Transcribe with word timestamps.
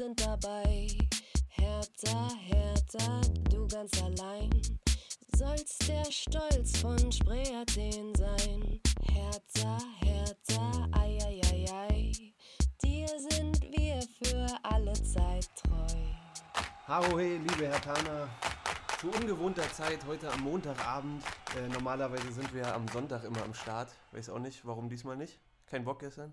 wir 0.00 0.06
sind 0.06 0.20
dabei. 0.20 0.86
Hertha, 1.48 2.30
Hertha, 2.38 3.20
du 3.50 3.66
ganz 3.68 4.02
allein. 4.02 4.50
Sollst 5.36 5.86
der 5.88 6.10
Stolz 6.10 6.78
von 6.78 7.12
Spree 7.12 7.54
Athen 7.54 8.14
sein. 8.14 8.80
Hertha, 9.12 9.78
Hertha, 9.98 10.88
ei, 10.92 11.18
ei, 11.22 11.40
ei, 11.52 11.66
ei. 11.70 12.12
Dir 12.82 13.08
sind 13.08 13.60
wir 13.60 14.00
für 14.22 14.46
alle 14.62 14.94
Zeit 14.94 15.48
treu. 15.56 15.98
Hallo, 16.86 17.18
hey, 17.18 17.36
liebe 17.36 17.68
Herr 17.68 17.80
Tana. 17.82 18.28
Zu 19.00 19.08
ungewohnter 19.08 19.70
Zeit, 19.72 19.98
heute 20.06 20.32
am 20.32 20.40
Montagabend. 20.40 21.22
Äh, 21.58 21.68
normalerweise 21.68 22.32
sind 22.32 22.54
wir 22.54 22.74
am 22.74 22.88
Sonntag 22.88 23.24
immer 23.24 23.42
am 23.42 23.52
Start. 23.52 23.90
Weiß 24.12 24.30
auch 24.30 24.38
nicht, 24.38 24.64
warum 24.64 24.88
diesmal 24.88 25.16
nicht. 25.16 25.38
Kein 25.66 25.84
Bock 25.84 26.00
gestern? 26.00 26.32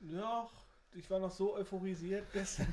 Ja, 0.00 0.48
ich 0.94 1.08
war 1.10 1.18
noch 1.20 1.30
so 1.30 1.54
euphorisiert 1.54 2.26
gestern. 2.32 2.72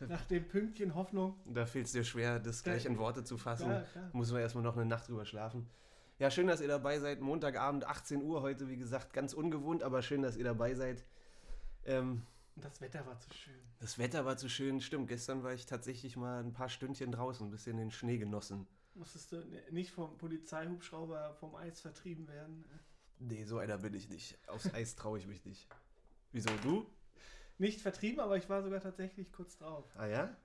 nach 0.00 0.24
dem 0.26 0.46
Pünktchen 0.48 0.94
Hoffnung. 0.94 1.36
Da 1.46 1.66
fehlt 1.66 1.86
es 1.86 1.92
dir 1.92 2.04
schwer, 2.04 2.38
das 2.40 2.62
gleich 2.62 2.84
in 2.86 2.98
Worte 2.98 3.24
zu 3.24 3.36
fassen. 3.38 3.70
Ja, 3.70 3.80
klar. 3.82 4.10
Muss 4.12 4.32
man 4.32 4.40
erstmal 4.40 4.64
noch 4.64 4.76
eine 4.76 4.86
Nacht 4.86 5.08
drüber 5.08 5.24
schlafen. 5.24 5.68
Ja, 6.18 6.30
schön, 6.30 6.46
dass 6.46 6.60
ihr 6.60 6.68
dabei 6.68 7.00
seid. 7.00 7.20
Montagabend, 7.20 7.84
18 7.84 8.22
Uhr 8.22 8.40
heute, 8.42 8.68
wie 8.68 8.76
gesagt, 8.76 9.12
ganz 9.12 9.32
ungewohnt, 9.34 9.82
aber 9.82 10.00
schön, 10.02 10.22
dass 10.22 10.36
ihr 10.36 10.44
dabei 10.44 10.74
seid. 10.74 11.04
Ähm, 11.84 12.22
das 12.56 12.80
Wetter 12.80 13.04
war 13.04 13.18
zu 13.18 13.32
schön. 13.34 13.54
das 13.80 13.98
Wetter 13.98 14.24
war 14.24 14.36
zu 14.36 14.48
schön. 14.48 14.80
Stimmt, 14.80 15.08
gestern 15.08 15.42
war 15.42 15.52
ich 15.52 15.66
tatsächlich 15.66 16.16
mal 16.16 16.40
ein 16.42 16.52
paar 16.52 16.68
Stündchen 16.68 17.10
draußen, 17.10 17.46
ein 17.46 17.50
bisschen 17.50 17.76
den 17.76 17.90
Schnee 17.90 18.18
genossen. 18.18 18.66
Musstest 18.94 19.32
du 19.32 19.44
nicht 19.72 19.90
vom 19.90 20.16
Polizeihubschrauber 20.18 21.34
vom 21.40 21.56
Eis 21.56 21.80
vertrieben 21.80 22.28
werden? 22.28 22.64
Nee, 23.18 23.44
so 23.44 23.58
einer 23.58 23.78
bin 23.78 23.92
ich 23.94 24.08
nicht. 24.08 24.38
Aufs 24.48 24.72
Eis 24.72 24.94
traue 24.94 25.18
ich 25.18 25.26
mich 25.26 25.44
nicht. 25.44 25.66
Wieso, 26.30 26.50
du? 26.62 26.86
Nicht 27.58 27.80
vertrieben, 27.80 28.20
aber 28.20 28.36
ich 28.36 28.48
war 28.48 28.62
sogar 28.62 28.80
tatsächlich 28.80 29.32
kurz 29.32 29.58
drauf. 29.58 29.84
Ah 29.96 30.06
ja? 30.06 30.36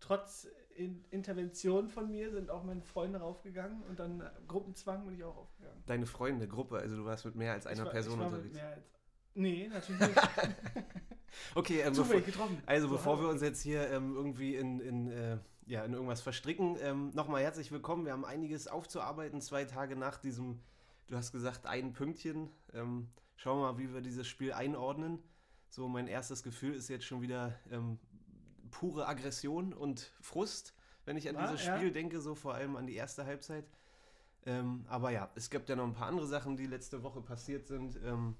Trotz 0.00 0.48
In 0.76 1.04
Intervention 1.10 1.88
von 1.88 2.10
mir 2.10 2.30
sind 2.30 2.50
auch 2.50 2.62
meine 2.62 2.82
Freunde 2.82 3.18
raufgegangen 3.18 3.82
und 3.82 3.98
dann 3.98 4.22
Gruppenzwang 4.46 5.04
bin 5.04 5.16
ich 5.16 5.24
auch 5.24 5.36
aufgegangen. 5.36 5.82
Deine 5.86 6.06
Freunde, 6.06 6.46
Gruppe, 6.46 6.78
also 6.78 6.96
du 6.96 7.04
warst 7.04 7.24
mit 7.24 7.34
mehr 7.34 7.52
als 7.52 7.66
einer 7.66 7.84
war, 7.84 7.90
Person 7.90 8.20
war 8.20 8.26
mit 8.30 8.34
unterwegs. 8.34 8.54
Mehr 8.54 8.68
als, 8.68 8.84
nee, 9.34 9.68
natürlich 9.68 10.00
nicht. 10.00 10.16
Okay, 11.54 11.80
ähm, 11.80 11.94
bevor, 11.94 12.20
getroffen. 12.20 12.62
also 12.66 12.88
So, 12.88 12.94
bevor 12.94 13.20
wir 13.20 13.28
uns 13.28 13.42
jetzt 13.42 13.62
hier 13.62 13.90
ähm, 13.90 14.14
irgendwie 14.16 14.56
in, 14.56 14.80
in, 14.80 15.10
äh, 15.10 15.38
ja, 15.66 15.84
in 15.84 15.92
irgendwas 15.92 16.20
verstricken, 16.20 16.76
ähm, 16.80 17.10
nochmal 17.14 17.42
herzlich 17.42 17.70
willkommen. 17.70 18.04
Wir 18.04 18.12
haben 18.12 18.24
einiges 18.24 18.66
aufzuarbeiten, 18.68 19.40
zwei 19.40 19.64
Tage 19.64 19.96
nach 19.96 20.18
diesem, 20.18 20.60
du 21.06 21.16
hast 21.16 21.32
gesagt, 21.32 21.66
ein 21.66 21.92
Pünktchen. 21.92 22.50
Ähm, 22.72 23.08
schauen 23.36 23.58
wir 23.60 23.72
mal, 23.72 23.78
wie 23.78 23.92
wir 23.92 24.00
dieses 24.00 24.26
Spiel 24.26 24.52
einordnen. 24.52 25.22
So, 25.70 25.88
mein 25.88 26.08
erstes 26.08 26.42
Gefühl 26.42 26.74
ist 26.74 26.88
jetzt 26.88 27.04
schon 27.04 27.20
wieder 27.20 27.54
ähm, 27.70 27.98
pure 28.70 29.06
Aggression 29.06 29.72
und 29.72 30.12
Frust, 30.20 30.74
wenn 31.04 31.16
ich 31.16 31.28
an 31.28 31.36
Ah, 31.36 31.46
dieses 31.50 31.66
ja. 31.66 31.76
Spiel 31.76 31.92
denke, 31.92 32.20
so 32.20 32.34
vor 32.34 32.54
allem 32.54 32.76
an 32.76 32.86
die 32.86 32.94
erste 32.94 33.24
Halbzeit. 33.26 33.64
Ähm, 34.46 34.84
aber 34.88 35.10
ja, 35.10 35.30
es 35.34 35.50
gibt 35.50 35.68
ja 35.68 35.76
noch 35.76 35.84
ein 35.84 35.92
paar 35.94 36.08
andere 36.08 36.26
Sachen, 36.26 36.56
die 36.56 36.66
letzte 36.66 37.02
Woche 37.02 37.20
passiert 37.20 37.66
sind. 37.66 37.98
Ähm, 38.04 38.36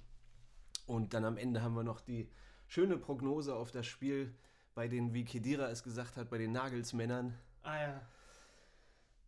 und 0.87 1.13
dann 1.13 1.25
am 1.25 1.37
Ende 1.37 1.63
haben 1.63 1.75
wir 1.75 1.83
noch 1.83 2.01
die 2.01 2.31
schöne 2.67 2.97
Prognose 2.97 3.55
auf 3.55 3.71
das 3.71 3.87
Spiel 3.87 4.35
bei 4.75 4.89
den, 4.89 5.13
wie 5.13 5.25
Kedira 5.25 5.69
es 5.71 5.83
gesagt 5.83 6.17
hat, 6.17 6.31
bei 6.31 6.39
den 6.39 6.53
Nagelsmännern. 6.53 7.35
Ah 7.63 7.81
ja. 7.81 8.01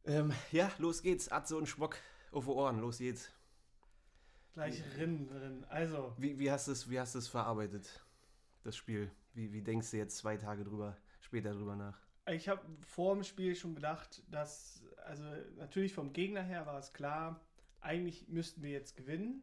Ähm, 0.04 0.32
ja, 0.52 0.70
los 0.78 1.02
geht's. 1.02 1.30
Atze 1.30 1.56
und 1.56 1.66
Schmock 1.68 1.96
auf 2.32 2.44
die 2.44 2.50
Ohren. 2.50 2.78
Los 2.80 2.98
geht's. 2.98 3.30
Gleich 4.52 4.82
Rinnen 4.96 5.26
drin. 5.26 5.64
Also, 5.68 6.14
Wie, 6.18 6.38
wie 6.38 6.50
hast 6.50 6.68
du 6.68 6.72
es 6.72 6.90
wie 6.90 6.98
hast 6.98 7.14
es 7.14 7.28
verarbeitet, 7.28 8.04
das 8.62 8.76
Spiel? 8.76 9.10
Wie, 9.34 9.52
wie 9.52 9.62
denkst 9.62 9.90
du 9.90 9.96
jetzt 9.96 10.16
zwei 10.16 10.36
Tage 10.36 10.64
drüber, 10.64 10.96
später 11.20 11.52
drüber 11.52 11.76
nach? 11.76 11.98
ich 12.26 12.48
habe 12.48 12.60
vor 12.86 13.14
dem 13.14 13.24
Spiel 13.24 13.54
schon 13.54 13.74
gedacht, 13.74 14.22
dass, 14.30 14.84
also 15.04 15.24
natürlich 15.56 15.94
vom 15.94 16.12
Gegner 16.12 16.42
her 16.42 16.66
war 16.66 16.78
es 16.78 16.92
klar, 16.92 17.40
eigentlich 17.80 18.28
müssten 18.28 18.62
wir 18.62 18.70
jetzt 18.70 18.96
gewinnen. 18.96 19.42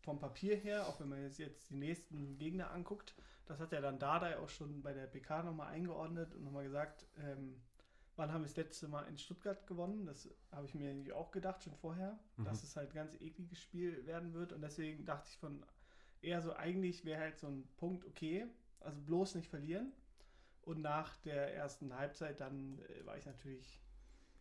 Vom 0.00 0.18
Papier 0.18 0.56
her, 0.56 0.86
auch 0.86 1.00
wenn 1.00 1.08
man 1.08 1.22
jetzt, 1.22 1.38
jetzt 1.38 1.70
die 1.70 1.76
nächsten 1.76 2.38
Gegner 2.38 2.70
anguckt. 2.70 3.14
Das 3.46 3.60
hat 3.60 3.72
ja 3.72 3.80
dann 3.80 3.98
Dardai 3.98 4.38
auch 4.38 4.48
schon 4.48 4.82
bei 4.82 4.92
der 4.92 5.06
PK 5.06 5.42
nochmal 5.42 5.68
eingeordnet 5.68 6.34
und 6.34 6.44
nochmal 6.44 6.64
gesagt, 6.64 7.06
ähm, 7.18 7.60
wann 8.18 8.32
haben 8.32 8.42
wir 8.42 8.48
das 8.48 8.56
letzte 8.56 8.88
Mal 8.88 9.02
in 9.08 9.16
Stuttgart 9.16 9.66
gewonnen? 9.66 10.04
Das 10.06 10.28
habe 10.52 10.66
ich 10.66 10.74
mir 10.74 10.90
eigentlich 10.90 11.12
auch 11.12 11.30
gedacht, 11.30 11.62
schon 11.62 11.74
vorher, 11.76 12.18
Mhm. 12.36 12.44
dass 12.44 12.62
es 12.62 12.76
halt 12.76 12.90
ein 12.90 12.94
ganz 12.94 13.14
ekliges 13.20 13.58
Spiel 13.60 14.04
werden 14.06 14.34
wird. 14.34 14.52
Und 14.52 14.60
deswegen 14.62 15.04
dachte 15.06 15.28
ich 15.30 15.38
von 15.38 15.64
eher 16.20 16.42
so, 16.42 16.52
eigentlich 16.54 17.04
wäre 17.04 17.20
halt 17.20 17.38
so 17.38 17.46
ein 17.46 17.66
Punkt 17.76 18.04
okay, 18.04 18.46
also 18.80 19.00
bloß 19.00 19.36
nicht 19.36 19.48
verlieren. 19.48 19.92
Und 20.62 20.82
nach 20.82 21.16
der 21.18 21.54
ersten 21.54 21.94
Halbzeit 21.94 22.40
dann 22.40 22.78
äh, 22.80 23.06
war 23.06 23.16
ich 23.16 23.24
natürlich 23.24 23.80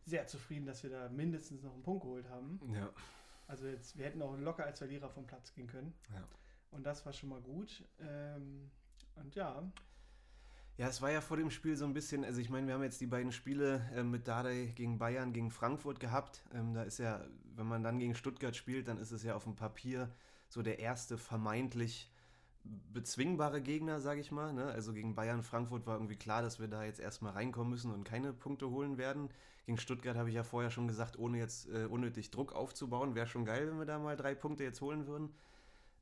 sehr 0.06 0.26
zufrieden, 0.28 0.66
dass 0.66 0.84
wir 0.84 0.90
da 0.90 1.10
mindestens 1.10 1.64
noch 1.64 1.74
einen 1.74 1.84
Punkt 1.84 2.02
geholt 2.04 2.28
haben. 2.30 2.60
Ja. 2.74 2.92
Also 3.48 3.68
jetzt, 3.68 3.98
wir 3.98 4.06
hätten 4.06 4.22
auch 4.22 4.36
locker 4.38 4.66
als 4.66 4.80
Verlierer 4.80 5.10
vom 5.10 5.26
Platz 5.28 5.54
gehen 5.54 5.68
können. 5.68 5.94
Ja. 6.14 6.28
Und 6.72 6.84
das 6.84 7.06
war 7.06 7.14
schon 7.14 7.30
mal 7.30 7.42
gut. 7.42 7.84
Ähm, 8.00 8.70
und 9.16 9.36
ja, 9.36 9.72
Ja, 10.78 10.88
es 10.88 11.02
war 11.02 11.12
ja 11.12 11.22
vor 11.22 11.38
dem 11.38 11.50
Spiel 11.50 11.76
so 11.76 11.86
ein 11.86 11.94
bisschen, 11.94 12.24
also 12.24 12.40
ich 12.40 12.52
meine, 12.52 12.68
wir 12.68 12.76
haben 12.76 12.84
jetzt 12.84 13.02
die 13.02 13.08
beiden 13.08 13.32
Spiele 13.32 13.82
äh, 13.96 14.04
mit 14.04 14.28
Dardai 14.28 14.72
gegen 14.76 15.00
Bayern, 15.00 15.34
gegen 15.34 15.50
Frankfurt 15.50 16.00
gehabt. 16.00 16.44
Ähm, 16.54 16.76
da 16.76 16.84
ist 16.84 17.00
ja, 17.00 17.26
wenn 17.56 17.66
man 17.66 17.82
dann 17.82 17.98
gegen 17.98 18.14
Stuttgart 18.14 18.56
spielt, 18.56 18.88
dann 18.88 19.00
ist 19.00 19.12
es 19.12 19.24
ja 19.24 19.36
auf 19.36 19.46
dem 19.46 19.56
Papier 19.56 20.12
so 20.50 20.62
der 20.62 20.78
erste 20.78 21.18
vermeintlich 21.18 22.12
bezwingbare 22.94 23.62
Gegner, 23.62 24.00
sage 24.00 24.22
ich 24.22 24.32
mal. 24.32 24.54
Ne? 24.54 24.66
Also 24.66 24.94
gegen 24.94 25.16
Bayern, 25.16 25.42
Frankfurt 25.42 25.88
war 25.88 25.96
irgendwie 25.96 26.16
klar, 26.16 26.44
dass 26.44 26.60
wir 26.60 26.68
da 26.68 26.84
jetzt 26.84 27.00
erstmal 27.00 27.34
reinkommen 27.34 27.72
müssen 27.72 27.92
und 27.92 28.04
keine 28.04 28.32
Punkte 28.32 28.70
holen 28.70 29.00
werden. 29.00 29.30
Gegen 29.66 29.80
Stuttgart 29.80 30.16
habe 30.16 30.30
ich 30.30 30.36
ja 30.36 30.44
vorher 30.44 30.70
schon 30.70 30.88
gesagt, 30.88 31.18
ohne 31.18 31.40
jetzt 31.40 31.70
äh, 31.70 31.86
unnötig 31.86 32.30
Druck 32.30 32.54
aufzubauen, 32.54 33.16
wäre 33.16 33.26
schon 33.28 33.46
geil, 33.46 33.68
wenn 33.68 33.80
wir 33.80 33.86
da 33.86 33.98
mal 33.98 34.16
drei 34.16 34.36
Punkte 34.36 34.64
jetzt 34.64 34.82
holen 34.82 35.08
würden. 35.08 35.34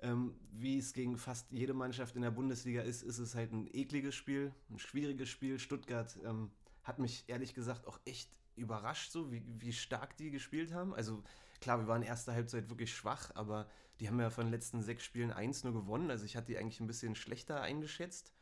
Ähm, 0.02 0.36
wie 0.52 0.78
es 0.78 0.94
gegen 0.94 1.18
fast 1.18 1.52
jede 1.52 1.74
Mannschaft 1.74 2.16
in 2.16 2.22
der 2.22 2.32
Bundesliga 2.32 2.82
ist, 2.82 3.02
ist 3.02 3.18
es 3.18 3.34
halt 3.34 3.52
ein 3.54 3.68
ekliges 3.74 4.14
Spiel, 4.14 4.54
ein 4.70 4.78
schwieriges 4.78 5.30
Spiel. 5.30 5.58
Stuttgart 5.58 6.18
ähm, 6.26 6.52
hat 6.84 7.00
mich 7.00 7.24
ehrlich 7.28 7.54
gesagt 7.54 7.88
auch 7.88 8.00
echt 8.06 8.30
überrascht, 8.56 9.12
so 9.12 9.32
wie, 9.32 9.44
wie 9.60 9.74
stark 9.74 10.18
die 10.18 10.32
gespielt 10.32 10.74
haben. 10.74 10.94
Also 10.94 11.24
klar, 11.62 11.80
wir 11.80 11.88
waren 11.88 12.04
erste 12.04 12.34
Halbzeit 12.34 12.70
wirklich 12.70 12.94
schwach, 12.94 13.32
aber 13.36 13.70
die 14.00 14.08
haben 14.08 14.20
ja 14.20 14.30
von 14.30 14.46
den 14.46 14.52
letzten 14.52 14.82
sechs 14.82 15.04
Spielen 15.04 15.32
eins 15.32 15.64
nur 15.64 15.74
gewonnen. 15.74 16.12
Also 16.12 16.26
ich 16.26 16.36
hatte 16.36 16.48
die 16.48 16.58
eigentlich 16.58 16.80
ein 16.80 16.88
bisschen 16.88 17.16
schlechter 17.16 17.62
eingeschätzt. 17.62 18.34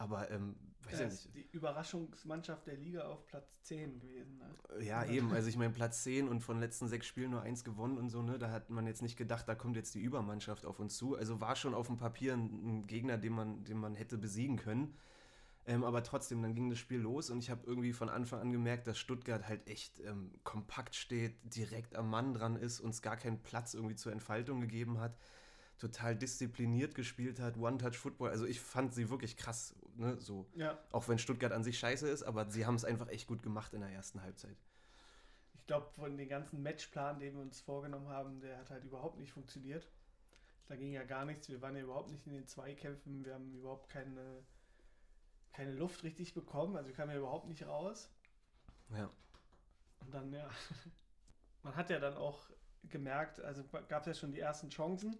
Aber 0.00 0.30
ähm, 0.30 0.56
weiß 0.84 0.98
ja 0.98 1.04
das 1.04 1.26
nicht. 1.26 1.34
die 1.34 1.56
Überraschungsmannschaft 1.56 2.66
der 2.66 2.76
Liga 2.76 3.04
auf 3.06 3.26
Platz 3.26 3.44
10 3.64 4.00
gewesen. 4.00 4.38
Ne? 4.38 4.84
Ja, 4.84 5.04
eben. 5.04 5.30
Also 5.32 5.50
ich 5.50 5.58
meine, 5.58 5.74
Platz 5.74 6.02
10 6.04 6.26
und 6.26 6.40
von 6.40 6.56
den 6.56 6.62
letzten 6.62 6.88
sechs 6.88 7.06
Spielen 7.06 7.32
nur 7.32 7.42
eins 7.42 7.64
gewonnen 7.64 7.98
und 7.98 8.08
so, 8.08 8.22
ne? 8.22 8.38
Da 8.38 8.50
hat 8.50 8.70
man 8.70 8.86
jetzt 8.86 9.02
nicht 9.02 9.18
gedacht, 9.18 9.46
da 9.46 9.54
kommt 9.54 9.76
jetzt 9.76 9.94
die 9.94 10.00
Übermannschaft 10.00 10.64
auf 10.64 10.80
uns 10.80 10.96
zu. 10.96 11.16
Also 11.16 11.42
war 11.42 11.54
schon 11.54 11.74
auf 11.74 11.88
dem 11.88 11.98
Papier 11.98 12.32
ein, 12.32 12.78
ein 12.78 12.86
Gegner, 12.86 13.18
den 13.18 13.34
man, 13.34 13.62
den 13.64 13.76
man 13.76 13.94
hätte 13.94 14.16
besiegen 14.16 14.56
können. 14.56 14.96
Ähm, 15.66 15.84
aber 15.84 16.02
trotzdem, 16.02 16.40
dann 16.40 16.54
ging 16.54 16.70
das 16.70 16.78
Spiel 16.78 17.00
los 17.00 17.28
und 17.28 17.40
ich 17.40 17.50
habe 17.50 17.66
irgendwie 17.66 17.92
von 17.92 18.08
Anfang 18.08 18.40
an 18.40 18.52
gemerkt, 18.52 18.86
dass 18.86 18.98
Stuttgart 18.98 19.46
halt 19.46 19.68
echt 19.68 20.00
ähm, 20.00 20.32
kompakt 20.44 20.94
steht, 20.94 21.34
direkt 21.44 21.94
am 21.94 22.08
Mann 22.08 22.32
dran 22.32 22.56
ist, 22.56 22.80
uns 22.80 23.02
gar 23.02 23.18
keinen 23.18 23.42
Platz 23.42 23.74
irgendwie 23.74 23.96
zur 23.96 24.12
Entfaltung 24.12 24.62
gegeben 24.62 24.98
hat, 24.98 25.18
total 25.78 26.16
diszipliniert 26.16 26.94
gespielt 26.94 27.40
hat, 27.40 27.58
One-Touch-Football. 27.58 28.30
Also 28.30 28.46
ich 28.46 28.60
fand 28.60 28.94
sie 28.94 29.10
wirklich 29.10 29.36
krass, 29.36 29.74
ne? 30.00 30.20
So. 30.20 30.46
Ja, 30.54 30.78
Auch 30.90 31.08
wenn 31.08 31.18
Stuttgart 31.18 31.52
an 31.52 31.62
sich 31.62 31.78
scheiße 31.78 32.08
ist, 32.08 32.22
aber 32.22 32.50
sie 32.50 32.66
haben 32.66 32.74
es 32.74 32.84
einfach 32.84 33.08
echt 33.08 33.28
gut 33.28 33.42
gemacht 33.42 33.72
in 33.74 33.80
der 33.80 33.90
ersten 33.90 34.22
Halbzeit. 34.22 34.56
ich 35.54 35.66
glaube, 35.66 35.88
von 35.92 36.16
den 36.16 36.28
ganzen 36.28 36.62
Matchplan, 36.62 37.20
den 37.20 37.34
wir 37.34 37.42
uns 37.42 37.60
vorgenommen 37.60 38.08
haben, 38.08 38.40
der 38.40 38.58
hat 38.58 38.70
halt 38.70 38.84
überhaupt 38.84 39.18
nicht 39.18 39.32
funktioniert. 39.32 39.88
Da 40.66 40.76
ging 40.76 40.92
ja 40.92 41.04
gar 41.04 41.24
nichts. 41.24 41.48
Wir 41.48 41.60
waren 41.62 41.76
ja 41.76 41.82
überhaupt 41.82 42.10
nicht 42.10 42.26
in 42.26 42.32
den 42.32 42.46
Zweikämpfen. 42.46 43.24
Wir 43.24 43.34
haben 43.34 43.52
überhaupt 43.54 43.88
keine, 43.88 44.44
keine 45.52 45.72
Luft 45.72 46.04
richtig 46.04 46.32
bekommen. 46.34 46.76
Also 46.76 46.88
wir 46.88 46.94
kamen 46.94 47.10
ja 47.10 47.18
überhaupt 47.18 47.48
nicht 47.48 47.66
raus. 47.66 48.08
Ja. 48.90 49.10
Und 50.00 50.14
dann, 50.14 50.32
ja, 50.32 50.48
man 51.62 51.76
hat 51.76 51.90
ja 51.90 51.98
dann 51.98 52.16
auch 52.16 52.50
gemerkt, 52.84 53.40
also 53.40 53.64
gab 53.88 54.02
es 54.02 54.06
ja 54.06 54.14
schon 54.14 54.32
die 54.32 54.40
ersten 54.40 54.70
Chancen, 54.70 55.18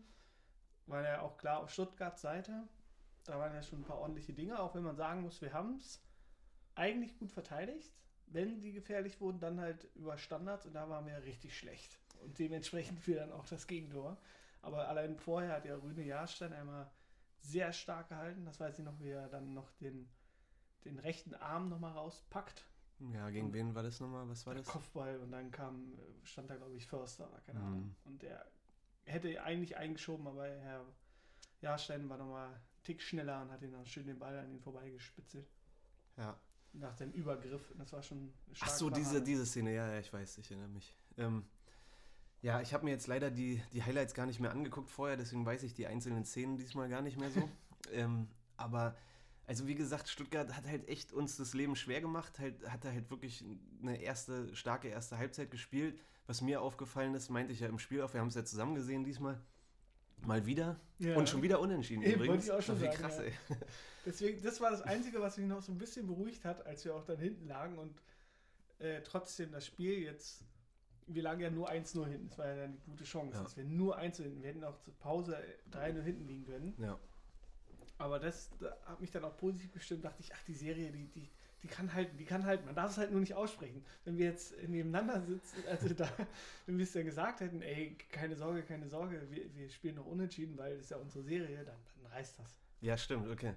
war 0.87 1.03
ja 1.03 1.21
auch 1.21 1.37
klar 1.37 1.61
auf 1.61 1.71
Stuttgarts 1.71 2.23
Seite. 2.23 2.69
Da 3.25 3.39
waren 3.39 3.53
ja 3.55 3.63
schon 3.63 3.81
ein 3.81 3.85
paar 3.85 3.99
ordentliche 3.99 4.33
Dinge, 4.33 4.59
auch 4.59 4.75
wenn 4.75 4.83
man 4.83 4.97
sagen 4.97 5.23
muss, 5.23 5.41
wir 5.43 5.53
haben 5.53 5.77
es 5.77 6.03
eigentlich 6.75 7.19
gut 7.19 7.31
verteidigt. 7.31 7.93
Wenn 8.27 8.61
die 8.61 8.73
gefährlich 8.73 9.21
wurden, 9.21 9.41
dann 9.41 9.61
halt 9.61 9.89
über 9.95 10.17
Standards 10.17 10.67
und 10.67 10.75
da 10.75 10.89
waren 10.89 11.07
wir 11.07 11.23
richtig 11.25 11.57
schlecht. 11.59 11.99
Und 12.23 12.39
dementsprechend 12.39 13.01
fiel 13.01 13.17
dann 13.17 13.33
auch 13.33 13.47
das 13.47 13.67
Gegentor. 13.67 14.17
Aber 14.63 14.89
allein 14.89 15.17
vorher 15.19 15.55
hat 15.55 15.65
ja 15.65 15.75
Rüne 15.77 16.05
Jahrstein 16.05 16.53
einmal 16.53 16.91
sehr 17.41 17.73
stark 17.73 18.09
gehalten. 18.11 18.45
Das 18.45 18.61
weiß 18.61 18.79
ich 18.79 18.85
noch, 18.85 19.01
wie 19.01 19.11
er 19.11 19.29
dann 19.29 19.53
noch 19.55 19.71
den, 19.81 20.09
den 20.85 20.99
rechten 20.99 21.35
Arm 21.35 21.69
nochmal 21.71 21.93
rauspackt. 21.93 22.65
Ja, 23.15 23.31
gegen 23.31 23.53
wen 23.53 23.75
war 23.75 23.83
das 23.83 23.99
nochmal? 23.99 24.29
Was 24.29 24.47
war 24.47 24.55
das? 24.55 24.67
Kopfball 24.67 25.19
und 25.21 25.33
dann 25.33 25.51
kam, 25.51 25.99
stand 26.23 26.51
da 26.51 26.57
glaube 26.57 26.77
ich 26.77 26.87
Förster, 26.87 27.29
oder 27.31 27.41
keine 27.41 27.61
Mhm. 27.61 27.67
Ahnung. 27.67 27.97
Und 28.05 28.23
der 28.23 28.47
hätte 29.07 29.43
eigentlich 29.43 29.77
eingeschoben, 29.77 30.27
aber 30.27 30.47
Herr 30.47 30.85
Jahrstein 31.63 32.09
war 32.09 32.19
nochmal 32.19 32.61
Tick 32.83 33.03
schneller 33.03 33.43
und 33.43 33.51
hat 33.51 33.63
ihn 33.63 33.73
dann 33.73 33.87
schön 33.87 34.07
den 34.07 34.19
Ball 34.19 34.39
an 34.39 34.51
ihn 34.51 34.61
vorbeigespitzelt. 34.61 35.49
Ja. 36.17 36.39
Nach 36.73 36.95
dem 36.97 37.13
Übergriff. 37.13 37.73
Das 37.77 37.93
war 37.93 38.03
schon 38.03 38.33
Ach 38.61 38.69
so, 38.69 38.91
diese, 38.91 39.23
diese 39.23 39.45
Szene, 39.45 39.75
ja, 39.75 39.93
ja, 39.93 39.99
ich 39.99 40.13
weiß, 40.13 40.39
ich 40.39 40.51
erinnere 40.51 40.69
mich. 40.69 40.95
Ähm, 41.17 41.45
ja, 42.43 42.61
ich 42.61 42.73
habe 42.73 42.85
mir 42.85 42.91
jetzt 42.91 43.07
leider 43.07 43.31
die, 43.31 43.63
die 43.73 43.83
Highlights 43.83 44.15
gar 44.15 44.27
nicht 44.27 44.41
mehr 44.41 44.51
angeguckt 44.51 44.89
vorher, 44.89 45.17
deswegen 45.17 45.45
weiß 45.45 45.63
ich 45.65 45.75
die 45.75 45.87
einzelnen 45.87 46.25
Szenen 46.25 46.57
diesmal 46.57 46.89
gar 46.89 47.03
nicht 47.03 47.19
mehr 47.19 47.31
so. 47.31 47.49
ähm, 47.93 48.29
aber, 48.57 48.97
also 49.47 49.67
wie 49.67 49.75
gesagt, 49.75 50.09
Stuttgart 50.09 50.57
hat 50.57 50.67
halt 50.67 50.89
echt 50.89 51.13
uns 51.13 51.37
das 51.37 51.53
Leben 51.55 51.77
schwer 51.77 52.01
gemacht, 52.01 52.39
halt, 52.39 52.67
hat 52.71 52.85
halt 52.85 53.11
wirklich 53.11 53.45
eine 53.83 54.01
erste, 54.01 54.55
starke 54.55 54.89
erste 54.89 55.19
Halbzeit 55.19 55.51
gespielt. 55.51 56.01
Was 56.27 56.41
mir 56.41 56.63
aufgefallen 56.63 57.15
ist, 57.15 57.29
meinte 57.29 57.53
ich 57.53 57.61
ja 57.61 57.69
im 57.69 57.79
Spiel 57.79 58.03
auch, 58.03 58.15
wir 58.15 58.21
haben 58.21 58.29
es 58.29 58.37
ja 58.37 58.45
zusammen 58.45 58.75
gesehen 58.75 59.05
diesmal. 59.05 59.41
Mal 60.27 60.45
wieder. 60.47 60.79
Ja. 60.99 61.17
Und 61.17 61.29
schon 61.29 61.43
wieder 61.43 61.61
unentschieden 61.61 62.03
Eben, 62.05 62.25
übrigens. 62.25 62.45
Ich 62.45 62.53
auch 62.53 62.63
schon 62.63 62.79
sagen, 62.79 62.93
krass, 62.93 63.19
ja. 63.19 63.57
Deswegen, 64.07 64.43
das 64.43 64.61
war 64.61 64.71
das 64.71 64.83
Einzige, 64.83 65.21
was 65.21 65.37
mich 65.37 65.47
noch 65.47 65.63
so 65.63 65.73
ein 65.73 65.79
bisschen 65.79 66.07
beruhigt 66.07 66.45
hat, 66.45 66.67
als 66.67 66.85
wir 66.85 66.95
auch 66.95 67.05
dann 67.05 67.19
hinten 67.19 67.47
lagen 67.47 67.79
und 67.79 68.01
äh, 68.79 69.03
trotzdem 69.03 69.53
das 69.53 69.67
Spiel 69.67 69.99
jetzt 69.99 70.45
wir 71.15 71.23
lagen 71.23 71.41
ja 71.41 71.51
nur 71.51 71.71
1-0 71.71 72.07
hinten. 72.07 72.29
Das 72.29 72.39
war 72.39 72.47
ja 72.47 72.65
eine 72.65 72.77
gute 72.87 73.05
Chance, 73.05 73.37
ja. 73.37 73.43
dass 73.43 73.57
wir 73.57 73.65
nur 73.65 73.97
1 73.97 74.19
hinten. 74.19 74.43
Wir 74.43 74.51
hätten 74.51 74.65
auch 74.65 74.79
zur 74.81 74.95
Pause 74.99 75.37
3-0 75.73 76.03
hinten 76.03 76.27
liegen 76.27 76.45
können. 76.45 76.75
Ja. 76.79 76.99
Aber 77.99 78.19
das 78.19 78.51
da 78.59 78.77
hat 78.87 79.01
mich 79.01 79.11
dann 79.11 79.25
auch 79.25 79.37
positiv 79.37 79.73
gestimmt. 79.73 80.05
Dachte 80.05 80.23
ich, 80.23 80.33
ach, 80.35 80.43
die 80.47 80.55
Serie, 80.55 80.91
die, 80.91 81.07
die, 81.07 81.29
die 81.63 81.69
kann 81.69 81.93
halten, 81.93 82.17
die 82.17 82.25
kann 82.25 82.45
halten. 82.45 82.65
Man 82.65 82.75
darf 82.75 82.91
es 82.91 82.99
halt 82.99 83.11
nur 83.11 83.21
nicht 83.21 83.35
aussprechen. 83.35 83.85
Wenn 84.05 84.17
wir 84.17 84.27
jetzt 84.27 84.55
nebeneinander 84.67 85.21
sitzen, 85.23 85.63
also 85.69 85.93
da, 85.95 86.09
wenn 86.67 86.79
wir 86.79 86.85
es 86.85 86.93
dann 86.93 87.05
gesagt 87.05 87.41
hätten, 87.41 87.63
ey, 87.63 87.97
keine 88.11 88.37
Sorge, 88.37 88.63
keine 88.63 88.89
Sorge, 88.89 89.21
wir, 89.31 89.55
wir 89.55 89.69
spielen 89.69 89.97
noch 89.97 90.07
unentschieden, 90.07 90.57
weil 90.57 90.75
das 90.75 90.85
ist 90.85 90.91
ja 90.91 90.97
unsere 90.97 91.23
Serie, 91.25 91.59
dann, 91.65 91.77
dann 92.03 92.13
reißt 92.13 92.39
das. 92.39 92.57
Ja, 92.81 92.97
stimmt, 92.97 93.29
okay. 93.29 93.55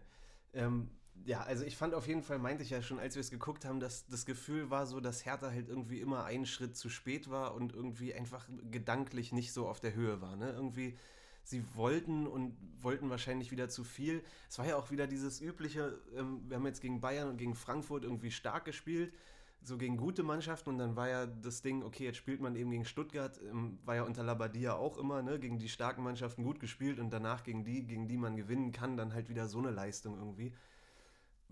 Ähm, 0.54 0.90
ja, 1.26 1.42
also 1.42 1.64
ich 1.64 1.78
fand 1.78 1.94
auf 1.94 2.08
jeden 2.08 2.24
Fall, 2.24 2.40
meinte 2.40 2.64
ich 2.64 2.70
ja 2.70 2.82
schon, 2.82 3.00
als 3.00 3.16
wir 3.16 3.22
es 3.22 3.32
geguckt 3.32 3.66
haben, 3.66 3.80
dass 3.80 4.06
das 4.08 4.26
Gefühl 4.26 4.70
war 4.70 4.86
so, 4.86 5.00
dass 5.00 5.26
Hertha 5.26 5.52
halt 5.52 5.70
irgendwie 5.70 6.02
immer 6.02 6.26
einen 6.26 6.46
Schritt 6.46 6.76
zu 6.76 6.90
spät 6.90 7.30
war 7.30 7.54
und 7.56 7.74
irgendwie 7.74 8.14
einfach 8.14 8.48
gedanklich 8.70 9.32
nicht 9.32 9.54
so 9.54 9.68
auf 9.68 9.80
der 9.80 9.94
Höhe 9.94 10.22
war. 10.22 10.36
Ne? 10.36 10.52
Irgendwie, 10.52 10.98
sie 11.44 11.64
wollten 11.76 12.28
und 12.28 12.56
wollten 12.80 13.10
wahrscheinlich 13.10 13.52
wieder 13.52 13.70
zu 13.70 13.84
viel. 13.84 14.24
Es 14.50 14.58
war 14.60 14.66
ja 14.66 14.76
auch 14.76 14.92
wieder 14.92 15.08
dieses 15.08 15.42
übliche, 15.42 16.00
ähm, 16.16 16.42
wir 16.48 16.58
haben 16.58 16.66
jetzt 16.66 16.82
gegen 16.82 17.02
Bayern 17.02 17.30
und 17.30 17.38
gegen 17.38 17.56
Frankfurt 17.56 18.04
irgendwie 18.04 18.32
stark 18.32 18.66
gespielt, 18.66 19.14
so 19.62 19.78
gegen 19.78 19.98
gute 19.98 20.24
Mannschaften 20.24 20.72
und 20.72 20.78
dann 20.78 20.96
war 20.96 21.08
ja 21.08 21.26
das 21.26 21.62
Ding, 21.62 21.84
okay, 21.84 22.06
jetzt 22.06 22.18
spielt 22.18 22.42
man 22.42 22.56
eben 22.56 22.72
gegen 22.72 22.86
Stuttgart, 22.86 23.40
ähm, 23.50 23.80
war 23.86 23.96
ja 23.96 24.04
unter 24.04 24.24
Labadia 24.24 24.74
auch 24.74 24.98
immer, 24.98 25.22
ne, 25.22 25.40
gegen 25.40 25.60
die 25.60 25.70
starken 25.70 26.04
Mannschaften 26.04 26.44
gut 26.44 26.60
gespielt 26.60 27.00
und 27.00 27.12
danach 27.12 27.44
gegen 27.44 27.64
die, 27.64 27.86
gegen 27.86 28.08
die 28.08 28.18
man 28.18 28.36
gewinnen 28.36 28.72
kann, 28.72 28.98
dann 28.98 29.14
halt 29.14 29.30
wieder 29.30 29.48
so 29.48 29.60
eine 29.60 29.72
Leistung 29.72 30.18
irgendwie 30.18 30.54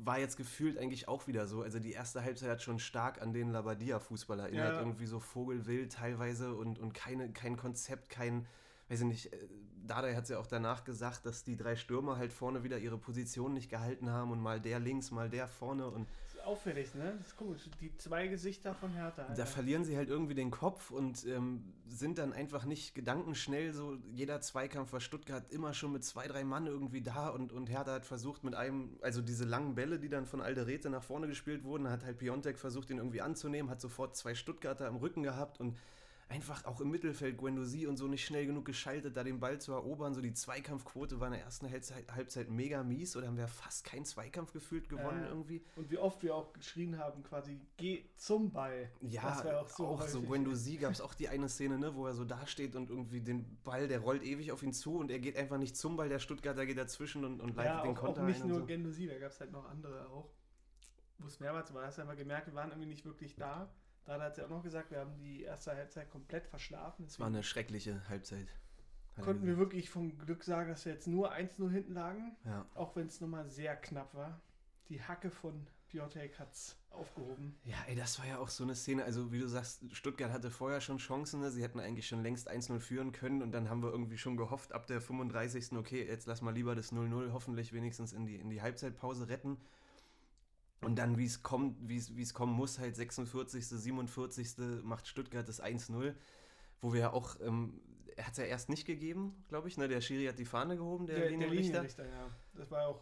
war 0.05 0.19
jetzt 0.19 0.37
gefühlt 0.37 0.77
eigentlich 0.77 1.07
auch 1.07 1.27
wieder 1.27 1.47
so. 1.47 1.61
Also 1.61 1.79
die 1.79 1.91
erste 1.91 2.23
Halbzeit 2.23 2.49
hat 2.49 2.61
schon 2.61 2.79
stark 2.79 3.21
an 3.21 3.33
den 3.33 3.51
Labadia-Fußball 3.51 4.39
erinnert. 4.39 4.73
Ja. 4.73 4.79
Irgendwie 4.79 5.05
so 5.05 5.19
Vogelwild 5.19 5.93
teilweise 5.93 6.53
und, 6.55 6.79
und 6.79 6.93
keine, 6.93 7.31
kein 7.31 7.57
Konzept, 7.57 8.09
kein, 8.09 8.47
weiß 8.91 9.01
ich 9.01 9.07
nicht, 9.07 9.33
äh, 9.33 9.37
Dardai 9.87 10.15
hat 10.15 10.23
es 10.25 10.29
ja 10.29 10.39
auch 10.39 10.47
danach 10.47 10.83
gesagt, 10.83 11.25
dass 11.25 11.43
die 11.43 11.57
drei 11.57 11.75
Stürmer 11.75 12.17
halt 12.17 12.31
vorne 12.31 12.63
wieder 12.63 12.77
ihre 12.77 12.97
Position 12.97 13.53
nicht 13.53 13.69
gehalten 13.69 14.09
haben 14.09 14.31
und 14.31 14.39
mal 14.39 14.59
der 14.59 14.79
links, 14.79 15.11
mal 15.11 15.29
der 15.29 15.47
vorne 15.47 15.87
und 15.87 16.07
auffällig, 16.45 16.95
ne? 16.95 17.13
Das 17.17 17.27
ist 17.27 17.37
komisch. 17.37 17.69
Die 17.79 17.95
zwei 17.97 18.27
Gesichter 18.27 18.73
von 18.73 18.91
Hertha. 18.93 19.23
Alter. 19.23 19.35
Da 19.35 19.45
verlieren 19.45 19.85
sie 19.85 19.95
halt 19.95 20.09
irgendwie 20.09 20.33
den 20.33 20.49
Kopf 20.49 20.89
und 20.89 21.25
ähm, 21.25 21.63
sind 21.87 22.17
dann 22.17 22.33
einfach 22.33 22.65
nicht 22.65 22.95
gedankenschnell. 22.95 23.73
So 23.73 23.97
jeder 24.11 24.41
Zweikampf 24.41 24.91
war 24.93 24.99
Stuttgart 24.99 25.49
immer 25.51 25.73
schon 25.73 25.91
mit 25.91 26.03
zwei, 26.03 26.27
drei 26.27 26.43
Mann 26.43 26.67
irgendwie 26.67 27.01
da 27.01 27.29
und, 27.29 27.51
und 27.51 27.69
Hertha 27.69 27.93
hat 27.93 28.05
versucht 28.05 28.43
mit 28.43 28.55
einem, 28.55 28.97
also 29.01 29.21
diese 29.21 29.45
langen 29.45 29.75
Bälle, 29.75 29.99
die 29.99 30.09
dann 30.09 30.25
von 30.25 30.41
Alderete 30.41 30.89
nach 30.89 31.03
vorne 31.03 31.27
gespielt 31.27 31.63
wurden, 31.63 31.89
hat 31.89 32.03
halt 32.03 32.17
Piontek 32.17 32.57
versucht, 32.57 32.89
ihn 32.89 32.97
irgendwie 32.97 33.21
anzunehmen, 33.21 33.69
hat 33.69 33.81
sofort 33.81 34.15
zwei 34.15 34.33
Stuttgarter 34.33 34.87
am 34.87 34.95
Rücken 34.95 35.23
gehabt 35.23 35.59
und 35.59 35.77
einfach 36.31 36.65
auch 36.65 36.79
im 36.79 36.89
Mittelfeld 36.89 37.37
Guendouzi 37.37 37.85
und 37.87 37.97
so 37.97 38.07
nicht 38.07 38.25
schnell 38.25 38.45
genug 38.45 38.65
geschaltet, 38.65 39.17
da 39.17 39.23
den 39.23 39.39
Ball 39.39 39.59
zu 39.59 39.73
erobern. 39.73 40.13
So 40.13 40.21
die 40.21 40.33
Zweikampfquote 40.33 41.19
war 41.19 41.27
in 41.27 41.33
der 41.33 41.43
ersten 41.43 41.69
Halbzeit, 41.69 42.49
mega 42.49 42.83
mies 42.83 43.15
oder 43.15 43.27
haben 43.27 43.37
wir 43.37 43.47
fast 43.47 43.83
keinen 43.83 44.05
Zweikampf 44.05 44.53
gefühlt 44.53 44.87
gewonnen 44.89 45.23
äh, 45.23 45.27
irgendwie. 45.27 45.63
Und 45.75 45.91
wie 45.91 45.97
oft 45.97 46.23
wir 46.23 46.35
auch 46.35 46.53
geschrien 46.53 46.97
haben, 46.97 47.21
quasi, 47.23 47.59
geh 47.77 48.05
zum 48.15 48.51
Ball. 48.51 48.89
Ja, 49.01 49.43
auch 49.59 49.69
so, 49.69 49.85
auch 49.87 50.07
so 50.07 50.21
Guendouzi 50.21 50.77
gab 50.77 50.93
es 50.93 51.01
auch 51.01 51.13
die 51.13 51.27
eine 51.27 51.49
Szene, 51.49 51.77
ne, 51.77 51.93
wo 51.95 52.07
er 52.07 52.13
so 52.13 52.23
dasteht 52.23 52.75
und 52.75 52.89
irgendwie 52.89 53.21
den 53.21 53.57
Ball, 53.63 53.87
der 53.87 53.99
rollt 53.99 54.23
ewig 54.23 54.51
auf 54.51 54.63
ihn 54.63 54.73
zu 54.73 54.97
und 54.97 55.11
er 55.11 55.19
geht 55.19 55.35
einfach 55.35 55.57
nicht 55.57 55.75
zum 55.75 55.97
Ball, 55.97 56.09
der 56.09 56.19
Stuttgarter 56.19 56.65
geht 56.65 56.77
dazwischen 56.77 57.25
und, 57.25 57.41
und 57.41 57.55
leitet 57.55 57.75
ja, 57.75 57.81
den 57.83 57.95
Konter 57.95 58.21
auch 58.21 58.25
nicht 58.25 58.45
nur 58.45 58.59
so. 58.59 58.65
Guendouzi, 58.65 59.07
da 59.07 59.17
gab 59.19 59.31
es 59.31 59.39
halt 59.39 59.51
noch 59.51 59.69
andere 59.69 60.07
auch. 60.09 60.29
Wo 61.19 61.27
es 61.27 61.39
mehrmals 61.39 61.73
war, 61.73 61.85
hast 61.85 61.97
du 61.97 62.01
einfach 62.01 62.17
gemerkt, 62.17 62.47
wir 62.47 62.55
waren 62.55 62.69
irgendwie 62.69 62.87
nicht 62.87 63.05
wirklich 63.05 63.35
da. 63.35 63.69
Da 64.05 64.19
hat 64.19 64.37
er 64.37 64.45
auch 64.45 64.49
noch 64.49 64.63
gesagt, 64.63 64.91
wir 64.91 64.99
haben 64.99 65.15
die 65.19 65.43
erste 65.43 65.75
Halbzeit 65.75 66.09
komplett 66.09 66.47
verschlafen. 66.47 67.05
Es 67.05 67.19
war 67.19 67.27
eine 67.27 67.43
schreckliche 67.43 68.07
Halbzeit. 68.09 68.47
Konnten 69.19 69.45
wir 69.45 69.57
wirklich 69.57 69.89
vom 69.89 70.17
Glück 70.17 70.43
sagen, 70.43 70.69
dass 70.69 70.85
wir 70.85 70.93
jetzt 70.93 71.07
nur 71.07 71.33
1-0 71.33 71.69
hinten 71.69 71.93
lagen. 71.93 72.35
Ja. 72.45 72.65
Auch 72.73 72.95
wenn 72.95 73.07
es 73.07 73.21
nochmal 73.21 73.47
sehr 73.49 73.75
knapp 73.75 74.13
war. 74.15 74.41
Die 74.89 75.01
Hacke 75.01 75.29
von 75.29 75.67
Piotek 75.87 76.39
hat 76.39 76.51
es 76.53 76.77
aufgehoben. 76.89 77.55
Ja, 77.63 77.77
ey, 77.87 77.95
das 77.95 78.17
war 78.19 78.25
ja 78.25 78.37
auch 78.39 78.49
so 78.49 78.63
eine 78.63 78.75
Szene. 78.75 79.03
Also, 79.03 79.31
wie 79.31 79.39
du 79.39 79.47
sagst, 79.47 79.83
Stuttgart 79.91 80.31
hatte 80.31 80.49
vorher 80.49 80.81
schon 80.81 80.97
Chancen. 80.97 81.41
Ne? 81.41 81.51
Sie 81.51 81.61
hätten 81.61 81.79
eigentlich 81.79 82.07
schon 82.07 82.23
längst 82.23 82.49
1-0 82.49 82.79
führen 82.79 83.11
können. 83.11 83.41
Und 83.41 83.51
dann 83.51 83.69
haben 83.69 83.83
wir 83.83 83.91
irgendwie 83.91 84.17
schon 84.17 84.37
gehofft, 84.37 84.73
ab 84.73 84.87
der 84.87 85.01
35. 85.01 85.73
Okay, 85.73 86.05
jetzt 86.05 86.25
lass 86.25 86.41
mal 86.41 86.53
lieber 86.53 86.75
das 86.75 86.91
0-0 86.91 87.31
hoffentlich 87.33 87.73
wenigstens 87.73 88.13
in 88.13 88.25
die, 88.25 88.37
in 88.37 88.49
die 88.49 88.61
Halbzeitpause 88.61 89.27
retten. 89.27 89.57
Und 90.83 90.95
dann, 90.95 91.17
wie 91.17 91.25
es 91.25 91.43
kommt, 91.43 91.77
wie 91.87 91.97
es 91.97 92.33
kommen 92.33 92.53
muss, 92.53 92.79
halt 92.79 92.95
46., 92.95 93.67
47. 93.67 94.83
macht 94.83 95.07
Stuttgart 95.07 95.47
das 95.47 95.61
1-0, 95.61 96.15
wo 96.81 96.93
wir 96.93 96.99
ja 97.01 97.13
auch, 97.13 97.39
ähm, 97.41 97.79
er 98.15 98.25
hat 98.25 98.33
es 98.33 98.39
ja 98.39 98.45
erst 98.45 98.69
nicht 98.69 98.85
gegeben, 98.85 99.43
glaube 99.47 99.67
ich, 99.67 99.77
ne? 99.77 99.87
Der 99.87 100.01
Schiri 100.01 100.25
hat 100.25 100.39
die 100.39 100.45
Fahne 100.45 100.77
gehoben, 100.77 101.05
der, 101.05 101.19
der 101.19 101.29
Linienrichter. 101.29 101.83
Der 101.83 101.83
Linienrichter, 101.83 102.05
ja. 102.05 102.29
Das 102.55 102.71
war 102.71 102.87
auch 102.87 103.01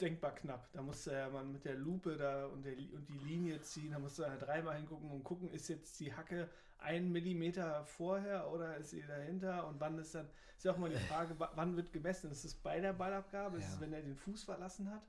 denkbar 0.00 0.34
knapp. 0.34 0.72
Da 0.72 0.82
musste 0.82 1.12
ja 1.12 1.28
man 1.28 1.52
mit 1.52 1.64
der 1.64 1.74
Lupe 1.74 2.16
da 2.16 2.46
und, 2.46 2.64
der, 2.64 2.72
und 2.72 3.06
die 3.08 3.18
Linie 3.26 3.60
ziehen, 3.60 3.90
da 3.90 3.98
musste 3.98 4.24
er 4.24 4.36
dreimal 4.36 4.76
hingucken 4.76 5.10
und 5.10 5.24
gucken, 5.24 5.50
ist 5.50 5.68
jetzt 5.68 5.98
die 6.00 6.14
Hacke 6.14 6.48
ein 6.78 7.10
Millimeter 7.10 7.84
vorher 7.84 8.50
oder 8.50 8.76
ist 8.76 8.90
sie 8.90 9.02
dahinter 9.02 9.66
und 9.66 9.80
wann 9.80 9.98
ist 9.98 10.14
dann, 10.14 10.28
ist 10.56 10.64
ja 10.64 10.72
auch 10.72 10.78
mal 10.78 10.90
die 10.90 10.96
Frage, 10.96 11.34
wann 11.38 11.76
wird 11.76 11.92
gemessen? 11.92 12.30
Ist 12.30 12.44
es 12.44 12.54
bei 12.54 12.80
der 12.80 12.92
Ballabgabe? 12.92 13.58
Ja. 13.58 13.64
Ist 13.64 13.74
es, 13.74 13.80
wenn 13.80 13.92
er 13.92 14.02
den 14.02 14.16
Fuß 14.16 14.44
verlassen 14.44 14.90
hat? 14.90 15.02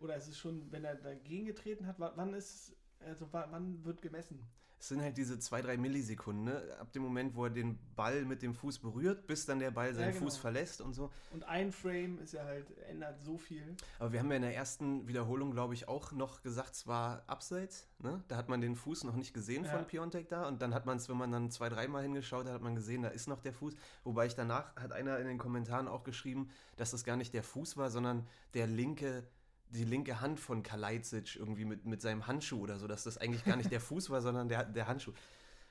Oder 0.00 0.16
ist 0.16 0.28
es 0.28 0.38
schon, 0.38 0.70
wenn 0.72 0.84
er 0.84 0.96
dagegen 0.96 1.46
getreten 1.46 1.86
hat, 1.86 1.96
wann 1.98 2.34
ist, 2.34 2.74
also 3.00 3.28
wann 3.30 3.84
wird 3.84 4.02
gemessen? 4.02 4.46
Es 4.80 4.88
sind 4.88 5.02
halt 5.02 5.18
diese 5.18 5.38
zwei, 5.38 5.60
drei 5.60 5.76
Millisekunden, 5.76 6.46
ne? 6.46 6.62
ab 6.80 6.90
dem 6.92 7.02
Moment, 7.02 7.36
wo 7.36 7.44
er 7.44 7.50
den 7.50 7.78
Ball 7.96 8.24
mit 8.24 8.40
dem 8.40 8.54
Fuß 8.54 8.78
berührt, 8.78 9.26
bis 9.26 9.44
dann 9.44 9.58
der 9.58 9.70
Ball 9.70 9.92
seinen 9.92 10.06
ja, 10.06 10.10
genau. 10.12 10.24
Fuß 10.24 10.38
verlässt 10.38 10.80
und 10.80 10.94
so. 10.94 11.10
Und 11.34 11.44
ein 11.44 11.70
Frame 11.70 12.18
ist 12.20 12.32
ja 12.32 12.44
halt, 12.44 12.66
ändert 12.88 13.22
so 13.22 13.36
viel. 13.36 13.76
Aber 13.98 14.10
wir 14.12 14.20
haben 14.20 14.30
ja 14.30 14.36
in 14.36 14.42
der 14.42 14.56
ersten 14.56 15.06
Wiederholung, 15.06 15.50
glaube 15.50 15.74
ich, 15.74 15.86
auch 15.86 16.12
noch 16.12 16.40
gesagt, 16.40 16.76
es 16.76 16.86
war 16.86 17.24
abseits. 17.26 17.88
Ne? 17.98 18.24
Da 18.28 18.36
hat 18.36 18.48
man 18.48 18.62
den 18.62 18.74
Fuß 18.74 19.04
noch 19.04 19.16
nicht 19.16 19.34
gesehen 19.34 19.64
ja. 19.64 19.70
von 19.70 19.86
Piontek 19.86 20.30
da. 20.30 20.48
Und 20.48 20.62
dann 20.62 20.72
hat 20.72 20.86
man 20.86 20.96
es, 20.96 21.10
wenn 21.10 21.18
man 21.18 21.30
dann 21.30 21.50
zwei, 21.50 21.68
dreimal 21.68 22.02
hingeschaut 22.02 22.46
hat, 22.46 22.54
hat 22.54 22.62
man 22.62 22.74
gesehen, 22.74 23.02
da 23.02 23.08
ist 23.08 23.28
noch 23.28 23.42
der 23.42 23.52
Fuß. 23.52 23.74
Wobei 24.04 24.24
ich 24.24 24.34
danach, 24.34 24.74
hat 24.76 24.92
einer 24.92 25.18
in 25.18 25.26
den 25.26 25.36
Kommentaren 25.36 25.88
auch 25.88 26.04
geschrieben, 26.04 26.48
dass 26.76 26.90
das 26.90 27.04
gar 27.04 27.18
nicht 27.18 27.34
der 27.34 27.42
Fuß 27.42 27.76
war, 27.76 27.90
sondern 27.90 28.26
der 28.54 28.66
linke 28.66 29.24
die 29.70 29.84
linke 29.84 30.20
Hand 30.20 30.40
von 30.40 30.62
Kalajdzic 30.62 31.36
irgendwie 31.36 31.64
mit, 31.64 31.84
mit 31.84 32.00
seinem 32.00 32.26
Handschuh 32.26 32.60
oder 32.60 32.78
so, 32.78 32.86
dass 32.86 33.04
das 33.04 33.18
eigentlich 33.18 33.44
gar 33.44 33.56
nicht 33.56 33.70
der 33.70 33.80
Fuß 33.80 34.10
war, 34.10 34.20
sondern 34.20 34.48
der, 34.48 34.64
der 34.64 34.86
Handschuh. 34.86 35.12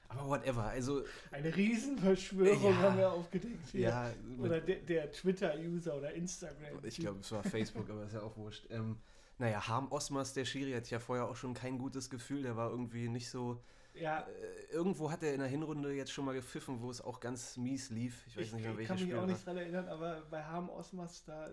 Aber 0.09 0.27
whatever, 0.27 0.63
also. 0.63 1.03
Eine 1.31 1.55
Riesenverschwörung 1.55 2.73
ja, 2.73 2.77
haben 2.77 2.97
wir 2.97 3.11
aufgedeckt 3.11 3.67
hier. 3.71 3.81
Ja, 3.81 4.11
oder 4.39 4.59
der, 4.59 4.77
der 4.77 5.11
Twitter-User 5.11 5.95
oder 5.95 6.11
Instagram. 6.13 6.83
Ich 6.83 6.97
glaube, 6.97 7.19
es 7.19 7.31
war 7.31 7.43
Facebook, 7.43 7.87
aber 7.89 8.05
ist 8.05 8.13
ja 8.13 8.21
auch 8.21 8.35
wurscht. 8.35 8.65
Ähm, 8.71 8.97
naja, 9.37 9.67
Harm 9.67 9.91
Osmers, 9.91 10.33
der 10.33 10.45
Schiri, 10.45 10.71
hat 10.73 10.89
ja 10.89 10.99
vorher 10.99 11.27
auch 11.27 11.35
schon 11.35 11.53
kein 11.53 11.77
gutes 11.77 12.09
Gefühl. 12.09 12.41
Der 12.41 12.57
war 12.57 12.71
irgendwie 12.71 13.07
nicht 13.07 13.29
so. 13.29 13.61
Ja. 13.93 14.21
Äh, 14.21 14.73
irgendwo 14.73 15.11
hat 15.11 15.21
er 15.21 15.33
in 15.33 15.39
der 15.39 15.47
Hinrunde 15.47 15.93
jetzt 15.93 16.11
schon 16.11 16.25
mal 16.25 16.33
gepfiffen, 16.33 16.81
wo 16.81 16.89
es 16.89 17.01
auch 17.01 17.19
ganz 17.19 17.55
mies 17.57 17.91
lief. 17.91 18.25
Ich 18.27 18.35
weiß 18.35 18.47
ich 18.47 18.53
nicht 18.53 18.63
mehr, 18.63 18.77
welches 18.77 18.99
Spiel. 18.99 19.09
Ich 19.09 19.13
kann 19.13 19.25
mich 19.25 19.31
auch 19.31 19.35
nicht 19.35 19.45
dran 19.45 19.57
erinnern, 19.57 19.87
aber 19.89 20.21
bei 20.31 20.43
Harm 20.43 20.69
Osmers, 20.69 21.23
da 21.25 21.51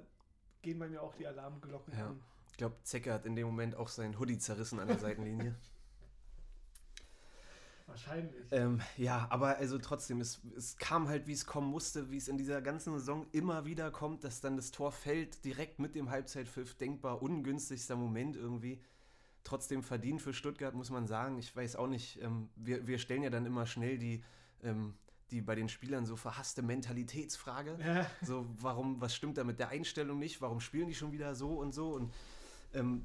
gehen 0.62 0.78
bei 0.78 0.88
mir 0.88 1.02
auch 1.02 1.14
die 1.14 1.26
Alarmglocken 1.26 1.92
ja. 1.96 2.06
an. 2.06 2.20
Ich 2.56 2.58
glaube, 2.58 2.76
Zecker 2.84 3.12
hat 3.12 3.26
in 3.26 3.36
dem 3.36 3.46
Moment 3.46 3.75
auch 3.75 3.88
seinen 3.88 4.18
Hoodie 4.18 4.38
zerrissen 4.38 4.80
an 4.80 4.88
der 4.88 4.98
Seitenlinie. 4.98 5.54
Wahrscheinlich. 7.86 8.50
Ähm, 8.50 8.80
ja, 8.96 9.26
aber 9.28 9.58
also 9.58 9.76
trotzdem, 9.76 10.22
es, 10.22 10.40
es 10.56 10.78
kam 10.78 11.06
halt, 11.06 11.26
wie 11.26 11.34
es 11.34 11.44
kommen 11.44 11.68
musste, 11.68 12.10
wie 12.10 12.16
es 12.16 12.28
in 12.28 12.38
dieser 12.38 12.62
ganzen 12.62 12.94
Saison 12.94 13.26
immer 13.32 13.66
wieder 13.66 13.90
kommt, 13.90 14.25
dass 14.25 14.40
dann 14.40 14.56
das 14.56 14.70
Tor 14.70 14.90
fällt, 14.90 15.44
direkt 15.44 15.80
mit 15.80 15.94
dem 15.94 16.08
Halbzeitpfiff, 16.08 16.76
denkbar 16.76 17.20
ungünstigster 17.20 17.94
Moment 17.94 18.36
irgendwie. 18.36 18.80
Trotzdem 19.44 19.82
verdient 19.82 20.22
für 20.22 20.32
Stuttgart, 20.32 20.72
muss 20.72 20.88
man 20.88 21.06
sagen. 21.06 21.38
Ich 21.38 21.54
weiß 21.54 21.76
auch 21.76 21.88
nicht, 21.88 22.22
ähm, 22.22 22.48
wir, 22.56 22.86
wir 22.86 22.98
stellen 22.98 23.22
ja 23.22 23.28
dann 23.28 23.44
immer 23.44 23.66
schnell 23.66 23.98
die, 23.98 24.25
ähm, 24.62 24.94
die 25.30 25.42
bei 25.42 25.56
den 25.56 25.68
Spielern 25.68 26.06
so 26.06 26.16
verhasste 26.16 26.62
Mentalitätsfrage. 26.62 27.76
Ja. 27.84 28.06
So, 28.22 28.46
warum, 28.58 28.98
was 28.98 29.14
stimmt 29.14 29.36
da 29.36 29.44
mit 29.44 29.58
der 29.58 29.68
Einstellung 29.68 30.18
nicht? 30.18 30.40
Warum 30.40 30.60
spielen 30.60 30.88
die 30.88 30.94
schon 30.94 31.12
wieder 31.12 31.34
so 31.34 31.60
und 31.60 31.75
so? 31.75 31.92
Und 31.92 32.14
ähm, 32.76 33.02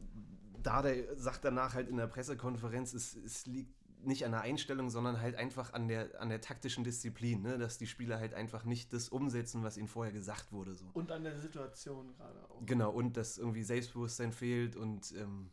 Dardai 0.62 1.08
sagt 1.16 1.44
danach 1.44 1.74
halt 1.74 1.90
in 1.90 1.98
der 1.98 2.08
Pressekonferenz, 2.08 2.94
es, 2.94 3.16
es 3.16 3.46
liegt 3.46 3.76
nicht 4.06 4.26
an 4.26 4.32
der 4.32 4.42
Einstellung, 4.42 4.90
sondern 4.90 5.22
halt 5.22 5.36
einfach 5.36 5.74
an 5.74 5.88
der, 5.88 6.20
an 6.20 6.30
der 6.30 6.42
taktischen 6.42 6.84
Disziplin, 6.84 7.42
ne? 7.42 7.58
dass 7.58 7.78
die 7.78 7.88
Spieler 7.88 8.20
halt 8.20 8.34
einfach 8.34 8.66
nicht 8.66 8.94
das 8.94 9.10
umsetzen, 9.10 9.64
was 9.64 9.78
ihnen 9.78 9.88
vorher 9.88 10.14
gesagt 10.14 10.52
wurde. 10.52 10.76
So. 10.76 10.86
Und 10.94 11.12
an 11.12 11.24
der 11.24 11.38
Situation 11.38 12.14
gerade 12.16 12.50
auch. 12.50 12.66
Genau, 12.66 12.92
und 12.92 13.18
dass 13.18 13.38
irgendwie 13.38 13.64
Selbstbewusstsein 13.64 14.32
fehlt 14.32 14.76
und 14.76 15.14
ähm, 15.18 15.52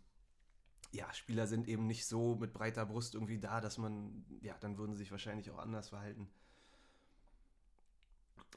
ja, 0.93 1.13
Spieler 1.13 1.47
sind 1.47 1.69
eben 1.69 1.87
nicht 1.87 2.07
so 2.07 2.37
mit 2.37 2.53
breiter 2.55 2.87
Brust 2.87 3.15
irgendwie 3.15 3.39
da, 3.39 3.61
dass 3.61 3.77
man, 3.79 4.25
ja, 4.41 4.55
dann 4.61 4.79
würden 4.79 4.93
sie 4.95 5.01
sich 5.01 5.11
wahrscheinlich 5.11 5.51
auch 5.51 5.59
anders 5.59 5.91
verhalten. 5.91 6.29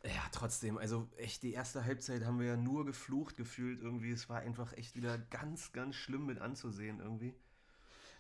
Ja, 0.03 0.24
trotzdem, 0.31 0.77
also 0.77 1.08
echt, 1.17 1.43
die 1.43 1.53
erste 1.53 1.86
Halbzeit 1.86 2.25
haben 2.25 2.39
wir 2.39 2.48
ja 2.48 2.58
nur 2.58 2.86
geflucht 2.86 3.38
gefühlt 3.38 3.81
irgendwie. 3.81 4.12
Es 4.12 4.29
war 4.29 4.39
einfach 4.39 4.74
echt 4.74 4.96
wieder 4.96 5.17
ganz, 5.17 5.74
ganz 5.74 5.96
schlimm 5.96 6.25
mit 6.25 6.39
anzusehen 6.39 7.00
irgendwie. 7.00 7.36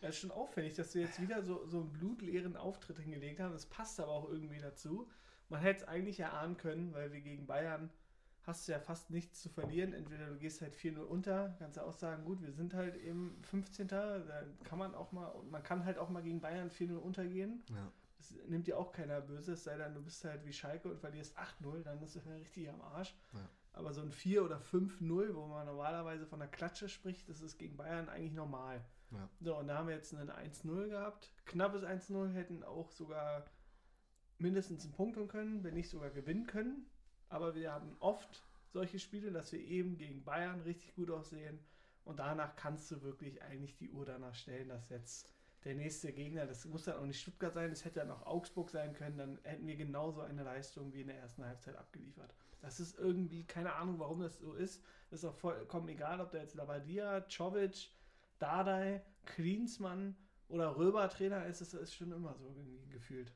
Ja, 0.01 0.09
ist 0.09 0.19
schon 0.19 0.31
auffällig, 0.31 0.75
dass 0.75 0.93
wir 0.93 1.03
jetzt 1.03 1.21
wieder 1.21 1.43
so, 1.43 1.65
so 1.67 1.81
einen 1.81 1.91
blutleeren 1.91 2.55
Auftritt 2.55 2.99
hingelegt 2.99 3.39
haben. 3.39 3.53
Das 3.53 3.65
passt 3.65 3.99
aber 3.99 4.11
auch 4.11 4.29
irgendwie 4.29 4.59
dazu. 4.59 5.09
Man 5.49 5.61
hätte 5.61 5.81
es 5.81 5.87
eigentlich 5.87 6.19
erahnen 6.19 6.57
können, 6.57 6.93
weil 6.93 7.11
wir 7.11 7.21
gegen 7.21 7.45
Bayern 7.45 7.89
hast 8.43 8.67
du 8.67 8.71
ja 8.71 8.79
fast 8.79 9.09
nichts 9.11 9.41
zu 9.41 9.49
verlieren. 9.49 9.93
Entweder 9.93 10.27
du 10.27 10.37
gehst 10.37 10.61
halt 10.61 10.75
4-0 10.75 10.99
unter, 10.99 11.55
kannst 11.59 11.77
du 11.77 11.81
auch 11.81 11.93
sagen, 11.93 12.25
gut, 12.25 12.41
wir 12.41 12.51
sind 12.51 12.73
halt 12.73 12.95
eben 12.95 13.39
15. 13.43 13.87
Da 13.87 14.23
kann 14.63 14.79
man 14.79 14.95
auch 14.95 15.11
mal, 15.11 15.33
man 15.49 15.61
kann 15.63 15.85
halt 15.85 15.97
auch 15.97 16.09
mal 16.09 16.23
gegen 16.23 16.41
Bayern 16.41 16.69
4-0 16.69 16.95
untergehen. 16.95 17.63
Ja. 17.69 17.91
Das 18.21 18.35
nimmt 18.47 18.67
dir 18.67 18.77
auch 18.77 18.91
keiner 18.91 19.19
böse, 19.19 19.53
es 19.53 19.63
sei 19.63 19.77
denn, 19.77 19.95
du 19.95 20.01
bist 20.03 20.23
halt 20.23 20.45
wie 20.45 20.53
Schalke 20.53 20.89
und 20.89 20.99
verlierst 20.99 21.35
8-0, 21.39 21.81
dann 21.81 22.01
ist 22.03 22.15
es 22.15 22.25
ja 22.25 22.33
richtig 22.33 22.69
am 22.69 22.79
Arsch. 22.81 23.15
Ja. 23.33 23.49
Aber 23.73 23.93
so 23.93 24.01
ein 24.01 24.11
4 24.11 24.43
oder 24.43 24.59
5-0, 24.59 25.33
wo 25.33 25.47
man 25.47 25.65
normalerweise 25.65 26.27
von 26.27 26.39
der 26.39 26.47
Klatsche 26.47 26.87
spricht, 26.87 27.27
das 27.29 27.41
ist 27.41 27.57
gegen 27.57 27.77
Bayern 27.77 28.09
eigentlich 28.09 28.33
normal. 28.33 28.85
Ja. 29.09 29.27
So, 29.39 29.57
und 29.57 29.67
da 29.67 29.79
haben 29.79 29.87
wir 29.87 29.95
jetzt 29.95 30.13
einen 30.13 30.29
1-0 30.29 30.89
gehabt. 30.89 31.33
Knappes 31.45 31.83
1-0 31.83 32.31
hätten 32.33 32.63
auch 32.63 32.91
sogar 32.91 33.45
mindestens 34.37 34.83
einen 34.83 34.93
Punkt 34.93 35.29
können, 35.29 35.63
wenn 35.63 35.73
nicht 35.73 35.89
sogar 35.89 36.11
gewinnen 36.11 36.45
können. 36.45 36.85
Aber 37.29 37.55
wir 37.55 37.71
haben 37.71 37.95
oft 37.99 38.43
solche 38.67 38.99
Spiele, 38.99 39.31
dass 39.31 39.51
wir 39.51 39.59
eben 39.59 39.97
gegen 39.97 40.23
Bayern 40.23 40.61
richtig 40.61 40.93
gut 40.93 41.09
aussehen. 41.09 41.59
Und 42.03 42.19
danach 42.19 42.55
kannst 42.55 42.91
du 42.91 43.01
wirklich 43.01 43.41
eigentlich 43.41 43.77
die 43.77 43.89
Uhr 43.89 44.05
danach 44.05 44.35
stellen, 44.35 44.69
dass 44.69 44.89
jetzt 44.89 45.27
der 45.63 45.75
nächste 45.75 46.11
Gegner, 46.11 46.47
das 46.47 46.65
muss 46.65 46.85
dann 46.85 46.97
auch 46.97 47.05
nicht 47.05 47.21
Stuttgart 47.21 47.53
sein, 47.53 47.71
es 47.71 47.85
hätte 47.85 47.99
dann 47.99 48.11
auch 48.11 48.25
Augsburg 48.25 48.69
sein 48.69 48.93
können, 48.93 49.17
dann 49.17 49.39
hätten 49.43 49.67
wir 49.67 49.75
genauso 49.75 50.21
eine 50.21 50.43
Leistung 50.43 50.93
wie 50.93 51.01
in 51.01 51.07
der 51.07 51.19
ersten 51.19 51.45
Halbzeit 51.45 51.75
abgeliefert. 51.75 52.33
Das 52.61 52.79
ist 52.79 52.97
irgendwie, 52.97 53.43
keine 53.43 53.73
Ahnung, 53.73 53.99
warum 53.99 54.21
das 54.21 54.39
so 54.39 54.53
ist. 54.53 54.83
Das 55.09 55.23
ist 55.23 55.29
auch 55.29 55.35
vollkommen 55.35 55.87
egal, 55.89 56.21
ob 56.21 56.31
da 56.31 56.37
jetzt 56.37 56.55
Labadia, 56.55 57.27
Czovic, 57.27 57.89
Dardai, 58.39 59.01
Klinsmann 59.25 60.15
oder 60.47 60.75
Röber 60.77 61.09
Trainer 61.09 61.45
ist, 61.45 61.61
es 61.61 61.73
ist 61.73 61.93
schon 61.93 62.11
immer 62.11 62.35
so 62.35 62.47
irgendwie 62.47 62.87
gefühlt. 62.89 63.31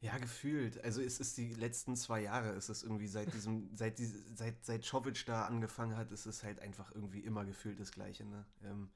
Ja, 0.00 0.16
gefühlt. 0.18 0.82
Also 0.84 1.02
es 1.02 1.18
ist 1.18 1.36
die 1.38 1.54
letzten 1.54 1.96
zwei 1.96 2.22
Jahre, 2.22 2.50
ist 2.50 2.68
es 2.68 2.84
irgendwie 2.84 3.08
seit 3.08 3.32
diesem, 3.34 3.68
seit 3.74 3.98
diese, 3.98 4.22
seit, 4.34 4.64
seit 4.64 4.84
Czovic 4.84 5.26
da 5.26 5.46
angefangen 5.46 5.96
hat, 5.96 6.12
ist 6.12 6.26
es 6.26 6.44
halt 6.44 6.60
einfach 6.60 6.94
irgendwie 6.94 7.20
immer 7.20 7.44
gefühlt 7.44 7.80
das 7.80 7.90
Gleiche, 7.90 8.24
ne? 8.24 8.44
Ähm, 8.62 8.90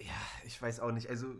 ja, 0.00 0.20
ich 0.44 0.60
weiß 0.60 0.80
auch 0.80 0.92
nicht. 0.92 1.08
Also. 1.08 1.34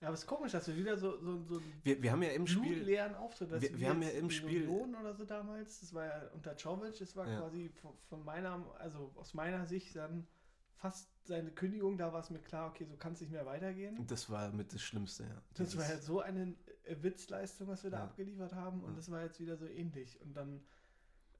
Ja, 0.00 0.08
aber 0.08 0.14
es 0.14 0.22
ist 0.22 0.26
komisch, 0.26 0.50
dass 0.52 0.66
wir 0.66 0.76
wieder 0.76 0.96
so, 0.96 1.16
so, 1.20 1.42
so 1.44 1.62
wir, 1.84 2.02
wir 2.02 2.10
haben 2.10 2.22
ja 2.22 2.30
im 2.30 2.46
Spiel. 2.48 2.74
blutleeren 2.74 3.14
Auftritt. 3.14 3.50
Wir, 3.60 3.78
wir 3.78 3.88
haben 3.88 4.02
ja 4.02 4.08
im 4.10 4.30
Spiel. 4.30 4.68
Union 4.68 4.96
oder 4.96 5.14
so 5.14 5.24
damals, 5.24 5.78
das 5.80 5.94
war 5.94 6.06
ja 6.06 6.28
unter 6.34 6.56
Czovic, 6.56 6.98
das 6.98 7.14
war 7.14 7.28
Ja. 7.28 7.38
quasi 7.38 7.68
von, 7.80 7.92
von 8.08 8.24
meiner, 8.24 8.66
also 8.80 9.12
aus 9.14 9.32
meiner 9.34 9.64
Sicht 9.64 9.94
dann 9.94 10.26
fast 10.74 11.08
seine 11.24 11.52
Kündigung, 11.52 11.96
da 11.98 12.12
war 12.12 12.18
es 12.18 12.30
mir 12.30 12.40
klar, 12.40 12.68
okay, 12.70 12.84
so 12.84 12.96
kann 12.96 13.12
es 13.12 13.20
nicht 13.20 13.30
mehr 13.30 13.46
weitergehen. 13.46 14.04
Das 14.08 14.28
war 14.28 14.50
mit 14.50 14.74
das 14.74 14.82
Schlimmste, 14.82 15.22
ja. 15.22 15.40
Das 15.54 15.76
war 15.76 15.84
Dieses- 15.84 15.88
halt 15.88 16.02
so 16.02 16.20
eine 16.20 16.56
äh, 16.82 16.96
Witzleistung, 17.00 17.68
was 17.68 17.84
wir 17.84 17.90
da 17.92 17.98
Ja. 17.98 18.04
abgeliefert 18.06 18.54
haben 18.54 18.82
und 18.82 18.90
Ja. 18.90 18.96
das 18.96 19.08
war 19.08 19.22
jetzt 19.22 19.38
wieder 19.38 19.56
so 19.56 19.66
ähnlich. 19.68 20.20
Und 20.20 20.34
dann 20.36 20.64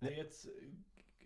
Ja. 0.01 0.11
jetzt 0.11 0.47
äh, 0.47 0.51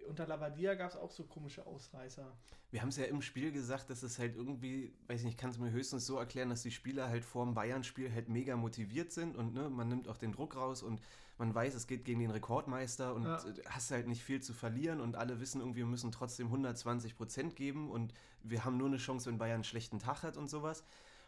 unter 0.08 0.26
Lavadia 0.26 0.74
gab 0.74 0.90
es 0.90 0.96
auch 0.96 1.10
so 1.10 1.24
komische 1.24 1.66
Ausreißer. 1.66 2.26
Wir 2.70 2.82
haben 2.82 2.88
es 2.88 2.96
ja 2.96 3.04
im 3.04 3.22
Spiel 3.22 3.52
gesagt, 3.52 3.90
dass 3.90 4.02
es 4.02 4.18
halt 4.18 4.36
irgendwie, 4.36 4.92
weiß 5.08 5.22
nicht, 5.22 5.32
ich 5.34 5.36
kann 5.38 5.50
es 5.50 5.58
mir 5.58 5.70
höchstens 5.70 6.06
so 6.06 6.16
erklären, 6.18 6.50
dass 6.50 6.62
die 6.62 6.70
Spieler 6.70 7.08
halt 7.08 7.24
vorm 7.24 7.54
Bayern-Spiel 7.54 8.12
halt 8.12 8.28
mega 8.28 8.56
motiviert 8.56 9.12
sind 9.12 9.36
und 9.36 9.54
ne, 9.54 9.70
man 9.70 9.88
nimmt 9.88 10.08
auch 10.08 10.16
den 10.18 10.32
Druck 10.32 10.56
raus 10.56 10.82
und 10.82 11.00
man 11.38 11.54
weiß, 11.54 11.74
es 11.74 11.86
geht 11.86 12.04
gegen 12.04 12.20
den 12.20 12.30
Rekordmeister 12.30 13.14
und 13.14 13.24
Ja. 13.24 13.36
äh, 13.38 13.62
hast 13.68 13.90
halt 13.90 14.06
nicht 14.08 14.22
viel 14.22 14.40
zu 14.42 14.52
verlieren 14.54 15.00
und 15.00 15.16
alle 15.16 15.38
wissen 15.40 15.60
irgendwie, 15.60 15.80
wir 15.80 15.86
müssen 15.86 16.10
trotzdem 16.10 16.46
120 16.46 17.16
Prozent 17.16 17.56
geben 17.56 17.90
und 17.90 18.14
wir 18.42 18.64
haben 18.64 18.76
nur 18.78 18.88
eine 18.88 18.96
Chance, 18.96 19.28
wenn 19.30 19.38
Bayern 19.38 19.56
einen 19.56 19.64
schlechten 19.64 19.98
Tag 19.98 20.22
hat 20.22 20.36
und 20.36 20.48
sowas. 20.48 20.82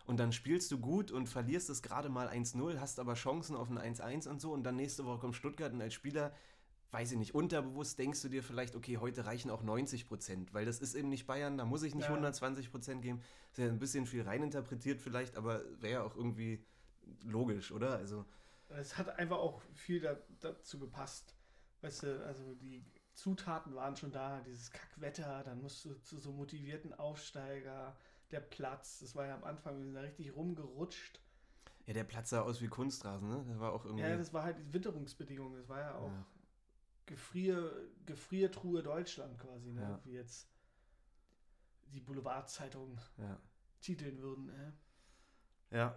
Und 0.06 0.18
dann 0.18 0.32
spielst 0.32 0.72
du 0.72 0.78
gut 0.78 1.10
und 1.10 1.28
verlierst 1.28 1.68
es 1.68 1.82
gerade 1.82 2.08
mal 2.08 2.28
1-0, 2.28 2.78
hast 2.80 2.98
aber 2.98 3.12
Chancen 3.14 3.54
auf 3.54 3.68
ein 3.68 3.78
1-1 3.78 4.26
und 4.26 4.40
so 4.40 4.52
und 4.52 4.62
dann 4.64 4.76
nächste 4.76 5.04
Woche 5.04 5.18
kommt 5.18 5.36
Stuttgart 5.36 5.72
und 5.74 5.82
als 5.82 5.92
Spieler 5.92 6.32
weiß 6.90 7.12
ich 7.12 7.18
nicht, 7.18 7.34
unterbewusst 7.34 7.98
denkst 7.98 8.22
du 8.22 8.28
dir 8.28 8.42
vielleicht, 8.42 8.74
okay, 8.74 8.96
heute 8.98 9.26
reichen 9.26 9.50
auch 9.50 9.62
90 9.62 10.06
Prozent, 10.08 10.54
weil 10.54 10.64
das 10.64 10.80
ist 10.80 10.94
eben 10.94 11.08
nicht 11.10 11.26
Bayern, 11.26 11.58
da 11.58 11.64
muss 11.64 11.82
ich 11.82 11.94
nicht 11.94 12.04
Ja. 12.06 12.10
120 12.14 12.70
Prozent 12.70 13.02
geben. 13.02 13.20
Ist 13.50 13.58
ja 13.58 13.66
ein 13.66 13.78
bisschen 13.78 14.06
viel 14.06 14.22
reininterpretiert 14.22 15.00
vielleicht, 15.00 15.36
aber 15.36 15.62
wäre 15.80 15.92
ja 15.92 16.02
auch 16.02 16.16
irgendwie 16.16 16.64
logisch, 17.24 17.72
oder? 17.72 17.96
Also, 17.96 18.24
Es 18.70 18.96
hat 18.98 19.08
einfach 19.18 19.38
auch 19.38 19.60
viel 19.74 20.00
da, 20.00 20.16
dazu 20.40 20.78
gepasst. 20.78 21.34
Weißt 21.80 22.02
du, 22.02 22.26
also 22.26 22.54
die 22.54 22.84
Zutaten 23.14 23.74
waren 23.74 23.96
schon 23.96 24.12
da, 24.12 24.40
dieses 24.40 24.70
Kackwetter, 24.70 25.42
dann 25.44 25.60
musst 25.60 25.84
du 25.84 25.94
zu 26.02 26.18
so 26.18 26.32
motivierten 26.32 26.92
Aufsteiger, 26.94 27.96
der 28.30 28.40
Platz, 28.40 28.98
das 29.00 29.14
war 29.14 29.26
ja 29.26 29.34
am 29.34 29.44
Anfang, 29.44 29.78
wir 29.78 29.84
sind 29.84 29.94
da 29.94 30.00
richtig 30.00 30.34
rumgerutscht. 30.36 31.20
ja, 31.86 31.94
der 31.94 32.04
Platz 32.04 32.30
sah 32.30 32.42
aus 32.42 32.60
wie 32.60 32.68
Kunstrasen, 32.68 33.28
ne? 33.28 33.44
Das 33.48 33.58
war 33.58 33.72
auch 33.72 33.84
irgendwie. 33.86 34.04
Ja, 34.04 34.16
das 34.16 34.32
war 34.34 34.42
halt 34.44 34.58
die 34.58 34.72
Witterungsbedingungen, 34.72 35.56
das 35.56 35.68
war 35.68 35.80
ja 35.80 35.94
auch 35.94 36.08
Ja. 36.08 36.26
Gefrier, 37.08 37.72
Gefriertruhe 38.04 38.82
Deutschland 38.82 39.38
quasi, 39.38 39.72
ne? 39.72 39.80
Ja. 39.80 40.00
wie 40.04 40.12
jetzt 40.12 40.48
die 41.92 42.00
Boulevardzeitungen 42.00 43.00
ja. 43.16 43.40
titeln 43.80 44.20
würden. 44.20 44.50
Äh. 44.50 45.76
ja. 45.76 45.96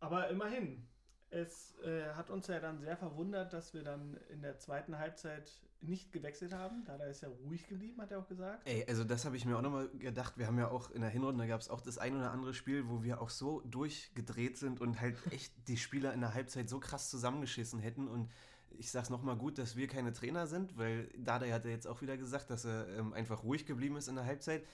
Aber 0.00 0.28
immerhin, 0.28 0.88
es 1.30 1.78
äh, 1.84 2.12
hat 2.14 2.30
uns 2.30 2.48
ja 2.48 2.58
dann 2.58 2.80
sehr 2.80 2.96
verwundert, 2.96 3.52
dass 3.52 3.72
wir 3.74 3.84
dann 3.84 4.16
in 4.28 4.42
der 4.42 4.58
zweiten 4.58 4.98
Halbzeit 4.98 5.62
nicht 5.82 6.12
gewechselt 6.12 6.52
haben. 6.52 6.84
Da 6.84 6.96
ist 7.04 7.22
ja 7.22 7.28
ruhig 7.28 7.66
geblieben, 7.68 8.00
hat 8.02 8.10
er 8.10 8.18
auch 8.18 8.26
gesagt. 8.26 8.66
Ey, 8.66 8.84
also 8.88 9.04
das 9.04 9.24
habe 9.24 9.36
ich 9.36 9.44
mir 9.44 9.56
auch 9.56 9.62
nochmal 9.62 9.88
gedacht. 9.90 10.36
Wir 10.36 10.46
haben 10.46 10.58
ja 10.58 10.68
auch 10.68 10.90
in 10.90 11.00
der 11.00 11.10
Hinrunde 11.10 11.46
gab 11.46 11.60
es 11.60 11.70
auch 11.70 11.80
das 11.80 11.98
ein 11.98 12.16
oder 12.16 12.32
andere 12.32 12.52
Spiel, 12.52 12.88
wo 12.88 13.02
wir 13.02 13.20
auch 13.20 13.30
so 13.30 13.60
durchgedreht 13.62 14.58
sind 14.58 14.80
und 14.80 15.00
halt 15.00 15.16
echt 15.32 15.52
die 15.68 15.76
Spieler 15.76 16.12
in 16.12 16.20
der 16.20 16.34
Halbzeit 16.34 16.68
so 16.68 16.80
krass 16.80 17.08
zusammengeschissen 17.08 17.80
hätten. 17.80 18.08
Und 18.08 18.30
ich 18.78 18.90
sag's 18.90 19.10
nochmal 19.10 19.36
gut, 19.36 19.58
dass 19.58 19.76
wir 19.76 19.86
keine 19.88 20.12
Trainer 20.12 20.46
sind, 20.46 20.76
weil 20.78 21.08
Dada 21.16 21.46
hat 21.46 21.64
ja 21.64 21.70
jetzt 21.70 21.86
auch 21.86 22.00
wieder 22.02 22.16
gesagt, 22.16 22.50
dass 22.50 22.64
er 22.64 22.88
ähm, 22.96 23.12
einfach 23.12 23.42
ruhig 23.42 23.66
geblieben 23.66 23.96
ist 23.96 24.08
in 24.08 24.14
der 24.16 24.24
Halbzeit. 24.24 24.64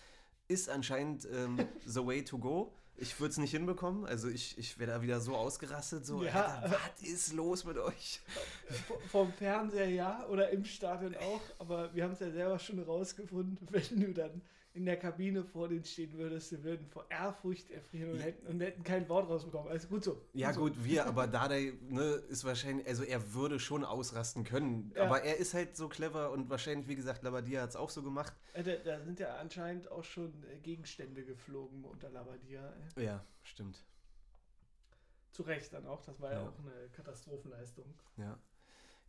Ist 0.48 0.68
anscheinend 0.68 1.26
ähm, 1.32 1.58
the 1.84 2.06
way 2.06 2.22
to 2.24 2.38
go. 2.38 2.72
Ich 2.98 3.20
würde 3.20 3.32
es 3.32 3.36
nicht 3.36 3.50
hinbekommen. 3.50 4.06
Also 4.06 4.28
ich, 4.28 4.56
ich 4.56 4.78
wäre 4.78 4.92
da 4.92 5.02
wieder 5.02 5.20
so 5.20 5.36
ausgerastet. 5.36 6.06
So, 6.06 6.22
Ja. 6.22 6.60
Alter, 6.62 6.78
was 6.94 7.06
ist 7.06 7.32
los 7.34 7.64
mit 7.64 7.76
euch? 7.76 8.20
Vom 9.10 9.32
Fernseher 9.32 9.88
ja 9.88 10.26
oder 10.28 10.50
im 10.50 10.64
Stadion 10.64 11.14
auch, 11.16 11.42
aber 11.58 11.94
wir 11.94 12.04
haben 12.04 12.12
es 12.12 12.20
ja 12.20 12.30
selber 12.30 12.58
schon 12.58 12.78
rausgefunden, 12.80 13.68
wenn 13.70 14.00
du 14.00 14.14
dann 14.14 14.40
in 14.76 14.84
der 14.86 14.96
Kabine 14.98 15.42
vor 15.42 15.68
denen 15.68 15.84
stehen 15.84 16.12
würdest, 16.12 16.52
wir 16.52 16.62
würden 16.62 16.86
vor 16.86 17.06
Ehrfurcht 17.10 17.70
erfrieren 17.70 18.12
und 18.12 18.18
hätten, 18.18 18.46
und 18.46 18.60
hätten 18.60 18.84
kein 18.84 19.08
Wort 19.08 19.28
rausbekommen. 19.28 19.68
Also 19.70 19.88
gut 19.88 20.04
so. 20.04 20.20
Ja, 20.34 20.52
so. 20.52 20.60
gut, 20.60 20.84
wir, 20.84 21.06
aber 21.06 21.26
Dardai 21.38 21.72
ne, 21.88 22.02
ist 22.28 22.44
wahrscheinlich, 22.44 22.86
also 22.86 23.02
er 23.02 23.32
würde 23.34 23.58
schon 23.58 23.84
ausrasten 23.84 24.44
können. 24.44 24.92
Ja. 24.94 25.04
Aber 25.04 25.22
er 25.22 25.36
ist 25.38 25.54
halt 25.54 25.76
so 25.76 25.88
clever 25.88 26.30
und 26.30 26.50
wahrscheinlich, 26.50 26.86
wie 26.88 26.94
gesagt, 26.96 27.22
Labadia 27.22 27.62
hat 27.62 27.70
es 27.70 27.76
auch 27.76 27.90
so 27.90 28.02
gemacht. 28.02 28.34
Äh, 28.52 28.62
Da, 28.62 28.76
da 28.76 29.00
sind 29.00 29.18
ja 29.18 29.36
anscheinend 29.36 29.90
auch 29.90 30.04
schon 30.04 30.32
äh, 30.44 30.58
Gegenstände 30.58 31.24
geflogen 31.24 31.84
unter 31.84 32.10
Labadia. 32.10 32.72
äh. 32.96 33.04
Ja, 33.04 33.24
stimmt. 33.42 33.82
Zu 35.32 35.42
Recht 35.42 35.72
dann 35.72 35.86
auch, 35.86 36.02
das 36.02 36.20
war 36.20 36.32
ja, 36.32 36.42
Ja. 36.42 36.48
auch 36.48 36.58
eine 36.60 36.88
Katastrophenleistung. 36.92 37.86
Ja. 38.16 38.38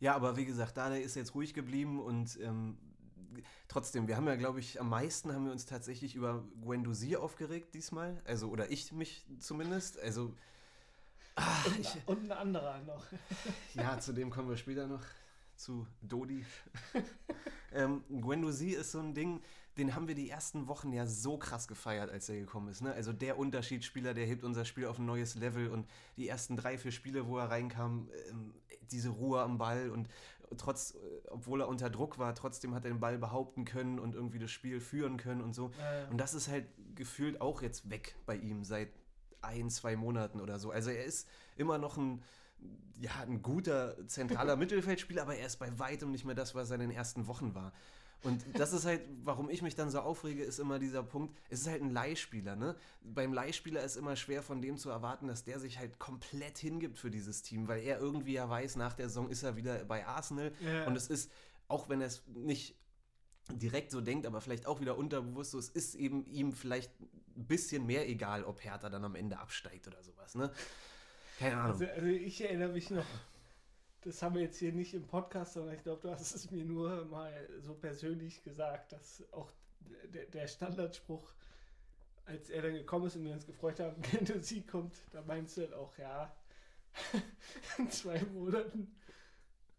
Ja, 0.00 0.14
aber 0.14 0.36
wie 0.36 0.44
gesagt, 0.44 0.76
Dardai 0.76 1.00
ist 1.00 1.16
jetzt 1.16 1.34
ruhig 1.34 1.54
geblieben 1.54 2.00
und 2.00 2.38
ähm, 2.40 2.78
trotzdem, 3.68 4.08
wir 4.08 4.16
haben 4.16 4.26
ja, 4.26 4.36
glaube 4.36 4.60
ich, 4.60 4.80
am 4.80 4.88
meisten 4.88 5.32
haben 5.32 5.44
wir 5.44 5.52
uns 5.52 5.66
tatsächlich 5.66 6.14
über 6.14 6.44
Guendouzi 6.60 7.16
aufgeregt 7.16 7.74
diesmal. 7.74 8.20
Also, 8.24 8.48
oder 8.48 8.70
ich 8.70 8.92
mich 8.92 9.24
zumindest. 9.38 9.98
Also, 10.00 10.34
ah, 11.36 11.64
Und, 11.66 11.78
ich, 11.78 11.96
und 12.06 12.24
ein 12.24 12.32
anderer 12.32 12.80
noch. 12.82 13.04
Ja, 13.74 13.98
zu 13.98 14.12
dem 14.12 14.30
kommen 14.30 14.48
wir 14.48 14.56
später 14.56 14.86
noch. 14.86 15.02
Zu 15.56 15.86
Dodi. 16.02 16.44
ähm, 17.72 18.04
Guendouzi 18.08 18.70
ist 18.70 18.92
so 18.92 19.00
ein 19.00 19.12
Ding, 19.12 19.42
den 19.78 19.94
haben 19.94 20.08
wir 20.08 20.14
die 20.14 20.28
ersten 20.28 20.66
Wochen 20.66 20.92
ja 20.92 21.06
so 21.06 21.38
krass 21.38 21.68
gefeiert, 21.68 22.10
als 22.10 22.28
er 22.28 22.36
gekommen 22.36 22.68
ist. 22.68 22.82
Ne? 22.82 22.92
Also 22.92 23.12
der 23.12 23.38
Unterschiedsspieler, 23.38 24.12
der 24.12 24.26
hebt 24.26 24.44
unser 24.44 24.64
Spiel 24.64 24.86
auf 24.86 24.98
ein 24.98 25.06
neues 25.06 25.36
Level 25.36 25.68
und 25.68 25.88
die 26.16 26.28
ersten 26.28 26.56
drei, 26.56 26.76
vier 26.78 26.92
Spiele, 26.92 27.26
wo 27.28 27.38
er 27.38 27.50
reinkam, 27.50 28.08
ähm, 28.28 28.54
diese 28.90 29.10
Ruhe 29.10 29.40
am 29.42 29.58
Ball 29.58 29.90
und 29.90 30.08
trotz, 30.56 30.94
äh, 30.94 30.98
obwohl 31.28 31.60
er 31.60 31.68
unter 31.68 31.90
Druck 31.90 32.18
war, 32.18 32.34
trotzdem 32.34 32.74
hat 32.74 32.84
er 32.84 32.90
den 32.90 33.00
Ball 33.00 33.18
behaupten 33.18 33.64
können 33.64 33.98
und 33.98 34.14
irgendwie 34.14 34.38
das 34.38 34.50
Spiel 34.50 34.80
führen 34.80 35.16
können 35.16 35.40
und 35.40 35.54
so. 35.54 35.70
Ja, 35.78 36.00
ja. 36.00 36.08
Und 36.08 36.18
das 36.18 36.34
ist 36.34 36.48
halt 36.48 36.66
gefühlt 36.94 37.40
auch 37.40 37.62
jetzt 37.62 37.90
weg 37.90 38.16
bei 38.26 38.36
ihm 38.36 38.64
seit 38.64 38.88
ein, 39.42 39.70
zwei 39.70 39.96
Monaten 39.96 40.40
oder 40.40 40.58
so. 40.58 40.70
Also 40.70 40.90
er 40.90 41.04
ist 41.04 41.28
immer 41.56 41.78
noch 41.78 41.96
ein, 41.96 42.22
ja, 43.00 43.12
ein 43.22 43.42
guter 43.42 44.06
zentraler 44.08 44.56
Mittelfeldspieler, 44.56 45.22
aber 45.22 45.36
er 45.36 45.46
ist 45.46 45.58
bei 45.58 45.78
weitem 45.78 46.10
nicht 46.10 46.24
mehr 46.24 46.34
das, 46.34 46.54
was 46.54 46.70
er 46.70 46.74
in 46.74 46.80
den 46.80 46.90
ersten 46.90 47.26
Wochen 47.26 47.54
war. 47.54 47.72
Und 48.24 48.44
das 48.54 48.72
ist 48.72 48.84
halt, 48.84 49.00
warum 49.22 49.48
ich 49.48 49.62
mich 49.62 49.76
dann 49.76 49.90
so 49.90 50.00
aufrege, 50.00 50.42
ist 50.42 50.58
immer 50.58 50.78
dieser 50.80 51.02
Punkt, 51.04 51.36
es 51.50 51.60
ist 51.60 51.68
halt 51.68 51.82
ein 51.82 51.90
Leihspieler, 51.90 52.56
ne? 52.56 52.74
Beim 53.02 53.32
Leihspieler 53.32 53.82
ist 53.84 53.96
immer 53.96 54.16
schwer 54.16 54.42
von 54.42 54.60
dem 54.60 54.76
zu 54.76 54.90
erwarten, 54.90 55.28
dass 55.28 55.44
der 55.44 55.60
sich 55.60 55.78
halt 55.78 55.98
komplett 56.00 56.58
hingibt 56.58 56.98
für 56.98 57.10
dieses 57.10 57.42
Team, 57.42 57.68
weil 57.68 57.80
er 57.82 58.00
irgendwie 58.00 58.32
ja 58.32 58.48
weiß, 58.50 58.74
nach 58.76 58.94
der 58.94 59.08
Saison 59.08 59.28
ist 59.30 59.44
er 59.44 59.54
wieder 59.56 59.84
bei 59.84 60.04
Arsenal 60.06 60.52
Ja. 60.60 60.86
und 60.86 60.96
es 60.96 61.06
ist, 61.08 61.30
auch 61.68 61.88
wenn 61.88 62.00
er 62.00 62.08
es 62.08 62.22
nicht 62.26 62.74
direkt 63.52 63.92
so 63.92 64.00
denkt, 64.00 64.26
aber 64.26 64.40
vielleicht 64.40 64.66
auch 64.66 64.80
wieder 64.80 64.98
unterbewusst 64.98 65.52
so, 65.52 65.58
es 65.58 65.68
ist 65.68 65.94
eben 65.94 66.26
ihm 66.26 66.52
vielleicht 66.52 66.90
ein 67.00 67.46
bisschen 67.46 67.86
mehr 67.86 68.08
egal, 68.08 68.42
ob 68.44 68.64
Hertha 68.64 68.88
dann 68.90 69.04
am 69.04 69.14
Ende 69.14 69.38
absteigt 69.38 69.86
oder 69.86 70.02
sowas, 70.02 70.34
ne? 70.34 70.50
Keine 71.38 71.56
Ahnung. 71.56 71.72
Also, 71.80 71.86
also 71.86 72.06
ich 72.06 72.40
erinnere 72.40 72.72
mich 72.72 72.90
noch, 72.90 73.06
das 74.02 74.22
haben 74.22 74.36
wir 74.36 74.42
jetzt 74.42 74.58
hier 74.58 74.72
nicht 74.72 74.94
im 74.94 75.06
Podcast, 75.06 75.54
sondern 75.54 75.74
ich 75.74 75.82
glaube, 75.82 76.00
du 76.02 76.10
hast 76.10 76.34
es 76.34 76.50
mir 76.50 76.64
nur 76.64 77.04
mal 77.06 77.48
so 77.60 77.74
persönlich 77.74 78.42
gesagt, 78.42 78.92
dass 78.92 79.24
auch 79.32 79.50
der, 80.12 80.26
der 80.26 80.46
Standardspruch, 80.46 81.32
als 82.26 82.50
er 82.50 82.62
dann 82.62 82.74
gekommen 82.74 83.06
ist 83.06 83.16
und 83.16 83.24
wir 83.24 83.32
uns 83.32 83.46
gefreut 83.46 83.80
haben, 83.80 83.96
wenn 84.12 84.42
Sieg 84.42 84.68
kommt, 84.68 84.94
da 85.12 85.22
meinst 85.22 85.56
du 85.56 85.62
dann 85.62 85.74
auch, 85.74 85.96
ja, 85.98 86.34
in 87.78 87.90
zwei 87.90 88.20
Monaten 88.32 88.94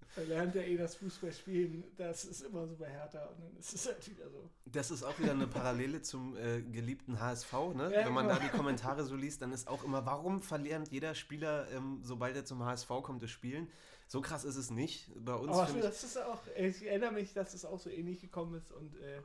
verlernt 0.09 0.55
er 0.55 0.67
eh 0.67 0.77
das 0.77 0.95
Fußballspielen. 0.95 1.83
Das 1.95 2.25
ist 2.25 2.41
immer 2.41 2.67
so 2.67 2.75
bei 2.75 2.89
Hertha 2.89 3.25
und 3.25 3.41
dann 3.41 3.55
ist 3.57 3.73
es 3.73 3.85
halt 3.85 4.09
wieder 4.09 4.29
so. 4.29 4.49
Das 4.65 4.91
ist 4.91 5.03
auch 5.03 5.17
wieder 5.19 5.31
eine 5.31 5.47
Parallele 5.47 6.01
zum 6.01 6.35
äh, 6.35 6.61
geliebten 6.61 7.19
HSV, 7.19 7.53
ne? 7.75 7.91
Ja, 7.93 8.05
Wenn 8.05 8.13
man 8.13 8.27
genau. 8.27 8.39
da 8.39 8.45
die 8.45 8.49
Kommentare 8.49 9.05
so 9.05 9.15
liest, 9.15 9.41
dann 9.41 9.51
ist 9.51 9.67
auch 9.67 9.83
immer, 9.83 10.05
warum 10.05 10.41
verlernt 10.41 10.89
jeder 10.89 11.15
Spieler, 11.15 11.69
ähm, 11.71 11.99
sobald 12.03 12.35
er 12.35 12.45
zum 12.45 12.63
HSV 12.63 12.89
kommt, 13.03 13.23
das 13.23 13.29
Spielen? 13.29 13.69
So 14.09 14.21
krass 14.21 14.43
ist 14.43 14.55
es 14.55 14.71
nicht. 14.71 15.11
Bei 15.23 15.35
uns 15.35 15.55
Aber 15.55 15.69
ich, 15.69 15.81
das 15.81 16.03
ist 16.03 16.17
auch, 16.17 16.41
ich 16.57 16.85
erinnere 16.85 17.11
mich, 17.11 17.33
dass 17.33 17.53
es 17.53 17.63
auch 17.63 17.79
so 17.79 17.91
ähnlich 17.91 18.19
gekommen 18.19 18.55
ist 18.55 18.71
und 18.71 18.95
äh, 18.95 19.21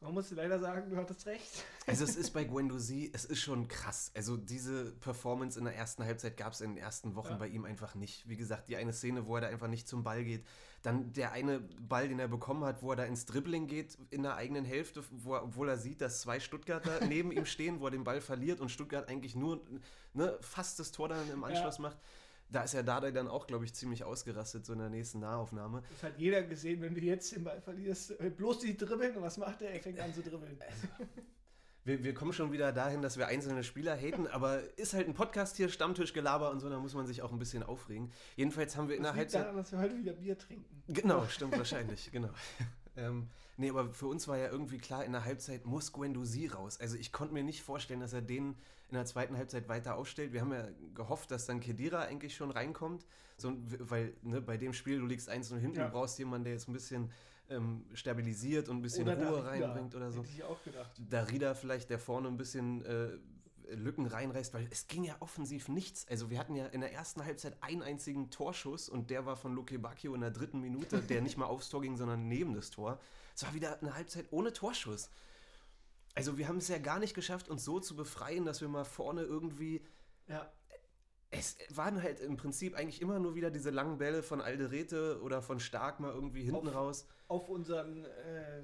man 0.00 0.12
muss 0.12 0.30
leider 0.30 0.58
sagen, 0.60 0.90
du 0.90 0.96
hattest 0.98 1.24
recht. 1.24 1.64
also 1.86 2.04
es 2.04 2.16
ist 2.16 2.32
bei 2.34 2.44
Guendouzi, 2.44 3.10
es 3.14 3.24
ist 3.24 3.40
schon 3.40 3.66
krass. 3.66 4.12
Also 4.14 4.36
diese 4.36 4.92
Performance 4.96 5.58
in 5.58 5.64
der 5.64 5.74
ersten 5.74 6.04
Halbzeit 6.04 6.36
gab 6.36 6.52
es 6.52 6.60
in 6.60 6.72
den 6.74 6.76
ersten 6.76 7.14
Wochen 7.14 7.30
Ja. 7.32 7.36
bei 7.38 7.48
ihm 7.48 7.64
einfach 7.64 7.94
nicht. 7.94 8.28
Wie 8.28 8.36
gesagt, 8.36 8.68
die 8.68 8.76
eine 8.76 8.92
Szene, 8.92 9.26
wo 9.26 9.36
er 9.36 9.40
da 9.40 9.46
einfach 9.48 9.68
nicht 9.68 9.88
zum 9.88 10.04
Ball 10.04 10.22
geht. 10.22 10.44
Dann 10.82 11.14
der 11.14 11.32
eine 11.32 11.60
Ball, 11.60 12.06
den 12.08 12.18
er 12.18 12.28
bekommen 12.28 12.62
hat, 12.64 12.82
wo 12.82 12.90
er 12.90 12.96
da 12.96 13.04
ins 13.04 13.24
Dribbling 13.24 13.68
geht 13.68 13.96
in 14.10 14.22
der 14.22 14.36
eigenen 14.36 14.66
Hälfte, 14.66 15.02
wo 15.10 15.34
er, 15.34 15.44
obwohl 15.44 15.70
er 15.70 15.78
sieht, 15.78 16.02
dass 16.02 16.20
zwei 16.20 16.40
Stuttgarter 16.40 17.06
neben 17.06 17.32
ihm 17.32 17.46
stehen, 17.46 17.80
wo 17.80 17.86
er 17.86 17.90
den 17.90 18.04
Ball 18.04 18.20
verliert 18.20 18.60
und 18.60 18.68
Stuttgart 18.68 19.08
eigentlich 19.08 19.34
nur 19.34 19.62
ne, 20.12 20.36
fast 20.42 20.78
das 20.78 20.92
Tor 20.92 21.08
dann 21.08 21.30
im 21.30 21.42
Anschluss 21.42 21.78
macht. 21.78 21.96
Da 22.48 22.62
ist 22.62 22.74
ja 22.74 22.82
Dardai 22.82 23.10
dann 23.10 23.26
auch, 23.28 23.46
glaube 23.46 23.64
ich, 23.64 23.74
ziemlich 23.74 24.04
ausgerastet, 24.04 24.64
so 24.66 24.72
in 24.72 24.78
der 24.78 24.88
nächsten 24.88 25.18
Nahaufnahme. 25.20 25.82
Das 25.90 26.02
hat 26.04 26.18
jeder 26.18 26.42
gesehen, 26.42 26.80
wenn 26.80 26.94
du 26.94 27.00
jetzt 27.00 27.34
den 27.34 27.42
Ball 27.44 27.60
verlierst. 27.60 28.18
äh, 28.20 28.30
Bloß 28.30 28.60
die 28.60 28.76
dribbeln 28.76 29.16
und 29.16 29.22
was 29.22 29.36
macht 29.36 29.62
er? 29.62 29.70
Er 29.72 29.80
fängt 29.80 29.98
an 30.00 30.14
zu 30.14 30.22
dribbeln. 30.22 30.56
Wir, 31.84 32.02
wir 32.02 32.14
kommen 32.14 32.32
schon 32.32 32.50
wieder 32.50 32.72
dahin, 32.72 33.00
dass 33.00 33.16
wir 33.16 33.28
einzelne 33.28 33.62
Spieler 33.62 33.96
haten, 33.96 34.26
aber 34.26 34.60
ist 34.76 34.92
halt 34.92 35.06
ein 35.06 35.14
Podcast 35.14 35.56
hier, 35.56 35.68
Stammtischgelaber 35.68 36.50
und 36.50 36.58
so, 36.58 36.68
da 36.68 36.80
muss 36.80 36.94
man 36.94 37.06
sich 37.06 37.22
auch 37.22 37.30
ein 37.30 37.38
bisschen 37.38 37.62
aufregen. 37.62 38.10
Jedenfalls 38.34 38.76
haben 38.76 38.88
wir 38.88 38.96
in 38.96 39.04
der 39.04 39.12
Das 39.12 39.20
liegt 39.20 39.34
Halbzeit. 39.34 39.42
daran, 39.44 39.56
dass 39.56 39.70
wir 39.70 39.78
heute 39.78 39.96
wieder 39.96 40.12
Bier 40.14 40.36
trinken. 40.36 40.82
Genau, 40.88 41.24
stimmt 41.28 41.56
wahrscheinlich, 41.56 42.10
genau. 42.12 42.30
Ähm, 42.96 43.28
nee, 43.56 43.70
aber 43.70 43.88
für 43.94 44.08
uns 44.08 44.26
war 44.26 44.36
ja 44.36 44.48
irgendwie 44.48 44.78
klar, 44.78 45.04
in 45.04 45.12
der 45.12 45.24
Halbzeit 45.24 45.64
muss 45.64 45.92
Guendouzi 45.92 46.48
raus. 46.48 46.80
Also 46.80 46.96
ich 46.96 47.12
konnte 47.12 47.32
mir 47.34 47.44
nicht 47.44 47.62
vorstellen, 47.62 48.00
dass 48.00 48.12
er 48.12 48.22
den 48.22 48.56
in 48.88 48.94
der 48.94 49.04
zweiten 49.04 49.36
Halbzeit 49.36 49.68
weiter 49.68 49.96
aufstellt. 49.96 50.32
Wir 50.32 50.40
haben 50.40 50.52
ja 50.52 50.68
gehofft, 50.94 51.30
dass 51.30 51.46
dann 51.46 51.60
Kedira 51.60 52.02
eigentlich 52.02 52.34
schon 52.36 52.50
reinkommt, 52.50 53.04
so, 53.36 53.52
weil 53.80 54.14
ne, 54.22 54.40
bei 54.40 54.56
dem 54.56 54.72
Spiel, 54.72 54.98
du 55.00 55.06
liegst 55.06 55.28
1-0 55.30 55.58
hinten, 55.58 55.78
Ja. 55.78 55.86
du 55.86 55.92
brauchst 55.92 56.18
jemanden, 56.18 56.44
der 56.44 56.52
jetzt 56.54 56.68
ein 56.68 56.72
bisschen 56.72 57.10
ähm, 57.48 57.84
stabilisiert 57.94 58.68
und 58.68 58.78
ein 58.78 58.82
bisschen 58.82 59.08
Oder 59.08 59.16
Ruhe 59.16 59.42
Darida, 59.42 59.66
reinbringt 59.66 59.94
oder 59.94 60.10
so. 60.10 60.20
Hätte 60.22 60.30
ich 60.32 60.44
auch 60.44 60.62
gedacht. 60.64 60.90
Darida 61.10 61.54
vielleicht, 61.54 61.90
der 61.90 61.98
vorne 61.98 62.28
ein 62.28 62.36
bisschen 62.36 62.84
äh, 62.84 63.18
Lücken 63.74 64.06
reinreißt, 64.06 64.54
weil 64.54 64.66
es 64.70 64.86
ging 64.86 65.04
ja 65.04 65.16
offensiv 65.20 65.68
nichts. 65.68 66.06
Also 66.08 66.30
wir 66.30 66.38
hatten 66.38 66.54
ja 66.54 66.66
in 66.66 66.80
der 66.80 66.92
ersten 66.92 67.24
Halbzeit 67.24 67.56
einen 67.62 67.82
einzigen 67.82 68.30
Torschuss 68.30 68.88
und 68.88 69.10
der 69.10 69.26
war 69.26 69.36
von 69.36 69.54
Luke 69.54 69.76
Bacchio 69.78 70.14
in 70.14 70.20
der 70.20 70.30
dritten 70.30 70.60
Minute, 70.60 71.00
der 71.00 71.20
nicht 71.22 71.36
mal 71.36 71.46
aufs 71.46 71.68
Tor 71.68 71.82
ging, 71.82 71.96
sondern 71.96 72.28
neben 72.28 72.54
das 72.54 72.70
Tor. 72.70 72.98
Es 73.34 73.44
war 73.44 73.54
wieder 73.54 73.80
eine 73.80 73.94
Halbzeit 73.94 74.26
ohne 74.30 74.52
Torschuss. 74.52 75.10
Also 76.16 76.36
wir 76.38 76.48
haben 76.48 76.56
es 76.56 76.66
ja 76.68 76.78
gar 76.78 76.98
nicht 76.98 77.14
geschafft, 77.14 77.48
uns 77.48 77.64
so 77.64 77.78
zu 77.78 77.94
befreien, 77.94 78.44
dass 78.44 78.60
wir 78.60 78.68
mal 78.68 78.84
vorne 78.84 79.22
irgendwie 79.22 79.84
Ja, 80.26 80.50
es 81.30 81.56
waren 81.70 82.02
halt 82.02 82.18
im 82.20 82.36
Prinzip 82.36 82.74
eigentlich 82.74 83.00
immer 83.02 83.18
nur 83.18 83.34
wieder 83.36 83.50
diese 83.50 83.70
langen 83.70 83.98
Bälle 83.98 84.22
von 84.22 84.40
Alderete 84.40 85.20
oder 85.22 85.42
von 85.42 85.60
Stark 85.60 86.00
mal 86.00 86.12
irgendwie 86.12 86.42
hinten 86.42 86.68
Auf- 86.68 86.74
raus. 86.74 87.06
auf 87.28 87.48
unseren 87.48 88.04
äh, 88.06 88.62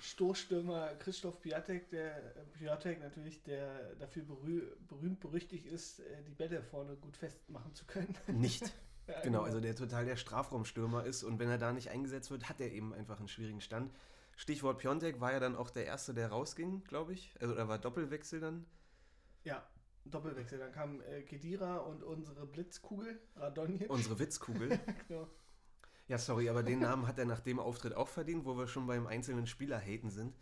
Stoßstürmer 0.00 0.94
Christoph 0.96 1.40
Piatek, 1.40 1.90
der 1.90 2.12
Piatek 2.56 3.00
natürlich, 3.00 3.42
der 3.42 3.94
dafür 3.96 4.22
berüh 4.22 4.62
berühmt 4.86 5.18
berüchtigt 5.20 5.66
ist, 5.66 6.00
äh, 6.00 6.22
die 6.22 6.34
Bälle 6.34 6.62
vorne 6.62 6.96
gut 6.96 7.16
festmachen 7.16 7.74
zu 7.74 7.84
können. 7.84 8.14
Nicht. 8.28 8.72
Ja, 9.08 9.20
Genau, 9.22 9.42
also 9.42 9.60
der 9.60 9.74
total 9.74 10.04
der 10.04 10.16
Strafraumstürmer 10.16 11.04
ist 11.04 11.24
und 11.24 11.38
wenn 11.40 11.48
er 11.48 11.58
da 11.58 11.72
nicht 11.72 11.90
eingesetzt 11.90 12.30
wird, 12.30 12.48
hat 12.48 12.60
er 12.60 12.70
eben 12.70 12.92
einfach 12.94 13.18
einen 13.18 13.28
schwierigen 13.28 13.60
Stand. 13.60 13.90
Stichwort 14.38 14.78
Piontek 14.78 15.20
war 15.20 15.32
ja 15.32 15.40
dann 15.40 15.56
auch 15.56 15.68
der 15.68 15.84
Erste, 15.84 16.14
der 16.14 16.28
rausging, 16.28 16.84
glaube 16.84 17.12
ich. 17.12 17.34
Also 17.40 17.56
da 17.56 17.66
war 17.66 17.76
Doppelwechsel 17.76 18.38
dann. 18.38 18.66
Ja, 19.42 19.66
Doppelwechsel. 20.04 20.60
Dann 20.60 20.70
kam 20.70 21.00
äh, 21.02 21.22
Kedira 21.22 21.78
und 21.78 22.04
unsere 22.04 22.46
Blitzkugel, 22.46 23.20
Radonjic. 23.34 23.90
Unsere 23.90 24.18
Witzkugel. 24.20 24.78
Genau. 25.08 25.26
ja, 26.06 26.18
sorry, 26.18 26.48
aber 26.48 26.62
den 26.62 26.78
Namen 26.78 27.08
hat 27.08 27.18
er 27.18 27.24
nach 27.24 27.40
dem 27.40 27.58
Auftritt 27.58 27.94
auch 27.94 28.06
verdient, 28.06 28.44
wo 28.44 28.56
wir 28.56 28.68
schon 28.68 28.86
beim 28.86 29.08
einzelnen 29.08 29.48
Spieler 29.48 29.80
haten 29.80 30.10
sind. 30.10 30.36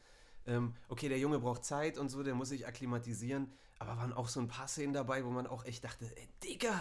Ähm, 0.44 0.74
okay, 0.88 1.08
der 1.08 1.18
Junge 1.18 1.38
braucht 1.38 1.64
Zeit 1.64 1.96
und 1.96 2.10
so, 2.10 2.22
der 2.22 2.34
muss 2.34 2.50
sich 2.50 2.66
akklimatisieren, 2.66 3.50
aber 3.78 3.96
waren 3.96 4.12
auch 4.12 4.28
so 4.28 4.40
ein 4.40 4.48
paar 4.48 4.68
Szenen 4.68 4.92
dabei, 4.92 5.24
wo 5.24 5.30
man 5.30 5.46
auch 5.46 5.64
echt 5.64 5.82
dachte, 5.84 6.04
ey, 6.04 6.28
Digga, 6.44 6.78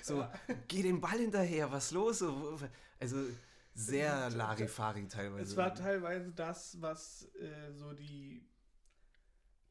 so, 0.00 0.26
geh 0.68 0.82
dem 0.82 1.02
Ball 1.02 1.18
hinterher, 1.18 1.70
was 1.70 1.90
los? 1.90 2.24
Also 2.98 3.18
sehr 3.74 4.30
Larifari 4.30 5.06
teilweise. 5.08 5.42
Es 5.42 5.56
war 5.56 5.74
teilweise 5.74 6.32
das, 6.32 6.80
was 6.80 7.28
äh, 7.40 7.72
so 7.72 7.92
die, 7.92 8.46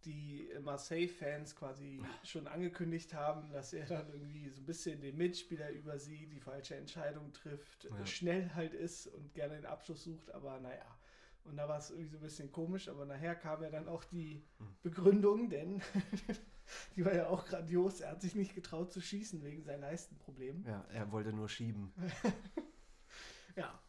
die 0.05 0.49
Marseille-Fans 0.61 1.55
quasi 1.55 2.03
schon 2.23 2.47
angekündigt 2.47 3.13
haben, 3.13 3.49
dass 3.51 3.71
er 3.73 3.85
dann 3.85 4.09
irgendwie 4.09 4.49
so 4.49 4.61
ein 4.61 4.65
bisschen 4.65 4.99
den 4.99 5.15
Mitspieler 5.17 5.71
übersieht, 5.71 6.31
die 6.33 6.41
falsche 6.41 6.75
Entscheidung 6.75 7.31
trifft, 7.31 7.85
Ja. 7.85 8.05
schnell 8.05 8.49
halt 8.53 8.73
ist 8.73 9.07
und 9.07 9.33
gerne 9.33 9.55
den 9.55 9.65
Abschluss 9.65 10.03
sucht, 10.03 10.31
aber 10.31 10.59
naja. 10.59 10.85
Und 11.45 11.57
da 11.57 11.67
war 11.67 11.77
es 11.77 11.89
irgendwie 11.89 12.09
so 12.09 12.17
ein 12.17 12.21
bisschen 12.21 12.51
komisch, 12.51 12.87
aber 12.87 13.05
nachher 13.05 13.35
kam 13.35 13.61
ja 13.63 13.69
dann 13.69 13.87
auch 13.87 14.03
die 14.05 14.45
Hm. 14.59 14.75
Begründung, 14.81 15.49
denn 15.49 15.81
die 16.95 17.05
war 17.05 17.13
ja 17.13 17.27
auch 17.27 17.45
grandios. 17.45 17.99
Er 18.01 18.11
hat 18.11 18.21
sich 18.21 18.35
nicht 18.35 18.55
getraut 18.55 18.91
zu 18.91 19.01
schießen 19.01 19.43
wegen 19.43 19.61
seinem 19.63 19.81
Leistenproblem. 19.81 20.65
Ja, 20.65 20.85
er 20.93 21.11
wollte 21.11 21.31
nur 21.33 21.47
schieben. 21.49 21.93
Ja, 23.55 23.79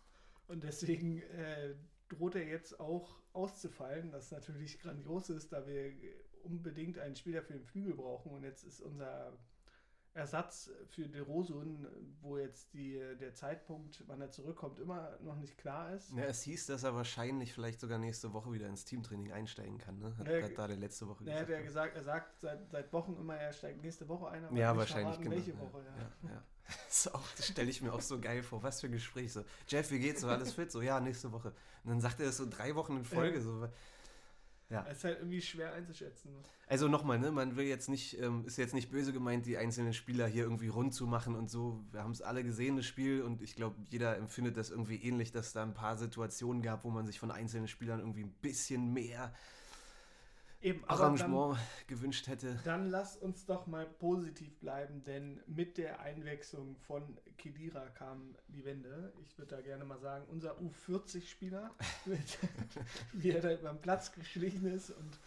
und 0.49 0.65
deswegen 0.65 1.23
äh, 1.23 1.75
droht 2.09 2.35
er 2.35 2.47
jetzt 2.47 2.79
auch 2.81 3.19
auszufallen, 3.33 4.11
das 4.11 4.31
natürlich 4.31 4.79
grandios 4.79 5.31
ist, 5.31 5.53
da 5.53 5.67
wir 5.67 5.93
unbedingt 6.43 6.99
einen 6.99 7.17
Spieler 7.17 7.43
für 7.43 7.55
den 7.55 7.65
Flügel 7.65 7.95
brauchen. 7.95 8.33
Und 8.33 8.45
jetzt 8.45 8.65
ist 8.65 8.81
unser 8.81 9.37
Ersatz 10.15 10.71
für 10.87 11.09
De 11.09 11.21
Rosun, 11.21 11.87
wo 12.23 12.39
jetzt 12.39 12.73
die, 12.73 13.01
der 13.21 13.35
Zeitpunkt, 13.35 14.05
wann 14.07 14.21
er 14.21 14.31
zurückkommt, 14.31 14.79
immer 14.79 15.19
noch 15.21 15.37
nicht 15.37 15.59
klar 15.59 15.93
ist. 15.93 16.13
Ja, 16.13 16.23
es 16.25 16.43
hieß, 16.43 16.67
dass 16.67 16.85
er 16.85 16.95
wahrscheinlich 16.95 17.53
vielleicht 17.53 17.81
sogar 17.81 17.99
nächste 17.99 18.33
Woche 18.33 18.53
wieder 18.53 18.69
ins 18.69 18.85
Teamtraining 18.85 19.33
einsteigen 19.33 19.79
kann. 19.79 19.99
Ne? 19.99 20.17
Hat, 20.17 20.29
Ja, 20.29 20.43
hat 20.43 20.57
da 20.57 20.69
der 20.69 20.77
letzte 20.77 21.09
Woche 21.09 21.25
Er 21.29 21.41
hat 21.41 21.49
ja 21.49 21.59
ne? 21.59 21.65
gesagt, 21.65 21.97
er 21.97 22.05
sagt 22.05 22.41
seit, 22.41 22.71
seit 22.71 22.93
Wochen 22.93 23.17
immer, 23.19 23.37
er 23.37 23.53
steigt 23.53 23.83
nächste 23.83 24.09
Woche 24.09 24.29
ein, 24.29 24.45
aber 24.45 24.57
Ja, 24.57 24.77
wahrscheinlich, 24.77 25.19
genau. 25.19 25.33
welche 25.33 25.59
Woche. 25.59 25.85
Ja. 25.85 26.29
Ja. 26.31 26.43
Das, 26.87 27.11
das 27.37 27.47
stelle 27.49 27.69
ich 27.69 27.83
mir 27.83 27.93
auch 27.93 28.01
so 28.01 28.19
geil 28.19 28.43
vor. 28.43 28.63
Was 28.63 28.81
für 28.81 28.87
ein 28.87 28.93
Gespräch. 28.93 29.33
So, 29.33 29.45
Jeff, 29.69 29.91
wie 29.91 29.99
geht's? 29.99 30.23
So, 30.23 30.29
alles 30.29 30.55
fit? 30.55 30.73
So, 30.73 30.81
ja, 30.81 30.99
nächste 30.99 31.31
Woche. 31.31 31.49
Und 31.83 31.91
dann 31.91 32.01
sagt 32.01 32.21
er 32.21 32.27
das 32.27 32.39
so 32.39 32.47
drei 32.49 32.75
Wochen 32.75 32.97
in 32.97 33.05
Folge. 33.05 33.43
So. 33.43 33.69
Ja. 34.71 34.87
Es 34.89 34.99
ist 34.99 35.05
halt 35.05 35.19
irgendwie 35.19 35.43
schwer 35.43 35.73
einzuschätzen. 35.75 36.31
Also 36.67 36.89
nochmal, 36.89 37.19
ne, 37.19 37.31
man 37.31 37.57
will 37.57 37.67
jetzt 37.67 37.89
nicht, 37.89 38.19
ähm, 38.21 38.45
ist 38.47 38.57
jetzt 38.57 38.75
nicht 38.75 38.91
böse 38.91 39.13
gemeint, 39.13 39.45
die 39.47 39.59
einzelnen 39.59 39.93
Spieler 39.93 40.27
hier 40.27 40.45
irgendwie 40.45 40.69
rund 40.69 40.95
zu 40.95 41.07
machen 41.07 41.35
und 41.35 41.51
so. 41.51 41.85
Wir 41.93 42.03
haben 42.03 42.13
es 42.13 42.23
alle 42.23 42.43
gesehen, 42.43 42.77
das 42.77 42.87
Spiel, 42.87 43.23
und 43.23 43.43
ich 43.43 43.57
glaube, 43.57 43.77
jeder 43.91 44.17
empfindet 44.17 44.57
das 44.57 44.71
irgendwie 44.71 45.03
ähnlich, 45.03 45.33
dass 45.33 45.53
da 45.53 45.63
ein 45.63 45.75
paar 45.75 45.97
Situationen 45.97 46.63
gab, 46.63 46.85
wo 46.85 46.91
man 46.91 47.07
sich 47.07 47.19
von 47.21 47.31
einzelnen 47.31 47.69
Spielern 47.69 48.01
irgendwie 48.01 48.25
ein 48.25 48.35
bisschen 48.41 48.93
mehr 48.93 49.35
Eben, 50.65 50.83
Arrangement 50.87 51.59
gewünscht 51.87 52.27
hätte. 52.27 52.59
Dann 52.65 52.89
lass 52.91 53.17
uns 53.19 53.45
doch 53.45 53.67
mal 53.67 53.87
positiv 53.87 54.59
bleiben, 54.61 55.05
denn 55.05 55.41
mit 55.47 55.77
der 55.77 56.01
Einwechslung 56.01 56.77
von 56.79 57.19
Kedira 57.37 57.89
kam 57.91 58.35
die 58.49 58.65
Wende. 58.65 59.13
Ich 59.23 59.37
würde 59.37 59.57
da 59.57 59.61
gerne 59.61 59.85
mal 59.85 59.99
sagen, 60.01 60.25
unser 60.29 60.57
U40-Spieler, 60.59 61.75
wie 63.13 63.31
er 63.31 63.43
da 63.43 63.55
beim 63.63 63.81
Platz 63.81 64.11
geschlichen 64.13 64.67
ist 64.67 64.91
und 64.91 65.21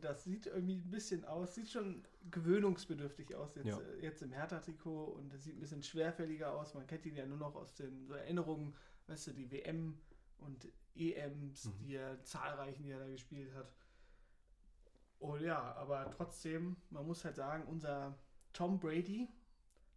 das 0.00 0.24
sieht 0.24 0.46
irgendwie 0.46 0.76
ein 0.76 0.90
bisschen 0.90 1.24
aus, 1.24 1.54
sieht 1.56 1.68
schon 1.68 2.06
gewöhnungsbedürftig 2.30 3.34
aus 3.34 3.54
jetzt, 3.56 3.66
Ja. 3.66 3.78
äh, 3.80 4.02
jetzt 4.02 4.22
im 4.22 4.32
Hertha-Trikot 4.32 5.04
und 5.06 5.34
es 5.34 5.44
sieht 5.44 5.56
ein 5.56 5.60
bisschen 5.60 5.82
schwerfälliger 5.82 6.54
aus. 6.54 6.72
Man 6.74 6.86
kennt 6.86 7.04
ihn 7.04 7.16
ja 7.16 7.26
nur 7.26 7.36
noch 7.36 7.54
aus 7.54 7.74
den 7.74 8.06
so 8.06 8.14
Erinnerungen, 8.14 8.74
weißt 9.08 9.26
du, 9.26 9.32
die 9.32 9.50
WM 9.50 9.98
und 10.38 10.68
EMs, 10.94 11.66
Mhm. 11.66 11.84
die 11.86 11.96
er 11.96 12.22
zahlreichen, 12.22 12.84
die 12.84 12.92
er 12.92 13.00
da 13.00 13.08
gespielt 13.08 13.52
hat. 13.54 13.74
Und 15.24 15.40
ja, 15.40 15.74
aber 15.76 16.10
trotzdem, 16.10 16.76
man 16.90 17.06
muss 17.06 17.24
halt 17.24 17.36
sagen, 17.36 17.64
unser 17.66 18.14
Tom 18.52 18.78
Brady 18.78 19.26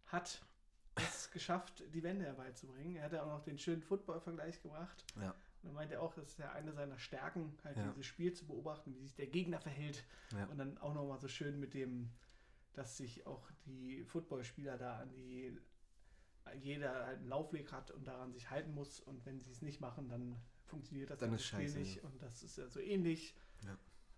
hat 0.06 0.40
es 0.96 1.30
geschafft, 1.32 1.84
die 1.92 2.02
Wende 2.02 2.24
herbeizubringen. 2.24 2.96
Er 2.96 3.04
hat 3.04 3.12
ja 3.12 3.22
auch 3.24 3.28
noch 3.28 3.42
den 3.42 3.58
schönen 3.58 3.82
Football-Vergleich 3.82 4.62
gebracht. 4.62 5.04
Ja. 5.20 5.34
Und 5.62 5.68
er 5.70 5.72
meinte 5.74 6.00
auch, 6.00 6.14
das 6.14 6.28
ist 6.30 6.38
ja 6.38 6.52
eine 6.52 6.72
seiner 6.72 6.98
Stärken, 6.98 7.58
halt 7.62 7.76
Ja. 7.76 7.86
dieses 7.88 8.06
Spiel 8.06 8.32
zu 8.32 8.46
beobachten, 8.46 8.94
wie 8.94 9.02
sich 9.02 9.14
der 9.16 9.26
Gegner 9.26 9.60
verhält. 9.60 10.02
Ja. 10.32 10.46
Und 10.46 10.56
dann 10.56 10.78
auch 10.78 10.94
nochmal 10.94 11.20
so 11.20 11.28
schön 11.28 11.60
mit 11.60 11.74
dem, 11.74 12.10
dass 12.72 12.96
sich 12.96 13.26
auch 13.26 13.50
die 13.66 14.04
Footballspieler 14.04 14.78
da 14.78 14.98
an 15.00 15.10
die, 15.12 15.54
jeder 16.54 17.04
halt 17.04 17.18
einen 17.18 17.28
Laufweg 17.28 17.70
hat 17.70 17.90
und 17.90 18.06
daran 18.08 18.32
sich 18.32 18.48
halten 18.48 18.72
muss. 18.72 19.00
Und 19.00 19.26
wenn 19.26 19.42
sie 19.42 19.50
es 19.50 19.60
nicht 19.60 19.80
machen, 19.82 20.08
dann 20.08 20.36
funktioniert 20.64 21.10
das 21.10 21.18
Dann 21.18 21.38
Spiel 21.38 21.60
scheiße, 21.68 21.78
nicht. 21.80 21.96
ja. 21.96 22.02
Und 22.04 22.22
das 22.22 22.42
ist 22.42 22.56
ja 22.56 22.66
so 22.68 22.80
ähnlich. 22.80 23.34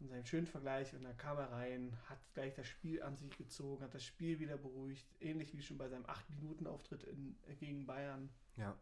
Ja. 0.00 0.06
In 0.06 0.08
seinem 0.08 0.26
schönen 0.26 0.46
Vergleich. 0.46 0.94
Und 0.94 1.04
dann 1.04 1.16
kam 1.16 1.36
er 1.38 1.52
rein, 1.52 1.96
hat 2.08 2.18
gleich 2.34 2.54
das 2.54 2.66
Spiel 2.66 3.02
an 3.02 3.16
sich 3.16 3.36
gezogen, 3.36 3.82
hat 3.84 3.94
das 3.94 4.04
Spiel 4.04 4.38
wieder 4.40 4.56
beruhigt. 4.56 5.06
Ähnlich 5.20 5.54
wie 5.54 5.62
schon 5.62 5.78
bei 5.78 5.88
seinem 5.88 6.04
8-Minuten-Auftritt 6.06 7.04
in- 7.04 7.36
gegen 7.58 7.86
Bayern. 7.86 8.28
Ja. 8.56 8.76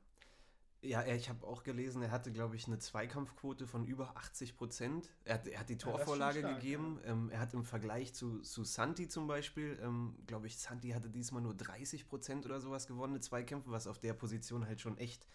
Ja, 0.81 1.05
ich 1.05 1.29
habe 1.29 1.45
auch 1.45 1.65
gelesen, 1.65 2.03
er 2.03 2.13
hatte, 2.13 2.31
glaube 2.31 2.55
ich, 2.55 2.69
eine 2.69 2.79
Zweikampfquote 2.79 3.67
von 3.67 3.85
über 3.85 4.17
80 4.17 4.57
Prozent. 4.57 5.13
Er 5.25 5.35
hat, 5.35 5.49
er 5.49 5.59
hat 5.59 5.69
die 5.69 5.77
Torvorlage 5.77 6.39
stark, 6.39 6.61
gegeben. 6.61 7.01
Ähm, 7.05 7.31
er 7.31 7.41
hat 7.41 7.53
im 7.53 7.65
Vergleich 7.65 8.15
zu, 8.15 8.39
zu 8.43 8.63
Santi 8.63 9.09
zum 9.09 9.27
Beispiel, 9.27 9.77
ähm, 9.83 10.15
glaube 10.29 10.47
ich, 10.47 10.57
Santi 10.57 10.91
hatte 10.91 11.11
diesmal 11.11 11.43
nur 11.43 11.55
30 11.55 12.07
Prozent 12.07 12.47
oder 12.47 12.61
sowas 12.61 12.87
gewonnene 12.87 13.19
Zweikämpfe, 13.19 13.73
was 13.73 13.89
auf 13.89 13.99
der 13.99 14.13
Position 14.15 14.67
halt 14.69 14.81
schon 14.81 14.97
echt 14.99 15.27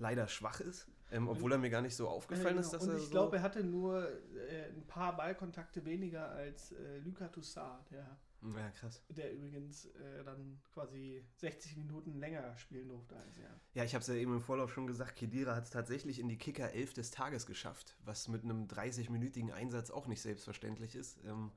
leider 0.00 0.26
schwach 0.26 0.58
ist. 0.58 0.88
Ähm, 1.12 1.28
obwohl 1.28 1.50
er 1.52 1.58
mir 1.58 1.70
gar 1.70 1.82
nicht 1.82 1.96
so 1.96 2.08
aufgefallen 2.08 2.54
Ja, 2.56 2.60
ist, 2.60 2.70
genau. 2.70 2.78
dass 2.78 2.88
Und 2.88 2.94
er 2.94 2.98
ich 2.98 3.04
so... 3.04 3.10
glaube, 3.10 3.36
er 3.36 3.42
hatte 3.42 3.64
nur 3.64 4.08
äh, 4.08 4.68
ein 4.68 4.86
paar 4.86 5.16
Ballkontakte 5.16 5.84
weniger 5.84 6.28
als 6.30 6.72
äh, 6.72 6.98
Luka 6.98 7.26
Toussaint, 7.28 7.90
der, 7.90 8.16
ja, 8.42 8.70
krass. 8.70 9.02
der 9.08 9.32
übrigens 9.34 9.86
äh, 9.86 10.22
dann 10.24 10.60
quasi 10.72 11.24
60 11.36 11.76
Minuten 11.78 12.14
länger 12.20 12.56
spielen 12.58 12.88
durfte 12.88 13.16
als 13.16 13.38
er. 13.38 13.60
Ja, 13.74 13.82
ich 13.84 13.94
habe 13.94 14.02
es 14.02 14.06
ja 14.08 14.14
eben 14.14 14.34
im 14.34 14.40
Vorlauf 14.40 14.72
schon 14.72 14.86
gesagt, 14.86 15.16
Kedira 15.16 15.56
hat 15.56 15.64
es 15.64 15.70
tatsächlich 15.70 16.20
in 16.20 16.28
die 16.28 16.38
Kicker 16.38 16.72
11 16.72 16.94
des 16.94 17.10
Tages 17.10 17.44
geschafft, 17.46 17.96
was 18.04 18.28
mit 18.28 18.44
einem 18.44 18.66
30-minütigen 18.66 19.50
Einsatz 19.50 19.90
auch 19.90 20.06
nicht 20.06 20.22
selbstverständlich 20.22 20.94
ist. 20.94 21.18
Ähm, 21.24 21.50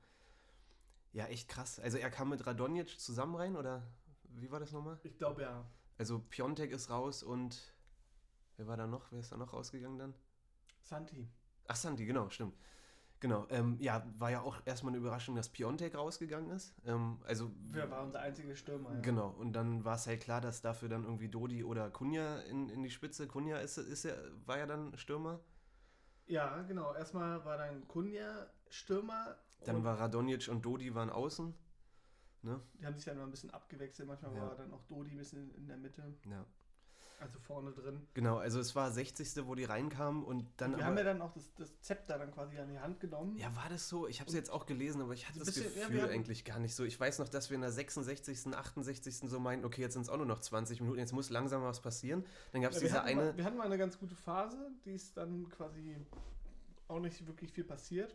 ja, 1.12 1.26
echt 1.26 1.48
krass. 1.48 1.78
Also 1.78 1.96
er 1.98 2.10
kam 2.10 2.30
mit 2.30 2.44
Radonjic 2.44 2.98
zusammen 2.98 3.36
rein, 3.36 3.54
oder 3.56 3.86
wie 4.30 4.50
war 4.50 4.58
das 4.58 4.72
nochmal? 4.72 4.98
Ich 5.04 5.16
glaube 5.16 5.42
ja. 5.42 5.64
Also 5.96 6.18
Piontek 6.18 6.72
ist 6.72 6.90
raus 6.90 7.22
und 7.22 7.72
wer 8.56 8.66
war 8.66 8.76
da 8.76 8.86
noch? 8.86 9.10
Wer 9.12 9.20
ist 9.20 9.32
da 9.32 9.36
noch 9.36 9.52
rausgegangen 9.52 9.98
dann? 9.98 10.14
Santi. 10.82 11.28
Ach, 11.66 11.76
Santi, 11.76 12.04
genau, 12.04 12.28
stimmt. 12.30 12.54
Genau, 13.20 13.46
ähm, 13.48 13.78
ja, 13.80 14.04
war 14.18 14.30
ja 14.30 14.42
auch 14.42 14.60
erstmal 14.66 14.90
eine 14.92 14.98
Überraschung, 14.98 15.34
dass 15.34 15.48
Piontek 15.48 15.94
rausgegangen 15.94 16.50
ist. 16.50 16.74
Ähm, 16.84 17.18
also 17.24 17.50
Wer 17.70 17.90
war 17.90 18.02
unser 18.02 18.20
einziger 18.20 18.54
Stürmer? 18.54 18.92
ja. 18.92 19.00
Genau, 19.00 19.30
und 19.30 19.54
dann 19.54 19.82
war 19.84 19.94
es 19.94 20.06
halt 20.06 20.20
klar, 20.20 20.42
dass 20.42 20.60
dafür 20.60 20.90
dann 20.90 21.04
irgendwie 21.04 21.28
Dodi 21.30 21.64
oder 21.64 21.90
Kunja 21.90 22.40
in, 22.40 22.68
in 22.68 22.82
die 22.82 22.90
Spitze. 22.90 23.26
Kunja 23.26 23.58
ist, 23.58 23.78
ist 23.78 24.04
ja, 24.04 24.12
war 24.44 24.58
ja 24.58 24.66
dann 24.66 24.94
Stürmer. 24.98 25.40
Ja, 26.26 26.62
genau. 26.62 26.92
Erstmal 26.94 27.42
war 27.46 27.56
dann 27.56 27.88
Kunja 27.88 28.46
Stürmer. 28.68 29.36
Dann 29.64 29.84
war 29.84 29.98
Radonjic 29.98 30.48
und 30.48 30.62
Dodi 30.62 30.94
waren 30.94 31.08
außen. 31.08 31.54
Ne? 32.42 32.60
Die 32.78 32.84
haben 32.84 32.94
sich 32.96 33.06
dann 33.06 33.16
mal 33.16 33.24
ein 33.24 33.30
bisschen 33.30 33.50
abgewechselt. 33.52 34.06
Manchmal 34.06 34.34
Ja. 34.34 34.42
war 34.48 34.54
dann 34.56 34.70
auch 34.74 34.82
Dodi 34.84 35.12
ein 35.12 35.16
bisschen 35.18 35.50
in 35.54 35.66
der 35.66 35.78
Mitte. 35.78 36.14
Ja. 36.28 36.44
Also 37.24 37.38
vorne 37.38 37.72
drin. 37.72 38.06
Genau, 38.12 38.36
also 38.36 38.60
es 38.60 38.76
war 38.76 38.90
60. 38.90 39.46
wo 39.46 39.54
die 39.54 39.64
reinkamen 39.64 40.22
und 40.22 40.44
dann. 40.58 40.72
wir 40.72 40.76
aber- 40.76 40.84
haben 40.86 40.98
ja 40.98 41.04
dann 41.04 41.22
auch 41.22 41.32
das, 41.32 41.54
das 41.54 41.80
Zepter 41.80 42.18
dann 42.18 42.30
quasi 42.30 42.58
an 42.58 42.68
die 42.68 42.78
Hand 42.78 43.00
genommen. 43.00 43.34
ja, 43.38 43.54
war 43.56 43.70
das 43.70 43.88
so? 43.88 44.06
Ich 44.06 44.20
habe 44.20 44.28
es 44.28 44.34
jetzt 44.34 44.50
auch 44.50 44.66
gelesen, 44.66 45.00
aber 45.00 45.14
ich 45.14 45.26
hatte 45.26 45.38
So 45.38 45.46
das 45.46 45.54
bisschen- 45.54 45.74
ja, 45.74 45.86
Gefühl 45.86 46.02
hatten- 46.02 46.12
eigentlich 46.12 46.44
gar 46.44 46.58
nicht 46.58 46.74
so. 46.74 46.84
Ich 46.84 47.00
weiß 47.00 47.18
noch, 47.20 47.30
dass 47.30 47.48
wir 47.48 47.54
in 47.54 47.62
der 47.62 47.72
66., 47.72 48.54
68. 48.54 49.30
so 49.30 49.40
meinten, 49.40 49.64
okay, 49.64 49.80
jetzt 49.80 49.94
sind 49.94 50.02
es 50.02 50.10
auch 50.10 50.18
nur 50.18 50.26
noch 50.26 50.40
20 50.40 50.82
Minuten, 50.82 50.98
jetzt 50.98 51.12
muss 51.14 51.30
langsam 51.30 51.62
was 51.62 51.80
passieren. 51.80 52.26
Dann 52.52 52.60
gab 52.60 52.72
es 52.72 52.76
Ja, 52.76 52.82
diese 52.88 53.02
eine. 53.02 53.16
mal, 53.22 53.36
wir 53.38 53.44
hatten 53.44 53.56
mal 53.56 53.64
eine 53.64 53.78
ganz 53.78 53.98
gute 53.98 54.14
Phase, 54.14 54.58
die 54.84 54.92
ist 54.92 55.16
dann 55.16 55.48
quasi 55.48 55.96
auch 56.88 57.00
nicht 57.00 57.26
wirklich 57.26 57.52
viel 57.52 57.64
passiert. 57.64 58.14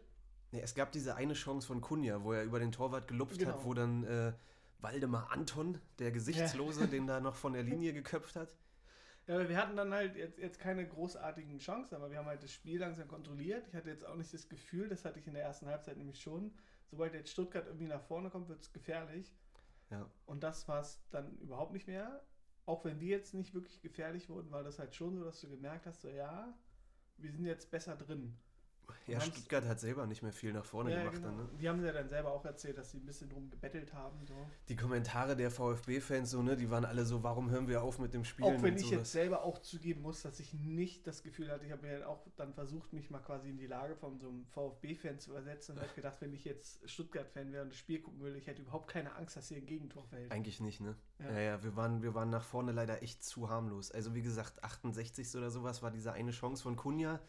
Nee, 0.51 0.61
es 0.61 0.75
gab 0.75 0.91
diese 0.91 1.15
eine 1.15 1.33
Chance 1.33 1.65
von 1.65 1.81
Kunja, 1.81 2.23
wo 2.23 2.33
er 2.33 2.43
über 2.43 2.59
den 2.59 2.71
Torwart 2.71 3.07
gelupft 3.07 3.39
Genau. 3.39 3.53
hat, 3.53 3.65
wo 3.65 3.73
dann 3.73 4.03
äh, 4.03 4.33
Waldemar 4.81 5.31
Anton, 5.31 5.77
der 5.97 6.11
Gesichtslose, 6.11 6.87
den 6.87 7.05
da 7.05 7.19
noch 7.19 7.35
von 7.35 7.51
der 7.53 7.63
Linie 7.63 7.91
geköpft 7.93 8.35
hat. 8.37 8.53
Ja, 9.29 9.35
aber 9.35 9.47
wir 9.47 9.57
hatten 9.57 9.77
dann 9.77 9.93
halt 9.93 10.15
jetzt, 10.15 10.39
jetzt 10.39 10.57
keine 10.57 10.87
großartigen 10.87 11.59
Chancen, 11.59 11.93
aber 11.93 12.09
wir 12.09 12.17
haben 12.17 12.25
halt 12.25 12.41
das 12.41 12.51
Spiel 12.51 12.79
langsam 12.79 13.07
kontrolliert. 13.07 13.67
Ich 13.67 13.75
hatte 13.75 13.91
jetzt 13.91 14.03
auch 14.03 14.15
nicht 14.15 14.33
das 14.33 14.49
Gefühl, 14.49 14.89
das 14.89 15.05
hatte 15.05 15.19
ich 15.19 15.27
in 15.27 15.35
der 15.35 15.43
ersten 15.43 15.67
Halbzeit 15.67 15.97
nämlich 15.97 16.19
schon, 16.19 16.51
sobald 16.89 17.13
jetzt 17.13 17.29
Stuttgart 17.29 17.67
irgendwie 17.67 17.85
nach 17.85 18.01
vorne 18.01 18.31
kommt, 18.31 18.49
wird 18.49 18.59
es 18.59 18.73
gefährlich. 18.73 19.31
Ja. 19.91 20.09
Und 20.25 20.41
das 20.41 20.67
war 20.67 20.81
es 20.81 20.99
dann 21.11 21.37
überhaupt 21.37 21.73
nicht 21.73 21.85
mehr. 21.85 22.23
Auch 22.65 22.83
wenn 22.85 22.99
wir 22.99 23.09
jetzt 23.09 23.35
nicht 23.35 23.53
wirklich 23.53 23.79
gefährlich 23.83 24.29
wurden, 24.29 24.49
war 24.49 24.63
das 24.63 24.79
halt 24.79 24.95
schon 24.95 25.15
so, 25.15 25.23
dass 25.23 25.39
du 25.41 25.47
gemerkt 25.47 25.85
hast, 25.85 26.01
so 26.01 26.09
ja, 26.09 26.51
wir 27.17 27.31
sind 27.31 27.45
jetzt 27.45 27.69
besser 27.69 27.95
drin. 27.95 28.35
Ja, 29.07 29.19
Stuttgart 29.19 29.65
hat 29.65 29.79
selber 29.79 30.05
nicht 30.05 30.21
mehr 30.21 30.31
viel 30.31 30.53
nach 30.53 30.65
vorne 30.65 30.91
Ja, 30.91 30.99
gemacht. 30.99 31.15
genau. 31.15 31.27
Dann, 31.27 31.37
ne? 31.37 31.49
Die 31.59 31.69
haben 31.69 31.83
ja 31.83 31.91
dann 31.91 32.07
selber 32.09 32.31
auch 32.31 32.45
erzählt, 32.45 32.77
dass 32.77 32.91
sie 32.91 32.97
ein 32.97 33.05
bisschen 33.05 33.29
drum 33.29 33.49
gebettelt 33.49 33.93
haben. 33.93 34.25
So. 34.25 34.35
Die 34.67 34.75
Kommentare 34.75 35.35
der 35.35 35.51
VfB-Fans, 35.51 36.31
so, 36.31 36.41
ne, 36.41 36.55
die 36.55 36.69
waren 36.69 36.85
alle 36.85 37.05
so, 37.05 37.23
warum 37.23 37.49
hören 37.49 37.67
wir 37.67 37.81
auf 37.83 37.99
mit 37.99 38.13
dem 38.13 38.23
Spielen? 38.25 38.57
Auch 38.57 38.61
wenn 38.61 38.77
ich 38.77 38.89
jetzt 38.89 39.11
selber 39.11 39.43
auch 39.43 39.59
zugeben 39.59 40.01
muss, 40.01 40.21
dass 40.21 40.39
ich 40.39 40.53
nicht 40.53 41.07
das 41.07 41.23
Gefühl 41.23 41.49
hatte, 41.51 41.65
ich 41.65 41.71
habe 41.71 41.85
mir 41.87 42.07
auch 42.07 42.25
dann 42.35 42.53
versucht, 42.53 42.93
mich 42.93 43.09
mal 43.09 43.19
quasi 43.19 43.49
in 43.49 43.57
die 43.57 43.67
Lage 43.67 43.95
von 43.95 44.19
so 44.19 44.29
einem 44.29 44.45
VfB-Fan 44.47 45.19
zu 45.19 45.31
übersetzen 45.31 45.75
und 45.75 45.81
habe 45.81 45.93
gedacht, 45.93 46.17
wenn 46.19 46.33
ich 46.33 46.45
jetzt 46.45 46.87
Stuttgart-Fan 46.89 47.51
wäre 47.51 47.63
und 47.63 47.69
das 47.69 47.77
Spiel 47.77 48.01
gucken 48.01 48.19
würde, 48.21 48.37
ich 48.37 48.47
hätte 48.47 48.61
überhaupt 48.61 48.89
keine 48.89 49.15
Angst, 49.15 49.35
dass 49.37 49.47
hier 49.47 49.57
ein 49.57 49.65
Gegentor 49.65 50.03
fällt. 50.05 50.31
Eigentlich 50.31 50.59
nicht, 50.59 50.81
ne? 50.81 50.95
Ja. 51.19 51.31
Ja, 51.31 51.39
ja, 51.39 51.63
wir, 51.63 51.75
waren, 51.75 52.01
wir 52.01 52.13
waren 52.15 52.29
nach 52.29 52.43
vorne 52.43 52.71
leider 52.71 53.01
echt 53.03 53.23
zu 53.23 53.49
harmlos. 53.49 53.91
Also 53.91 54.15
wie 54.15 54.21
gesagt, 54.21 54.63
68. 54.63 55.35
oder 55.35 55.49
sowas 55.51 55.81
war 55.83 55.91
diese 55.91 56.13
eine 56.13 56.31
Chance 56.31 56.63
von 56.63 56.75
Kunja. 56.75 57.19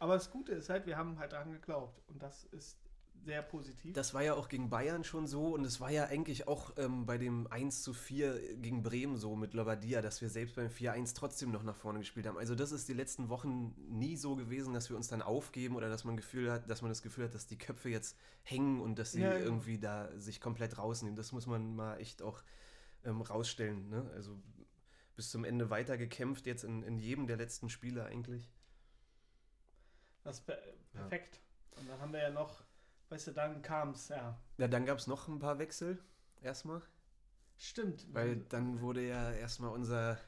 Aber 0.00 0.14
das 0.14 0.30
Gute 0.30 0.52
ist 0.52 0.70
halt, 0.70 0.86
wir 0.86 0.96
haben 0.96 1.18
halt 1.18 1.32
daran 1.32 1.52
geglaubt 1.52 2.02
und 2.08 2.22
das 2.22 2.44
ist 2.44 2.78
sehr 3.22 3.42
positiv. 3.42 3.92
Das 3.92 4.14
war 4.14 4.22
ja 4.22 4.32
auch 4.32 4.48
gegen 4.48 4.70
Bayern 4.70 5.04
schon 5.04 5.26
so 5.26 5.48
und 5.48 5.66
es 5.66 5.78
war 5.78 5.90
ja 5.90 6.06
eigentlich 6.06 6.48
auch 6.48 6.72
ähm, 6.78 7.04
bei 7.04 7.18
dem 7.18 7.46
1 7.48 7.82
zu 7.82 7.92
4 7.92 8.56
gegen 8.56 8.82
Bremen 8.82 9.18
so 9.18 9.36
mit 9.36 9.52
Lobadia, 9.52 10.00
dass 10.00 10.22
wir 10.22 10.30
selbst 10.30 10.56
beim 10.56 10.68
4-1 10.68 11.14
trotzdem 11.14 11.50
noch 11.52 11.62
nach 11.62 11.76
vorne 11.76 11.98
gespielt 11.98 12.26
haben. 12.26 12.38
Also 12.38 12.54
das 12.54 12.72
ist 12.72 12.88
die 12.88 12.94
letzten 12.94 13.28
Wochen 13.28 13.74
nie 13.90 14.16
so 14.16 14.36
gewesen, 14.36 14.72
dass 14.72 14.88
wir 14.88 14.96
uns 14.96 15.08
dann 15.08 15.20
aufgeben 15.20 15.76
oder 15.76 15.90
dass 15.90 16.04
man 16.04 16.16
Gefühl 16.16 16.50
hat, 16.50 16.70
dass 16.70 16.80
man 16.80 16.90
das 16.90 17.02
Gefühl 17.02 17.24
hat, 17.24 17.34
dass 17.34 17.46
die 17.46 17.58
Köpfe 17.58 17.90
jetzt 17.90 18.16
hängen 18.42 18.80
und 18.80 18.98
dass 18.98 19.12
sie 19.12 19.20
Ja, 19.20 19.32
genau. 19.34 19.44
irgendwie 19.44 19.78
da 19.78 20.08
sich 20.18 20.40
komplett 20.40 20.78
rausnehmen. 20.78 21.14
Das 21.14 21.32
muss 21.32 21.46
man 21.46 21.76
mal 21.76 21.98
echt 21.98 22.22
auch 22.22 22.42
ähm, 23.04 23.20
rausstellen. 23.20 23.90
Ne? 23.90 24.10
Also 24.14 24.34
bis 25.14 25.30
zum 25.30 25.44
Ende 25.44 25.68
weiter 25.68 25.98
gekämpft, 25.98 26.46
jetzt 26.46 26.64
in, 26.64 26.82
in 26.84 26.98
jedem 26.98 27.26
der 27.26 27.36
letzten 27.36 27.68
Spiele 27.68 28.06
eigentlich. 28.06 28.50
Das 30.24 30.38
ist 30.38 30.46
per 30.46 30.58
perfekt. 30.92 31.40
Und 31.76 31.88
dann 31.88 32.00
haben 32.00 32.12
wir 32.12 32.20
ja 32.20 32.30
noch, 32.30 32.62
weißt 33.08 33.28
du, 33.28 33.32
dann 33.32 33.62
kam 33.62 33.90
es, 33.90 34.08
ja. 34.08 34.38
Ja, 34.58 34.68
dann 34.68 34.84
gab 34.86 34.98
es 34.98 35.06
noch 35.06 35.28
ein 35.28 35.38
paar 35.38 35.58
Wechsel 35.58 35.98
erstmal, 36.42 36.82
Stimmt. 37.56 38.06
weil 38.12 38.36
dann 38.48 38.80
wurde 38.80 39.06
ja 39.06 39.32
erstmal 39.32 39.70
unser 39.70 40.18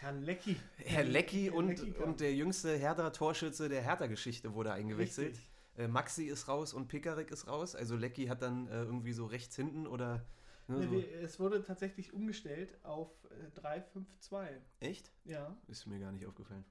Herrn 0.00 0.22
Lecki. 0.22 0.56
Herr 0.76 1.04
Lecki 1.04 1.44
Herr 1.46 1.54
und, 1.54 1.68
Lecki 1.68 1.92
und 1.92 2.20
der 2.20 2.34
jüngste 2.34 2.76
Hertha-Torschütze 2.76 3.68
der 3.68 3.82
Hertha-Geschichte 3.82 4.54
wurde 4.54 4.72
eingewechselt. 4.72 5.30
Richtig. 5.32 5.48
Äh, 5.76 5.88
Maxi 5.88 6.24
ist 6.24 6.48
raus 6.48 6.72
und 6.74 6.88
Pekarik 6.88 7.30
ist 7.30 7.46
raus. 7.46 7.74
Also 7.76 7.96
Lecki 7.96 8.26
hat 8.26 8.42
dann 8.42 8.66
äh, 8.68 8.82
irgendwie 8.82 9.12
so 9.12 9.26
rechts 9.26 9.54
hinten 9.56 9.86
oder. 9.86 10.24
Ne, 10.68 10.86
Nee, 10.86 11.00
so. 11.00 11.24
es 11.24 11.40
wurde 11.40 11.62
tatsächlich 11.64 12.12
umgestellt 12.12 12.76
auf 12.84 13.10
äh, 13.30 13.58
3-5-2. 13.60 14.48
Echt? 14.80 15.10
Ja, 15.24 15.56
Ist 15.66 15.86
mir 15.86 15.98
gar 15.98 16.12
nicht 16.12 16.26
aufgefallen. 16.26 16.64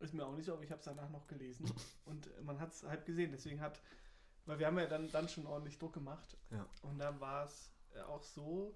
Ist 0.00 0.14
mir 0.14 0.26
auch 0.26 0.34
nicht 0.34 0.46
so, 0.46 0.52
aber 0.52 0.62
ich 0.62 0.70
habe 0.70 0.78
es 0.78 0.84
danach 0.84 1.08
noch 1.10 1.26
gelesen. 1.26 1.70
Und 2.04 2.28
man 2.44 2.60
hat 2.60 2.72
es 2.72 2.82
halt 2.82 3.04
gesehen. 3.06 3.32
Deswegen 3.32 3.60
hat, 3.60 3.80
weil 4.44 4.58
wir 4.58 4.66
haben 4.66 4.78
ja 4.78 4.86
dann, 4.86 5.10
dann 5.10 5.28
schon 5.28 5.46
ordentlich 5.46 5.78
Druck 5.78 5.94
gemacht. 5.94 6.36
Ja. 6.50 6.66
Und 6.82 6.98
dann 6.98 7.20
war 7.20 7.44
es 7.44 7.70
äh, 7.94 8.00
auch 8.02 8.22
so, 8.22 8.74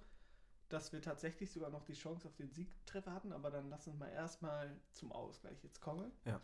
dass 0.69 0.93
wir 0.93 1.03
tatsächlich 1.03 1.51
sogar 1.51 1.71
noch 1.71 1.85
die 1.85 1.95
Chance 1.95 2.29
auf 2.29 2.37
den 2.37 2.51
Siegtreffer 2.51 3.13
hatten. 3.13 3.33
Aber 3.33 3.51
dann 3.51 3.69
lass 3.69 3.87
uns 3.87 3.99
mal 3.99 4.11
erstmal 4.11 4.81
zum 4.93 5.13
Ausgleich 5.13 5.63
jetzt 5.63 5.81
kommen. 5.81 6.11
Ja. 6.25 6.41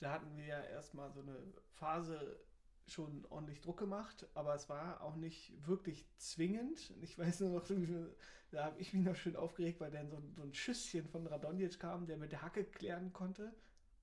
Da 0.00 0.12
hatten 0.12 0.36
wir 0.36 0.44
ja 0.44 0.60
erstmal 0.60 1.12
so 1.12 1.20
eine 1.20 1.36
Phase 1.74 2.40
schon 2.88 3.24
ordentlich 3.30 3.60
Druck 3.60 3.78
gemacht, 3.78 4.26
aber 4.34 4.54
es 4.54 4.68
war 4.68 5.00
auch 5.02 5.16
nicht 5.16 5.52
wirklich 5.66 6.06
zwingend. 6.18 6.92
Ich 7.00 7.18
weiß 7.18 7.40
nur 7.40 7.50
noch, 7.50 7.66
da 8.50 8.64
habe 8.64 8.80
ich 8.80 8.92
mich 8.92 9.04
noch 9.04 9.16
schön 9.16 9.36
aufgeregt, 9.36 9.80
weil 9.80 9.90
dann 9.90 10.08
so, 10.08 10.22
so 10.34 10.42
ein 10.42 10.54
Schüsschen 10.54 11.08
von 11.08 11.26
Radonjic 11.26 11.80
kam, 11.80 12.06
der 12.06 12.16
mit 12.16 12.32
der 12.32 12.42
Hacke 12.42 12.64
klären 12.64 13.12
konnte. 13.12 13.52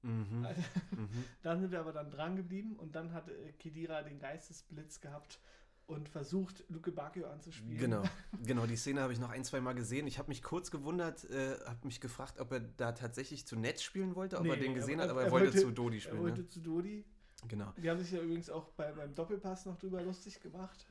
Mhm. 0.03 0.45
Also, 0.45 0.61
Mhm. 0.91 1.09
dann 1.43 1.59
sind 1.61 1.71
wir 1.71 1.79
aber 1.79 1.93
dann 1.93 2.11
dran 2.11 2.35
geblieben 2.35 2.75
und 2.77 2.95
dann 2.95 3.13
hat 3.13 3.29
äh, 3.29 3.53
Kedira 3.53 4.01
den 4.03 4.19
Geistesblitz 4.19 4.99
gehabt 5.01 5.39
und 5.85 6.07
versucht, 6.07 6.63
Luke 6.69 6.91
Bacchio 6.91 7.27
anzuspielen. 7.27 7.77
Genau, 7.77 8.03
genau, 8.45 8.65
die 8.65 8.75
Szene 8.77 9.01
habe 9.01 9.11
ich 9.13 9.19
noch 9.19 9.29
ein, 9.29 9.43
zwei 9.43 9.59
Mal 9.61 9.73
gesehen. 9.73 10.07
Ich 10.07 10.17
habe 10.19 10.29
mich 10.29 10.41
kurz 10.43 10.71
gewundert, 10.71 11.23
äh, 11.29 11.57
habe 11.65 11.85
mich 11.87 11.99
gefragt, 12.01 12.39
ob 12.39 12.51
er 12.53 12.59
da 12.61 12.91
tatsächlich 12.93 13.45
zu 13.47 13.57
Netz 13.57 13.81
spielen 13.81 14.15
wollte, 14.15 14.37
ob 14.39 14.45
er 14.45 14.55
Nee, 14.55 14.61
den 14.61 14.75
gesehen 14.75 14.99
er- 14.99 15.03
hat, 15.05 15.11
aber 15.11 15.21
er 15.21 15.25
er 15.27 15.31
wollte, 15.31 15.47
wollte- 15.47 15.59
zu 15.61 15.71
Dodi 15.71 15.97
Er 15.97 16.01
spielen. 16.01 16.21
wollte 16.21 16.41
Ne? 16.41 16.47
zu 16.47 16.61
Dodi. 16.61 17.05
Genau. 17.49 17.73
Die 17.77 17.89
haben 17.89 17.99
sich 17.99 18.11
ja 18.11 18.21
übrigens 18.21 18.49
auch 18.49 18.69
bei, 18.69 18.91
beim 18.93 19.13
Doppelpass 19.13 19.65
noch 19.65 19.77
drüber 19.77 20.01
lustig 20.01 20.39
gemacht 20.39 20.87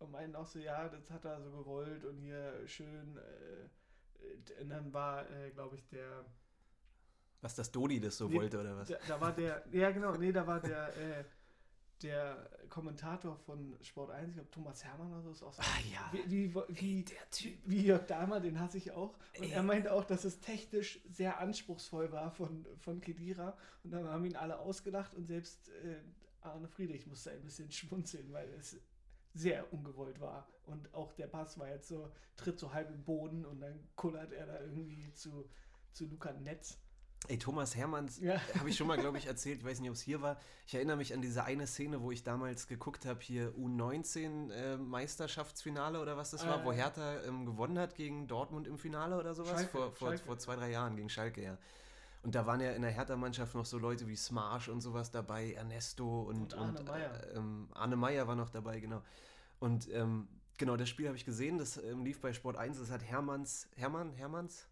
und 0.00 0.10
meinten 0.10 0.34
auch 0.34 0.46
so, 0.46 0.58
ja, 0.58 0.88
das 0.88 1.08
hat 1.12 1.24
er 1.24 1.40
so 1.40 1.50
gewollt 1.52 2.04
und 2.04 2.18
hier 2.18 2.66
schön. 2.66 3.16
Äh, 3.16 4.60
und 4.62 4.68
dann 4.68 4.92
war, 4.92 5.30
äh, 5.30 5.50
glaube 5.52 5.76
ich, 5.76 5.86
der, 5.86 6.24
Was, 7.42 7.54
dass 7.54 7.70
Dodi 7.70 8.00
das 8.00 8.16
so 8.16 8.28
Nee, 8.28 8.36
wollte, 8.36 8.60
oder 8.60 8.76
was? 8.76 8.88
da, 8.88 8.96
da 9.06 9.20
war 9.20 9.32
der, 9.32 9.64
ja 9.72 9.90
genau, 9.90 10.14
nee, 10.16 10.32
da 10.32 10.46
war 10.46 10.60
der, 10.60 10.88
äh, 10.96 11.24
der 12.02 12.50
Kommentator 12.68 13.36
von 13.38 13.76
Sport 13.82 14.10
1, 14.10 14.28
ich 14.28 14.34
glaube 14.34 14.50
Thomas 14.50 14.84
Hermann 14.84 15.12
oder 15.12 15.22
so, 15.22 15.30
ist 15.30 15.42
auch 15.42 15.52
so. 15.52 15.62
Ah 15.62 15.78
ja. 15.92 16.10
Wie, 16.12 16.30
wie, 16.30 16.54
wie, 16.68 17.04
Der 17.04 17.30
Typ. 17.30 17.58
wie 17.64 17.86
Jörg 17.86 18.06
Dahmer, 18.06 18.40
den 18.40 18.60
hasse 18.60 18.78
ich 18.78 18.90
auch. 18.92 19.16
Und 19.38 19.44
Ey. 19.44 19.50
er 19.52 19.62
meinte 19.62 19.92
auch, 19.92 20.04
dass 20.04 20.24
es 20.24 20.40
technisch 20.40 21.00
sehr 21.10 21.40
anspruchsvoll 21.40 22.12
war 22.12 22.30
von, 22.32 22.66
von 22.78 23.00
Kedira. 23.00 23.56
Und 23.82 23.92
dann 23.92 24.06
haben 24.08 24.24
ihn 24.24 24.36
alle 24.36 24.58
ausgedacht 24.58 25.14
und 25.14 25.26
selbst 25.26 25.68
äh, 25.70 25.96
Arne 26.42 26.68
Friedrich 26.68 27.06
musste 27.06 27.30
ein 27.30 27.42
bisschen 27.42 27.70
schmunzeln, 27.70 28.30
weil 28.32 28.48
es 28.58 28.76
sehr 29.34 29.72
ungewollt 29.72 30.20
war. 30.20 30.48
Und 30.64 30.92
auch 30.94 31.12
der 31.12 31.26
Pass 31.28 31.58
war 31.58 31.68
jetzt 31.68 31.88
so, 31.88 32.12
tritt 32.36 32.58
so 32.58 32.72
halb 32.72 32.90
im 32.90 33.04
Boden 33.04 33.44
und 33.44 33.60
dann 33.60 33.88
kullert 33.94 34.32
er 34.32 34.46
da 34.46 34.60
irgendwie 34.60 35.12
zu, 35.12 35.48
zu 35.92 36.06
Luca 36.06 36.32
Netz. 36.32 36.78
Ey, 37.28 37.38
Thomas 37.38 37.74
Hermanns, 37.74 38.20
Ja. 38.20 38.40
habe 38.58 38.68
ich 38.70 38.76
schon 38.76 38.86
mal, 38.86 38.96
glaube 38.98 39.18
ich, 39.18 39.26
erzählt. 39.26 39.58
Ich 39.60 39.64
weiß 39.64 39.80
nicht, 39.80 39.90
ob 39.90 39.96
es 39.96 40.02
hier 40.02 40.22
war. 40.22 40.38
Ich 40.66 40.74
erinnere 40.74 40.96
mich 40.96 41.12
an 41.12 41.20
diese 41.22 41.42
eine 41.44 41.66
Szene, 41.66 42.00
wo 42.00 42.10
ich 42.12 42.22
damals 42.22 42.68
geguckt 42.68 43.04
habe, 43.04 43.20
hier 43.20 43.52
U19 43.56 44.50
äh, 44.52 44.76
Meisterschaftsfinale 44.76 46.00
oder 46.00 46.16
was 46.16 46.30
das 46.30 46.44
Ah, 46.44 46.48
war, 46.50 46.64
wo 46.64 46.70
ja. 46.72 46.78
Hertha 46.78 47.22
ähm, 47.24 47.44
gewonnen 47.46 47.78
hat 47.78 47.94
gegen 47.96 48.26
Dortmund 48.28 48.66
im 48.66 48.78
Finale 48.78 49.18
oder 49.18 49.34
sowas. 49.34 49.50
Schalke, 49.52 49.68
vor, 49.70 49.92
vor, 49.92 50.08
Schalke. 50.10 50.24
vor 50.24 50.38
zwei, 50.38 50.56
drei 50.56 50.70
Jahren 50.70 50.96
gegen 50.96 51.08
Schalke, 51.08 51.42
ja. 51.42 51.58
Und 52.22 52.34
da 52.34 52.44
waren 52.46 52.60
ja 52.60 52.72
in 52.72 52.82
der 52.82 52.90
Hertha-Mannschaft 52.90 53.54
noch 53.54 53.66
so 53.66 53.78
Leute 53.78 54.08
wie 54.08 54.16
Smarsch 54.16 54.68
und 54.68 54.80
sowas 54.80 55.10
dabei, 55.10 55.52
Ernesto 55.52 56.22
und, 56.22 56.36
Und 56.42 56.54
Arne 56.54 56.78
und, 56.78 56.88
Meyer. 56.88 57.24
Äh, 57.32 57.36
ähm, 57.36 57.68
Arne 57.74 57.96
Meyer 57.96 58.26
war 58.26 58.34
noch 58.36 58.50
dabei, 58.50 58.80
genau. 58.80 59.02
Und 59.60 59.88
ähm, 59.92 60.28
genau, 60.58 60.76
das 60.76 60.88
Spiel 60.88 61.06
habe 61.06 61.16
ich 61.16 61.24
gesehen, 61.24 61.58
das 61.58 61.76
ähm, 61.76 62.04
lief 62.04 62.20
bei 62.20 62.32
Sport 62.32 62.56
1, 62.56 62.78
das 62.78 62.90
hat 62.90 63.02
Hermanns, 63.04 63.68
Hermann, 63.76 64.12
Hermanns? 64.14 64.66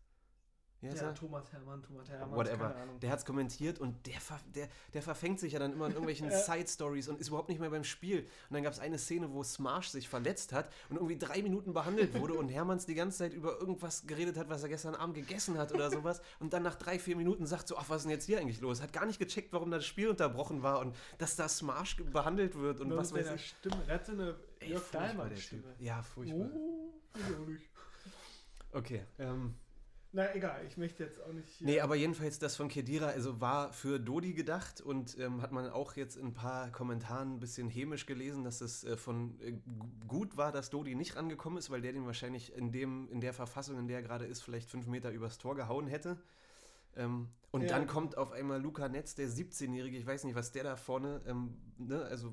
Ja, 0.84 1.02
er? 1.02 1.14
Thomas 1.14 1.52
Hermann, 1.52 1.82
Thomas 1.82 2.08
Hermann, 2.08 2.36
Whatever. 2.36 2.68
keine 2.68 2.74
Ahnung. 2.82 3.00
Der 3.00 3.10
hat 3.10 3.18
es 3.20 3.24
kommentiert 3.24 3.78
und 3.78 4.06
der, 4.06 4.20
ver 4.20 4.40
der, 4.54 4.68
der 4.92 5.02
verfängt 5.02 5.40
sich 5.40 5.52
ja 5.52 5.58
dann 5.58 5.72
immer 5.72 5.86
in 5.86 5.92
irgendwelchen 5.92 6.28
Ja. 6.30 6.38
Side-Stories 6.38 7.08
und 7.08 7.20
ist 7.20 7.28
überhaupt 7.28 7.48
nicht 7.48 7.60
mehr 7.60 7.70
beim 7.70 7.84
Spiel. 7.84 8.20
Und 8.48 8.54
dann 8.54 8.62
gab 8.62 8.72
es 8.72 8.78
eine 8.78 8.98
Szene, 8.98 9.32
wo 9.32 9.42
Smarsh 9.42 9.88
sich 9.88 10.08
verletzt 10.08 10.52
hat 10.52 10.70
und 10.90 10.96
irgendwie 10.96 11.18
drei 11.18 11.42
Minuten 11.42 11.72
behandelt 11.72 12.18
wurde 12.18 12.34
und 12.34 12.48
Hermanns 12.48 12.86
die 12.86 12.94
ganze 12.94 13.18
Zeit 13.18 13.32
über 13.34 13.58
irgendwas 13.58 14.06
geredet 14.06 14.36
hat, 14.36 14.48
was 14.48 14.62
er 14.62 14.68
gestern 14.68 14.94
Abend 14.94 15.14
gegessen 15.14 15.58
hat 15.58 15.72
oder 15.72 15.90
sowas. 15.90 16.20
Und 16.40 16.52
dann 16.52 16.62
nach 16.62 16.74
drei, 16.76 16.98
vier 16.98 17.16
Minuten 17.16 17.46
sagt 17.46 17.68
so, 17.68 17.76
ach, 17.76 17.88
was 17.88 17.98
ist 17.98 18.02
denn 18.04 18.10
jetzt 18.12 18.24
hier 18.26 18.38
eigentlich 18.40 18.60
los? 18.60 18.82
Hat 18.82 18.92
gar 18.92 19.06
nicht 19.06 19.18
gecheckt, 19.18 19.52
warum 19.52 19.70
das 19.70 19.84
Spiel 19.86 20.08
unterbrochen 20.08 20.62
war 20.62 20.80
und 20.80 20.94
dass 21.18 21.36
da 21.36 21.48
Smarsh 21.48 21.96
ge- 21.96 22.06
behandelt 22.06 22.54
wird 22.56 22.80
und 22.80 22.88
Nur 22.88 22.98
was 22.98 23.12
weiß 23.14 23.32
ich. 23.34 23.50
Stimme. 23.50 23.76
So 24.04 24.12
eine 24.12 24.34
Ey, 24.60 24.76
furchtbar, 24.76 25.28
der 25.28 25.36
Stimme. 25.36 25.62
Typ. 25.62 25.80
Ja, 25.80 26.02
furchtbar. 26.02 26.48
Oh. 26.54 26.92
Okay. 28.72 29.04
Ähm, 29.18 29.54
Na 30.16 30.32
egal, 30.32 30.64
ich 30.68 30.76
möchte 30.76 31.02
jetzt 31.02 31.20
auch 31.20 31.32
nicht. 31.32 31.60
Nee, 31.60 31.80
aber 31.80 31.96
jedenfalls 31.96 32.38
das 32.38 32.54
von 32.54 32.68
Kedira, 32.68 33.06
also 33.08 33.40
war 33.40 33.72
für 33.72 33.98
Dodi 33.98 34.32
gedacht 34.32 34.80
und 34.80 35.18
ähm, 35.18 35.42
hat 35.42 35.50
man 35.50 35.68
auch 35.70 35.96
jetzt 35.96 36.16
in 36.16 36.26
ein 36.28 36.34
paar 36.34 36.70
Kommentaren 36.70 37.32
ein 37.34 37.40
bisschen 37.40 37.68
hämisch 37.68 38.06
gelesen, 38.06 38.44
dass 38.44 38.60
es 38.60 38.84
äh, 38.84 38.96
von 38.96 39.40
äh, 39.40 39.50
gu- 39.52 40.06
gut 40.06 40.36
war, 40.36 40.52
dass 40.52 40.70
Dodi 40.70 40.94
nicht 40.94 41.16
rangekommen 41.16 41.58
ist, 41.58 41.68
weil 41.70 41.80
der 41.80 41.92
den 41.92 42.06
wahrscheinlich 42.06 42.54
in, 42.56 42.70
dem, 42.70 43.08
in 43.10 43.20
der 43.20 43.32
Verfassung, 43.34 43.76
in 43.76 43.88
der 43.88 43.96
er 43.98 44.02
gerade 44.04 44.24
ist, 44.24 44.40
vielleicht 44.40 44.70
fünf 44.70 44.86
Meter 44.86 45.10
übers 45.10 45.38
Tor 45.38 45.56
gehauen 45.56 45.88
hätte. 45.88 46.16
Ähm, 46.94 47.28
und 47.50 47.62
Ja. 47.62 47.70
dann 47.70 47.88
kommt 47.88 48.16
auf 48.16 48.30
einmal 48.30 48.62
Luca 48.62 48.88
Netz, 48.88 49.16
der 49.16 49.28
17-Jährige, 49.28 49.98
ich 49.98 50.06
weiß 50.06 50.22
nicht, 50.22 50.36
was 50.36 50.52
der 50.52 50.62
da 50.62 50.76
vorne, 50.76 51.22
ähm, 51.26 51.56
ne, 51.76 52.02
also 52.04 52.32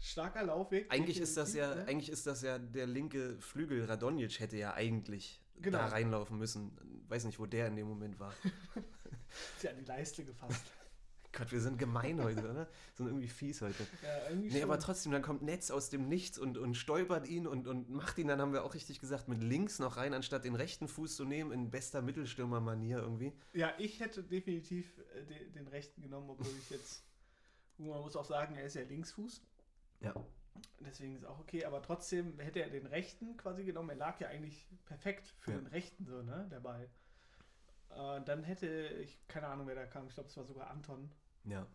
Starker 0.00 0.44
Laufweg. 0.44 0.90
eigentlich 0.90 1.20
ist 1.20 1.36
das 1.36 1.52
ja, 1.52 1.74
ne? 1.74 1.84
eigentlich 1.88 2.08
ist 2.08 2.26
das 2.26 2.40
ja 2.40 2.58
der 2.58 2.86
linke 2.86 3.36
Flügel. 3.40 3.84
Radonjic 3.84 4.40
hätte 4.40 4.56
ja 4.56 4.72
eigentlich 4.72 5.42
Genau. 5.62 5.78
da 5.78 5.86
reinlaufen 5.86 6.38
müssen. 6.38 6.76
Weiß 7.08 7.24
nicht, 7.24 7.38
wo 7.38 7.46
der 7.46 7.68
in 7.68 7.76
dem 7.76 7.88
Moment 7.88 8.18
war. 8.20 8.32
Ja 9.62 9.70
an 9.70 9.76
die 9.78 9.84
Leiste 9.84 10.24
gefasst. 10.24 10.62
Gott, 11.32 11.52
wir 11.52 11.60
sind 11.60 11.78
gemein 11.78 12.22
heute, 12.22 12.50
oder? 12.50 12.66
Sind 12.94 13.06
irgendwie 13.06 13.28
fies 13.28 13.60
heute. 13.60 13.86
ja, 14.02 14.30
irgendwie 14.30 14.48
Nee, 14.48 14.60
schon. 14.60 14.70
aber 14.70 14.78
trotzdem, 14.80 15.12
dann 15.12 15.20
kommt 15.20 15.42
Netz 15.42 15.70
aus 15.70 15.90
dem 15.90 16.08
Nichts 16.08 16.38
und, 16.38 16.56
und 16.56 16.74
stolpert 16.74 17.28
ihn 17.28 17.46
und, 17.46 17.68
und 17.68 17.90
macht 17.90 18.16
ihn, 18.16 18.28
dann 18.28 18.40
haben 18.40 18.54
wir 18.54 18.64
auch 18.64 18.72
richtig 18.74 19.00
gesagt, 19.00 19.28
mit 19.28 19.42
links 19.42 19.78
noch 19.78 19.98
rein, 19.98 20.14
anstatt 20.14 20.44
den 20.44 20.54
rechten 20.54 20.88
Fuß 20.88 21.14
zu 21.14 21.26
nehmen, 21.26 21.52
in 21.52 21.70
bester 21.70 22.00
Mittelstürmer-Manier 22.00 22.98
irgendwie. 22.98 23.34
Ja, 23.52 23.72
ich 23.78 24.00
hätte 24.00 24.22
definitiv 24.24 24.98
äh, 25.14 25.24
den, 25.26 25.52
den 25.52 25.68
rechten 25.68 26.00
genommen, 26.00 26.30
obwohl 26.30 26.52
ich 26.58 26.70
jetzt. 26.70 27.04
Man 27.76 28.00
muss 28.00 28.16
auch 28.16 28.24
sagen, 28.24 28.54
er 28.56 28.64
ist 28.64 28.74
ja 28.74 28.82
Linksfuß. 28.82 29.42
Ja. 30.00 30.14
Deswegen 30.80 31.16
ist 31.16 31.24
auch 31.24 31.38
okay, 31.38 31.64
aber 31.64 31.82
trotzdem 31.82 32.38
hätte 32.38 32.60
er 32.60 32.70
den 32.70 32.86
rechten 32.86 33.36
quasi 33.36 33.64
genommen. 33.64 33.90
Er 33.90 33.96
lag 33.96 34.20
ja 34.20 34.28
eigentlich 34.28 34.66
perfekt 34.84 35.34
für 35.40 35.52
Ja. 35.52 35.58
den 35.58 35.66
rechten, 35.66 36.06
so, 36.06 36.22
ne? 36.22 36.46
Der 36.50 36.60
Ball. 36.60 36.88
Äh, 37.90 38.20
dann 38.24 38.44
hätte 38.44 38.66
ich, 39.02 39.26
keine 39.28 39.48
Ahnung, 39.48 39.66
wer 39.66 39.74
da 39.74 39.86
kam. 39.86 40.06
Ich 40.08 40.14
glaube, 40.14 40.28
es 40.28 40.36
war 40.36 40.44
sogar 40.44 40.68
Anton. 40.70 41.10
Ja. 41.44 41.66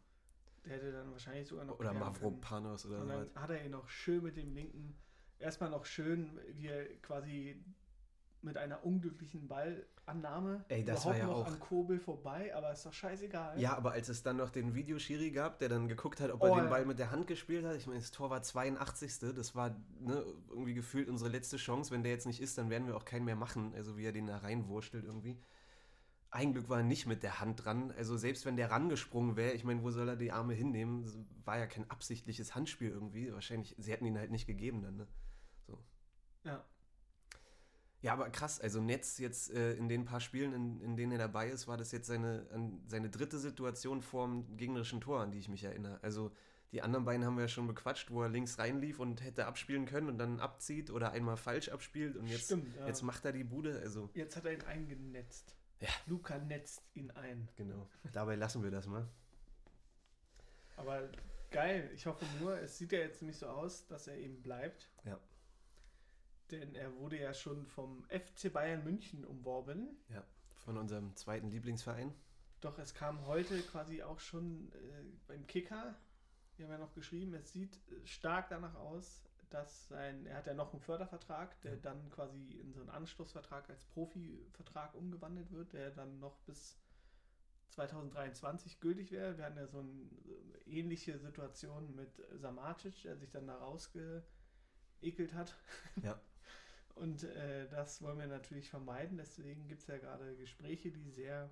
Der 0.65 0.73
hätte 0.77 0.91
dann 0.91 1.11
wahrscheinlich 1.11 1.47
sogar 1.47 1.65
noch. 1.65 1.79
Oder. 1.79 1.93
Mavropanos 1.93 2.85
oder 2.85 2.99
Und 3.01 3.07
so. 3.07 3.13
dann 3.13 3.35
hat 3.35 3.49
er 3.49 3.65
ihn 3.65 3.71
noch 3.71 3.89
schön 3.89 4.23
mit 4.23 4.37
dem 4.37 4.53
linken, 4.53 4.95
erstmal 5.39 5.69
noch 5.69 5.85
schön, 5.85 6.39
wie 6.53 6.67
er 6.67 6.85
quasi 7.01 7.63
mit 8.43 8.57
einer 8.57 8.83
unglücklichen 8.85 9.47
Ballannahme 9.47 10.65
Ey, 10.67 10.83
das 10.83 11.05
war 11.05 11.17
ja 11.17 11.25
noch 11.27 11.37
auch- 11.41 11.47
an 11.47 11.59
Kobel 11.59 11.99
vorbei, 11.99 12.53
aber 12.55 12.71
ist 12.73 12.85
doch 12.85 12.93
scheißegal. 12.93 13.59
Ja, 13.59 13.75
aber 13.77 13.91
als 13.93 14.09
es 14.09 14.21
dann 14.23 14.37
noch 14.37 14.49
den 14.49 14.75
Videoschiri 14.75 15.31
gab, 15.31 15.59
der 15.59 15.69
dann 15.69 15.87
geguckt 15.87 16.19
hat, 16.21 16.31
ob 16.31 16.41
Oh, 16.43 16.47
er 16.55 16.61
den. 16.63 16.69
Ball 16.69 16.85
mit 16.85 16.99
der 16.99 17.11
Hand 17.11 17.27
gespielt 17.27 17.65
hat, 17.65 17.75
ich 17.75 17.87
meine, 17.87 17.99
das 17.99 18.11
Tor 18.11 18.29
war 18.29 18.41
82. 18.43 19.33
Das 19.33 19.55
war 19.55 19.69
ne, 19.99 20.23
irgendwie 20.49 20.73
gefühlt 20.73 21.07
unsere 21.09 21.29
letzte 21.29 21.57
Chance. 21.57 21.91
Wenn 21.91 22.03
der 22.03 22.11
jetzt 22.11 22.27
nicht 22.27 22.41
ist, 22.41 22.57
dann 22.57 22.69
werden 22.69 22.87
wir 22.87 22.95
auch 22.97 23.05
keinen 23.05 23.25
mehr 23.25 23.35
machen. 23.35 23.73
Also 23.75 23.97
wie 23.97 24.05
er 24.05 24.11
den 24.11 24.27
da 24.27 24.37
reinwurstelt 24.37 25.05
irgendwie. 25.05 25.39
Ein 26.31 26.51
Glück 26.53 26.67
war 26.67 26.77
er 26.79 26.83
nicht 26.83 27.05
mit 27.05 27.21
der 27.21 27.39
Hand 27.39 27.63
dran. 27.63 27.91
Also 27.91 28.17
selbst 28.17 28.45
wenn 28.45 28.55
der 28.57 28.71
rangesprungen 28.71 29.35
wäre, 29.35 29.53
ich 29.53 29.63
meine, 29.63 29.83
wo 29.83 29.91
soll 29.91 30.09
er 30.09 30.15
die 30.15 30.31
Arme 30.31 30.53
hinnehmen? 30.55 31.03
Das 31.03 31.15
War 31.45 31.59
ja 31.59 31.67
kein 31.67 31.89
absichtliches 31.91 32.55
Handspiel 32.55 32.89
irgendwie. 32.89 33.31
Wahrscheinlich, 33.31 33.75
sie 33.77 33.91
hätten 33.91 34.05
ihn 34.05 34.17
halt 34.17 34.31
nicht 34.31 34.47
gegeben 34.47 34.81
dann, 34.81 34.95
ne? 34.97 35.07
Ja. 36.43 36.65
Ja, 38.03 38.11
aber 38.13 38.29
krass, 38.29 38.59
also 38.59 38.81
Netz 38.81 39.17
jetzt 39.17 39.51
äh, 39.51 39.73
in 39.75 39.87
den 39.87 40.03
paar 40.03 40.19
Spielen, 40.19 40.53
in, 40.53 40.81
in 40.81 40.97
denen 40.97 41.13
er 41.13 41.17
dabei 41.17 41.49
ist, 41.49 41.69
war 41.69 41.77
das 41.77 41.93
jetzt 41.93 42.07
seine, 42.07 42.45
an, 42.53 42.83
seine 42.85 43.09
dritte 43.09 43.39
Situation 43.39 44.01
vorm 44.01 44.57
gegnerischen 44.57 44.99
Tor, 44.99 45.21
an 45.21 45.31
die 45.31 45.39
ich 45.39 45.47
mich 45.47 45.63
erinnere. 45.63 45.99
Also 46.01 46.31
die 46.73 46.81
anderen 46.81 47.05
beiden 47.05 47.25
haben 47.25 47.37
wir 47.37 47.43
ja 47.43 47.47
schon 47.47 47.65
bequatscht, 47.65 48.11
wo 48.11 48.21
er 48.21 48.27
links 48.27 48.59
reinlief 48.59 48.99
und 48.99 49.23
hätte 49.23 49.45
abspielen 49.45 49.85
können 49.85 50.09
und 50.09 50.17
dann 50.17 50.41
abzieht 50.41 50.89
oder 50.91 51.11
einmal 51.11 51.37
falsch 51.37 51.69
abspielt 51.69 52.17
und 52.17 52.27
jetzt, 52.27 52.45
Stimmt, 52.45 52.75
ja. 52.75 52.87
jetzt 52.87 53.03
macht 53.03 53.23
er 53.23 53.31
die 53.31 53.45
Bude. 53.45 53.79
Also 53.79 54.09
Jetzt 54.13 54.35
hat 54.35 54.45
er 54.45 54.53
ihn 54.53 54.63
eingenetzt. 54.63 55.55
Ja. 55.79 55.89
Luca 56.05 56.37
netzt 56.39 56.81
ihn 56.95 57.09
ein. 57.11 57.47
genau, 57.55 57.87
dabei 58.11 58.35
lassen 58.35 58.63
wir 58.63 58.71
das 58.71 58.85
mal. 58.85 59.07
Aber 60.75 61.09
geil. 61.51 61.89
Ich 61.95 62.05
hoffe 62.05 62.25
nur, 62.41 62.59
es 62.59 62.77
sieht 62.77 62.91
ja 62.91 62.99
jetzt 62.99 63.21
nicht 63.21 63.39
so 63.39 63.47
aus, 63.47 63.87
dass 63.87 64.07
er 64.07 64.17
eben 64.17 64.41
bleibt. 64.41 64.89
Ja. 65.05 65.17
Denn 66.53 66.75
er 66.75 66.95
wurde 66.97 67.19
ja 67.19 67.33
schon 67.33 67.65
vom 67.65 68.03
FC 68.09 68.53
Bayern 68.53 68.83
München 68.83 69.25
umworben. 69.25 69.97
Von 70.57 70.77
unserem 70.77 71.15
zweiten 71.15 71.49
Lieblingsverein. 71.49 72.13
Doch 72.61 72.77
es 72.77 72.93
kam 72.93 73.25
heute 73.25 73.59
quasi 73.63 74.03
auch 74.03 74.19
schon 74.19 74.71
äh, 74.71 75.03
beim 75.27 75.47
Kicker. 75.47 75.95
Wir 76.55 76.65
haben 76.65 76.73
ja 76.73 76.77
noch 76.77 76.93
geschrieben, 76.93 77.33
es 77.33 77.51
sieht 77.51 77.75
äh, 77.89 78.05
stark 78.05 78.49
danach 78.49 78.75
aus, 78.75 79.23
dass 79.49 79.87
sein, 79.87 80.25
er 80.27 80.37
hat 80.37 80.45
ja 80.47 80.53
noch 80.53 80.71
einen 80.71 80.79
Fördervertrag, 80.81 81.59
der 81.61 81.73
Ja. 81.73 81.79
dann 81.81 82.09
quasi 82.11 82.51
in 82.59 82.71
so 82.71 82.81
einen 82.81 82.89
Anschlussvertrag 82.91 83.67
als 83.69 83.83
Profivertrag 83.85 84.93
umgewandelt 84.93 85.51
wird, 85.51 85.73
der 85.73 85.89
dann 85.89 86.19
noch 86.19 86.37
bis 86.41 86.77
2023 87.69 88.79
gültig 88.79 89.11
wäre. 89.11 89.37
Wir 89.37 89.45
hatten 89.45 89.57
ja 89.57 89.67
so 89.67 89.79
eine 89.79 90.07
ähnliche 90.67 91.17
Situation 91.17 91.95
mit 91.95 92.21
Samacic, 92.35 93.01
der 93.01 93.17
sich 93.17 93.31
dann 93.31 93.47
da 93.47 93.57
rausgeekelt 93.57 95.33
hat. 95.33 95.55
Ja. 96.03 96.21
Und 96.95 97.23
äh, 97.23 97.67
das 97.69 98.01
wollen 98.01 98.19
wir 98.19 98.27
natürlich 98.27 98.69
vermeiden. 98.69 99.17
Deswegen 99.17 99.67
gibt 99.67 99.81
es 99.81 99.87
ja 99.87 99.97
gerade 99.97 100.35
Gespräche, 100.35 100.91
die 100.91 101.09
sehr 101.09 101.49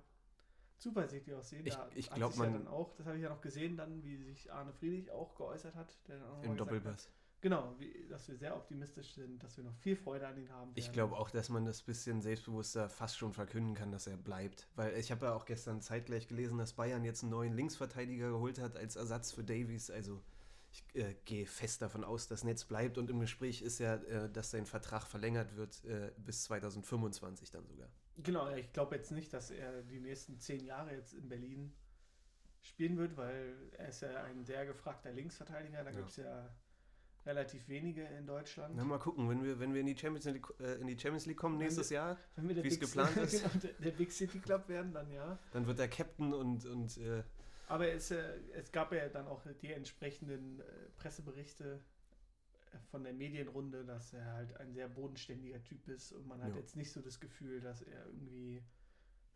zuversichtlich 0.78 1.34
aussehen. 1.34 1.66
Ich- 1.66 1.74
Da 1.74 1.88
ich 1.94 2.10
hat 2.10 2.16
glaub, 2.16 2.32
sich 2.32 2.40
ja 2.42 2.50
man- 2.50 2.64
dann 2.64 2.68
auch, 2.68 2.94
das 2.94 3.06
habe 3.06 3.16
ich 3.16 3.22
ja 3.22 3.28
noch 3.28 3.40
gesehen, 3.40 3.76
dann, 3.76 4.04
wie 4.04 4.16
sich 4.16 4.52
Arne 4.52 4.72
Friedrich 4.72 5.10
auch 5.10 5.34
geäußert 5.34 5.74
hat. 5.74 5.96
Im 6.42 6.50
hat, 6.52 6.60
Doppelpass. 6.60 7.10
Genau, 7.40 7.74
wie, 7.80 8.06
dass 8.08 8.28
wir 8.28 8.36
sehr 8.36 8.54
optimistisch 8.56 9.14
sind, 9.14 9.42
dass 9.42 9.56
wir 9.56 9.64
noch 9.64 9.74
viel 9.74 9.96
Freude 9.96 10.28
an 10.28 10.38
ihn 10.38 10.48
haben. 10.48 10.70
Ich 10.76 10.84
werden. 10.86 10.94
glaube 10.94 11.16
auch, 11.16 11.28
dass 11.28 11.48
man 11.48 11.64
das 11.64 11.82
bisschen 11.82 12.22
selbstbewusster 12.22 12.88
fast 12.88 13.18
schon 13.18 13.32
verkünden 13.32 13.74
kann, 13.74 13.90
dass 13.90 14.06
er 14.06 14.16
bleibt. 14.16 14.68
Weil 14.76 14.94
ich 14.96 15.10
habe 15.10 15.26
ja 15.26 15.34
auch 15.34 15.44
gestern 15.44 15.80
zeitgleich 15.80 16.28
gelesen, 16.28 16.58
dass 16.58 16.74
Bayern 16.74 17.04
jetzt 17.04 17.24
einen 17.24 17.32
neuen 17.32 17.52
Linksverteidiger 17.54 18.30
geholt 18.30 18.60
hat 18.60 18.76
als 18.76 18.94
Ersatz 18.94 19.32
für 19.32 19.42
Davies. 19.42 19.90
Also 19.90 20.22
ich 20.72 20.84
äh, 20.94 21.14
gehe 21.24 21.46
fest 21.46 21.82
davon 21.82 22.02
aus, 22.02 22.28
dass 22.28 22.44
Netz 22.44 22.64
bleibt. 22.64 22.96
Und 22.98 23.10
im 23.10 23.20
Gespräch 23.20 23.62
ist 23.62 23.78
ja, 23.78 23.96
äh, 23.96 24.30
dass 24.30 24.50
sein 24.50 24.66
Vertrag 24.66 25.06
verlängert 25.06 25.54
wird 25.56 25.84
äh, 25.84 26.12
bis 26.16 26.44
2025 26.44 27.50
dann 27.50 27.66
sogar. 27.66 27.88
Genau, 28.16 28.50
ich 28.54 28.72
glaube 28.72 28.96
jetzt 28.96 29.12
nicht, 29.12 29.32
dass 29.32 29.50
er 29.50 29.82
die 29.82 30.00
nächsten 30.00 30.38
zehn 30.38 30.64
Jahre 30.64 30.94
jetzt 30.94 31.14
in 31.14 31.28
Berlin 31.28 31.72
spielen 32.62 32.96
wird, 32.96 33.16
weil 33.16 33.54
er 33.76 33.88
ist 33.88 34.02
ja 34.02 34.22
ein 34.24 34.44
sehr 34.44 34.64
gefragter 34.66 35.12
Linksverteidiger. 35.12 35.84
Da 35.84 35.90
Ja. 35.90 35.96
gibt 35.96 36.10
es 36.10 36.16
ja 36.16 36.54
relativ 37.26 37.68
wenige 37.68 38.02
in 38.04 38.26
Deutschland. 38.26 38.74
Na, 38.76 38.84
mal 38.84 38.98
gucken, 38.98 39.28
wenn 39.28 39.42
wir, 39.44 39.58
wenn 39.60 39.74
wir 39.74 39.80
in, 39.80 39.86
die 39.86 39.96
Champions 39.96 40.24
League, 40.26 40.46
äh, 40.60 40.74
in 40.80 40.86
die 40.86 40.98
Champions 40.98 41.26
League 41.26 41.36
kommen 41.36 41.58
Wenn 41.58 41.66
nächstes 41.66 41.90
Jahr, 41.90 42.16
wir 42.36 42.54
der 42.54 42.64
Wie's 42.64 42.78
Big 42.78 42.88
geplant 42.88 43.16
ist. 43.18 43.42
genau, 43.42 43.54
der, 43.62 43.72
der 43.74 43.90
Big 43.92 44.10
City 44.12 44.38
Club 44.40 44.68
werden, 44.68 44.92
dann 44.92 45.10
ja. 45.10 45.38
dann 45.52 45.66
wird 45.66 45.78
er 45.78 45.88
Captain 45.88 46.32
und, 46.32 46.64
und 46.66 46.96
äh, 46.98 47.22
Aber 47.72 47.88
es, 47.88 48.10
äh, 48.10 48.38
es 48.52 48.70
gab 48.70 48.92
ja 48.92 49.08
dann 49.08 49.26
auch 49.26 49.40
die 49.62 49.72
entsprechenden 49.72 50.60
äh, 50.60 50.64
Presseberichte 50.98 51.80
äh, 52.72 52.78
von 52.90 53.02
der 53.02 53.14
Medienrunde, 53.14 53.82
dass 53.86 54.12
er 54.12 54.30
halt 54.34 54.54
ein 54.60 54.74
sehr 54.74 54.88
bodenständiger 54.90 55.62
Typ 55.64 55.88
ist 55.88 56.12
und 56.12 56.26
man 56.26 56.42
hat 56.42 56.50
Ja. 56.50 56.56
jetzt 56.60 56.76
nicht 56.76 56.92
so 56.92 57.00
das 57.00 57.18
Gefühl, 57.18 57.62
dass 57.62 57.80
er 57.80 58.04
irgendwie 58.04 58.62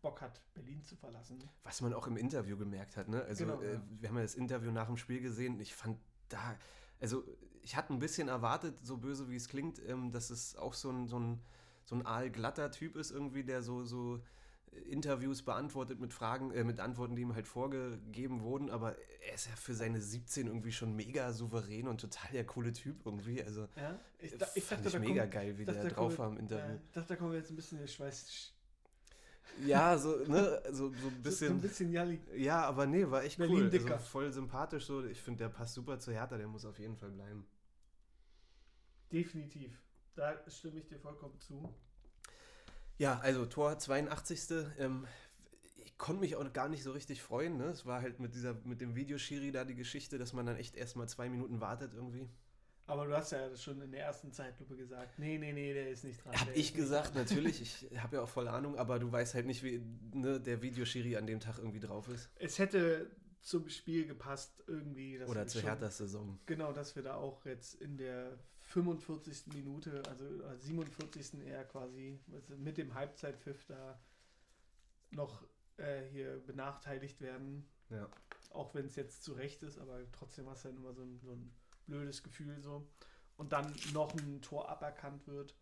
Bock 0.03 0.21
hat, 0.21 0.39
Berlin 0.53 0.83
zu 0.83 0.95
verlassen. 0.95 1.49
was 1.63 1.81
man 1.81 1.95
auch 1.95 2.05
im 2.05 2.15
Interview 2.15 2.55
gemerkt 2.57 2.95
hat, 2.95 3.07
ne? 3.07 3.23
Also 3.23 3.45
Genau, 3.45 3.59
äh, 3.59 3.73
ja. 3.73 3.83
wir 4.01 4.09
haben 4.09 4.17
ja 4.17 4.21
das 4.21 4.35
Interview 4.35 4.69
nach 4.71 4.85
dem 4.85 4.97
Spiel 4.97 5.19
gesehen. 5.19 5.59
Ich 5.59 5.73
fand 5.73 5.97
da, 6.29 6.55
also 7.01 7.23
ich 7.63 7.75
hatte 7.75 7.91
ein 7.91 7.97
bisschen 7.99 8.27
erwartet, 8.27 8.77
so 8.85 8.97
böse 8.97 9.31
wie 9.31 9.35
es 9.35 9.49
klingt, 9.49 9.81
ähm, 9.87 10.11
dass 10.11 10.29
es 10.29 10.55
auch 10.55 10.75
so 10.75 10.91
ein, 10.91 11.07
so 11.07 11.17
ein, 11.19 11.41
so 11.85 11.95
ein 11.95 12.05
aalglatter 12.05 12.69
Typ 12.69 12.97
ist 12.97 13.09
irgendwie, 13.09 13.43
der 13.43 13.63
so, 13.63 13.83
so 13.83 14.21
Interviews 14.89 15.41
beantwortet 15.43 15.99
mit 15.99 16.13
Fragen, 16.13 16.51
äh, 16.51 16.63
mit 16.63 16.79
Antworten, 16.79 17.15
die 17.15 17.21
ihm 17.23 17.33
halt 17.35 17.47
vorgegeben 17.47 18.41
wurden, 18.41 18.69
aber 18.69 18.95
er 19.27 19.33
ist 19.35 19.47
ja 19.47 19.55
für 19.55 19.73
seine 19.73 20.01
17 20.01 20.47
irgendwie 20.47 20.71
schon 20.71 20.95
mega 20.95 21.33
souverän 21.33 21.87
und 21.87 21.99
total 22.01 22.31
der 22.31 22.45
coole 22.45 22.71
Typ 22.73 23.05
irgendwie. 23.05 23.43
Also 23.43 23.67
Ja, 23.75 23.99
ich, 24.19 24.31
ich 24.33 24.37
da, 24.37 24.47
ich 24.55 24.63
fand 24.63 24.85
dachte, 24.85 24.87
ich 24.87 24.93
da 24.93 24.99
mega 24.99 25.21
kommt, 25.23 25.33
geil, 25.33 25.57
wie 25.57 25.65
der 25.65 25.83
da 25.83 25.89
drauf 25.89 26.17
war 26.19 26.29
im 26.29 26.37
Interview. 26.37 26.75
äh, 26.75 26.79
ich 26.85 26.91
dachte, 26.91 27.09
da 27.09 27.15
kommen 27.15 27.31
wir 27.31 27.39
jetzt 27.39 27.49
ein 27.51 27.55
bisschen 27.55 27.79
in 27.79 27.87
Schweiß. 27.87 28.53
Ja, 29.65 29.97
so, 29.97 30.17
ne, 30.27 30.61
so, 30.71 30.93
so 30.93 31.07
ein 31.09 31.23
So 31.23 31.23
bisschen. 31.23 31.51
ein 31.55 31.61
bisschen 31.61 31.91
Jalli. 31.91 32.21
Ja, 32.35 32.63
aber 32.65 32.85
nee, 32.85 33.09
war 33.09 33.23
echt 33.23 33.37
Berlin 33.37 33.55
cool. 33.63 33.69
dicker. 33.69 33.95
Also 33.95 34.05
voll 34.05 34.31
sympathisch 34.31 34.85
so. 34.85 35.03
Ich 35.05 35.21
finde, 35.21 35.39
der 35.45 35.49
passt 35.49 35.73
super 35.73 35.99
zu 35.99 36.11
Hertha, 36.11 36.37
der 36.37 36.47
muss 36.47 36.65
auf 36.65 36.79
jeden 36.79 36.95
Fall 36.97 37.11
bleiben. 37.11 37.45
Definitiv. 39.11 39.81
Da 40.15 40.49
stimme 40.49 40.79
ich 40.79 40.87
dir 40.87 40.99
vollkommen 40.99 41.39
zu. 41.39 41.73
Ja, 42.97 43.19
also 43.19 43.45
Tor 43.45 43.77
82. 43.77 44.39
Ähm, 44.79 45.05
ich 45.83 45.97
konnte 45.97 46.21
mich 46.21 46.35
auch 46.35 46.53
gar 46.53 46.69
nicht 46.69 46.83
so 46.83 46.91
richtig 46.91 47.21
freuen. 47.21 47.57
Ne? 47.57 47.65
Es 47.65 47.85
war 47.85 48.01
halt 48.01 48.19
mit 48.19 48.35
dieser, 48.35 48.55
mit 48.63 48.81
dem 48.81 48.95
Videoschiri 48.95 49.51
da 49.51 49.65
die 49.65 49.75
Geschichte, 49.75 50.17
dass 50.17 50.33
man 50.33 50.45
dann 50.45 50.57
echt 50.57 50.75
erstmal 50.75 51.07
zwei 51.07 51.29
Minuten 51.29 51.61
wartet 51.61 51.93
irgendwie. 51.93 52.29
Aber 52.87 53.05
du 53.05 53.15
hast 53.15 53.31
ja 53.33 53.53
schon 53.57 53.81
in 53.81 53.91
der 53.91 54.05
ersten 54.05 54.31
Zeitlupe 54.31 54.77
gesagt, 54.77 55.19
nee, 55.19 55.37
nee, 55.37 55.51
nee, 55.51 55.73
der 55.73 55.89
ist 55.89 56.05
nicht 56.05 56.23
dran. 56.23 56.33
Hab 56.39 56.55
ich 56.55 56.73
gesagt, 56.73 57.15
dran. 57.15 57.23
natürlich. 57.23 57.61
Ich 57.91 57.97
habe 58.01 58.15
ja 58.15 58.21
auch 58.21 58.29
voll 58.29 58.47
Ahnung, 58.47 58.77
aber 58.77 58.97
du 58.97 59.11
weißt 59.11 59.33
halt 59.33 59.45
nicht, 59.45 59.61
wie 59.61 59.81
ne, 60.13 60.39
der 60.39 60.61
Videoschiri 60.61 61.17
an 61.17 61.27
dem 61.27 61.41
Tag 61.41 61.57
irgendwie 61.57 61.81
drauf 61.81 62.07
ist. 62.07 62.29
Es 62.35 62.59
hätte 62.59 63.11
zum 63.41 63.67
Spiel 63.67 64.07
gepasst 64.07 64.63
irgendwie. 64.67 65.17
Oder 65.21 65.41
wir 65.41 65.47
zu 65.47 65.59
schon- 65.59 65.67
Herthas 65.67 65.97
Saison. 65.97 66.39
Genau, 66.45 66.71
dass 66.71 66.95
wir 66.95 67.03
da 67.03 67.15
auch 67.15 67.45
jetzt 67.45 67.75
in 67.81 67.97
der 67.97 68.39
45. 68.67 69.53
Minute, 69.53 70.03
also 70.07 70.25
äh, 70.43 70.57
47. 70.57 71.41
eher 71.41 71.63
quasi, 71.65 72.19
also 72.33 72.55
mit 72.57 72.77
dem 72.77 72.93
Halbzeitpfiff 72.93 73.65
da 73.65 73.99
noch 75.11 75.43
äh, 75.77 76.03
hier 76.09 76.39
benachteiligt 76.45 77.21
werden. 77.21 77.67
Ja. 77.89 78.09
Auch 78.51 78.73
wenn 78.75 78.85
es 78.85 78.95
jetzt 78.95 79.23
zu 79.23 79.33
Recht 79.33 79.63
ist, 79.63 79.77
aber 79.79 79.99
trotzdem 80.11 80.49
hast 80.49 80.65
du 80.65 80.69
dann 80.69 80.77
immer 80.77 80.93
so 80.93 81.01
ein, 81.01 81.19
so 81.19 81.31
ein 81.31 81.53
blödes 81.85 82.23
Gefühl 82.23 82.61
so. 82.61 82.89
Und 83.37 83.53
dann 83.53 83.73
noch 83.93 84.13
ein 84.15 84.41
Tor 84.41 84.67
aberkannt 84.69 85.27
wird, 85.27 85.55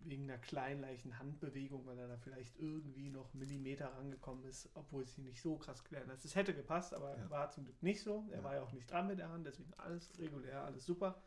wegen 0.00 0.24
einer 0.24 0.38
kleinen, 0.38 0.80
leichten 0.80 1.18
Handbewegung, 1.18 1.86
weil 1.86 1.98
er 1.98 2.08
da 2.08 2.16
vielleicht 2.16 2.56
irgendwie 2.58 3.10
noch 3.10 3.34
Millimeter 3.34 3.88
rangekommen 3.94 4.44
ist, 4.44 4.68
obwohl 4.74 5.02
es 5.04 5.16
ihn 5.16 5.24
nicht 5.24 5.40
so 5.40 5.56
krass 5.58 5.84
klären 5.84 6.08
lässt. 6.08 6.24
Es 6.24 6.34
hätte 6.34 6.54
gepasst, 6.54 6.92
aber 6.94 7.16
Ja. 7.16 7.30
war 7.30 7.50
zum 7.50 7.64
Glück 7.64 7.82
nicht 7.82 8.02
so. 8.02 8.26
Er 8.30 8.38
Ja. 8.38 8.44
war 8.44 8.54
ja 8.56 8.62
auch 8.62 8.72
nicht 8.72 8.90
dran 8.90 9.06
mit 9.06 9.18
der 9.18 9.28
Hand, 9.28 9.46
deswegen 9.46 9.72
alles 9.74 10.18
regulär, 10.18 10.64
alles 10.64 10.84
super. 10.86 11.22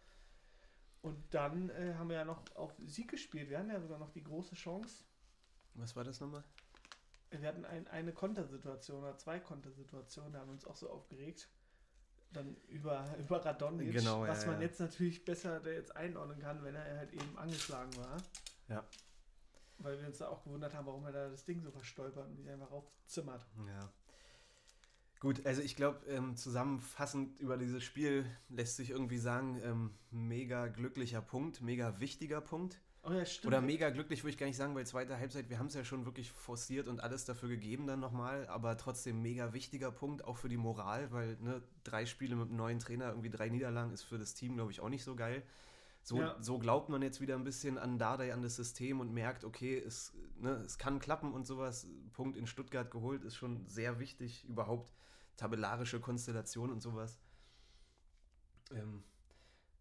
Und 1.02 1.18
dann 1.34 1.70
äh, 1.70 1.94
haben 1.98 2.10
wir 2.10 2.18
ja 2.18 2.26
noch 2.26 2.44
auf 2.56 2.74
Sieg 2.86 3.10
gespielt. 3.10 3.50
Wir 3.50 3.60
hatten 3.60 3.70
ja 3.70 3.80
sogar 3.80 4.00
noch 4.00 4.12
die 4.12 4.24
große 4.24 4.56
Chance. 4.56 5.06
Was 5.76 5.96
war 5.96 6.04
das 6.04 6.20
nochmal? 6.20 6.44
Wir 7.32 7.48
hatten 7.48 7.64
ein, 7.64 7.88
eine 7.88 8.12
Kontersituation 8.12 9.04
oder 9.04 9.16
zwei 9.18 9.40
Kontersituationen, 9.40 10.34
da 10.34 10.40
haben 10.40 10.48
wir 10.48 10.54
uns 10.54 10.66
auch 10.66 10.76
so 10.76 10.90
aufgeregt. 10.90 11.48
Dann 12.34 12.56
über, 12.68 13.06
über 13.20 13.46
Radonjic, 13.46 13.94
Genau, 13.94 14.26
ja, 14.26 14.32
was 14.32 14.46
man 14.46 14.56
ja. 14.56 14.62
jetzt 14.68 14.80
natürlich 14.80 15.24
besser 15.24 15.66
jetzt 15.72 15.96
einordnen 15.96 16.40
kann, 16.40 16.64
wenn 16.64 16.76
er 16.76 16.98
halt 16.98 17.14
eben 17.14 17.38
angeschlagen 17.38 17.96
war. 17.98 18.18
Ja. 18.68 18.84
Weil 19.78 20.00
wir 20.00 20.08
uns 20.08 20.18
da 20.18 20.28
auch 20.28 20.44
gewundert 20.44 20.74
haben, 20.74 20.86
warum 20.86 21.06
er 21.06 21.14
da 21.14 21.30
das 21.30 21.46
Ding 21.46 21.62
so 21.62 21.72
verstolpert 21.72 22.28
und 22.28 22.36
sich 22.36 22.50
einfach 22.50 22.72
raufzimmert. 22.72 23.46
Ja. 23.66 23.90
Gut, 25.20 25.46
also 25.46 25.62
ich 25.62 25.76
glaube, 25.76 26.06
ähm, 26.08 26.38
zusammenfassend 26.38 27.40
über 27.42 27.58
dieses 27.58 27.84
Spiel 27.84 28.26
lässt 28.48 28.78
sich 28.78 28.90
irgendwie 28.92 29.18
sagen, 29.18 29.60
ähm, 29.64 29.92
mega 30.12 30.68
glücklicher 30.68 31.22
Punkt, 31.22 31.62
mega 31.62 32.00
wichtiger 32.00 32.40
Punkt. 32.40 32.80
Oh 33.04 33.12
ja, 33.12 33.26
stimmt. 33.26 33.48
Oder 33.54 33.62
mega 33.62 33.90
glücklich 33.90 34.24
würde 34.24 34.32
ich 34.32 34.38
gar 34.38 34.46
nicht 34.48 34.58
sagen, 34.58 34.76
weil 34.76 34.86
zweite 34.86 35.18
Halbzeit, 35.18 35.50
wir 35.50 35.60
haben 35.60 35.68
es 35.68 35.74
ja 35.74 35.84
schon 35.84 36.06
wirklich 36.06 36.32
forciert 36.32 36.88
und 36.88 37.02
alles 37.02 37.26
dafür 37.26 37.50
gegeben 37.50 37.86
dann 37.88 38.00
nochmal, 38.00 38.48
aber 38.48 38.78
trotzdem 38.78 39.22
mega 39.22 39.54
wichtiger 39.54 39.92
Punkt, 39.92 40.24
auch 40.24 40.38
für 40.38 40.50
die 40.50 40.58
Moral, 40.58 41.12
weil 41.12 41.38
ne, 41.42 41.62
drei 41.84 42.06
Spiele 42.06 42.36
mit 42.36 42.48
einem 42.48 42.58
neuen 42.58 42.80
Trainer, 42.80 43.10
irgendwie 43.10 43.30
drei 43.30 43.50
Niederlagen 43.50 43.92
ist 43.92 44.04
für 44.04 44.18
das 44.18 44.36
Team, 44.36 44.56
glaube 44.56 44.72
ich, 44.72 44.80
auch 44.80 44.90
nicht 44.90 45.04
so 45.04 45.16
geil. 45.16 45.44
So, 46.02 46.20
Ja. 46.22 46.38
so 46.42 46.60
glaubt 46.60 46.90
man 46.90 47.02
jetzt 47.02 47.20
wieder 47.20 47.36
ein 47.36 47.44
bisschen 47.44 47.78
an 47.78 47.98
Dardai, 48.00 48.34
an 48.34 48.42
das 48.42 48.56
System 48.56 49.00
und 49.00 49.14
merkt, 49.14 49.44
okay, 49.44 49.78
es, 49.78 50.14
ne, 50.38 50.52
es 50.66 50.78
kann 50.78 51.00
klappen 51.00 51.34
und 51.34 51.46
sowas. 51.46 51.88
Punkt 52.14 52.38
in 52.38 52.48
Stuttgart 52.48 52.90
geholt 52.90 53.24
ist 53.26 53.36
schon 53.36 53.66
sehr 53.68 54.00
wichtig, 54.00 54.46
überhaupt 54.48 54.94
tabellarische 55.40 56.00
Konstellation 56.00 56.70
und 56.70 56.82
sowas. 56.82 57.18
Ähm, 58.72 59.04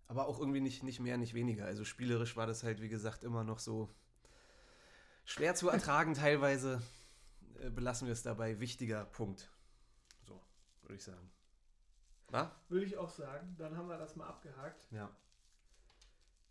aber 0.07 0.27
auch 0.27 0.39
irgendwie 0.39 0.61
nicht, 0.61 0.83
nicht 0.83 1.01
mehr, 1.01 1.19
nicht 1.19 1.35
weniger. 1.35 1.67
Also 1.67 1.85
spielerisch 1.85 2.37
war 2.37 2.47
das 2.47 2.63
halt, 2.63 2.81
wie 2.81 2.89
gesagt, 2.89 3.25
immer 3.25 3.45
noch 3.45 3.59
so 3.59 3.91
schwer 5.25 5.55
zu 5.55 5.69
ertragen 5.69 6.15
teilweise. 6.15 6.81
Äh, 7.61 7.71
belassen 7.71 8.07
wir 8.07 8.13
es 8.13 8.23
dabei. 8.23 8.61
Wichtiger 8.61 9.05
Punkt. 9.05 9.51
So, 10.27 10.41
würde 10.83 10.95
ich 10.95 11.03
sagen. 11.03 11.31
Na? 12.31 12.55
Würde 12.69 12.87
ich 12.87 12.97
auch 12.97 13.11
sagen. 13.11 13.55
Dann 13.59 13.77
haben 13.77 13.89
wir 13.89 13.99
das 13.99 14.17
mal 14.17 14.29
abgehakt. 14.29 14.87
Ja. 14.91 15.11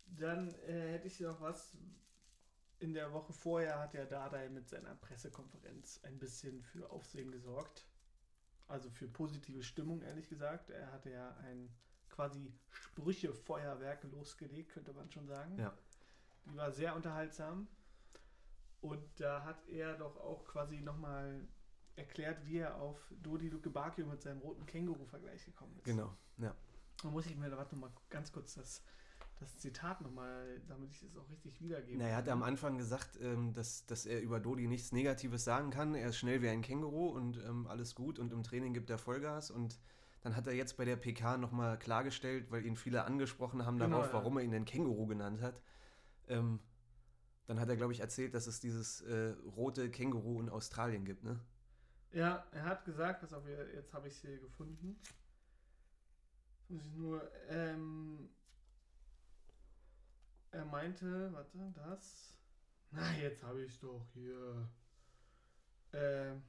Dann 0.06 0.54
äh, 0.66 0.92
hätte 0.92 1.08
ich 1.08 1.18
noch 1.20 1.40
was. 1.40 1.76
In 2.80 2.94
der 2.94 3.12
Woche 3.12 3.32
vorher 3.32 3.80
hat 3.80 3.94
ja 3.94 4.04
Dardai 4.04 4.48
mit 4.50 4.68
seiner 4.68 4.94
Pressekonferenz 4.94 5.98
ein 6.04 6.20
bisschen 6.20 6.62
für 6.62 6.88
Aufsehen 6.90 7.32
gesorgt. 7.32 7.84
Also 8.68 8.90
für 8.90 9.08
positive 9.08 9.62
Stimmung, 9.62 10.02
ehrlich 10.02 10.28
gesagt. 10.28 10.70
Er 10.70 10.92
hatte 10.92 11.10
ja 11.10 11.36
ein 11.38 11.70
quasi 12.10 12.52
Sprüche-Feuerwerk 12.70 14.04
losgelegt, 14.04 14.72
könnte 14.72 14.92
man 14.92 15.10
schon 15.10 15.26
sagen. 15.26 15.58
Ja. 15.58 15.72
Die 16.46 16.56
war 16.56 16.70
sehr 16.72 16.94
unterhaltsam. 16.94 17.66
Und 18.80 19.02
da 19.18 19.44
hat 19.44 19.66
er 19.68 19.96
doch 19.96 20.16
auch 20.18 20.44
quasi 20.44 20.80
nochmal 20.80 21.48
erklärt, 21.96 22.44
wie 22.46 22.58
er 22.58 22.76
auf 22.76 23.12
Dodi 23.22 23.48
Luke 23.48 23.70
Bakio 23.70 24.06
mit 24.06 24.22
seinem 24.22 24.40
roten 24.40 24.64
Känguru-Vergleich 24.66 25.44
gekommen 25.44 25.76
ist. 25.78 25.84
Genau. 25.84 26.16
Ja. 26.36 26.54
Da 27.02 27.10
muss 27.10 27.26
ich 27.26 27.36
mir, 27.36 27.50
warte 27.56 27.74
noch 27.74 27.88
mal 27.88 27.92
ganz 28.08 28.32
kurz 28.32 28.54
das, 28.54 28.84
das 29.40 29.58
Zitat 29.58 30.00
nochmal, 30.00 30.60
damit 30.66 30.90
ich 30.92 31.02
es 31.02 31.16
auch 31.16 31.28
richtig 31.30 31.60
wiedergebe. 31.60 31.98
Na, 31.98 32.08
er 32.08 32.16
hat 32.16 32.28
am 32.28 32.42
Anfang 32.42 32.78
gesagt, 32.78 33.18
ähm, 33.20 33.52
dass, 33.54 33.86
dass 33.86 34.06
er 34.06 34.20
über 34.20 34.40
Dodi 34.40 34.66
nichts 34.66 34.92
Negatives 34.92 35.44
sagen 35.44 35.70
kann. 35.70 35.94
Er 35.94 36.08
ist 36.08 36.18
schnell 36.18 36.42
wie 36.42 36.48
ein 36.48 36.62
Känguru 36.62 37.08
und 37.08 37.38
ähm, 37.44 37.66
alles 37.66 37.94
gut 37.94 38.18
und 38.18 38.32
im 38.32 38.42
Training 38.42 38.74
gibt 38.74 38.90
er 38.90 38.98
Vollgas. 38.98 39.50
Und 39.50 39.78
dann 40.22 40.34
hat 40.34 40.46
er 40.46 40.54
jetzt 40.54 40.76
bei 40.76 40.84
der 40.84 40.96
PK 40.96 41.36
nochmal 41.36 41.78
klargestellt, 41.78 42.50
weil 42.50 42.66
ihn 42.66 42.76
viele 42.76 43.04
angesprochen 43.04 43.64
haben 43.64 43.78
Genau, 43.78 43.90
darauf, 43.90 44.06
ja. 44.08 44.12
warum 44.14 44.36
er 44.38 44.42
ihn 44.44 44.50
denn 44.50 44.64
Känguru 44.64 45.06
genannt 45.06 45.40
hat. 45.40 45.62
Ähm, 46.28 46.60
dann 47.46 47.60
hat 47.60 47.68
er, 47.68 47.76
glaube 47.76 47.92
ich, 47.92 48.00
erzählt, 48.00 48.34
dass 48.34 48.46
es 48.46 48.60
dieses 48.60 49.00
äh, 49.02 49.34
rote 49.56 49.90
Känguru 49.90 50.40
in 50.40 50.48
Australien 50.50 51.04
gibt, 51.04 51.24
ne? 51.24 51.40
Ja, 52.12 52.46
er 52.52 52.64
hat 52.64 52.84
gesagt, 52.84 53.20
pass 53.20 53.32
auf, 53.32 53.44
jetzt 53.74 53.92
habe 53.94 54.08
ich 54.08 54.14
es 54.14 54.20
hier 54.20 54.38
gefunden. 54.38 54.98
Muss 56.68 56.84
ich 56.84 56.94
nur, 56.94 57.30
ähm, 57.48 58.28
meinte, 60.78 61.32
warte, 61.32 61.58
das. 61.74 62.36
Na, 62.90 63.12
jetzt 63.16 63.42
habe 63.42 63.62
ich 63.62 63.72
es 63.72 63.80
doch 63.80 64.06
hier. 64.14 64.68
Ähm, 65.92 66.42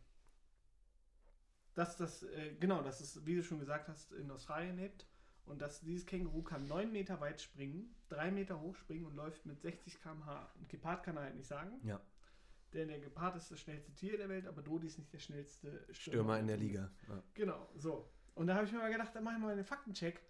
dass 1.74 1.98
das, 1.98 2.24
äh, 2.24 2.56
genau, 2.60 2.82
dass 2.82 3.00
es, 3.02 3.26
wie 3.26 3.36
du 3.36 3.44
schon 3.44 3.60
gesagt 3.60 3.88
hast, 3.88 4.12
in 4.12 4.30
Australien 4.32 4.78
lebt. 4.78 5.08
Und 5.46 5.62
dass 5.62 5.82
dieses 5.82 6.06
Känguru 6.06 6.44
kann 6.44 6.68
9 6.68 6.92
Meter 6.92 7.20
weit 7.22 7.42
springen, 7.42 7.96
3 8.10 8.30
Meter 8.30 8.62
hoch 8.62 8.76
springen 8.76 9.06
und 9.06 9.16
läuft 9.16 9.48
mit 9.48 9.60
60 9.62 10.00
km/h. 10.00 10.52
Ein 10.60 10.68
Gepard 10.68 11.04
kann 11.04 11.18
er 11.18 11.24
halt 11.24 11.36
nicht 11.36 11.48
sagen. 11.48 11.80
Ja. 11.84 12.00
Denn 12.74 12.90
der 12.90 13.00
Gepard 13.00 13.36
ist 13.36 13.50
das 13.50 13.60
schnellste 13.60 13.92
Tier 13.96 14.18
der 14.18 14.30
Welt, 14.30 14.46
aber 14.46 14.62
Dodi 14.62 14.86
ist 14.86 15.00
nicht 15.00 15.12
der 15.12 15.18
schnellste 15.18 15.72
Stürmer, 15.92 15.94
Stürmer 15.94 16.40
in 16.40 16.48
der 16.48 16.58
Liga. 16.58 16.92
Ja. 17.08 17.24
Genau, 17.34 17.68
so. 17.76 18.08
Und 18.36 18.46
da 18.46 18.56
habe 18.56 18.66
ich 18.66 18.72
mir 18.72 18.78
mal 18.78 18.92
gedacht, 18.92 19.16
dann 19.16 19.24
mache 19.24 19.36
ich 19.36 19.42
mal 19.42 19.54
einen 19.54 19.66
Faktencheck. 19.66 20.22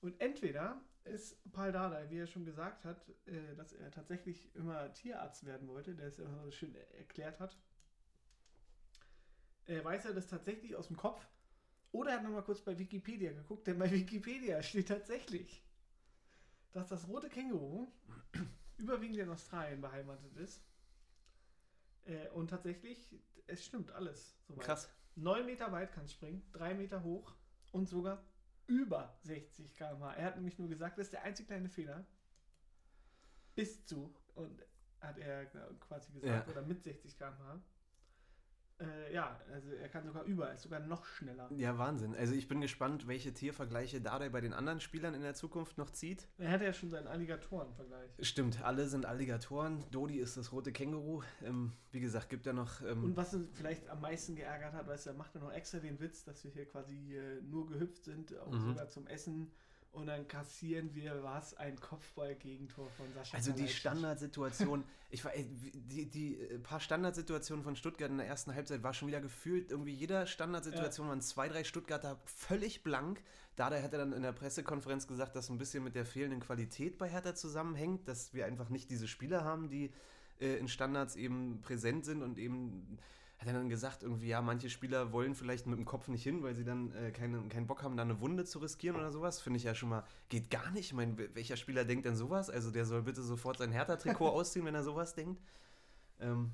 Und 0.00 0.20
entweder 0.20 0.80
ist 1.08 1.36
Paul 1.52 1.72
Dardai, 1.72 2.08
wie 2.10 2.18
er 2.18 2.26
schon 2.26 2.44
gesagt 2.44 2.84
hat, 2.84 3.08
äh, 3.26 3.54
dass 3.56 3.72
er 3.72 3.90
tatsächlich 3.90 4.54
immer 4.54 4.92
Tierarzt 4.92 5.44
werden 5.44 5.68
wollte, 5.68 5.94
der 5.94 6.08
es 6.08 6.18
ja 6.18 6.24
immer 6.24 6.42
so 6.44 6.50
schön 6.50 6.74
erklärt 6.96 7.40
hat. 7.40 7.56
Äh, 9.66 9.84
weiß 9.84 10.06
er 10.06 10.14
das 10.14 10.26
tatsächlich 10.28 10.76
aus 10.76 10.88
dem 10.88 10.96
Kopf? 10.96 11.26
Oder 11.92 12.10
er 12.10 12.16
hat 12.18 12.24
nochmal 12.24 12.44
kurz 12.44 12.60
bei 12.60 12.78
Wikipedia 12.78 13.32
geguckt, 13.32 13.66
denn 13.66 13.78
bei 13.78 13.90
Wikipedia 13.90 14.62
steht 14.62 14.88
tatsächlich, 14.88 15.62
dass 16.72 16.88
das 16.88 17.08
rote 17.08 17.28
Känguru 17.28 17.88
überwiegend 18.78 19.18
in 19.18 19.30
Australien 19.30 19.80
beheimatet 19.80 20.36
ist. 20.36 20.62
Äh, 22.04 22.28
und 22.30 22.48
tatsächlich, 22.48 23.14
es 23.46 23.64
stimmt 23.64 23.90
alles. 23.92 24.36
Soweit. 24.46 24.64
Krass. 24.64 24.88
9 25.16 25.46
Meter 25.46 25.72
weit 25.72 25.92
kann 25.92 26.04
es 26.04 26.12
springen, 26.12 26.42
3 26.52 26.74
Meter 26.74 27.02
hoch 27.02 27.34
und 27.72 27.88
sogar 27.88 28.22
über 28.68 29.18
60 29.22 29.74
km/h. 29.74 30.14
Er 30.14 30.24
hat 30.26 30.36
nämlich 30.36 30.58
nur 30.58 30.68
gesagt, 30.68 30.98
das 30.98 31.06
ist 31.08 31.12
der 31.12 31.22
einzige 31.24 31.48
kleine 31.48 31.68
Fehler. 31.68 32.06
Bis 33.56 33.84
zu, 33.86 34.14
und 34.36 34.62
hat 35.00 35.18
er 35.18 35.46
quasi 35.80 36.12
gesagt, 36.12 36.46
Ja. 36.46 36.52
oder 36.52 36.62
mit 36.62 36.82
60 36.84 37.16
km/h. 37.18 37.60
Äh, 38.80 39.12
ja, 39.12 39.40
also 39.52 39.72
er 39.72 39.88
kann 39.88 40.04
sogar 40.06 40.22
über, 40.24 40.46
er 40.48 40.54
ist 40.54 40.62
sogar 40.62 40.78
noch 40.78 41.04
schneller. 41.04 41.50
Ja, 41.56 41.76
Wahnsinn. 41.78 42.14
Also 42.14 42.34
ich 42.34 42.46
bin 42.46 42.60
gespannt, 42.60 43.08
welche 43.08 43.34
Tiervergleiche 43.34 44.00
Dardai 44.00 44.28
bei 44.28 44.40
den 44.40 44.52
anderen 44.52 44.80
Spielern 44.80 45.14
in 45.14 45.22
der 45.22 45.34
Zukunft 45.34 45.78
noch 45.78 45.90
zieht. 45.90 46.28
Er 46.38 46.50
hatte 46.52 46.64
ja 46.64 46.72
schon 46.72 46.88
seinen 46.90 47.08
Alligatoren-Vergleich. 47.08 48.10
Stimmt, 48.20 48.62
alle 48.62 48.86
sind 48.86 49.04
Alligatoren. 49.04 49.84
Dodi 49.90 50.18
ist 50.18 50.36
das 50.36 50.52
rote 50.52 50.70
Känguru. 50.72 51.22
Ähm, 51.44 51.72
wie 51.90 52.00
gesagt, 52.00 52.28
gibt 52.28 52.46
ja 52.46 52.52
noch. 52.52 52.80
Ähm, 52.82 53.02
Und 53.04 53.16
was 53.16 53.34
ihn 53.34 53.48
vielleicht 53.52 53.88
am 53.88 54.00
meisten 54.00 54.36
geärgert 54.36 54.72
hat, 54.74 54.86
weißt 54.86 55.06
du, 55.06 55.10
er 55.10 55.16
macht 55.16 55.34
ja 55.34 55.40
noch 55.40 55.52
extra 55.52 55.78
den 55.78 55.98
Witz, 56.00 56.22
dass 56.24 56.44
wir 56.44 56.50
hier 56.52 56.66
quasi 56.66 57.16
äh, 57.16 57.40
nur 57.42 57.66
gehüpft 57.66 58.04
sind, 58.04 58.38
auch 58.38 58.52
Mhm. 58.52 58.60
sogar 58.68 58.88
zum 58.88 59.06
Essen. 59.08 59.50
Und 59.92 60.06
dann 60.06 60.28
kassieren 60.28 60.94
wir 60.94 61.22
was, 61.22 61.54
ein 61.54 61.80
Kopfball-Gegentor 61.80 62.88
von 62.90 63.06
Sascha 63.14 63.36
Also 63.36 63.52
die. 63.52 63.68
Standardsituation, 63.68 64.84
ich 65.10 65.24
war, 65.24 65.34
ey, 65.34 65.44
die, 65.44 66.06
die 66.06 66.40
äh, 66.40 66.58
paar 66.58 66.80
Standardsituationen 66.80 67.64
von 67.64 67.74
Stuttgart 67.74 68.10
in 68.10 68.18
der 68.18 68.26
ersten 68.26 68.54
Halbzeit 68.54 68.82
war 68.82 68.92
schon 68.92 69.08
wieder 69.08 69.20
gefühlt, 69.20 69.70
irgendwie 69.70 69.92
jeder 69.92 70.26
Standardsituation 70.26 71.08
waren 71.08 71.20
zwei, 71.20 71.48
drei 71.48 71.64
Stuttgarter 71.64 72.20
völlig 72.26 72.82
blank. 72.82 73.22
Dada 73.56 73.82
hat 73.82 73.92
er 73.92 73.98
dann 73.98 74.12
in 74.12 74.22
der 74.22 74.32
Pressekonferenz 74.32 75.08
gesagt, 75.08 75.34
dass 75.34 75.48
ein 75.48 75.58
bisschen 75.58 75.82
mit 75.82 75.94
der 75.94 76.04
fehlenden 76.04 76.40
Qualität 76.40 76.98
bei 76.98 77.08
Hertha 77.08 77.34
zusammenhängt, 77.34 78.06
dass 78.06 78.32
wir 78.34 78.46
einfach 78.46 78.68
nicht 78.68 78.90
diese 78.90 79.08
Spieler 79.08 79.42
haben, 79.42 79.68
die 79.68 79.90
äh, 80.40 80.56
in 80.58 80.68
Standards 80.68 81.16
eben 81.16 81.60
präsent 81.62 82.04
sind 82.04 82.22
und 82.22 82.38
eben 82.38 82.98
hat 83.38 83.46
er 83.46 83.52
dann 83.52 83.68
gesagt, 83.68 84.02
irgendwie, 84.02 84.26
ja, 84.28 84.42
manche 84.42 84.68
Spieler 84.68 85.12
wollen 85.12 85.36
vielleicht 85.36 85.66
mit 85.66 85.78
dem 85.78 85.84
Kopf 85.84 86.08
nicht 86.08 86.24
hin, 86.24 86.42
weil 86.42 86.56
sie 86.56 86.64
dann 86.64 86.92
äh, 86.92 87.12
keinen, 87.12 87.48
keinen 87.48 87.68
Bock 87.68 87.84
haben, 87.84 87.96
da 87.96 88.02
eine 88.02 88.20
Wunde 88.20 88.44
zu 88.44 88.58
riskieren 88.58 88.96
oder 88.96 89.12
sowas. 89.12 89.40
Finde 89.40 89.58
ich 89.58 89.64
ja 89.64 89.76
schon 89.76 89.90
mal, 89.90 90.04
geht 90.28 90.50
gar 90.50 90.72
nicht. 90.72 90.86
Ich 90.86 90.92
meine, 90.92 91.16
welcher 91.34 91.56
Spieler 91.56 91.84
denkt 91.84 92.04
denn 92.04 92.16
sowas? 92.16 92.50
Also 92.50 92.72
der 92.72 92.84
soll 92.84 93.02
bitte 93.02 93.22
sofort 93.22 93.58
sein 93.58 93.70
Hertha-Trikot 93.70 94.28
ausziehen, 94.28 94.66
wenn 94.66 94.74
er 94.74 94.82
sowas 94.82 95.14
denkt. 95.14 95.40
Ähm, 96.18 96.50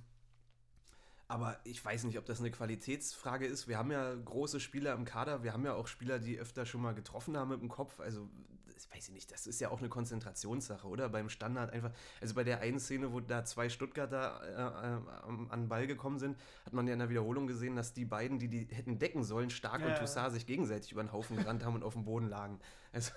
aber 1.26 1.58
ich 1.64 1.82
weiß 1.82 2.04
nicht, 2.04 2.18
ob 2.18 2.26
das 2.26 2.40
eine 2.40 2.50
Qualitätsfrage 2.50 3.46
ist. 3.46 3.66
Wir 3.66 3.78
haben 3.78 3.90
ja 3.90 4.14
große 4.14 4.60
Spieler 4.60 4.92
im 4.92 5.06
Kader. 5.06 5.42
Wir 5.42 5.54
haben 5.54 5.64
ja 5.64 5.72
auch 5.72 5.86
Spieler, 5.86 6.18
die 6.18 6.38
öfter 6.38 6.66
schon 6.66 6.82
mal 6.82 6.94
getroffen 6.94 7.34
haben 7.36 7.48
mit 7.48 7.62
dem 7.62 7.70
Kopf. 7.70 7.98
Also, 7.98 8.28
ich 8.76 8.90
weiß 8.90 9.10
nicht, 9.10 9.30
das 9.32 9.46
ist 9.46 9.60
ja 9.60 9.70
auch 9.70 9.78
eine 9.78 9.88
Konzentrationssache, 9.88 10.86
oder? 10.86 11.08
Beim 11.08 11.28
Standard 11.28 11.72
einfach. 11.72 11.92
Also 12.20 12.34
bei 12.34 12.44
der 12.44 12.60
einen 12.60 12.80
Szene, 12.80 13.12
wo 13.12 13.20
da 13.20 13.44
zwei 13.44 13.68
Stuttgarter 13.68 14.40
äh, 14.42 14.52
äh, 14.52 15.50
an 15.50 15.60
den 15.62 15.68
Ball 15.68 15.86
gekommen 15.86 16.18
sind, 16.18 16.36
hat 16.66 16.72
man 16.72 16.86
ja 16.86 16.92
in 16.92 16.98
der 16.98 17.08
Wiederholung 17.10 17.46
gesehen, 17.46 17.76
dass 17.76 17.92
die 17.94 18.04
beiden, 18.04 18.38
die 18.38 18.48
die 18.48 18.66
hätten 18.74 18.98
decken 18.98 19.24
sollen, 19.24 19.50
Stark 19.50 19.80
Ja, 19.80 19.86
und 19.86 19.92
ja. 19.92 19.98
Toussaint, 19.98 20.32
sich 20.32 20.46
gegenseitig 20.46 20.92
über 20.92 21.02
den 21.02 21.12
Haufen 21.12 21.36
gerannt 21.36 21.64
haben 21.64 21.74
und 21.74 21.82
auf 21.84 21.94
dem 21.94 22.04
Boden 22.04 22.28
lagen. 22.28 22.58
Also, 22.92 23.12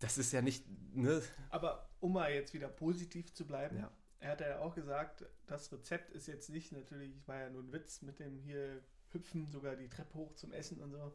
das 0.00 0.18
ist 0.18 0.32
ja 0.32 0.42
nicht, 0.42 0.64
ne? 0.94 1.22
Aber 1.50 1.88
um 2.00 2.12
mal 2.12 2.32
jetzt 2.32 2.52
wieder 2.54 2.68
positiv 2.68 3.32
zu 3.32 3.46
bleiben, 3.46 3.78
Ja. 3.78 3.90
er 4.20 4.30
hat 4.32 4.40
ja 4.40 4.58
auch 4.60 4.74
gesagt, 4.74 5.24
das 5.46 5.72
Rezept 5.72 6.10
ist 6.10 6.26
jetzt 6.26 6.50
nicht 6.50 6.72
natürlich, 6.72 7.12
war 7.26 7.38
ja 7.40 7.50
nur 7.50 7.62
ein 7.62 7.72
Witz 7.72 8.02
mit 8.02 8.18
dem 8.18 8.38
hier 8.38 8.82
hüpfen, 9.12 9.46
sogar 9.46 9.76
die 9.76 9.88
Treppe 9.88 10.14
hoch 10.14 10.34
zum 10.34 10.52
Essen 10.52 10.80
und 10.80 10.90
so, 10.90 11.14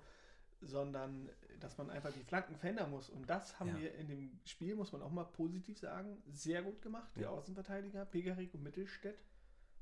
sondern 0.62 1.30
dass 1.60 1.78
man 1.78 1.90
einfach 1.90 2.12
die 2.14 2.24
Flanken 2.24 2.56
verändern 2.56 2.90
muss. 2.90 3.10
Und 3.10 3.30
das 3.30 3.60
haben 3.60 3.70
Ja. 3.70 3.80
wir 3.80 3.96
in 3.96 4.08
dem 4.08 4.40
Spiel, 4.46 4.76
muss 4.76 4.92
man 4.92 5.02
auch 5.02 5.12
mal 5.12 5.26
positiv 5.26 5.78
sagen, 5.80 6.22
sehr 6.28 6.62
gut 6.64 6.82
gemacht. 6.82 7.12
Die 7.16 7.22
Ja. 7.22 7.30
Außenverteidiger, 7.30 8.06
Pegarik 8.06 8.54
und 8.54 8.64
Mittelstädt, 8.64 9.20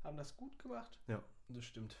haben 0.04 0.16
das 0.16 0.36
gut 0.36 0.58
gemacht. 0.58 0.98
Ja, 1.08 1.22
das 1.48 1.64
stimmt. 1.64 1.96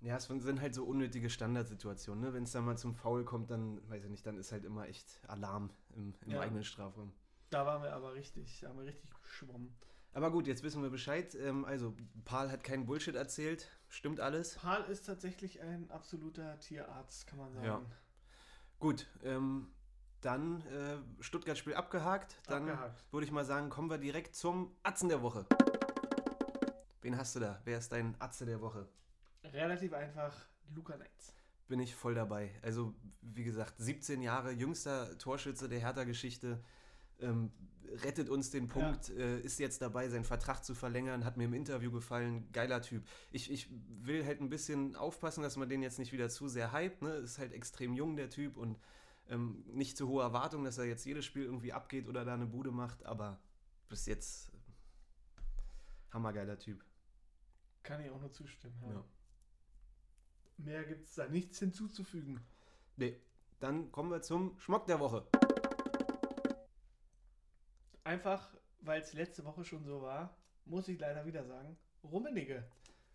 Ja, 0.00 0.16
es 0.16 0.24
sind 0.24 0.60
halt 0.60 0.74
so 0.74 0.84
unnötige 0.84 1.28
Standardsituationen. 1.28 2.24
Ne? 2.24 2.32
Wenn 2.32 2.44
es 2.44 2.52
dann 2.52 2.64
mal 2.64 2.78
zum 2.78 2.94
Foul 2.94 3.24
kommt, 3.24 3.50
dann, 3.50 3.86
weiß 3.90 4.04
ich 4.04 4.10
nicht, 4.10 4.24
dann 4.26 4.38
ist 4.38 4.50
halt 4.50 4.64
immer 4.64 4.86
echt 4.88 5.20
Alarm 5.28 5.70
im, 5.94 6.14
im 6.22 6.30
Ja. 6.30 6.40
eigenen 6.40 6.64
Strafraum. 6.64 7.12
Da 7.50 7.66
waren 7.66 7.82
wir 7.82 7.92
aber 7.92 8.14
richtig, 8.14 8.60
da 8.60 8.68
haben 8.68 8.78
wir 8.78 8.86
richtig 8.86 9.10
geschwommen. 9.22 9.74
Aber 10.12 10.30
gut, 10.32 10.46
jetzt 10.46 10.62
wissen 10.62 10.82
wir 10.82 10.90
Bescheid. 10.90 11.34
Ähm, 11.34 11.64
also, 11.64 11.94
Paul 12.24 12.50
hat 12.50 12.64
keinen 12.64 12.86
Bullshit 12.86 13.14
erzählt. 13.14 13.68
Stimmt 13.88 14.20
alles. 14.20 14.54
Paul 14.56 14.82
ist 14.90 15.02
tatsächlich 15.06 15.60
ein 15.60 15.90
absoluter 15.90 16.58
Tierarzt, 16.58 17.26
kann 17.26 17.38
man 17.38 17.52
sagen. 17.52 17.66
Ja. 17.66 17.82
Gut, 18.80 19.06
ähm, 19.24 19.68
dann 20.22 20.62
äh, 20.62 20.96
Stuttgart-Spiel 21.22 21.74
abgehakt. 21.74 22.36
Dann 22.46 22.62
Abgehakt. 22.68 23.04
würde 23.12 23.26
ich 23.26 23.30
mal 23.32 23.44
sagen, 23.44 23.68
kommen 23.68 23.90
wir 23.90 23.98
direkt 23.98 24.34
zum 24.34 24.74
Atzen 24.82 25.08
der 25.10 25.22
Woche. 25.22 25.44
Wen 27.02 27.16
hast 27.16 27.36
du 27.36 27.40
da? 27.40 27.60
Wer 27.64 27.78
ist 27.78 27.92
dein 27.92 28.14
Atze 28.18 28.44
der 28.46 28.60
Woche? 28.60 28.88
Relativ 29.44 29.92
einfach, 29.92 30.34
Luca 30.74 30.96
Neitz. 30.96 31.34
bin 31.68 31.80
ich 31.80 31.94
voll 31.94 32.14
dabei. 32.14 32.50
Also, 32.62 32.94
wie 33.22 33.44
gesagt, 33.44 33.74
17 33.78 34.20
Jahre, 34.22 34.50
jüngster 34.50 35.16
Torschütze 35.18 35.68
der 35.68 35.80
Hertha-Geschichte, 35.80 36.62
ähm, 37.22 37.50
rettet 38.02 38.28
uns 38.28 38.50
den 38.50 38.68
Punkt, 38.68 39.10
äh, 39.10 39.40
ist 39.40 39.58
jetzt 39.58 39.82
dabei, 39.82 40.08
seinen 40.08 40.24
Vertrag 40.24 40.64
zu 40.64 40.74
verlängern, 40.74 41.24
hat 41.24 41.36
mir 41.36 41.44
im 41.44 41.54
Interview 41.54 41.90
gefallen, 41.90 42.48
geiler 42.52 42.82
Typ. 42.82 43.04
Ich, 43.32 43.50
ich 43.50 43.68
will 44.02 44.24
halt 44.24 44.40
ein 44.40 44.48
bisschen 44.48 44.96
aufpassen, 44.96 45.42
dass 45.42 45.56
man 45.56 45.68
den 45.68 45.82
jetzt 45.82 45.98
nicht 45.98 46.12
wieder 46.12 46.28
zu 46.28 46.48
sehr 46.48 46.72
hypt, 46.72 47.02
ne? 47.02 47.14
Ist 47.14 47.38
halt 47.38 47.52
extrem 47.52 47.94
jung, 47.94 48.16
der 48.16 48.30
Typ, 48.30 48.56
und 48.56 48.78
ähm, 49.28 49.64
nicht 49.72 49.96
zu 49.96 50.08
hohe 50.08 50.22
Erwartungen, 50.22 50.64
dass 50.64 50.78
er 50.78 50.84
jetzt 50.84 51.04
jedes 51.04 51.24
Spiel 51.24 51.44
irgendwie 51.44 51.72
abgeht 51.72 52.08
oder 52.08 52.24
da 52.24 52.34
eine 52.34 52.46
Bude 52.46 52.70
macht, 52.70 53.04
aber 53.04 53.40
bis 53.88 54.06
jetzt 54.06 54.48
äh, 54.48 56.12
hammergeiler 56.12 56.58
Typ. 56.58 56.84
Kann 57.82 58.04
ich 58.04 58.10
auch 58.10 58.20
nur 58.20 58.32
zustimmen. 58.32 58.74
Ja. 58.82 58.92
Ja. 58.92 59.04
Mehr 60.58 60.84
gibt 60.84 61.06
es 61.06 61.14
da 61.14 61.26
nichts 61.26 61.58
hinzuzufügen. 61.58 62.40
Nee, 62.96 63.18
dann 63.60 63.90
kommen 63.90 64.10
wir 64.10 64.20
zum 64.20 64.58
Schmock 64.58 64.86
der 64.86 65.00
Woche. 65.00 65.26
Einfach, 68.04 68.48
weil 68.80 69.00
es 69.02 69.12
letzte 69.12 69.44
Woche 69.44 69.64
schon 69.64 69.84
so 69.84 70.02
war, 70.02 70.36
muss 70.64 70.88
ich 70.88 70.98
leider 70.98 71.24
wieder 71.26 71.44
sagen, 71.44 71.76
Rummenigge 72.04 72.64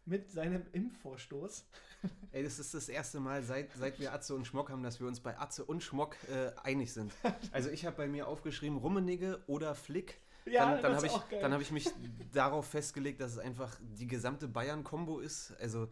mit 0.06 0.30
seinem 0.30 0.64
Impfvorstoß. 0.72 1.66
Ey, 2.32 2.44
das 2.44 2.60
ist 2.60 2.74
das 2.76 2.90
erste 2.90 3.20
Mal, 3.20 3.42
seit, 3.42 3.72
seit 3.74 4.00
wir 4.00 4.14
Atze 4.14 4.36
und 4.36 4.46
Schmock 4.46 4.70
haben, 4.70 4.84
dass 4.84 5.00
wir 5.00 5.08
uns 5.08 5.20
bei 5.20 5.38
Atze 5.40 5.66
und 5.66 5.82
Schmock 5.82 6.16
äh, 6.30 6.52
einig 6.64 6.94
sind. 6.94 7.12
Also 7.52 7.70
ich 7.72 7.86
habe 7.86 7.98
bei 7.98 8.08
mir 8.08 8.28
aufgeschrieben 8.28 8.78
Rummenigge 8.78 9.42
oder 9.48 9.74
Flick. 9.74 10.20
dann 10.46 10.80
dann 10.82 10.94
das 10.94 11.04
habe 11.04 11.08
ich, 11.32 11.40
dann 11.40 11.52
hab 11.54 11.62
ich 11.62 11.72
mich 11.72 11.90
darauf 12.32 12.68
festgelegt, 12.68 13.20
dass 13.22 13.32
es 13.32 13.40
einfach 13.40 13.76
die 13.82 14.06
gesamte 14.06 14.48
Bayern-Kombo 14.48 15.20
ist. 15.20 15.54
Also, 15.60 15.90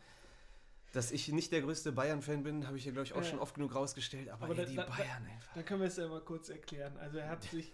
dass 0.92 1.12
ich 1.12 1.30
nicht 1.30 1.52
der 1.52 1.62
größte 1.64 1.92
Bayern-Fan 1.92 2.44
bin, 2.44 2.68
habe 2.68 2.78
ich 2.78 2.86
ja, 2.86 2.92
glaube 2.92 3.06
ich, 3.08 3.14
auch 3.14 3.18
Ja. 3.18 3.24
schon 3.24 3.40
oft 3.40 3.56
genug 3.56 3.74
rausgestellt. 3.74 4.30
Aber, 4.30 4.46
Aber 4.46 4.54
ey, 4.54 4.60
da- 4.60 4.66
die 4.70 4.76
da- 4.76 4.84
da- 4.86 4.96
Bayern 4.96 5.26
einfach. 5.26 5.54
Dann 5.56 5.66
können 5.66 5.80
wir 5.82 5.88
es 5.88 5.98
ja 5.98 6.08
mal 6.08 6.22
kurz 6.22 6.50
erklären. 6.50 6.96
Also 6.98 7.18
er 7.18 7.30
hat 7.30 7.42
sich 7.46 7.74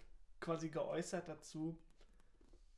quasi 0.49 0.69
geäußert 0.69 1.27
dazu. 1.27 1.77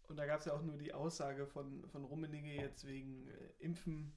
Und 0.09 0.17
da 0.17 0.25
gab 0.25 0.39
es 0.39 0.45
ja 0.45 0.53
auch 0.53 0.61
nur 0.61 0.77
die 0.77 0.93
Aussage 0.93 1.47
von, 1.47 1.87
von 1.87 2.03
Rummenigge 2.03 2.49
jetzt 2.49 2.85
wegen 2.85 3.29
äh, 3.29 3.63
Impfen. 3.63 4.11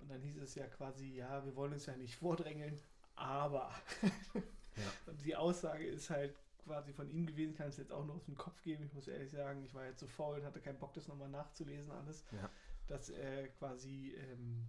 Und 0.00 0.10
dann 0.10 0.22
hieß 0.22 0.38
es 0.38 0.54
ja 0.54 0.66
quasi, 0.66 1.16
ja, 1.16 1.44
wir 1.44 1.54
wollen 1.54 1.74
uns 1.74 1.84
ja 1.84 1.94
nicht 1.96 2.16
vordrängeln, 2.16 2.80
aber. 3.14 3.70
Und 5.06 5.22
die 5.22 5.36
Aussage 5.36 5.86
ist 5.86 6.08
halt 6.08 6.34
quasi 6.64 6.94
von 6.94 7.10
ihm 7.10 7.26
gewesen, 7.26 7.54
kann 7.54 7.68
es 7.68 7.76
jetzt 7.76 7.92
auch 7.92 8.06
nur 8.06 8.16
aus 8.16 8.24
dem 8.24 8.36
Kopf 8.36 8.62
geben. 8.62 8.84
Ich 8.84 8.94
muss 8.94 9.06
ehrlich 9.06 9.30
sagen, 9.30 9.62
ich 9.62 9.74
war 9.74 9.84
jetzt 9.84 10.00
so 10.00 10.06
faul 10.06 10.38
und 10.38 10.46
hatte 10.46 10.60
keinen 10.60 10.78
Bock, 10.78 10.94
das 10.94 11.06
nochmal 11.06 11.28
nachzulesen 11.28 11.90
alles. 11.90 12.24
Ja. 12.32 12.50
Dass 12.86 13.10
er 13.10 13.48
quasi, 13.48 14.14
ähm, 14.16 14.66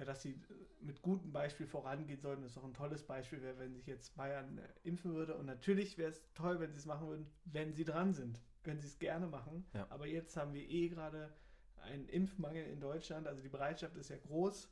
ja, 0.00 0.06
dass 0.06 0.22
sie 0.22 0.40
mit 0.80 1.02
gutem 1.02 1.30
Beispiel 1.30 1.66
vorangehen 1.66 2.20
sollten. 2.20 2.42
Das 2.42 2.52
ist 2.52 2.58
auch 2.58 2.64
ein 2.64 2.74
tolles 2.74 3.04
Beispiel 3.04 3.42
wäre, 3.42 3.58
wenn 3.58 3.74
sich 3.74 3.86
jetzt 3.86 4.16
Bayern 4.16 4.58
äh, 4.58 4.68
impfen 4.82 5.14
würde. 5.14 5.36
Und 5.36 5.46
natürlich 5.46 5.98
wäre 5.98 6.10
es 6.10 6.22
toll, 6.34 6.58
wenn 6.58 6.72
sie 6.72 6.78
es 6.78 6.86
machen 6.86 7.06
würden, 7.06 7.30
wenn 7.44 7.74
sie 7.74 7.84
dran 7.84 8.14
sind. 8.14 8.40
Können 8.62 8.80
sie 8.80 8.88
es 8.88 8.98
gerne 8.98 9.26
machen. 9.26 9.66
Ja. 9.74 9.86
Aber 9.90 10.06
jetzt 10.06 10.36
haben 10.36 10.54
wir 10.54 10.62
eh 10.62 10.88
gerade 10.88 11.32
einen 11.76 12.08
Impfmangel 12.08 12.66
in 12.66 12.80
Deutschland. 12.80 13.26
Also 13.26 13.42
die 13.42 13.48
Bereitschaft 13.48 13.96
ist 13.96 14.08
ja 14.08 14.16
groß. 14.16 14.70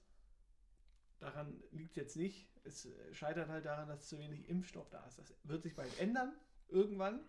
Daran 1.20 1.62
liegt 1.72 1.90
es 1.90 1.96
jetzt 1.96 2.16
nicht. 2.16 2.48
Es 2.64 2.86
äh, 2.86 3.14
scheitert 3.14 3.48
halt 3.48 3.66
daran, 3.66 3.88
dass 3.88 4.08
zu 4.08 4.18
wenig 4.18 4.48
Impfstoff 4.48 4.88
da 4.88 5.04
ist. 5.06 5.18
Das 5.18 5.34
wird 5.44 5.62
sich 5.62 5.76
bald 5.76 6.00
ändern, 6.00 6.32
irgendwann. 6.68 7.20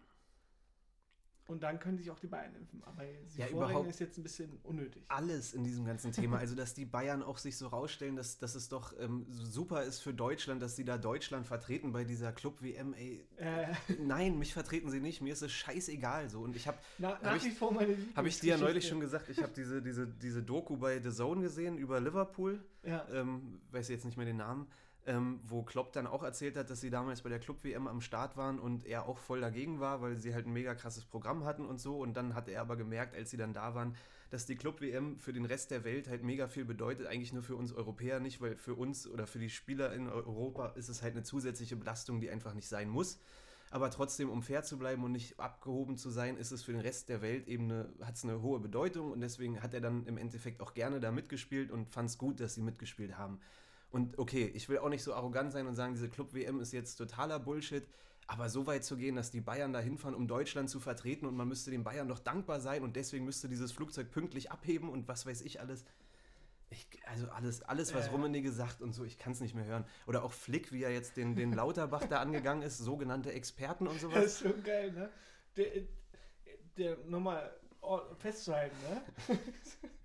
Und 1.49 1.63
dann 1.63 1.79
können 1.79 1.97
sich 1.97 2.11
auch 2.11 2.19
die 2.19 2.27
Bayern 2.27 2.53
impfen. 2.55 2.81
Aber 2.85 3.03
die 3.03 3.39
Ja, 3.39 3.47
überhaupt- 3.47 3.89
ist 3.89 3.99
jetzt 3.99 4.17
ein 4.19 4.23
bisschen 4.23 4.59
unnötig. 4.63 5.01
alles 5.07 5.53
in 5.55 5.63
diesem 5.63 5.83
ganzen 5.83 6.11
Thema. 6.11 6.37
Also, 6.37 6.53
dass 6.53 6.75
die 6.75 6.85
Bayern 6.85 7.23
auch 7.23 7.39
sich 7.39 7.57
so 7.57 7.67
rausstellen, 7.67 8.15
dass, 8.15 8.37
dass 8.37 8.53
es 8.53 8.69
doch 8.69 8.93
ähm, 8.99 9.25
super 9.31 9.81
ist 9.83 9.99
für 10.01 10.13
Deutschland, 10.13 10.61
dass 10.61 10.75
sie 10.75 10.85
da 10.85 10.99
Deutschland 10.99 11.47
vertreten 11.47 11.91
bei 11.91 12.03
dieser 12.03 12.31
Club-WM. 12.31 12.93
Ey, 12.93 13.25
Äh, 13.37 13.73
nein, 13.99 14.37
mich 14.37 14.53
vertreten 14.53 14.91
sie 14.91 14.99
nicht. 14.99 15.21
Mir 15.21 15.33
ist 15.33 15.41
es 15.41 15.51
scheißegal 15.51 16.29
so. 16.29 16.41
Und 16.41 16.55
ich 16.55 16.67
habe 16.67 16.77
Hab 17.01 17.23
nach 17.23 17.35
ich- 17.37 17.45
wie 17.45 17.51
vor 17.51 17.73
meine 17.73 17.97
Habe 18.15 18.27
ich 18.27 18.39
dir 18.39 18.49
ja 18.51 18.57
neulich 18.57 18.87
schon 18.87 18.99
gesagt, 18.99 19.27
ich 19.29 19.41
habe 19.41 19.51
diese, 19.55 19.81
diese, 19.81 20.05
diese 20.05 20.43
Doku 20.43 20.77
bei 20.77 21.01
The 21.01 21.09
Zone 21.11 21.41
gesehen 21.41 21.79
über 21.79 21.99
Liverpool, 21.99 22.63
Ja. 22.83 23.07
ähm, 23.11 23.59
weiß 23.71 23.89
jetzt 23.89 24.05
nicht 24.05 24.17
mehr 24.17 24.27
den 24.27 24.37
Namen, 24.37 24.67
ähm, 25.09 25.39
wo 25.43 25.63
Klopp 25.63 25.91
dann 25.91 26.05
auch 26.05 26.21
erzählt 26.21 26.55
hat, 26.55 26.69
dass 26.69 26.81
sie 26.81 26.91
damals 26.91 27.23
bei 27.23 27.29
der 27.29 27.39
Club-WM 27.39 27.87
am 27.87 27.99
Start 27.99 28.37
waren 28.37 28.59
und 28.59 28.85
er 28.85 29.09
auch 29.09 29.17
voll 29.17 29.41
dagegen 29.41 29.79
war, 29.79 30.03
weil 30.03 30.19
sie 30.19 30.35
halt 30.35 30.45
ein 30.45 30.53
mega 30.53 30.75
krasses 30.75 31.03
Programm 31.03 31.45
hatten 31.45 31.65
und 31.65 31.79
so. 31.79 31.97
Und 31.97 32.15
dann 32.15 32.35
hat 32.35 32.47
er 32.47 32.61
aber 32.61 32.75
gemerkt, 32.75 33.15
als 33.15 33.31
sie 33.31 33.37
dann 33.37 33.51
da 33.51 33.73
waren, 33.73 33.95
dass 34.29 34.45
die 34.45 34.55
Club-WM 34.55 35.17
für 35.17 35.33
den 35.33 35.45
Rest 35.45 35.71
der 35.71 35.83
Welt 35.83 36.07
halt 36.07 36.23
mega 36.23 36.47
viel 36.47 36.63
bedeutet, 36.63 37.07
eigentlich 37.07 37.33
nur 37.33 37.41
für 37.41 37.55
uns 37.55 37.73
Europäer 37.73 38.19
nicht, 38.19 38.39
weil 38.39 38.55
für 38.55 38.75
uns 38.75 39.07
oder 39.07 39.25
für 39.25 39.39
die 39.39 39.49
Spieler 39.49 39.91
in 39.93 40.07
Europa 40.07 40.67
ist 40.75 40.89
es 40.89 41.01
halt 41.01 41.15
eine 41.15 41.23
zusätzliche 41.23 41.75
Belastung, 41.75 42.21
die 42.21 42.29
einfach 42.29 42.53
nicht 42.53 42.67
sein 42.67 42.87
muss. 42.87 43.19
Aber 43.71 43.89
trotzdem, 43.89 44.29
um 44.29 44.43
fair 44.43 44.61
zu 44.61 44.77
bleiben 44.77 45.03
und 45.03 45.11
nicht 45.11 45.39
abgehoben 45.39 45.97
zu 45.97 46.11
sein, 46.11 46.37
ist 46.37 46.51
es 46.51 46.61
für 46.61 46.71
den 46.71 46.81
Rest 46.81 47.09
der 47.09 47.23
Welt 47.23 47.47
eben 47.47 47.63
eine, 47.63 47.89
hat 48.01 48.15
es 48.15 48.23
eine 48.23 48.43
hohe 48.43 48.59
Bedeutung 48.59 49.11
und 49.11 49.21
deswegen 49.21 49.63
hat 49.63 49.73
er 49.73 49.81
dann 49.81 50.05
im 50.05 50.17
Endeffekt 50.17 50.61
auch 50.61 50.75
gerne 50.75 50.99
da 50.99 51.11
mitgespielt 51.11 51.71
und 51.71 51.89
fand 51.89 52.09
es 52.09 52.19
gut, 52.19 52.39
dass 52.39 52.53
sie 52.53 52.61
mitgespielt 52.61 53.17
haben. 53.17 53.39
Und 53.91 54.19
okay, 54.19 54.51
ich 54.53 54.69
will 54.69 54.77
auch 54.79 54.89
nicht 54.89 55.03
so 55.03 55.13
arrogant 55.13 55.51
sein 55.51 55.65
und 55.67 55.73
sagen, 55.75 55.93
diese 55.93 56.09
Club-WM 56.09 56.59
ist 56.59 56.71
jetzt 56.73 56.95
totaler 56.95 57.39
Bullshit, 57.39 57.87
aber 58.27 58.47
so 58.49 58.67
weit 58.67 58.83
zu 58.83 58.97
gehen, 58.97 59.15
dass 59.15 59.31
die 59.31 59.41
Bayern 59.41 59.73
da 59.73 59.79
hinfahren, 59.79 60.15
um 60.15 60.27
Deutschland 60.27 60.69
zu 60.69 60.79
vertreten 60.79 61.25
und 61.25 61.35
man 61.35 61.47
müsste 61.47 61.71
den 61.71 61.83
Bayern 61.83 62.07
doch 62.07 62.19
dankbar 62.19 62.59
sein 62.59 62.83
und 62.83 62.95
deswegen 62.95 63.25
müsste 63.25 63.49
dieses 63.49 63.71
Flugzeug 63.71 64.11
pünktlich 64.11 64.51
abheben 64.51 64.89
und 64.89 65.07
was 65.07 65.25
weiß 65.25 65.41
ich 65.41 65.59
alles. 65.59 65.85
Ich, 66.69 66.85
also 67.07 67.27
alles, 67.29 67.63
alles, 67.63 67.95
was 67.95 68.07
Äh. 68.07 68.11
Rummenigge 68.11 68.51
sagt 68.51 68.81
und 68.83 68.93
so, 68.93 69.03
ich 69.03 69.17
kann 69.17 69.31
es 69.31 69.39
nicht 69.39 69.55
mehr 69.55 69.65
hören. 69.65 69.85
Oder 70.05 70.23
auch 70.23 70.31
Flick, 70.33 70.71
wie 70.71 70.83
er 70.83 70.91
jetzt 70.91 71.17
den, 71.17 71.35
den 71.35 71.51
Lauterbach 71.51 72.05
da 72.05 72.19
angegangen 72.19 72.61
ist, 72.61 72.77
sogenannte 72.77 73.33
Experten 73.33 73.87
und 73.87 73.95
Das 73.95 74.01
sowas. 74.03 74.25
ist 74.25 74.39
schon 74.41 74.63
geil, 74.63 74.91
ne? 74.91 75.09
Der, 75.57 75.65
der 76.77 76.97
nochmal 77.07 77.51
oh, 77.81 77.99
festzuhalten, 78.19 78.75
ne? 78.87 79.39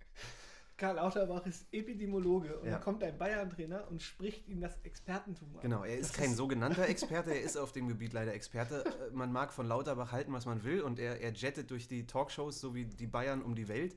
Karl 0.77 0.97
Lauterbach 0.97 1.47
ist 1.47 1.67
Epidemiologe 1.73 2.59
und 2.59 2.67
Ja. 2.67 2.73
dann 2.73 2.81
kommt 2.83 3.03
ein 3.05 3.17
Bayern-Trainer 3.17 3.87
und 3.91 4.03
spricht 4.03 4.49
ihm 4.49 4.61
das 4.61 4.77
Expertentum 4.83 5.55
an. 5.57 5.63
Genau, 5.63 5.85
er 5.85 5.97
ist 5.99 6.11
Das 6.11 6.17
kein 6.17 6.31
ist- 6.31 6.37
sogenannter 6.37 6.89
Experte, 6.89 7.31
er 7.31 7.43
ist 7.43 7.57
auf 7.57 7.71
dem 7.73 7.87
Gebiet 7.89 8.13
leider 8.13 8.35
Experte. 8.35 8.85
Äh, 8.85 9.11
Man 9.13 9.33
mag 9.33 9.53
von 9.53 9.67
Lauterbach 9.67 10.11
halten, 10.11 10.33
was 10.33 10.47
man 10.47 10.65
will, 10.65 10.81
und 10.83 10.99
er, 10.99 11.21
er 11.21 11.33
jettet 11.33 11.71
durch 11.71 11.87
die 11.87 12.07
Talkshows, 12.07 12.61
so 12.61 12.75
wie 12.75 12.87
die 12.87 13.07
Bayern 13.07 13.43
um 13.43 13.55
die 13.55 13.69
Welt. 13.69 13.97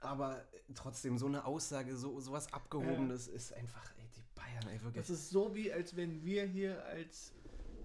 Aber 0.00 0.38
äh, 0.38 0.72
trotzdem, 0.74 1.18
so 1.18 1.26
eine 1.26 1.44
Aussage, 1.44 1.96
so 1.96 2.18
sowas 2.20 2.52
Abgehobenes 2.54 3.28
ist 3.28 3.52
einfach, 3.52 3.90
ey, 3.98 4.08
die 4.16 4.22
Bayern, 4.34 4.66
ey, 4.74 4.82
wirklich. 4.82 5.06
Das 5.06 5.10
ist 5.10 5.28
so 5.28 5.54
wie, 5.54 5.70
als 5.72 5.94
wenn 5.94 6.24
wir 6.24 6.44
hier 6.44 6.84
als 6.86 7.34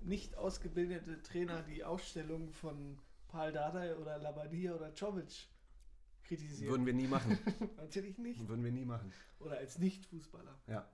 nicht 0.04 0.38
ausgebildete 0.38 1.22
Trainer 1.24 1.62
die 1.64 1.84
Ausstellung 1.84 2.52
von 2.52 3.00
Paul 3.28 3.52
Dardai 3.52 3.96
oder 3.98 4.18
Labadia 4.20 4.74
oder 4.76 4.94
Czovic 4.94 5.48
kritisieren. 6.24 6.72
Würden 6.72 6.86
wir 6.86 6.94
nie 6.94 7.08
machen. 7.08 7.38
Natürlich 7.78 8.18
nicht. 8.18 8.48
Würden 8.48 8.64
wir 8.64 8.72
nie 8.72 8.86
machen. 8.86 9.12
Oder 9.40 9.58
als 9.58 9.78
Nicht-Fußballer. 9.80 10.58
Ja. 10.68 10.88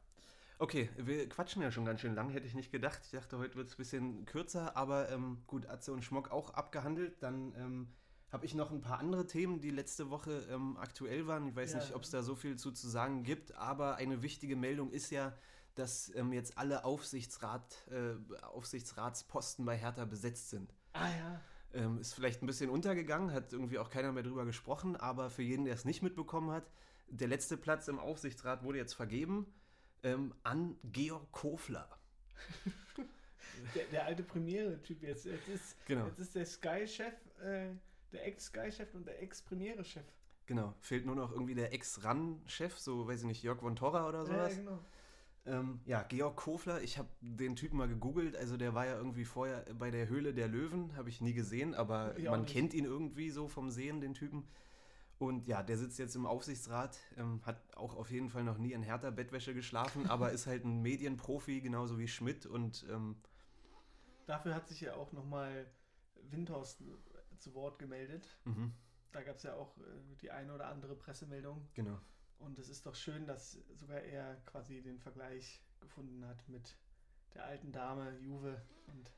Okay, 0.61 0.89
wir 0.97 1.29
quatschen 1.29 1.61
ja 1.61 1.71
schon 1.71 1.85
ganz 1.85 2.01
schön 2.01 2.15
lang, 2.15 2.29
hätte 2.31 2.45
ich 2.45 2.53
nicht 2.53 2.71
gedacht. 2.71 2.99
Ich 3.05 3.11
dachte, 3.11 3.37
heute 3.37 3.55
wird 3.55 3.67
es 3.67 3.75
ein 3.75 3.77
bisschen 3.77 4.25
kürzer, 4.25 4.75
aber 4.75 5.09
ähm, 5.09 5.41
gut, 5.47 5.65
Atze 5.67 5.93
und 5.93 6.03
Schmock 6.03 6.31
auch 6.31 6.53
abgehandelt. 6.53 7.23
Dann 7.23 7.53
ähm, 7.55 7.87
habe 8.31 8.45
ich 8.45 8.53
noch 8.55 8.69
ein 8.71 8.81
paar 8.81 8.99
andere 8.99 9.25
Themen, 9.25 9.61
die 9.61 9.69
letzte 9.69 10.09
Woche 10.09 10.45
ähm, 10.51 10.75
aktuell 10.77 11.27
waren. 11.27 11.47
Ich 11.47 11.55
weiß 11.55 11.73
Ja. 11.73 11.79
nicht, 11.79 11.95
ob 11.95 12.03
es 12.03 12.09
da 12.09 12.21
so 12.23 12.35
viel 12.35 12.57
zu, 12.57 12.71
zu 12.71 12.89
sagen 12.89 13.23
gibt, 13.23 13.53
aber 13.55 13.95
eine 13.95 14.21
wichtige 14.21 14.57
Meldung 14.57 14.91
ist 14.91 15.11
ja, 15.11 15.33
dass 15.75 16.13
ähm, 16.15 16.33
jetzt 16.33 16.57
alle 16.57 16.83
Aufsichtsrat, 16.83 17.87
äh, 17.89 18.15
Aufsichtsratsposten 18.43 19.63
bei 19.65 19.77
Hertha 19.77 20.03
besetzt 20.03 20.49
sind. 20.49 20.73
Ah 20.91 21.07
ja. 21.09 21.41
Ähm, 21.73 21.99
ist 21.99 22.13
vielleicht 22.15 22.41
ein 22.41 22.47
bisschen 22.47 22.69
untergegangen, 22.71 23.31
hat 23.31 23.53
irgendwie 23.53 23.77
auch 23.77 23.89
keiner 23.91 24.11
mehr 24.11 24.23
drüber 24.23 24.43
gesprochen, 24.45 24.95
aber 24.95 25.29
für 25.29 25.43
jeden, 25.43 25.65
der 25.65 25.75
es 25.75 25.85
nicht 25.85 26.01
mitbekommen 26.01 26.49
hat, 26.51 26.69
der 27.07 27.27
letzte 27.27 27.57
Platz 27.57 27.87
im 27.87 27.99
Aufsichtsrat 27.99 28.63
wurde 28.63 28.79
jetzt 28.79 28.93
vergeben 28.93 29.45
ähm, 30.03 30.33
an 30.43 30.77
Georg 30.83 31.31
Kofler. 31.31 31.87
Der, 33.75 33.83
der 33.85 34.05
alte 34.05 34.23
Premiere-Typ 34.23 35.03
jetzt. 35.03 35.25
Jetzt 35.25 35.49
ist, 35.49 35.75
Genau. 35.85 36.05
jetzt 36.05 36.19
ist 36.19 36.33
der 36.33 36.45
Sky-Chef, 36.45 37.13
äh, 37.43 37.71
der 38.13 38.25
Ex-Sky-Chef 38.27 38.93
und 38.95 39.05
der 39.05 39.21
Ex-Premiere-Chef. 39.21 40.05
Genau, 40.45 40.73
fehlt 40.79 41.05
nur 41.05 41.15
noch 41.15 41.31
irgendwie 41.33 41.55
der 41.55 41.73
Ex-RAN-Chef, 41.73 42.77
so 42.79 43.05
weiß 43.07 43.19
ich 43.21 43.25
nicht, 43.27 43.43
Jörg 43.43 43.59
von 43.59 43.75
Torra 43.75 44.07
oder 44.07 44.19
Ja, 44.19 44.25
sowas. 44.25 44.55
genau. 44.55 44.79
Ähm, 45.49 45.79
ja, 45.85 46.03
Georg 46.03 46.35
Kofler, 46.35 46.81
ich 46.81 46.97
habe 46.97 47.09
den 47.21 47.55
Typen 47.55 47.77
mal 47.77 47.87
gegoogelt, 47.87 48.35
also 48.35 48.55
der 48.55 48.73
war 48.75 48.85
ja 48.85 48.95
irgendwie 48.97 49.25
vorher 49.25 49.65
bei 49.73 49.89
der 49.89 50.07
Höhle 50.07 50.33
der 50.33 50.47
Löwen, 50.47 50.95
habe 50.95 51.09
ich 51.09 51.21
nie 51.21 51.33
gesehen, 51.33 51.73
aber 51.73 52.15
auch 52.17 52.31
man 52.31 52.45
kennt 52.45 52.73
ihn 52.73 52.85
irgendwie 52.85 53.31
so 53.31 53.47
vom 53.47 53.71
Sehen, 53.71 53.99
den 54.01 54.13
Typen. 54.13 54.47
Und 55.17 55.47
ja, 55.47 55.63
der 55.63 55.77
sitzt 55.77 55.99
jetzt 55.99 56.15
im 56.15 56.25
Aufsichtsrat, 56.25 56.97
ähm, 57.17 57.41
hat 57.45 57.61
auch 57.75 57.95
auf 57.97 58.09
jeden 58.09 58.29
Fall 58.29 58.43
noch 58.45 58.57
nie 58.57 58.71
in 58.71 58.83
härter 58.83 59.11
Bettwäsche 59.11 59.53
geschlafen, 59.53 60.07
aber 60.07 60.31
ist 60.31 60.47
halt 60.47 60.63
ein 60.63 60.81
Medienprofi, 60.81 61.59
genauso 61.61 61.97
wie 61.99 62.07
Schmidt 62.07 62.45
und 62.45 62.85
ähm, 62.89 63.17
Dafür 64.27 64.53
hat 64.53 64.67
sich 64.67 64.81
ja 64.81 64.93
auch 64.93 65.11
nochmal 65.11 65.65
Windhorst 66.29 66.83
zu 67.39 67.53
Wort 67.55 67.79
gemeldet. 67.79 68.27
mhm, 68.45 68.73
Da 69.11 69.23
gab 69.23 69.37
es 69.37 69.43
ja 69.43 69.55
auch 69.55 69.75
äh, 69.79 70.15
die 70.21 70.29
eine 70.29 70.53
oder 70.53 70.67
andere 70.67 70.95
Pressemeldung. 70.95 71.67
genau. 71.73 71.97
Und 72.39 72.57
es 72.59 72.69
ist 72.69 72.85
doch 72.85 72.95
schön, 72.95 73.25
dass 73.25 73.59
sogar 73.75 73.99
er 74.01 74.35
quasi 74.45 74.81
den 74.81 74.99
Vergleich 74.99 75.61
gefunden 75.79 76.25
hat 76.25 76.47
mit 76.47 76.75
der 77.33 77.45
alten 77.45 77.71
Dame 77.71 78.17
Juve. 78.19 78.61
Und 78.87 79.11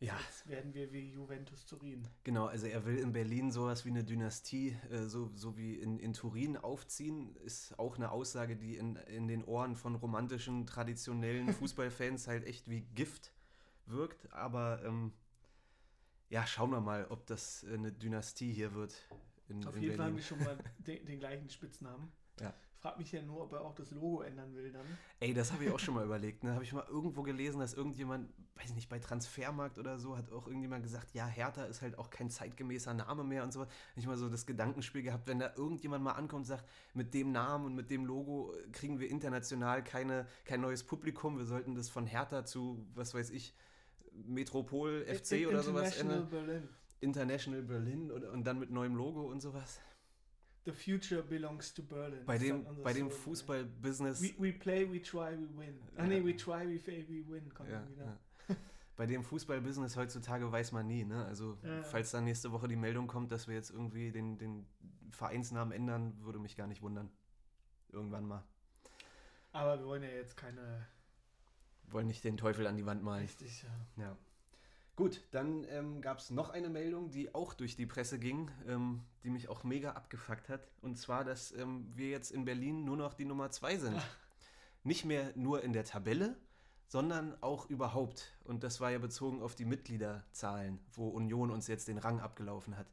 Ja, 0.00 0.18
jetzt 0.26 0.46
werden 0.48 0.74
wir 0.74 0.92
wie 0.92 1.10
Juventus 1.12 1.66
Turin. 1.66 2.06
Genau, 2.24 2.46
also 2.46 2.66
er 2.66 2.84
will 2.84 2.98
in 2.98 3.12
Berlin 3.12 3.50
sowas 3.50 3.84
wie 3.84 3.90
eine 3.90 4.04
Dynastie, 4.04 4.76
äh, 4.90 5.04
so, 5.06 5.30
so 5.34 5.56
wie 5.56 5.74
in, 5.76 5.98
in 5.98 6.12
Turin 6.12 6.56
aufziehen. 6.56 7.34
Ist 7.36 7.78
auch 7.78 7.96
eine 7.96 8.10
Aussage, 8.10 8.56
die 8.56 8.76
in, 8.76 8.96
in 8.96 9.28
den 9.28 9.44
Ohren 9.44 9.76
von 9.76 9.94
romantischen, 9.94 10.66
traditionellen 10.66 11.50
Fußballfans 11.52 12.26
halt 12.28 12.44
echt 12.44 12.68
wie 12.68 12.82
Gift 12.82 13.32
wirkt. 13.86 14.32
Aber 14.32 14.82
ähm, 14.84 15.12
ja, 16.28 16.46
schauen 16.46 16.70
wir 16.70 16.80
mal, 16.80 17.06
ob 17.08 17.26
das 17.26 17.64
äh, 17.64 17.74
eine 17.74 17.92
Dynastie 17.92 18.52
hier 18.52 18.74
wird 18.74 18.94
in, 19.48 19.64
Auf 19.66 19.76
in 19.76 19.82
jeden 19.82 19.94
Fall 19.94 20.06
haben 20.06 20.14
Berlin. 20.14 20.16
wir 20.16 20.22
schon 20.22 20.42
mal 20.42 20.58
den, 20.78 21.06
den 21.06 21.18
gleichen 21.20 21.48
Spitznamen. 21.48 22.12
Ja. 22.40 22.54
Frag 22.80 22.96
mich 22.96 23.10
ja 23.10 23.20
nur, 23.22 23.42
ob 23.42 23.52
er 23.52 23.62
auch 23.62 23.74
das 23.74 23.90
Logo 23.90 24.22
ändern 24.22 24.54
will 24.54 24.70
dann. 24.70 24.86
Ey, 25.18 25.34
das 25.34 25.52
habe 25.52 25.64
ich 25.64 25.70
auch 25.72 25.78
schon 25.80 25.94
mal 25.94 26.04
überlegt. 26.04 26.44
Ne? 26.44 26.54
Habe 26.54 26.62
ich 26.62 26.72
mal 26.72 26.84
irgendwo 26.88 27.22
gelesen, 27.22 27.58
dass 27.58 27.74
irgendjemand, 27.74 28.32
weiß 28.54 28.72
nicht, 28.74 28.88
bei 28.88 29.00
Transfermarkt 29.00 29.80
oder 29.80 29.98
so, 29.98 30.16
hat 30.16 30.30
auch 30.30 30.46
irgendjemand 30.46 30.84
gesagt, 30.84 31.12
ja, 31.12 31.26
Hertha 31.26 31.64
ist 31.64 31.82
halt 31.82 31.98
auch 31.98 32.08
kein 32.08 32.30
zeitgemäßer 32.30 32.94
Name 32.94 33.24
mehr 33.24 33.42
und 33.42 33.52
so. 33.52 33.66
Ich 33.96 34.06
mal 34.06 34.16
so 34.16 34.28
das 34.28 34.46
Gedankenspiel 34.46 35.02
gehabt, 35.02 35.26
wenn 35.26 35.40
da 35.40 35.52
irgendjemand 35.56 36.04
mal 36.04 36.12
ankommt 36.12 36.42
und 36.42 36.46
sagt, 36.46 36.68
mit 36.94 37.14
dem 37.14 37.32
Namen 37.32 37.66
und 37.66 37.74
mit 37.74 37.90
dem 37.90 38.06
Logo 38.06 38.54
kriegen 38.70 39.00
wir 39.00 39.10
international 39.10 39.82
keine, 39.82 40.28
kein 40.44 40.60
neues 40.60 40.84
Publikum. 40.84 41.36
Wir 41.36 41.46
sollten 41.46 41.74
das 41.74 41.88
von 41.88 42.06
Hertha 42.06 42.44
zu, 42.44 42.86
was 42.94 43.12
weiß 43.12 43.30
ich, 43.30 43.54
Metropol 44.12 45.04
FC 45.04 45.48
oder 45.48 45.62
sowas 45.64 45.98
International 45.98 46.14
ändern. 46.14 46.28
Berlin. 46.30 46.68
International 47.00 47.62
Berlin 47.62 48.10
und, 48.10 48.24
und 48.24 48.44
dann 48.44 48.58
mit 48.58 48.70
neuem 48.70 48.94
Logo 48.96 49.22
und 49.22 49.40
sowas. 49.40 49.80
The 50.68 50.74
future 50.74 51.22
belongs 51.22 51.72
to 51.72 51.82
Berlin. 51.82 52.20
Bei 52.26 52.36
dem, 52.36 52.66
bei 52.82 52.92
dem 52.92 53.06
ne? 53.06 53.10
Fußball-Business. 53.10 54.20
We, 54.20 54.34
we 54.38 54.52
play, 54.52 54.84
we 54.90 55.00
try, 55.00 55.34
we 55.38 55.48
win. 55.58 55.78
Ah 55.96 56.02
Ja. 56.02 56.08
nee, 56.08 56.22
we 56.22 56.36
try, 56.36 56.66
we 56.68 56.78
fail, 56.78 57.06
we 57.08 57.24
win. 57.26 57.48
Kommt 57.54 57.70
Ja, 57.70 57.88
wieder. 57.88 58.04
ja. 58.04 58.56
Bei 58.94 59.06
dem 59.06 59.22
Fußballbusiness 59.24 59.96
heutzutage 59.96 60.50
weiß 60.52 60.72
man 60.72 60.86
nie. 60.86 61.04
Ne? 61.04 61.24
Also, 61.24 61.56
Ja. 61.62 61.82
falls 61.84 62.10
dann 62.10 62.24
nächste 62.24 62.52
Woche 62.52 62.68
die 62.68 62.76
Meldung 62.76 63.06
kommt, 63.06 63.32
dass 63.32 63.48
wir 63.48 63.54
jetzt 63.54 63.70
irgendwie 63.70 64.12
den, 64.12 64.36
den 64.36 64.66
Vereinsnamen 65.10 65.72
ändern, 65.72 66.12
würde 66.20 66.38
mich 66.38 66.54
gar 66.54 66.66
nicht 66.66 66.82
wundern. 66.82 67.08
Irgendwann 67.90 68.26
mal. 68.26 68.44
Aber 69.52 69.78
wir 69.78 69.86
wollen 69.86 70.02
ja 70.02 70.10
jetzt 70.10 70.36
keine. 70.36 70.86
Wollen 71.90 72.08
nicht 72.08 72.24
den 72.24 72.36
Teufel 72.36 72.66
an 72.66 72.76
die 72.76 72.84
Wand 72.84 73.02
malen. 73.02 73.22
Richtig, 73.22 73.62
ja. 73.96 74.02
Ja. 74.04 74.16
Gut, 74.98 75.22
dann 75.30 75.64
ähm, 75.70 76.00
gab 76.00 76.18
es 76.18 76.30
noch 76.30 76.50
eine 76.50 76.68
Meldung, 76.68 77.12
die 77.12 77.32
auch 77.32 77.54
durch 77.54 77.76
die 77.76 77.86
Presse 77.86 78.18
ging, 78.18 78.50
ähm, 78.66 79.04
die 79.22 79.30
mich 79.30 79.48
auch 79.48 79.62
mega 79.62 79.92
abgefuckt 79.92 80.48
hat. 80.48 80.72
Und 80.82 80.98
zwar, 80.98 81.22
dass 81.22 81.52
ähm, 81.52 81.86
wir 81.94 82.08
jetzt 82.08 82.32
in 82.32 82.44
Berlin 82.44 82.84
nur 82.84 82.96
noch 82.96 83.14
die 83.14 83.24
Nummer 83.24 83.48
zwei 83.52 83.76
sind. 83.76 83.94
Nicht 84.82 85.04
mehr 85.04 85.30
nur 85.36 85.62
in 85.62 85.72
der 85.72 85.84
Tabelle, 85.84 86.36
sondern 86.88 87.40
auch 87.44 87.70
überhaupt. 87.70 88.36
Und 88.42 88.64
das 88.64 88.80
war 88.80 88.90
ja 88.90 88.98
bezogen 88.98 89.40
auf 89.40 89.54
die 89.54 89.66
Mitgliederzahlen, 89.66 90.80
wo 90.94 91.06
Union 91.10 91.52
uns 91.52 91.68
jetzt 91.68 91.86
den 91.86 91.98
Rang 91.98 92.18
abgelaufen 92.18 92.76
hat. 92.76 92.88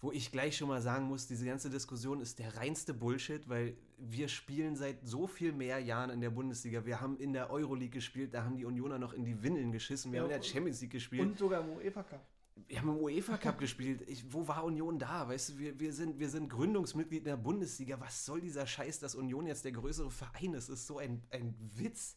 Wo 0.00 0.12
ich 0.12 0.30
gleich 0.30 0.56
schon 0.56 0.68
mal 0.68 0.80
sagen 0.80 1.06
muss, 1.06 1.26
diese 1.26 1.44
ganze 1.44 1.70
Diskussion 1.70 2.20
ist 2.20 2.38
der 2.38 2.56
reinste 2.56 2.94
Bullshit, 2.94 3.48
weil 3.48 3.76
wir 3.96 4.28
spielen 4.28 4.76
seit 4.76 5.04
so 5.04 5.26
viel 5.26 5.52
mehr 5.52 5.80
Jahren 5.80 6.10
in 6.10 6.20
der 6.20 6.30
Bundesliga. 6.30 6.84
Wir 6.86 7.00
haben 7.00 7.16
in 7.18 7.32
der 7.32 7.50
Euroleague 7.50 7.90
gespielt, 7.90 8.32
da 8.32 8.44
haben 8.44 8.56
die 8.56 8.64
Unioner 8.64 8.98
noch 8.98 9.12
in 9.12 9.24
die 9.24 9.42
Windeln 9.42 9.72
geschissen. 9.72 10.12
Wir 10.12 10.18
Ja, 10.18 10.24
haben 10.24 10.30
in 10.30 10.40
der 10.40 10.46
Champions 10.46 10.80
League 10.80 10.92
gespielt. 10.92 11.22
Und 11.22 11.38
sogar 11.38 11.62
im 11.62 11.70
UEFA 11.76 12.02
Cup. 12.04 12.24
Wir 12.66 12.80
haben 12.80 12.88
im 12.88 12.96
UEFA 12.98 13.38
Cup 13.38 13.58
gespielt. 13.58 14.02
Ich, 14.06 14.32
wo 14.32 14.46
war 14.46 14.64
Union 14.64 14.98
da? 15.00 15.28
Weißt 15.28 15.50
du, 15.50 15.58
wir, 15.58 15.78
wir, 15.80 15.92
sind, 15.92 16.18
wir 16.18 16.28
sind 16.28 16.48
Gründungsmitglied 16.48 17.20
in 17.20 17.24
der 17.24 17.36
Bundesliga. 17.36 17.98
Was 18.00 18.24
soll 18.24 18.40
dieser 18.40 18.66
Scheiß, 18.66 19.00
dass 19.00 19.16
Union 19.16 19.46
jetzt 19.46 19.64
der 19.64 19.72
größere 19.72 20.10
Verein 20.10 20.54
ist? 20.54 20.68
Das 20.68 20.80
ist 20.80 20.86
so 20.86 20.98
ein, 20.98 21.22
ein 21.30 21.54
Witz. 21.74 22.16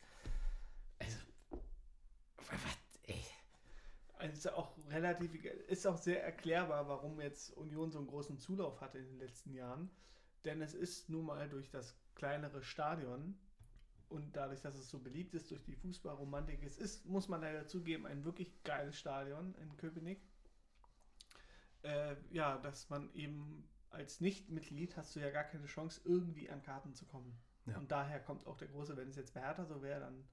Also, 0.99 1.17
was. 2.37 2.80
Also 4.21 4.33
ist 4.33 4.53
auch 4.53 4.77
relativ, 4.89 5.33
ist 5.67 5.87
auch 5.87 5.97
sehr 5.97 6.23
erklärbar, 6.23 6.87
warum 6.87 7.19
jetzt 7.19 7.57
Union 7.57 7.91
so 7.91 7.97
einen 7.97 8.07
großen 8.07 8.37
Zulauf 8.37 8.79
hatte 8.79 8.99
in 8.99 9.05
den 9.05 9.17
letzten 9.17 9.53
Jahren. 9.53 9.89
Denn 10.45 10.61
es 10.61 10.75
ist 10.75 11.09
nun 11.09 11.25
mal 11.25 11.49
durch 11.49 11.69
das 11.71 11.97
kleinere 12.13 12.61
Stadion 12.61 13.35
und 14.09 14.35
dadurch, 14.35 14.61
dass 14.61 14.75
es 14.75 14.89
so 14.89 14.99
beliebt 14.99 15.33
ist, 15.33 15.49
durch 15.49 15.63
die 15.63 15.75
Fußballromantik, 15.75 16.61
es 16.63 16.77
ist, 16.77 17.05
muss 17.05 17.29
man 17.29 17.41
leider 17.41 17.65
zugeben, 17.65 18.05
ein 18.05 18.23
wirklich 18.23 18.63
geiles 18.63 18.97
Stadion 18.97 19.55
in 19.55 19.75
Köpenick. 19.77 20.21
Äh, 21.81 22.15
ja, 22.29 22.57
dass 22.59 22.89
man 22.89 23.11
eben 23.15 23.67
als 23.89 24.21
Nicht-Mitglied 24.21 24.97
hast 24.97 25.15
du 25.15 25.19
ja 25.19 25.31
gar 25.31 25.45
keine 25.45 25.65
Chance, 25.65 26.01
irgendwie 26.05 26.49
an 26.49 26.61
Karten 26.61 26.93
zu 26.93 27.05
kommen. 27.05 27.35
Ja. 27.65 27.77
Und 27.77 27.91
daher 27.91 28.19
kommt 28.19 28.45
auch 28.45 28.57
der 28.57 28.67
große, 28.67 28.95
wenn 28.97 29.09
es 29.09 29.15
jetzt 29.15 29.33
bei 29.33 29.41
Hertha 29.41 29.65
so 29.65 29.81
wäre, 29.81 29.99
dann 29.99 30.27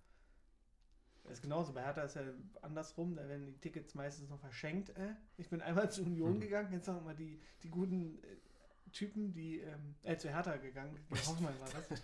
das 1.28 1.38
ist 1.38 1.42
genauso. 1.42 1.72
Bei 1.72 1.82
Hertha 1.82 2.02
ist 2.02 2.16
ja 2.16 2.22
andersrum, 2.62 3.14
da 3.16 3.28
werden 3.28 3.46
die 3.46 3.58
Tickets 3.58 3.94
meistens 3.94 4.28
noch 4.28 4.40
verschenkt. 4.40 4.90
Äh. 4.90 5.14
Ich 5.36 5.48
bin 5.48 5.60
einmal 5.60 5.90
zu 5.90 6.02
Union 6.02 6.34
Mhm. 6.36 6.40
gegangen, 6.40 6.72
jetzt 6.72 6.86
sagen 6.86 6.98
wir 6.98 7.04
mal 7.04 7.16
die, 7.16 7.40
die 7.62 7.68
guten 7.70 8.18
äh, 8.22 8.90
Typen, 8.92 9.32
die, 9.32 9.60
ähm, 9.60 9.94
äh, 10.02 10.16
zu 10.16 10.28
Hertha 10.30 10.56
gegangen, 10.56 10.96
gegen 11.08 11.26
Hoffmann 11.26 11.58
war 11.60 11.68
das. 11.70 12.02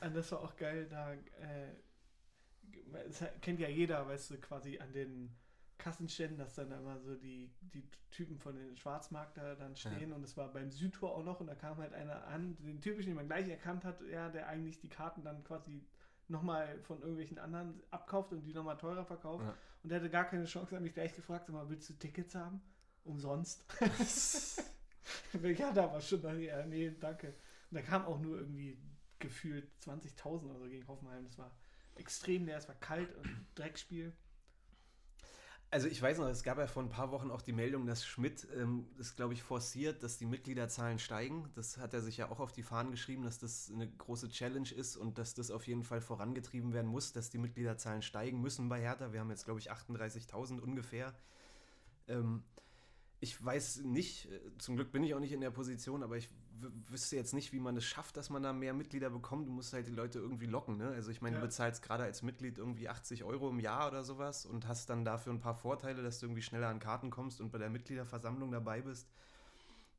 Und 0.00 0.14
das 0.14 0.30
war 0.32 0.40
auch 0.40 0.56
geil, 0.56 0.86
da, 0.88 1.12
äh, 1.12 1.74
das 2.92 3.24
kennt 3.40 3.60
ja 3.60 3.68
jeder, 3.68 4.06
weißt 4.06 4.30
du, 4.30 4.38
quasi 4.38 4.78
an 4.78 4.92
den 4.92 5.30
Kassenständen, 5.78 6.38
dass 6.38 6.54
dann 6.54 6.72
immer 6.72 6.98
so 7.00 7.14
die, 7.14 7.50
die 7.60 7.88
Typen 8.10 8.38
von 8.38 8.56
den 8.56 8.76
Schwarzmarkt 8.76 9.36
da 9.36 9.54
dann 9.54 9.76
stehen 9.76 10.12
und 10.12 10.24
es 10.24 10.36
war 10.36 10.52
beim 10.52 10.70
Südtor 10.70 11.14
auch 11.14 11.22
noch 11.22 11.40
und 11.40 11.46
da 11.46 11.54
kam 11.54 11.78
halt 11.78 11.92
einer 11.92 12.26
an, 12.26 12.56
den 12.60 12.80
typischen, 12.80 13.10
den 13.10 13.16
man 13.16 13.26
gleich 13.28 13.48
erkannt 13.48 13.84
hat, 13.84 14.00
ja, 14.10 14.28
der 14.28 14.48
eigentlich 14.48 14.80
die 14.80 14.88
Karten 14.88 15.22
dann 15.22 15.44
quasi 15.44 15.84
nochmal 16.28 16.78
von 16.82 17.00
irgendwelchen 17.00 17.38
anderen 17.38 17.82
abkauft 17.90 18.32
und 18.32 18.42
die 18.42 18.52
nochmal 18.52 18.76
teurer 18.76 19.04
verkauft. 19.04 19.44
Ja. 19.44 19.54
Und 19.82 19.90
der 19.90 20.00
hatte 20.00 20.10
gar 20.10 20.24
keine 20.24 20.44
Chance, 20.44 20.74
hat 20.74 20.82
mich 20.82 20.94
gleich 20.94 21.14
gefragt, 21.14 21.46
sag 21.46 21.54
mal, 21.54 21.68
willst 21.68 21.88
du 21.88 21.94
Tickets 21.94 22.34
haben? 22.34 22.60
Umsonst. 23.04 23.64
ja, 25.42 25.72
da 25.72 25.92
war 25.92 26.00
schon, 26.00 26.40
ja, 26.40 26.66
nee, 26.66 26.94
danke. 26.98 27.28
Und 27.70 27.76
da 27.76 27.82
kam 27.82 28.04
auch 28.04 28.18
nur 28.18 28.38
irgendwie 28.38 28.78
gefühlt 29.18 29.70
20.000 29.84 30.44
oder 30.44 30.58
so 30.58 30.68
gegen 30.68 30.86
Hoffenheim. 30.86 31.24
Das 31.24 31.38
war 31.38 31.50
extrem 31.94 32.46
leer, 32.46 32.58
es 32.58 32.68
war 32.68 32.76
kalt 32.76 33.14
und 33.16 33.46
Dreckspiel. 33.54 34.12
Also 35.70 35.86
ich 35.86 36.00
weiß 36.00 36.16
noch, 36.16 36.28
es 36.28 36.42
gab 36.42 36.56
ja 36.56 36.66
vor 36.66 36.82
ein 36.82 36.88
paar 36.88 37.10
Wochen 37.10 37.30
auch 37.30 37.42
die 37.42 37.52
Meldung, 37.52 37.84
dass 37.84 38.06
Schmidt 38.06 38.48
ähm, 38.56 38.86
das, 38.96 39.14
glaube 39.16 39.34
ich, 39.34 39.42
forciert, 39.42 40.02
dass 40.02 40.16
die 40.16 40.24
Mitgliederzahlen 40.24 40.98
steigen. 40.98 41.50
Das 41.54 41.76
hat 41.76 41.92
er 41.92 42.00
sich 42.00 42.16
ja 42.16 42.30
auch 42.30 42.40
auf 42.40 42.52
die 42.52 42.62
Fahnen 42.62 42.90
geschrieben, 42.90 43.24
dass 43.24 43.38
das 43.38 43.70
eine 43.70 43.86
große 43.86 44.30
Challenge 44.30 44.70
ist 44.70 44.96
und 44.96 45.18
dass 45.18 45.34
das 45.34 45.50
auf 45.50 45.66
jeden 45.66 45.84
Fall 45.84 46.00
vorangetrieben 46.00 46.72
werden 46.72 46.90
muss, 46.90 47.12
dass 47.12 47.28
die 47.28 47.36
Mitgliederzahlen 47.36 48.00
steigen 48.00 48.40
müssen 48.40 48.70
bei 48.70 48.80
Hertha. 48.80 49.12
Wir 49.12 49.20
haben 49.20 49.28
jetzt, 49.28 49.44
glaube 49.44 49.60
ich, 49.60 49.70
38.000 49.70 50.58
ungefähr. 50.58 51.14
Ähm, 52.06 52.44
ich 53.20 53.42
weiß 53.44 53.78
nicht, 53.84 54.30
äh, 54.30 54.40
zum 54.58 54.76
Glück 54.76 54.92
bin 54.92 55.02
ich 55.02 55.14
auch 55.14 55.20
nicht 55.20 55.32
in 55.32 55.40
der 55.40 55.50
Position, 55.50 56.02
aber 56.02 56.16
ich 56.16 56.28
wüsste 56.88 57.16
jetzt 57.16 57.34
nicht, 57.34 57.52
wie 57.52 57.60
man 57.60 57.76
es 57.76 57.84
schafft, 57.84 58.16
dass 58.16 58.30
man 58.30 58.42
da 58.42 58.52
mehr 58.52 58.74
Mitglieder 58.74 59.10
bekommt. 59.10 59.46
Du 59.46 59.52
musst 59.52 59.72
halt 59.72 59.86
die 59.86 59.92
Leute 59.92 60.18
irgendwie 60.18 60.46
locken. 60.46 60.76
Ne? 60.76 60.88
Also 60.88 61.10
ich 61.10 61.20
meine, 61.20 61.36
Ja. 61.36 61.40
du 61.40 61.46
bezahlst 61.46 61.82
gerade 61.82 62.02
als 62.04 62.22
Mitglied 62.22 62.58
irgendwie 62.58 62.88
80 62.88 63.24
Euro 63.24 63.48
im 63.50 63.60
Jahr 63.60 63.88
oder 63.88 64.02
sowas 64.04 64.44
und 64.44 64.66
hast 64.66 64.90
dann 64.90 65.04
dafür 65.04 65.32
ein 65.32 65.40
paar 65.40 65.54
Vorteile, 65.54 66.02
dass 66.02 66.18
du 66.18 66.26
irgendwie 66.26 66.42
schneller 66.42 66.68
an 66.68 66.80
Karten 66.80 67.10
kommst 67.10 67.40
und 67.40 67.50
bei 67.52 67.58
der 67.58 67.70
Mitgliederversammlung 67.70 68.50
dabei 68.50 68.82
bist. 68.82 69.08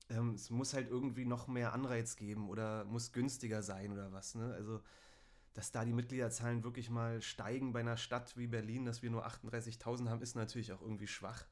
Ähm, 0.10 0.34
es 0.34 0.50
muss 0.50 0.74
halt 0.74 0.90
irgendwie 0.90 1.26
noch 1.26 1.48
mehr 1.48 1.74
Anreiz 1.74 2.16
geben 2.16 2.50
oder 2.50 2.84
muss 2.86 3.12
günstiger 3.14 3.62
sein 3.64 3.92
oder 3.94 4.12
was. 4.12 4.36
Ne? 4.36 4.54
Also 4.54 4.82
dass 5.54 5.72
da 5.72 5.84
die 5.84 5.94
Mitgliederzahlen 5.94 6.64
wirklich 6.64 6.90
mal 6.90 7.22
steigen 7.22 7.74
bei 7.74 7.80
einer 7.80 7.98
Stadt 7.98 8.38
wie 8.38 8.48
Berlin, 8.48 8.86
dass 8.86 9.02
wir 9.02 9.10
nur 9.10 9.26
38.000 9.26 10.08
haben, 10.08 10.22
ist 10.22 10.36
natürlich 10.36 10.72
auch 10.72 10.82
irgendwie 10.82 11.08
schwach 11.08 11.46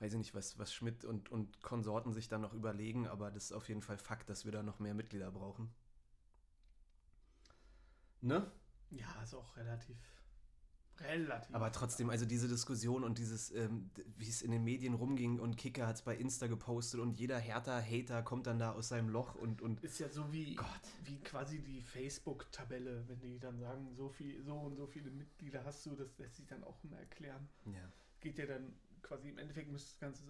weiß 0.00 0.12
ich 0.12 0.18
nicht, 0.18 0.34
was, 0.34 0.58
was 0.58 0.72
Schmidt 0.72 1.04
und, 1.04 1.30
und 1.30 1.62
Konsorten 1.62 2.12
sich 2.12 2.28
dann 2.28 2.40
noch 2.40 2.54
überlegen, 2.54 3.06
aber 3.06 3.30
das 3.30 3.44
ist 3.44 3.52
auf 3.52 3.68
jeden 3.68 3.82
Fall 3.82 3.98
Fakt, 3.98 4.30
dass 4.30 4.44
wir 4.44 4.52
da 4.52 4.62
noch 4.62 4.78
mehr 4.78 4.94
Mitglieder 4.94 5.30
brauchen. 5.30 5.70
Ne? 8.20 8.50
Ja, 8.90 9.22
ist 9.22 9.34
auch 9.34 9.56
relativ. 9.56 9.96
Relativ. 11.00 11.54
Aber 11.54 11.70
trotzdem, 11.70 12.10
also 12.10 12.26
diese 12.26 12.48
Diskussion 12.48 13.04
und 13.04 13.18
dieses, 13.18 13.52
ähm, 13.52 13.90
wie 14.16 14.28
es 14.28 14.42
in 14.42 14.50
den 14.50 14.64
Medien 14.64 14.94
rumging 14.94 15.38
und 15.38 15.56
Kicker 15.56 15.86
hat 15.86 15.96
es 15.96 16.02
bei 16.02 16.16
Insta 16.16 16.48
gepostet 16.48 17.00
und 17.00 17.12
jeder 17.18 17.38
Hertha-Hater 17.38 18.22
kommt 18.22 18.48
dann 18.48 18.58
da 18.58 18.72
aus 18.72 18.88
seinem 18.88 19.08
Loch 19.08 19.36
und, 19.36 19.62
und 19.62 19.82
ist 19.84 20.00
ja 20.00 20.08
so 20.08 20.32
wie, 20.32 20.56
Gott. 20.56 20.66
wie 21.04 21.20
quasi 21.20 21.60
die 21.60 21.82
Facebook-Tabelle, 21.82 23.04
wenn 23.06 23.20
die 23.20 23.38
dann 23.38 23.58
sagen, 23.60 23.94
so 23.94 24.08
viel, 24.08 24.42
so 24.42 24.54
und 24.56 24.74
so 24.74 24.86
viele 24.86 25.10
Mitglieder 25.10 25.64
hast 25.64 25.86
du, 25.86 25.94
das 25.94 26.18
lässt 26.18 26.36
sich 26.36 26.46
dann 26.46 26.64
auch 26.64 26.82
immer 26.82 26.98
erklären. 26.98 27.48
ja. 27.66 27.92
Geht 28.20 28.38
ja 28.38 28.46
dann 28.46 28.74
quasi 29.08 29.28
im 29.30 29.38
Endeffekt 29.38 29.70
müsste 29.70 29.90
das 29.90 29.98
Ganze 29.98 30.22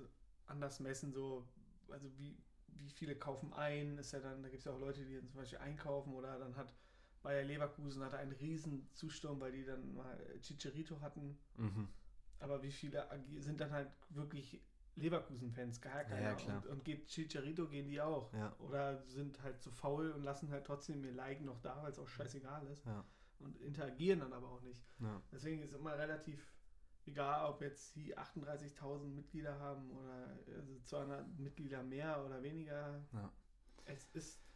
anders 0.47 0.81
messen, 0.81 1.13
so, 1.13 1.47
also 1.91 2.09
wie, 2.17 2.37
wie 2.69 2.89
viele 2.89 3.17
kaufen 3.17 3.53
ein, 3.53 3.99
ist 3.99 4.13
ja 4.13 4.21
dann, 4.21 4.43
da 4.43 4.49
gibt 4.49 4.61
es 4.61 4.65
ja 4.65 4.73
auch 4.73 4.81
Leute, 4.81 5.05
die 5.05 5.17
dann 5.17 5.29
zum 5.29 5.41
Beispiel 5.41 5.59
einkaufen 5.59 6.15
oder 6.15 6.39
dann 6.39 6.57
hat 6.57 6.73
Bayer 7.23 7.43
Leverkusen 7.43 8.03
hatte 8.05 8.17
einen 8.17 8.33
riesen 8.33 8.89
Zusturm, 8.95 9.41
weil 9.41 9.53
die 9.53 9.65
dann 9.65 9.95
mal 9.95 10.17
Chicharito 10.41 11.01
hatten. 11.01 11.37
Mhm. 11.57 11.89
Aber 12.39 12.63
wie 12.63 12.71
viele 12.71 13.07
sind 13.39 13.61
dann 13.61 13.73
halt 13.73 13.91
wirklich 14.11 14.63
Leverkusen-Fans? 14.95 15.81
Gar 15.81 16.05
keiner. 16.05 16.23
Ja, 16.23 16.31
ja, 16.31 16.35
klar. 16.37 16.63
Und, 16.63 16.67
und 16.67 16.85
geht 16.85 17.09
Chicharito, 17.09 17.67
gehen 17.67 17.89
die 17.89 18.01
auch. 18.01 18.33
Ja. 18.33 18.55
Oder 18.61 19.03
sind 19.07 19.43
halt 19.43 19.61
zu 19.61 19.71
faul 19.73 20.13
und 20.13 20.23
lassen 20.23 20.51
halt 20.51 20.65
trotzdem 20.65 21.05
ihr 21.05 21.13
Like 21.13 21.41
noch 21.41 21.59
da, 21.61 21.83
weil 21.83 21.91
es 21.91 21.99
auch 21.99 22.09
scheißegal 22.09 22.67
ist. 22.69 22.85
Und 23.41 23.61
interagieren 23.61 24.21
dann 24.21 24.33
aber 24.33 24.49
auch 24.49 24.63
nicht. 24.63 24.85
Deswegen 25.33 25.63
ist 25.63 25.75
immer 25.75 25.99
relativ 25.99 26.41
egal, 27.09 27.51
ob 27.51 27.61
jetzt 27.63 27.97
die 27.97 28.17
38.000 28.17 29.05
Mitglieder 29.09 29.59
haben 29.59 29.91
oder 29.91 30.39
also 30.57 30.79
200 30.85 31.39
Mitglieder 31.39 31.83
mehr 31.83 32.25
oder 32.25 32.43
weniger. 32.43 33.01
Ja. 33.13 33.33
Es 33.85 34.05
ist 34.13 34.48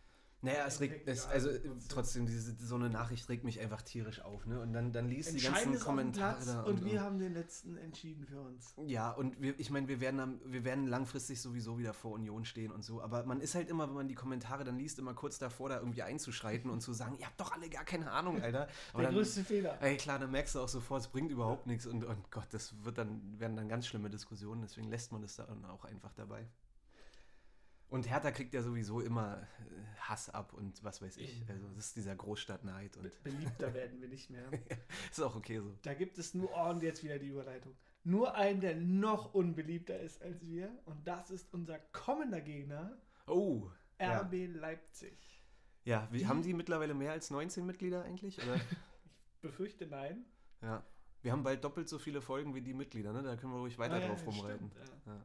Naja, 0.44 0.64
es 0.66 0.80
regt, 0.80 1.06
es, 1.06 1.24
also 1.28 1.50
trotzdem. 1.88 2.26
diese, 2.26 2.56
so 2.58 2.74
eine 2.74 2.90
Nachricht 2.90 3.28
regt 3.28 3.44
mich 3.44 3.60
einfach 3.60 3.80
tierisch 3.80 4.20
auf, 4.22 4.44
ne? 4.44 4.58
Und 4.60 4.72
dann, 4.72 4.92
dann 4.92 5.08
liest 5.08 5.32
die 5.32 5.40
ganzen 5.40 5.78
Kommentare 5.78 6.44
da. 6.44 6.62
und, 6.62 6.84
wir 6.84 7.00
haben 7.00 7.20
den 7.20 7.32
letzten 7.32 7.76
entschieden 7.76 8.26
für 8.26 8.40
uns. 8.40 8.74
Ja, 8.84 9.12
und 9.12 9.40
wir, 9.40 9.58
ich 9.60 9.70
meine, 9.70 9.86
wir 9.86 10.00
werden, 10.00 10.18
am, 10.18 10.40
wir 10.44 10.64
werden 10.64 10.88
langfristig 10.88 11.40
sowieso 11.40 11.78
wieder 11.78 11.94
vor 11.94 12.10
Union 12.10 12.44
stehen 12.44 12.72
und 12.72 12.82
so. 12.82 13.00
Aber 13.00 13.24
man 13.24 13.40
ist 13.40 13.54
halt 13.54 13.68
immer, 13.68 13.86
wenn 13.86 13.94
man 13.94 14.08
die 14.08 14.16
Kommentare 14.16 14.64
dann 14.64 14.78
liest, 14.78 14.98
immer 14.98 15.14
kurz 15.14 15.38
davor, 15.38 15.68
da 15.68 15.78
irgendwie 15.78 16.02
einzuschreiten 16.02 16.72
und 16.72 16.80
zu 16.80 16.92
sagen, 16.92 17.16
ihr 17.20 17.26
habt 17.26 17.40
doch 17.40 17.52
alle 17.52 17.70
gar 17.70 17.84
keine 17.84 18.10
Ahnung, 18.10 18.42
Alter. 18.42 18.66
Aber 18.92 19.02
Der 19.02 19.10
dann, 19.10 19.14
größte 19.14 19.44
Fehler. 19.44 19.80
ey, 19.80 19.96
klar, 19.96 20.18
dann 20.18 20.32
merkst 20.32 20.56
du 20.56 20.60
auch 20.60 20.68
sofort, 20.68 21.02
es 21.02 21.08
bringt 21.08 21.30
überhaupt 21.30 21.68
nichts. 21.68 21.86
Und, 21.86 22.04
und 22.04 22.32
Gott, 22.32 22.48
das 22.50 22.74
wird 22.82 22.98
dann, 22.98 23.38
werden 23.38 23.54
dann 23.54 23.68
ganz 23.68 23.86
schlimme 23.86 24.10
Diskussionen. 24.10 24.62
Deswegen 24.62 24.88
lässt 24.90 25.12
man 25.12 25.22
das 25.22 25.36
dann 25.36 25.64
auch 25.66 25.84
einfach 25.84 26.12
dabei. 26.14 26.48
Und 27.92 28.08
Hertha 28.08 28.30
kriegt 28.30 28.54
ja 28.54 28.62
sowieso 28.62 29.00
immer 29.00 29.42
äh, 29.42 30.00
Hass 30.00 30.30
ab 30.30 30.52
und 30.54 30.82
was 30.82 31.02
weiß 31.02 31.18
ich. 31.18 31.44
Also, 31.48 31.68
das 31.76 31.86
ist 31.88 31.96
dieser 31.96 32.16
Großstadtneid 32.16 32.96
und 32.96 33.22
Beliebter 33.22 33.74
werden 33.74 34.00
wir 34.00 34.08
nicht 34.08 34.30
mehr. 34.30 34.44
ist 35.10 35.20
auch 35.20 35.36
okay 35.36 35.60
so. 35.60 35.76
Da 35.82 35.94
gibt 35.94 36.16
es 36.18 36.32
nur, 36.34 36.50
oh, 36.54 36.70
und 36.70 36.82
jetzt 36.82 37.04
wieder 37.04 37.18
die 37.18 37.28
Überleitung. 37.28 37.76
Nur 38.04 38.34
einen, 38.34 38.60
der 38.60 38.74
noch 38.76 39.34
unbeliebter 39.34 40.00
ist 40.00 40.22
als 40.22 40.44
wir. 40.46 40.70
Und 40.86 41.06
das 41.06 41.30
ist 41.30 41.52
unser 41.52 41.78
kommender 41.92 42.40
Gegner, 42.40 42.96
Oh, 43.26 43.70
Ja. 44.00 44.22
RB 44.22 44.46
Leipzig. 44.54 45.16
ja, 45.84 46.08
wie, 46.10 46.26
haben 46.26 46.42
die 46.42 46.54
mittlerweile 46.54 46.94
mehr 46.94 47.12
als 47.12 47.30
19 47.30 47.64
Mitglieder 47.66 48.02
eigentlich? 48.04 48.42
Oder? 48.42 48.58
Befürchte 49.42 49.86
nein. 49.86 50.24
Ja. 50.62 50.82
Wir 51.20 51.30
haben 51.32 51.42
bald 51.44 51.62
doppelt 51.62 51.88
so 51.88 51.98
viele 51.98 52.20
Folgen 52.22 52.54
wie 52.54 52.62
die 52.62 52.74
Mitglieder, 52.74 53.12
ne? 53.12 53.22
Da 53.22 53.36
können 53.36 53.52
wir 53.52 53.60
ruhig 53.60 53.78
weiter 53.78 53.94
Ah, 53.96 54.00
ja, 54.00 54.08
drauf 54.08 54.20
ja, 54.20 54.24
rumreiten. 54.26 54.70
stimmt, 54.72 55.06
ja. 55.06 55.24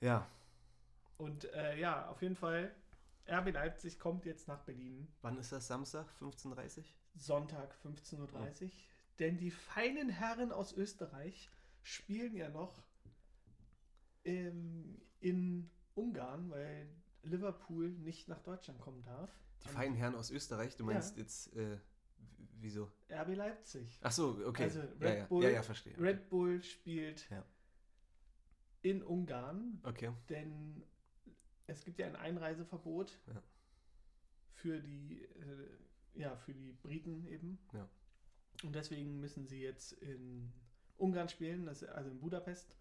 Ja. 0.00 0.26
Ja. 1.20 1.24
Und 1.26 1.44
äh, 1.52 1.78
ja, 1.78 2.08
auf 2.08 2.22
jeden 2.22 2.36
Fall, 2.36 2.74
RB 3.28 3.52
Leipzig 3.52 3.98
kommt 3.98 4.24
jetzt 4.24 4.48
nach 4.48 4.62
Berlin. 4.64 5.06
Wann 5.22 5.38
ist 5.38 5.52
das? 5.52 5.66
Samstag? 5.66 6.06
15.30 6.20 6.78
Uhr? 6.78 6.84
Sonntag 7.16 7.74
15.30 7.84 8.64
Uhr. 8.64 8.70
Denn 9.18 9.36
die 9.36 9.50
feinen 9.50 10.08
Herren 10.08 10.50
aus 10.52 10.72
Österreich 10.72 11.50
spielen 11.82 12.34
ja 12.34 12.48
noch 12.48 12.82
ähm, 14.24 15.00
in 15.20 15.70
Ungarn, 15.94 16.50
weil 16.50 16.88
Liverpool 17.22 17.88
nicht 17.90 18.28
nach 18.28 18.40
Deutschland 18.40 18.80
kommen 18.80 19.02
darf. 19.02 19.30
Die 19.62 19.68
Am 19.68 19.74
feinen 19.74 19.94
Herren 19.94 20.14
aus 20.14 20.30
Österreich, 20.30 20.76
du 20.76 20.84
Ja. 20.86 20.94
meinst 20.94 21.16
jetzt, 21.18 21.54
äh, 21.54 21.76
wieso? 22.60 22.90
RB 23.10 23.34
Leipzig. 23.36 23.98
Ach 24.02 24.12
so, 24.12 24.40
okay. 24.46 24.64
Also 24.64 24.80
ja, 24.80 24.86
Red 25.00 25.18
ja. 25.18 25.26
Bull- 25.26 25.42
ja, 25.44 25.50
ja, 25.50 25.62
verstehe. 25.62 25.98
Red 26.00 26.28
Bull 26.30 26.62
spielt 26.62 27.28
Ja. 27.30 27.44
in 28.82 29.02
Ungarn, 29.02 29.80
Okay. 29.82 30.12
denn 30.30 30.82
es 31.70 31.84
gibt 31.84 31.98
ja 31.98 32.06
ein 32.06 32.16
Einreiseverbot 32.16 33.18
Ja. 33.26 33.42
für 34.54 34.80
die 34.80 35.22
äh, 35.24 36.20
ja 36.20 36.36
für 36.36 36.52
die 36.52 36.72
Briten 36.82 37.26
eben. 37.26 37.58
Ja. 37.72 37.88
Und 38.64 38.74
deswegen 38.74 39.20
müssen 39.20 39.46
sie 39.46 39.60
jetzt 39.62 39.92
in 39.92 40.52
Ungarn 40.98 41.28
spielen, 41.28 41.64
das, 41.66 41.82
also 41.84 42.10
in 42.10 42.20
Budapest. 42.20 42.76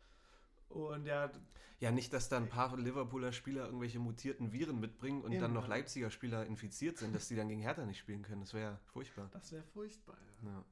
Und 0.68 1.06
ja, 1.06 1.32
Ja, 1.80 1.92
nicht, 1.92 2.12
dass 2.14 2.28
da 2.30 2.38
ein 2.38 2.50
paar 2.50 2.76
Liverpooler 2.78 3.32
Spieler 3.32 3.66
irgendwelche 3.66 4.00
mutierten 4.00 4.52
Viren 4.52 4.80
mitbringen 4.80 5.22
und 5.22 5.40
dann 5.40 5.54
noch. 5.54 5.68
Leipziger 5.68 6.12
Spieler 6.12 6.46
infiziert 6.46 6.98
sind, 6.98 7.16
dass 7.16 7.28
die 7.30 7.36
dann 7.36 7.48
gegen 7.48 7.62
Hertha 7.62 7.86
nicht 7.86 7.98
spielen 8.00 8.22
können. 8.24 8.42
Das 8.42 8.54
wäre 8.54 8.72
ja 8.74 8.80
furchtbar. 8.88 9.30
das 9.32 9.52
wäre 9.52 9.64
furchtbar. 9.64 10.18
Ja. 10.44 10.50
Ja. 10.50 10.66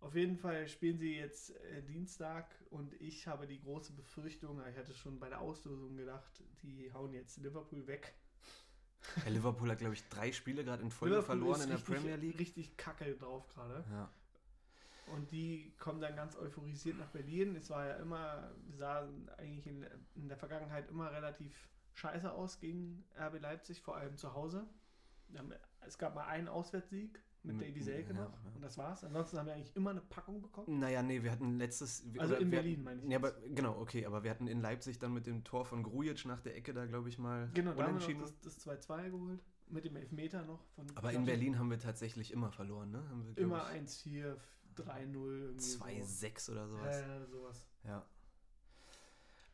Auf 0.00 0.14
jeden 0.14 0.36
Fall 0.36 0.68
spielen 0.68 0.98
sie 0.98 1.16
jetzt 1.16 1.50
äh, 1.56 1.82
Dienstag 1.82 2.46
und 2.70 2.92
ich 3.00 3.26
habe 3.26 3.46
die 3.46 3.60
große 3.60 3.92
Befürchtung, 3.92 4.60
ich 4.70 4.76
hatte 4.76 4.94
schon 4.94 5.18
bei 5.18 5.28
der 5.28 5.40
Auslosung 5.40 5.96
gedacht, 5.96 6.42
die 6.62 6.92
hauen 6.92 7.12
jetzt 7.12 7.38
Liverpool 7.38 7.86
weg. 7.86 8.14
Ja, 9.24 9.30
Liverpool 9.30 9.70
hat, 9.70 9.78
glaube 9.78 9.94
ich, 9.94 10.06
drei 10.08 10.32
Spiele 10.32 10.64
gerade 10.64 10.82
in 10.82 10.90
Folge 10.90 11.16
Liverpool 11.16 11.38
verloren 11.38 11.60
in 11.62 11.68
der 11.68 11.78
richtig, 11.78 11.94
Premier 11.94 12.16
League. 12.16 12.38
Richtig 12.38 12.76
kacke 12.76 13.14
drauf 13.16 13.48
gerade. 13.48 13.84
Ja. 13.90 14.10
Und 15.14 15.30
die 15.30 15.72
kommen 15.78 16.00
dann 16.00 16.16
ganz 16.16 16.36
euphorisiert 16.36 16.98
nach 16.98 17.08
Berlin. 17.08 17.54
Es 17.54 17.70
war 17.70 17.86
ja 17.86 17.94
immer, 17.96 18.50
sah 18.76 19.08
eigentlich 19.38 19.66
in, 19.66 19.86
in 20.16 20.28
der 20.28 20.36
Vergangenheit 20.36 20.88
immer 20.88 21.12
relativ 21.12 21.70
scheiße 21.94 22.30
aus 22.30 22.58
gegen 22.58 23.04
RB 23.18 23.40
Leipzig, 23.40 23.80
vor 23.80 23.96
allem 23.96 24.16
zu 24.16 24.34
Hause. 24.34 24.66
Es 25.86 25.96
gab 25.98 26.14
mal 26.14 26.26
einen 26.26 26.48
Auswärtssieg 26.48 27.22
mit 27.46 27.60
Davy 27.60 27.80
Selke 27.80 28.12
ja, 28.12 28.20
noch 28.20 28.32
ja. 28.32 28.52
und 28.54 28.62
das 28.62 28.76
war's. 28.76 29.04
Ansonsten 29.04 29.38
haben 29.38 29.46
wir 29.46 29.54
eigentlich 29.54 29.74
immer 29.76 29.90
eine 29.90 30.00
Packung 30.00 30.42
bekommen. 30.42 30.78
Naja, 30.78 31.02
nee, 31.02 31.22
wir 31.22 31.30
hatten 31.30 31.58
letztes. 31.58 32.04
Also 32.18 32.34
oder 32.34 32.42
in 32.42 32.50
wir 32.50 32.58
Berlin, 32.58 32.74
hatten, 32.74 32.84
meine 32.84 33.02
ich 33.02 33.08
Ja, 33.08 33.18
aber, 33.18 33.32
genau, 33.54 33.78
okay, 33.80 34.06
aber 34.06 34.22
wir 34.24 34.30
hatten 34.30 34.46
in 34.46 34.60
Leipzig 34.60 34.98
dann 34.98 35.14
mit 35.14 35.26
dem 35.26 35.44
Tor 35.44 35.64
von 35.64 35.82
Grujic 35.82 36.24
nach 36.26 36.40
der 36.40 36.56
Ecke 36.56 36.74
da, 36.74 36.86
glaube 36.86 37.08
ich, 37.08 37.18
mal 37.18 37.50
Genau, 37.54 37.72
da 37.74 37.86
haben 37.86 38.00
wir 38.00 38.16
das, 38.18 38.40
das 38.40 38.66
2-2 38.66 39.10
geholt. 39.10 39.40
Mit 39.68 39.84
dem 39.84 39.96
Elfmeter 39.96 40.44
noch. 40.44 40.64
Von 40.76 40.86
aber 40.94 41.12
in 41.12 41.24
Berlin 41.24 41.58
haben 41.58 41.70
wir 41.70 41.80
tatsächlich 41.80 42.32
immer 42.32 42.52
verloren, 42.52 42.92
ne? 42.92 43.02
Haben 43.08 43.26
wir, 43.26 43.36
Immer 43.36 43.68
ich, 43.74 43.80
1-4, 43.80 44.36
3-0. 44.76 45.14
irgendwie 45.14 45.60
so. 45.60 45.84
2-6 45.84 46.50
oder 46.52 46.68
sowas. 46.68 46.96
Äh, 46.96 47.26
sowas. 47.26 47.66
Ja. 47.84 48.06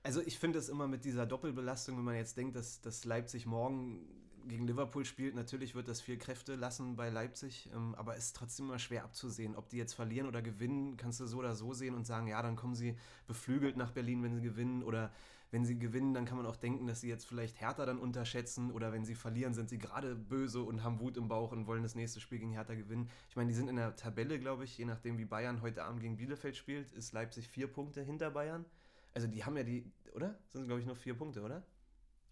Also 0.03 0.21
ich 0.21 0.39
finde 0.39 0.59
es 0.59 0.69
immer 0.69 0.89
mit 0.89 1.05
dieser 1.05 1.27
Doppelbelastung, 1.27 1.97
wenn 1.97 2.05
man 2.05 2.17
jetzt 2.17 2.37
denkt, 2.37 2.57
dass, 2.57 2.81
dass 2.81 3.05
Leipzig 3.05 3.47
morgen 3.47 4.22
gegen 4.49 4.67
Liverpool 4.67 5.05
spielt, 5.05 5.35
natürlich 5.35 5.75
wird 5.75 5.89
das 5.89 6.01
viel 6.01 6.19
Kräfte 6.19 6.55
lassen 6.55 6.97
bei 6.97 7.09
Leipzig, 7.11 7.71
ähm, 7.75 7.95
aber 7.95 8.17
es 8.17 8.27
ist 8.27 8.37
trotzdem 8.37 8.67
immer 8.67 8.79
schwer 8.79 9.05
abzusehen. 9.05 9.57
Ob 9.57 9.69
die 9.69 9.77
jetzt 9.77 9.95
verlieren 9.95 10.27
oder 10.27 10.43
gewinnen, 10.43 10.97
kannst 10.97 11.21
du 11.21 11.27
so 11.27 11.39
oder 11.39 11.55
so 11.55 11.73
sehen 11.73 11.95
und 11.95 12.07
sagen, 12.07 12.27
ja, 12.27 12.41
dann 12.43 12.57
kommen 12.57 12.75
sie 12.75 12.97
beflügelt 13.27 13.77
nach 13.77 13.91
Berlin, 13.91 14.23
wenn 14.23 14.35
sie 14.35 14.43
gewinnen 14.43 14.83
oder 14.83 15.13
wenn 15.53 15.67
sie 15.67 15.79
gewinnen, 15.79 16.15
dann 16.15 16.25
kann 16.25 16.39
man 16.39 16.47
auch 16.47 16.57
denken, 16.57 16.87
dass 16.87 17.03
sie 17.03 17.11
jetzt 17.11 17.27
vielleicht 17.27 17.61
Hertha 17.61 17.85
dann 17.85 17.99
unterschätzen 17.99 18.71
oder 18.71 18.91
wenn 18.91 19.05
sie 19.05 19.15
verlieren, 19.15 19.53
sind 19.53 19.69
sie 19.69 19.77
gerade 19.77 20.15
böse 20.15 20.63
und 20.63 20.83
haben 20.83 20.99
Wut 20.99 21.19
im 21.19 21.29
Bauch 21.29 21.53
und 21.53 21.67
wollen 21.67 21.83
das 21.83 21.95
nächste 21.95 22.21
Spiel 22.21 22.39
gegen 22.39 22.53
Hertha 22.53 22.75
gewinnen. 22.75 23.11
Ich 23.29 23.37
meine, 23.37 23.49
die 23.49 23.55
sind 23.55 23.69
in 23.69 23.77
der 23.77 23.95
Tabelle, 23.95 24.39
glaube 24.39 24.65
ich, 24.65 24.79
je 24.79 24.87
nachdem 24.87 25.19
wie 25.19 25.27
Bayern 25.27 25.61
heute 25.61 25.85
Abend 25.85 26.01
gegen 26.01 26.17
Bielefeld 26.17 26.57
spielt, 26.57 26.91
ist 26.93 27.13
Leipzig 27.13 27.49
vier 27.49 27.67
Punkte 27.67 28.01
hinter 28.01 28.31
Bayern. 28.31 28.65
Also 29.13 29.29
die 29.29 29.45
haben 29.45 29.57
ja 29.59 29.63
die, 29.63 29.85
oder? 30.15 30.39
Sind 30.49 30.65
glaube 30.65 30.81
ich 30.81 30.87
noch 30.87 30.97
vier 30.97 31.15
Punkte, 31.15 31.43
oder? 31.43 31.63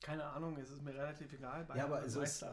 Keine 0.03 0.25
Ahnung, 0.25 0.57
es 0.57 0.71
ist 0.71 0.83
mir 0.83 0.95
relativ 0.95 1.31
egal. 1.33 1.61
ja, 1.61 1.65
Bayern 1.67 1.87
aber 1.87 1.97
wird 1.97 2.05
also 2.05 2.47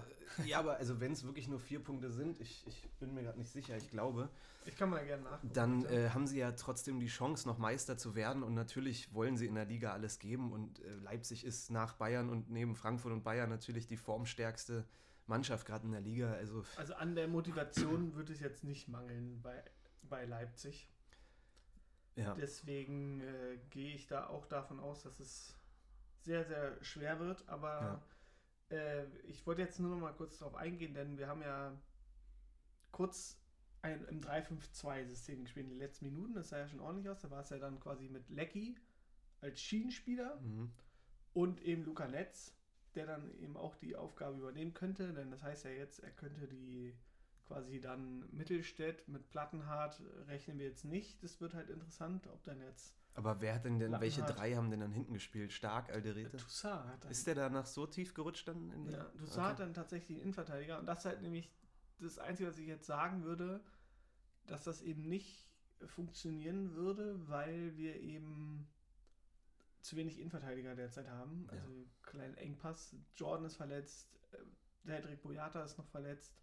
ja, 0.46 0.60
aber 0.60 0.76
also 0.78 1.00
wenn 1.00 1.14
es 1.14 1.24
wirklich 1.24 1.48
nur 1.48 1.60
vier 1.60 1.82
Punkte 1.82 2.12
sind, 2.12 2.42
ich, 2.42 2.66
ich 2.68 2.90
bin 3.00 3.14
mir 3.14 3.24
gerade 3.24 3.38
nicht 3.40 3.52
sicher, 3.52 3.78
ich 3.78 3.90
glaube, 3.90 4.30
Ich 4.66 4.76
kann 4.76 4.90
mal 4.90 5.06
gerne 5.06 5.24
nachgucken. 5.24 5.54
dann 5.54 5.86
äh, 5.86 6.10
haben 6.10 6.28
sie 6.28 6.40
ja 6.40 6.52
trotzdem 6.52 7.00
die 7.00 7.08
Chance, 7.08 7.48
noch 7.48 7.58
Meister 7.58 7.98
zu 7.98 8.16
werden 8.16 8.44
und 8.44 8.54
natürlich 8.54 9.14
wollen 9.14 9.38
sie 9.38 9.46
in 9.48 9.56
der 9.56 9.64
Liga 9.66 9.94
alles 9.94 10.20
geben 10.20 10.52
und 10.52 10.80
äh, 10.84 10.96
Leipzig 10.96 11.46
ist 11.46 11.72
nach 11.72 11.94
Bayern 11.94 12.30
und 12.30 12.50
neben 12.50 12.76
Frankfurt 12.76 13.14
und 13.14 13.24
Bayern 13.24 13.50
natürlich 13.50 13.88
die 13.88 13.98
formstärkste 13.98 14.86
Mannschaft 15.26 15.66
gerade 15.66 15.86
in 15.86 15.92
der 15.94 16.02
Liga. 16.02 16.34
Also 16.34 16.66
Also 16.76 16.96
an 16.96 17.16
der 17.16 17.30
Motivation 17.30 18.14
wird 18.16 18.30
es 18.30 18.42
jetzt 18.42 18.66
nicht 18.66 18.90
mangeln 18.90 19.42
bei, 19.42 19.64
bei 20.04 20.26
Leipzig. 20.26 20.90
ja, 22.18 22.34
Deswegen 22.36 23.22
äh, 23.22 23.58
gehe 23.70 23.94
ich 23.96 24.08
da 24.08 24.28
auch 24.28 24.46
davon 24.48 24.80
aus, 24.82 25.04
dass 25.04 25.20
es 25.22 25.57
sehr, 26.28 26.46
sehr 26.46 26.84
schwer 26.84 27.20
wird. 27.20 27.48
Aber 27.50 28.04
äh, 28.70 29.06
ich 29.24 29.46
wollte 29.48 29.62
jetzt 29.62 29.80
nur 29.80 29.92
noch 29.92 30.00
mal 30.00 30.14
kurz 30.14 30.38
darauf 30.38 30.56
eingehen, 30.56 30.94
denn 30.94 31.18
wir 31.18 31.28
haben 31.28 31.42
ja 31.42 31.76
kurz 32.92 33.40
ein, 33.82 34.06
im 34.06 34.22
3-5-2-System 34.22 35.44
gespielt 35.46 35.66
in 35.66 35.72
den 35.72 35.80
letzten 35.80 36.06
Minuten. 36.06 36.34
Das 36.34 36.50
sah 36.50 36.60
ja 36.60 36.68
schon 36.68 36.80
ordentlich 36.80 37.10
aus. 37.10 37.22
Da 37.22 37.32
war 37.32 37.42
es 37.42 37.50
ja 37.50 37.58
dann 37.58 37.80
quasi 37.80 38.10
mit 38.10 38.30
Lecky 38.30 38.78
als 39.42 39.62
Schienenspieler 39.62 40.40
mhm. 40.42 40.72
und 41.34 41.62
eben 41.62 41.86
Luca 41.86 42.08
Netz, 42.08 42.56
der 42.96 43.06
dann 43.06 43.32
eben 43.40 43.56
auch 43.56 43.76
die 43.76 43.96
Aufgabe 43.96 44.40
übernehmen 44.40 44.74
könnte, 44.74 45.14
denn 45.14 45.30
das 45.30 45.44
heißt 45.44 45.66
ja 45.66 45.72
jetzt, 45.72 46.00
er 46.00 46.10
könnte 46.10 46.48
die 46.48 46.96
quasi 47.46 47.80
dann 47.80 48.28
Mittelstädt 48.32 49.08
mit 49.08 49.30
Plattenhardt 49.30 50.02
rechnen 50.28 50.58
wir 50.58 50.66
jetzt 50.66 50.86
nicht. 50.86 51.24
Das 51.24 51.40
wird 51.40 51.54
halt 51.54 51.70
interessant, 51.70 52.28
ob 52.28 52.44
dann 52.44 52.60
jetzt 52.62 52.96
aber 53.18 53.42
wer 53.42 53.56
hat 53.56 53.66
denn 53.66 53.80
denn, 53.80 54.00
welche 54.00 54.22
drei 54.22 54.54
haben 54.56 54.70
denn 54.70 54.80
dann 54.80 54.92
hinten 54.92 55.14
gespielt? 55.14 55.52
Stark, 55.52 55.90
Alderete? 55.92 56.38
Toussaint 56.38 56.86
hat 56.88 57.04
dann, 57.04 57.12
Ist 57.12 57.26
der 57.28 57.36
danach 57.36 57.66
so 57.66 57.88
tief 57.88 58.14
gerutscht 58.14 58.48
dann? 58.48 58.72
In 58.72 58.86
die- 58.86 58.92
ja, 58.94 59.04
Toussaint 59.06 59.30
Okay. 59.32 59.42
hat 59.42 59.60
dann 59.60 59.74
tatsächlich 59.74 60.18
den 60.18 60.24
Innenverteidiger 60.24 60.80
und 60.80 60.86
das 60.86 61.00
ist 61.00 61.06
halt 61.06 61.22
nämlich 61.22 61.52
das 62.00 62.20
Einzige, 62.20 62.50
was 62.50 62.58
ich 62.60 62.68
jetzt 62.68 62.86
sagen 62.86 63.24
würde, 63.24 63.60
dass 64.46 64.64
das 64.64 64.82
eben 64.82 65.02
nicht 65.10 65.50
funktionieren 65.86 66.76
würde, 66.76 67.28
weil 67.28 67.76
wir 67.76 68.00
eben 68.00 68.68
zu 69.82 69.96
wenig 69.96 70.20
Innenverteidiger 70.20 70.76
derzeit 70.76 71.08
haben. 71.10 71.48
Ja. 71.52 71.58
Also 71.60 71.86
kleinen 72.04 72.36
Engpass. 72.38 72.96
Jordan 73.16 73.46
ist 73.46 73.56
verletzt, 73.56 74.08
äh, 74.32 74.38
Cedric 74.86 75.22
Boyata 75.24 75.64
ist 75.64 75.78
noch 75.78 75.88
verletzt. 75.88 76.34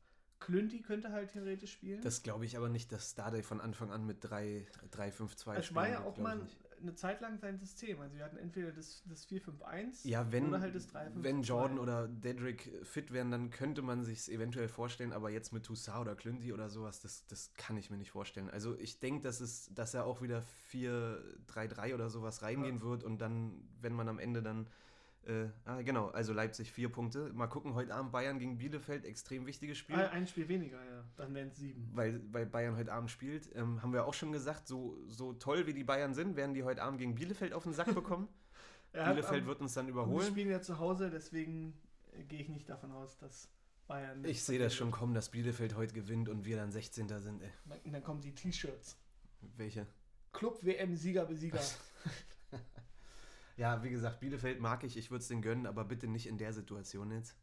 Klünti 0.40 0.82
könnte 0.82 1.10
halt 1.10 1.30
theoretisch 1.30 1.72
spielen. 1.72 2.02
Das 2.02 2.22
glaube 2.22 2.44
ich 2.44 2.56
aber 2.56 2.68
nicht, 2.68 2.92
dass 2.92 3.12
Stade 3.12 3.42
von 3.42 3.60
Anfang 3.60 3.90
an 3.92 4.04
mit 4.04 4.22
3-5-2 4.24 5.56
es 5.56 5.74
war 5.74 5.88
ja 5.88 6.02
auch 6.02 6.18
mal. 6.18 6.46
Eine 6.80 6.94
Zeit 6.94 7.20
lang 7.20 7.38
sein 7.38 7.58
System. 7.58 8.00
Also 8.00 8.16
wir 8.16 8.24
hatten 8.24 8.36
entweder 8.36 8.72
das, 8.72 9.02
das 9.06 9.26
4-5-1 9.28 10.06
Ja, 10.08 10.30
wenn, 10.32 10.48
oder 10.48 10.60
halt 10.60 10.74
das 10.74 10.88
3-5-2. 10.88 11.10
wenn 11.16 11.42
Jordan 11.42 11.78
oder 11.78 12.08
Dedrick 12.08 12.70
fit 12.84 13.12
wären, 13.12 13.30
dann 13.30 13.50
könnte 13.50 13.82
man 13.82 14.04
sich 14.04 14.30
eventuell 14.30 14.68
vorstellen, 14.68 15.12
aber 15.12 15.30
jetzt 15.30 15.52
mit 15.52 15.64
Toussaint 15.64 16.00
oder 16.00 16.14
Clinty 16.14 16.52
oder 16.52 16.68
sowas, 16.68 17.00
das, 17.00 17.26
das 17.26 17.52
kann 17.54 17.76
ich 17.76 17.90
mir 17.90 17.96
nicht 17.96 18.10
vorstellen. 18.10 18.50
Also 18.50 18.76
ich 18.78 19.00
denke, 19.00 19.22
dass, 19.22 19.40
es, 19.40 19.72
dass 19.74 19.94
er 19.94 20.06
auch 20.06 20.22
wieder 20.22 20.42
4-3-3 20.72 21.94
oder 21.94 22.10
sowas 22.10 22.42
reingehen 22.42 22.80
wird 22.82 23.04
und 23.04 23.18
dann, 23.18 23.68
wenn 23.80 23.92
man 23.92 24.08
am 24.08 24.18
Ende 24.18 24.42
dann, 24.42 24.66
äh, 25.26 25.48
ah, 25.64 25.80
genau, 25.82 26.08
also 26.08 26.32
Leipzig 26.32 26.70
vier 26.72 26.88
Punkte. 26.90 27.32
Mal 27.32 27.46
gucken, 27.46 27.74
heute 27.74 27.94
Abend 27.94 28.12
Bayern 28.12 28.38
gegen 28.38 28.58
Bielefeld, 28.58 29.04
extrem 29.04 29.46
wichtiges 29.46 29.78
Spiel. 29.78 29.96
Ein 29.96 30.26
Spiel 30.26 30.48
weniger, 30.48 30.84
ja. 30.84 31.04
Dann 31.16 31.34
wären 31.34 31.48
es 31.48 31.56
sieben. 31.56 31.88
weil, 31.94 32.20
weil 32.32 32.46
Bayern 32.46 32.76
heute 32.76 32.92
Abend 32.92 33.10
spielt, 33.10 33.54
ähm, 33.56 33.82
haben 33.82 33.92
wir 33.92 34.04
auch 34.06 34.14
schon 34.14 34.32
gesagt, 34.32 34.66
so, 34.68 34.96
so 35.08 35.32
toll 35.32 35.66
wie 35.66 35.74
die 35.74 35.84
Bayern 35.84 36.14
sind, 36.14 36.36
werden 36.36 36.54
die 36.54 36.62
heute 36.64 36.82
Abend 36.82 36.98
gegen 36.98 37.14
Bielefeld 37.14 37.52
auf 37.52 37.62
den 37.64 37.72
Sack 37.72 37.86
bekommen. 37.94 38.28
Ja, 38.92 39.10
Bielefeld 39.12 39.42
am- 39.42 39.46
wird 39.48 39.60
uns 39.60 39.74
dann 39.74 39.86
Wir 39.86 39.92
überholen. 39.92 40.26
spielen 40.26 40.50
ja 40.50 40.60
zu 40.60 40.78
Hause, 40.78 41.10
deswegen 41.10 41.74
äh, 42.12 42.22
gehe 42.24 42.40
ich 42.40 42.48
nicht 42.48 42.68
davon 42.68 42.92
aus, 42.92 43.16
dass 43.18 43.48
Bayern. 43.86 44.24
Ich 44.24 44.42
sehe 44.42 44.58
das 44.58 44.74
schon 44.74 44.90
kommen, 44.90 45.14
dass 45.14 45.30
Bielefeld 45.30 45.74
heute 45.76 45.92
gewinnt 45.94 46.28
und 46.28 46.44
wir 46.44 46.56
dann 46.56 46.70
16. 46.72 47.08
sind. 47.20 47.42
Ey. 47.42 47.50
Und 47.84 47.92
dann 47.92 48.02
kommen 48.02 48.20
die 48.20 48.32
T-Shirts. 48.34 48.96
Welche? 49.56 49.86
Club 50.32 50.58
WM 50.64 50.96
Sieger 50.96 51.26
Besieger. 51.26 51.60
Ja, 53.56 53.82
wie 53.82 53.90
gesagt, 53.90 54.20
Bielefeld 54.20 54.60
mag 54.60 54.82
ich, 54.84 54.96
ich 54.96 55.10
würde 55.10 55.22
es 55.22 55.28
denen 55.28 55.42
gönnen, 55.42 55.66
aber 55.66 55.84
bitte 55.84 56.08
nicht 56.08 56.26
in 56.26 56.38
der 56.38 56.52
Situation 56.52 57.10
jetzt. 57.12 57.36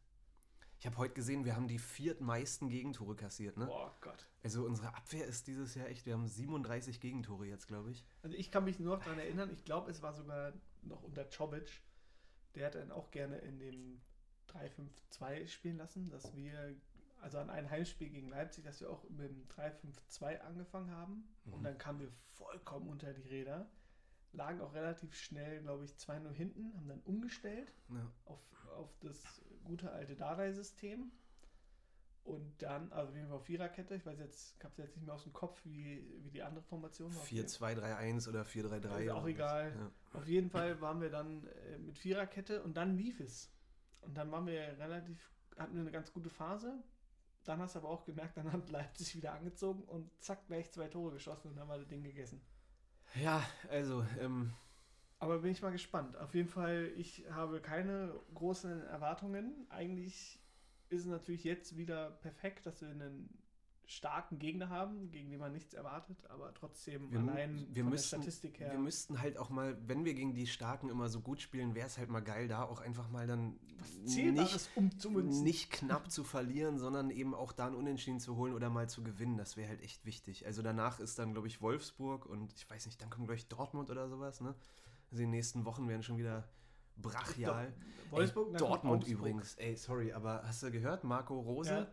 Ich 0.78 0.86
habe 0.86 0.96
heute 0.98 1.14
gesehen, 1.14 1.44
wir 1.44 1.54
haben 1.54 1.68
die 1.68 1.78
viertmeisten 1.78 2.68
Gegentore 2.68 3.14
kassiert. 3.14 3.56
Ne? 3.56 3.66
Boah 3.66 3.96
Gott. 4.00 4.26
Also 4.42 4.64
unsere 4.66 4.94
Abwehr 4.94 5.24
ist 5.26 5.46
dieses 5.46 5.74
Jahr 5.76 5.86
echt, 5.88 6.06
wir 6.06 6.14
haben 6.14 6.26
37 6.26 7.00
Gegentore 7.00 7.46
jetzt, 7.46 7.68
glaube 7.68 7.92
ich. 7.92 8.04
Also 8.22 8.36
ich 8.36 8.50
kann 8.50 8.64
mich 8.64 8.80
nur 8.80 8.96
noch 8.96 9.04
daran 9.04 9.20
erinnern, 9.20 9.48
ich 9.52 9.64
glaube, 9.64 9.90
es 9.90 10.02
war 10.02 10.12
sogar 10.12 10.52
noch 10.82 11.02
unter 11.02 11.28
Czovic. 11.30 11.82
Der 12.56 12.66
hat 12.66 12.74
dann 12.74 12.90
auch 12.90 13.10
gerne 13.12 13.38
in 13.38 13.58
dem 13.60 14.00
3-5-2 14.48 15.46
spielen 15.46 15.76
lassen, 15.78 16.10
dass 16.10 16.34
wir, 16.34 16.74
also 17.20 17.38
an 17.38 17.48
einem 17.48 17.70
Heimspiel 17.70 18.10
gegen 18.10 18.28
Leipzig, 18.28 18.64
dass 18.64 18.80
wir 18.80 18.90
auch 18.90 19.08
mit 19.08 19.30
dem 19.30 19.46
3-5-2 19.48 20.40
angefangen 20.40 20.90
haben. 20.90 21.28
Und 21.44 21.60
Mhm. 21.60 21.64
dann 21.64 21.78
kamen 21.78 22.00
wir 22.00 22.10
vollkommen 22.34 22.88
unter 22.88 23.14
die 23.14 23.22
Räder. 23.28 23.70
Lagen 24.32 24.60
auch 24.60 24.74
relativ 24.74 25.14
schnell, 25.14 25.60
glaube 25.60 25.84
ich, 25.84 25.92
2-0 25.92 26.30
hinten, 26.32 26.74
haben 26.74 26.88
dann 26.88 27.00
umgestellt. 27.00 27.74
Ja. 27.90 28.10
auf, 28.24 28.40
auf 28.76 28.98
das 29.00 29.42
gute 29.64 29.90
alte 29.90 30.16
Dardai-System. 30.16 31.12
Und 32.24 32.62
dann, 32.62 32.92
also 32.92 33.10
auf 33.10 33.16
jeden 33.16 33.28
Fall 33.28 33.36
auf 33.36 33.44
Viererkette, 33.44 33.96
ich 33.96 34.06
weiß 34.06 34.18
jetzt, 34.20 34.54
ich 34.56 34.64
habe 34.64 34.72
es 34.72 34.78
jetzt 34.78 34.96
nicht 34.96 35.04
mehr 35.04 35.14
aus 35.14 35.24
dem 35.24 35.32
Kopf, 35.32 35.60
wie, 35.64 36.06
wie 36.22 36.30
die 36.30 36.42
andere 36.42 36.62
Formation 36.62 37.12
war. 37.14 37.22
4-2-3-1 37.24 38.28
oder 38.28 38.42
4-3-3. 38.42 39.00
Ist 39.00 39.10
auch 39.10 39.26
egal. 39.26 39.72
Ja. 39.76 40.18
Auf 40.18 40.28
jeden 40.28 40.48
Fall 40.48 40.80
waren 40.80 41.00
wir 41.00 41.10
dann 41.10 41.46
äh, 41.46 41.78
mit 41.78 41.98
Viererkette 41.98 42.62
und 42.62 42.76
dann 42.76 42.96
lief 42.96 43.18
es. 43.18 43.50
Und 44.02 44.16
dann 44.16 44.30
waren 44.30 44.46
wir 44.46 44.60
relativ, 44.78 45.32
hatten 45.58 45.74
wir 45.74 45.80
eine 45.80 45.90
ganz 45.90 46.12
gute 46.12 46.30
Phase. 46.30 46.82
Dann 47.44 47.60
hast 47.60 47.74
du 47.74 47.80
aber 47.80 47.88
auch 47.88 48.04
gemerkt, 48.04 48.36
dann 48.36 48.52
hat 48.52 48.70
Leipzig 48.70 49.16
wieder 49.16 49.32
angezogen 49.32 49.82
und 49.82 50.08
zack, 50.22 50.46
gleich 50.46 50.70
zwei 50.70 50.86
Tore 50.86 51.14
geschossen 51.14 51.48
und 51.48 51.56
dann 51.56 51.66
war 51.66 51.78
das 51.78 51.88
Ding 51.88 52.04
gegessen. 52.04 52.40
Ja, 53.14 53.42
also, 53.70 54.04
ähm, 54.20 54.52
Aber 55.18 55.38
bin 55.38 55.52
ich 55.52 55.62
mal 55.62 55.70
gespannt. 55.72 56.16
Auf 56.16 56.34
jeden 56.34 56.48
Fall, 56.48 56.92
ich 56.96 57.24
habe 57.30 57.60
keine 57.60 58.20
großen 58.34 58.82
Erwartungen. 58.86 59.66
Eigentlich 59.70 60.40
ist 60.88 61.02
es 61.02 61.06
natürlich 61.06 61.44
jetzt 61.44 61.76
wieder 61.76 62.10
perfekt, 62.10 62.66
dass 62.66 62.80
wir 62.80 62.88
einen 62.90 63.42
starken 63.86 64.38
Gegner 64.38 64.68
haben, 64.68 65.10
gegen 65.10 65.30
den 65.30 65.40
man 65.40 65.52
nichts 65.52 65.74
erwartet, 65.74 66.18
aber 66.30 66.54
trotzdem 66.54 67.10
Wir, 67.10 67.20
allein 67.20 67.66
wir, 67.70 67.82
von 67.82 67.90
müssten, 67.90 68.16
der 68.16 68.22
Statistik 68.22 68.60
her. 68.60 68.72
wir 68.72 68.78
müssten 68.78 69.20
halt 69.20 69.36
auch 69.38 69.50
mal, 69.50 69.76
wenn 69.86 70.04
wir 70.04 70.14
gegen 70.14 70.34
die 70.34 70.46
Starken 70.46 70.88
immer 70.88 71.08
so 71.08 71.20
gut 71.20 71.40
spielen, 71.40 71.74
wäre 71.74 71.86
es 71.86 71.98
halt 71.98 72.08
mal 72.08 72.20
geil, 72.20 72.48
da 72.48 72.62
auch 72.62 72.80
einfach 72.80 73.10
mal 73.10 73.26
dann 73.26 73.58
was 73.78 74.14
Zählbares 74.14 74.70
umzumünzen. 74.74 75.42
nicht 75.44 75.70
knapp 75.70 76.10
zu 76.10 76.24
verlieren, 76.24 76.78
sondern 76.78 77.10
eben 77.10 77.34
auch 77.34 77.52
da 77.52 77.66
ein 77.66 77.74
Unentschieden 77.74 78.20
zu 78.20 78.36
holen 78.36 78.54
oder 78.54 78.70
mal 78.70 78.88
zu 78.88 79.02
gewinnen. 79.02 79.36
Das 79.36 79.56
wäre 79.56 79.68
halt 79.68 79.82
echt 79.82 80.04
wichtig. 80.04 80.46
Also 80.46 80.62
danach 80.62 81.00
ist 81.00 81.18
dann, 81.18 81.32
glaube 81.32 81.48
ich, 81.48 81.60
Wolfsburg 81.60 82.26
und 82.26 82.52
ich 82.54 82.68
weiß 82.70 82.86
nicht, 82.86 83.00
dann 83.02 83.10
kommt, 83.10 83.26
glaube 83.26 83.36
ich, 83.36 83.48
Dortmund 83.48 83.90
oder 83.90 84.08
sowas, 84.08 84.40
ne? 84.40 84.54
Also 85.10 85.22
die 85.22 85.28
nächsten 85.28 85.64
Wochen 85.66 85.88
werden 85.88 86.02
schon 86.02 86.16
wieder 86.16 86.48
brachial. 86.96 87.72
Wolfsburg, 88.10 88.52
ey, 88.52 88.56
Dortmund 88.58 89.06
übrigens. 89.06 89.54
Ey, 89.56 89.76
sorry, 89.76 90.12
aber 90.12 90.42
hast 90.44 90.62
du 90.62 90.70
gehört, 90.70 91.04
Marco 91.04 91.38
Rose? 91.38 91.70
Ja. 91.70 91.92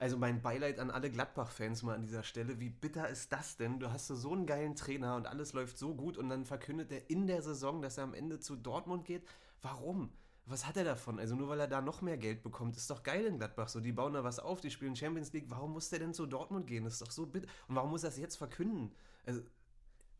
Also 0.00 0.16
mein 0.16 0.40
Beileid 0.40 0.78
an 0.78 0.90
alle 0.90 1.10
Gladbach-Fans 1.10 1.82
mal 1.82 1.94
an 1.94 2.00
dieser 2.00 2.22
Stelle. 2.22 2.58
Wie 2.58 2.70
bitter 2.70 3.06
ist 3.10 3.32
das 3.32 3.58
denn? 3.58 3.78
Du 3.78 3.92
hast 3.92 4.06
so 4.06 4.32
einen 4.32 4.46
geilen 4.46 4.74
Trainer 4.74 5.14
und 5.14 5.26
alles 5.26 5.52
läuft 5.52 5.76
so 5.76 5.94
gut 5.94 6.16
und 6.16 6.30
dann 6.30 6.46
verkündet 6.46 6.90
er 6.90 7.10
in 7.10 7.26
der 7.26 7.42
Saison, 7.42 7.82
dass 7.82 7.98
er 7.98 8.04
am 8.04 8.14
Ende 8.14 8.40
zu 8.40 8.56
Dortmund 8.56 9.04
geht. 9.04 9.28
Warum? 9.60 10.10
Was 10.46 10.66
hat 10.66 10.78
er 10.78 10.84
davon? 10.84 11.18
Also 11.18 11.36
nur 11.36 11.50
weil 11.50 11.60
er 11.60 11.68
da 11.68 11.82
noch 11.82 12.00
mehr 12.00 12.16
Geld 12.16 12.42
bekommt, 12.42 12.78
ist 12.78 12.88
doch 12.88 13.02
geil 13.02 13.26
in 13.26 13.36
Gladbach 13.36 13.68
so. 13.68 13.78
Die 13.78 13.92
bauen 13.92 14.14
da 14.14 14.24
was 14.24 14.38
auf, 14.38 14.62
die 14.62 14.70
spielen 14.70 14.96
Champions 14.96 15.34
League. 15.34 15.50
Warum 15.50 15.74
muss 15.74 15.90
der 15.90 15.98
denn 15.98 16.14
zu 16.14 16.24
Dortmund 16.24 16.66
gehen? 16.66 16.84
Das 16.84 16.94
ist 16.94 17.02
doch 17.02 17.10
so 17.10 17.26
bitter. 17.26 17.48
Und 17.68 17.74
warum 17.74 17.90
muss 17.90 18.02
er 18.02 18.08
es 18.08 18.16
jetzt 18.16 18.36
verkünden? 18.36 18.92
Also, 19.26 19.42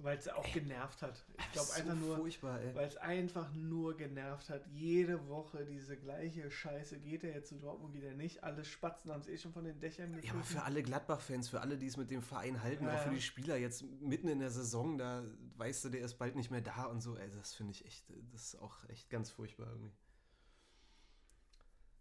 Weil 0.03 0.17
es 0.17 0.29
auch 0.29 0.51
genervt 0.53 1.03
hat. 1.03 1.25
Ich 1.39 1.53
glaube 1.53 1.69
so 1.69 1.75
einfach 1.75 1.95
nur, 1.95 2.17
furchtbar, 2.17 2.61
ey. 2.61 2.75
weil 2.75 2.87
es 2.87 2.97
einfach 2.97 3.53
nur 3.53 3.97
genervt 3.97 4.49
hat. 4.49 4.67
Jede 4.69 5.29
Woche 5.29 5.67
diese 5.67 5.97
gleiche 5.97 6.51
Scheiße. 6.51 6.99
Geht 7.01 7.23
er 7.25 7.35
jetzt 7.35 7.51
zu 7.51 7.57
Dortmund, 7.57 7.93
geht 7.93 8.05
er 8.05 8.15
nicht. 8.15 8.43
Alle 8.43 8.65
Spatzen 8.65 9.13
haben 9.13 9.21
es 9.21 9.29
eh 9.29 9.37
schon 9.37 9.53
von 9.53 9.65
den 9.65 9.79
Dächern 9.79 10.19
Ja, 10.23 10.33
aber 10.33 10.43
für 10.43 10.63
alle 10.63 10.83
Gladbach-Fans, 10.83 11.51
für 11.51 11.61
alle, 11.61 11.77
die 11.77 11.87
es 11.87 11.97
mit 11.99 12.11
dem 12.11 12.23
Verein 12.23 12.63
halten, 12.63 12.85
Ja, 12.85 12.95
auch 12.95 13.01
für 13.01 13.11
die 13.11 13.21
Spieler 13.21 13.57
jetzt 13.57 13.85
mitten 14.01 14.29
in 14.29 14.39
der 14.39 14.51
Saison, 14.51 14.97
da 14.97 15.23
weißt 15.57 15.85
du, 15.85 15.89
der 15.91 16.01
ist 16.01 16.15
bald 16.15 16.35
nicht 16.35 16.51
mehr 16.51 16.63
da 16.63 16.85
und 16.85 17.01
so, 17.01 17.17
ey, 17.17 17.31
das 17.37 17.55
finde 17.55 17.73
ich 17.73 17.85
echt, 17.85 18.05
das 18.33 18.55
ist 18.55 18.63
auch 18.63 18.89
echt 18.89 19.11
ganz 19.11 19.31
furchtbar 19.31 19.69
irgendwie. 19.69 19.93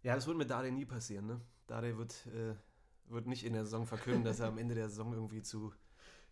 Ja, 0.02 0.14
das 0.14 0.26
wird 0.26 0.38
mit 0.38 0.48
Dade 0.48 0.72
nie 0.72 0.86
passieren, 0.86 1.26
ne? 1.26 1.40
Dade 1.66 1.98
wird, 1.98 2.26
äh, 2.28 2.54
wird 3.06 3.26
nicht 3.26 3.44
in 3.44 3.52
der 3.52 3.64
Saison 3.64 3.86
verkünden, 3.86 4.24
dass 4.24 4.40
er 4.40 4.48
am 4.48 4.58
Ende 4.58 4.74
der 4.74 4.88
Saison 4.88 5.12
irgendwie 5.12 5.42
zu. 5.42 5.74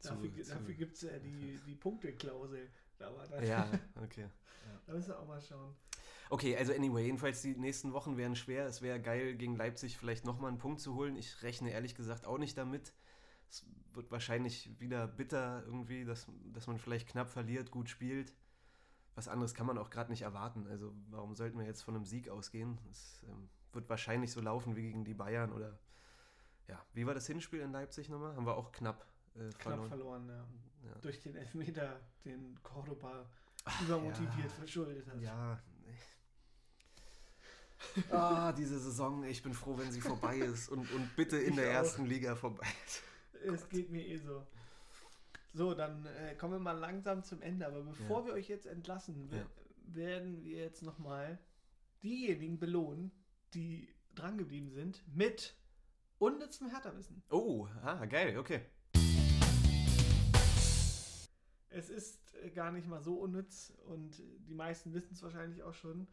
Dafür, 0.03 0.33
zu 0.33 0.55
dafür 0.55 0.75
gibt 0.75 0.95
es 0.95 1.03
ja 1.03 1.19
die, 1.19 1.59
die 1.67 1.75
Punkteklausel. 1.75 2.69
Aber 3.01 3.43
ja, 3.43 3.69
okay. 4.03 4.29
da 4.87 4.93
müssen 4.93 5.09
wir 5.09 5.19
auch 5.19 5.27
mal 5.27 5.41
schauen. 5.41 5.75
Okay, 6.31 6.57
also 6.57 6.75
anyway, 6.75 7.05
jedenfalls 7.05 7.43
die 7.43 7.57
nächsten 7.57 7.93
Wochen 7.93 8.17
wären 8.17 8.37
schwer. 8.37 8.67
Es 8.67 8.83
wäre 8.83 9.01
geil, 9.01 9.35
gegen 9.37 9.57
Leipzig 9.57 9.97
vielleicht 9.97 10.25
nochmal 10.25 10.51
einen 10.51 10.59
Punkt 10.59 10.81
zu 10.81 10.95
holen. 10.95 11.17
Ich 11.17 11.43
rechne 11.43 11.71
ehrlich 11.71 11.95
gesagt 11.95 12.27
auch 12.27 12.39
nicht 12.39 12.59
damit. 12.59 12.93
Es 13.49 13.65
wird 13.95 14.11
wahrscheinlich 14.11 14.79
wieder 14.79 15.07
bitter 15.07 15.63
irgendwie, 15.65 16.05
dass, 16.05 16.27
dass 16.53 16.67
man 16.67 16.79
vielleicht 16.79 17.09
knapp 17.09 17.31
verliert, 17.31 17.71
gut 17.71 17.89
spielt. 17.89 18.35
Was 19.15 19.27
anderes 19.27 19.55
kann 19.55 19.67
man 19.67 19.79
auch 19.79 19.91
gerade 19.91 20.11
nicht 20.11 20.23
erwarten. 20.23 20.67
Also 20.67 20.95
warum 21.09 21.35
sollten 21.35 21.59
wir 21.59 21.67
jetzt 21.67 21.83
von 21.83 21.95
einem 21.95 22.05
Sieg 22.05 22.29
ausgehen? 22.29 22.79
Es 22.91 23.25
ähm, 23.27 23.49
wird 23.73 23.89
wahrscheinlich 23.89 24.31
so 24.31 24.41
laufen 24.41 24.77
wie 24.77 24.83
gegen 24.83 25.05
die 25.05 25.15
Bayern 25.15 25.53
oder 25.53 25.79
ja. 26.69 26.85
Wie 26.93 27.07
war 27.07 27.15
das 27.15 27.27
Hinspiel 27.27 27.61
in 27.61 27.73
Leipzig 27.73 28.11
nochmal? 28.11 28.37
Haben 28.37 28.47
wir 28.47 28.57
auch 28.57 28.71
knapp, 28.73 29.07
äh, 29.39 29.51
Knapp 29.59 29.61
verloren. 29.87 29.89
verloren, 29.89 30.29
ja. 30.29 30.47
Ja. 30.91 30.95
Durch 31.01 31.21
den 31.21 31.37
Elfmeter, 31.37 32.01
den 32.25 32.59
Cordoba 32.63 33.29
übermotiviert 33.83 34.45
ja. 34.45 34.49
verschuldet 34.49 35.07
hat. 35.09 35.21
Ja. 35.21 35.61
Ah, 38.11 38.53
diese 38.53 38.79
Saison, 38.79 39.23
ich 39.25 39.43
bin 39.43 39.55
froh, 39.55 39.79
wenn 39.79 39.91
sie 39.93 40.01
vorbei 40.01 40.39
ist 40.39 40.69
und, 40.69 40.91
und 40.93 41.15
bitte 41.17 41.37
in 41.39 41.51
Ich 41.51 41.57
der 41.57 41.69
auch. 41.71 41.75
ersten 41.75 42.07
Liga 42.07 42.35
vorbei 42.35 42.67
ist. 42.87 43.03
Es 43.45 43.69
geht 43.69 43.91
mir 43.91 44.05
eh 44.07 44.19
so. 44.19 44.47
So, 45.55 45.75
dann 45.75 46.05
äh, 46.07 46.35
kommen 46.35 46.55
wir 46.55 46.59
mal 46.59 46.73
langsam 46.79 47.23
zum 47.23 47.41
Ende. 47.41 47.67
Aber 47.67 47.83
bevor 47.83 48.21
Ja. 48.21 48.27
wir 48.27 48.33
euch 48.35 48.49
jetzt 48.49 48.67
entlassen, 48.67 49.31
Ja. 49.33 49.47
werden 49.95 50.43
wir 50.45 50.59
jetzt 50.59 50.83
nochmal 50.83 51.39
diejenigen 52.03 52.59
belohnen, 52.59 53.11
die 53.55 53.89
drangeblieben 54.15 54.71
sind, 54.71 55.03
mit 55.15 55.55
unnützem 56.19 56.69
Hertha-Wissen. 56.71 57.23
Oh, 57.31 57.69
ah, 57.83 58.05
geil, 58.07 58.39
okay. 58.39 58.63
Es 61.79 61.91
ist 61.91 62.35
äh, 62.43 62.51
gar 62.51 62.73
nicht 62.73 62.89
mal 62.89 63.01
so 63.01 63.15
unnütz 63.15 63.73
und 63.87 64.21
die 64.49 64.55
meisten 64.55 64.93
wissen 64.95 65.15
es 65.15 65.23
wahrscheinlich 65.23 65.63
auch 65.63 65.75
schon, 65.75 66.09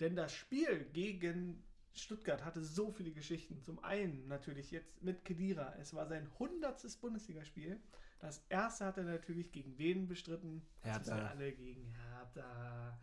denn 0.00 0.16
das 0.16 0.32
Spiel 0.32 0.86
gegen 0.92 1.62
Stuttgart 1.92 2.44
hatte 2.44 2.62
so 2.62 2.90
viele 2.90 3.10
Geschichten. 3.10 3.60
Zum 3.60 3.78
einen 3.84 4.26
natürlich 4.26 4.70
jetzt 4.70 5.02
mit 5.02 5.24
Kedira. 5.26 5.74
Es 5.78 5.92
war 5.92 6.06
sein 6.06 6.26
100. 6.38 7.00
Bundesligaspiel. 7.00 7.78
Das 8.20 8.42
erste 8.48 8.86
hat 8.86 8.96
er 8.96 9.04
natürlich 9.04 9.52
gegen 9.52 9.76
wen 9.76 10.08
bestritten? 10.08 10.62
Das 10.82 10.92
Hertha. 10.92 11.16
wir 11.16 11.30
alle 11.30 11.52
gegen 11.52 11.84
Hertha. 11.84 12.98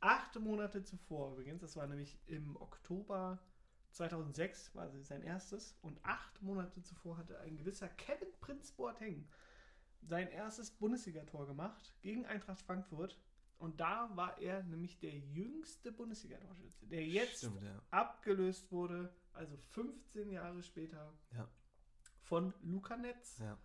Acht 0.00 0.38
Monate 0.38 0.84
zuvor 0.84 1.32
übrigens, 1.32 1.60
das 1.62 1.74
war 1.74 1.88
nämlich 1.88 2.16
im 2.26 2.56
Oktober 2.56 3.40
2006, 3.90 4.76
war 4.76 4.88
sein 5.02 5.22
erstes. 5.22 5.76
Und 5.82 5.98
acht 6.04 6.40
Monate 6.40 6.80
zuvor 6.82 7.16
hatte 7.16 7.40
ein 7.40 7.56
gewisser 7.56 7.88
Kevin 7.88 8.28
Prinz 8.40 8.70
Boateng 8.70 9.26
sein 10.02 10.28
erstes 10.28 10.70
Bundesligator 10.70 11.46
gemacht 11.46 11.94
gegen 12.00 12.26
Eintracht 12.26 12.60
Frankfurt. 12.62 13.18
Und 13.58 13.80
da 13.80 14.08
war 14.14 14.38
er 14.38 14.62
nämlich 14.62 15.00
der 15.00 15.16
jüngste 15.18 15.90
Bundesligatorschütze, 15.90 16.86
der 16.86 17.04
jetzt 17.04 17.38
Stimmt, 17.38 17.60
ja. 17.62 17.82
abgelöst 17.90 18.70
wurde, 18.70 19.12
also 19.32 19.56
15 19.72 20.30
Jahre 20.30 20.62
später, 20.62 21.12
Ja. 21.34 21.48
von 22.22 22.54
Luca 22.62 22.96
Netz. 22.96 23.38
Ja. 23.38 23.58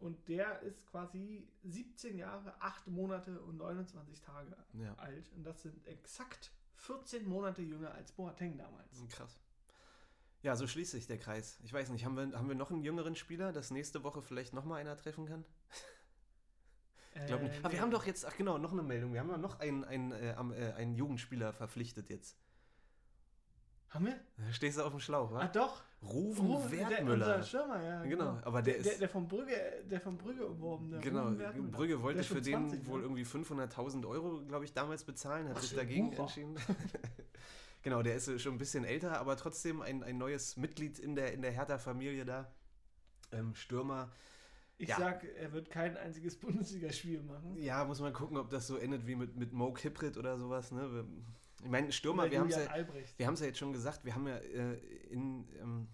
Und 0.00 0.28
der 0.28 0.60
ist 0.62 0.86
quasi 0.86 1.46
17 1.62 2.16
Jahre, 2.16 2.60
8 2.62 2.86
Monate 2.88 3.40
und 3.42 3.58
29 3.58 4.20
Tage 4.20 4.56
alt. 4.96 5.30
Und 5.32 5.44
das 5.44 5.62
sind 5.62 5.86
exakt 5.86 6.50
14 6.76 7.26
Monate 7.26 7.62
jünger 7.62 7.92
als 7.92 8.12
Boateng 8.12 8.56
damals. 8.56 9.06
Krass. 9.10 9.38
Ja, 10.42 10.56
so 10.56 10.66
schließt 10.66 10.90
sich 10.90 11.06
der 11.06 11.18
Kreis. 11.18 11.58
Ich 11.62 11.72
weiß 11.72 11.88
nicht, 11.90 12.04
haben 12.04 12.16
wir, 12.16 12.36
haben 12.38 12.48
wir 12.48 12.54
noch 12.54 12.70
einen 12.70 12.82
jüngeren 12.82 13.14
Spieler, 13.16 13.52
dass 13.52 13.70
nächste 13.70 14.04
Woche 14.04 14.20
vielleicht 14.20 14.52
nochmal 14.52 14.80
einer 14.80 14.96
treffen 14.96 15.26
kann? 15.26 15.44
Ich 17.16 17.26
glaube 17.26 17.44
nicht. 17.44 17.54
Äh, 17.56 17.58
Aber 17.62 17.72
wir 17.72 17.80
haben 17.80 17.90
doch 17.90 18.06
jetzt, 18.06 18.26
ach 18.26 18.36
genau, 18.36 18.58
noch 18.58 18.72
eine 18.72 18.82
Meldung. 18.82 19.12
Wir 19.12 19.20
haben 19.20 19.30
ja 19.30 19.38
noch 19.38 19.60
einen, 19.60 19.84
einen, 19.84 20.12
äh, 20.12 20.32
äh, 20.32 20.72
einen 20.74 20.94
Jugendspieler 20.94 21.52
verpflichtet 21.52 22.08
jetzt. 22.10 22.36
Haben 23.90 24.06
wir? 24.06 24.18
Da 24.36 24.52
Stehst 24.52 24.78
du 24.78 24.82
auf 24.82 24.90
dem 24.90 24.98
Schlauch, 24.98 25.30
Ah, 25.30 25.34
wa? 25.34 25.46
doch. 25.46 25.82
Rufen 26.02 26.50
der, 26.70 26.90
Wertmüller. 26.90 27.26
unser 27.36 27.42
Stürmer, 27.44 27.82
ja. 27.82 28.02
Genau, 28.02 28.38
aber 28.42 28.60
der 28.60 28.74
der, 28.82 28.92
ist- 28.92 29.00
der 29.00 29.08
von 29.08 29.26
Brügge, 29.28 29.84
der 29.88 30.00
von 30.00 30.18
Brügge 30.18 30.44
umworben. 30.44 30.90
der 30.90 31.00
Genau. 31.00 31.30
Brügge 31.70 32.02
wollte 32.02 32.16
Der 32.18 32.24
für 32.24 32.42
den 32.42 32.68
20, 32.68 32.86
wohl 32.86 32.98
ne? 32.98 33.04
irgendwie 33.04 33.24
500.000 33.24 34.04
Euro, 34.06 34.44
glaube 34.44 34.64
ich, 34.64 34.72
damals 34.74 35.04
bezahlen, 35.04 35.48
hat 35.48 35.56
Was 35.56 35.68
sich 35.68 35.78
dagegen 35.78 36.10
Wucher. 36.10 36.22
entschieden. 36.22 36.56
genau, 37.82 38.02
der 38.02 38.16
ist 38.16 38.26
äh, 38.28 38.38
schon 38.40 38.54
ein 38.56 38.58
bisschen 38.58 38.84
älter, 38.84 39.18
aber 39.20 39.36
trotzdem 39.36 39.80
ein, 39.80 40.02
ein 40.02 40.18
neues 40.18 40.56
Mitglied 40.58 40.98
in 40.98 41.14
der, 41.14 41.32
in 41.32 41.40
der 41.40 41.52
Hertha-Familie 41.52 42.24
da. 42.26 42.52
Ähm, 43.32 43.54
Stürmer. 43.54 44.10
Ich 44.78 44.88
Ja. 44.88 44.98
sag, 44.98 45.24
er 45.24 45.52
wird 45.52 45.70
kein 45.70 45.96
einziges 45.96 46.36
Bundesligaspiel 46.40 47.22
machen. 47.22 47.56
Ja, 47.56 47.84
muss 47.84 48.00
man 48.00 48.12
gucken, 48.12 48.36
ob 48.36 48.50
das 48.50 48.66
so 48.66 48.76
endet 48.76 49.06
wie 49.06 49.14
mit, 49.14 49.36
mit 49.36 49.52
Mo 49.52 49.72
Kiprit 49.72 50.16
oder 50.16 50.38
sowas. 50.38 50.72
Ne? 50.72 51.04
Ich 51.62 51.70
meine, 51.70 51.92
Stürmer, 51.92 52.24
Oder 52.24 52.32
wir 52.32 52.40
haben 52.40 52.48
es 52.48 52.56
ja, 52.56 52.74
wir 53.16 53.26
ja 53.26 53.46
jetzt 53.46 53.58
schon 53.58 53.72
gesagt, 53.72 54.04
wir 54.04 54.14
haben 54.14 54.26
ja 54.26 54.36
äh, 54.36 54.74
in, 55.08 55.48
ähm, 55.60 55.88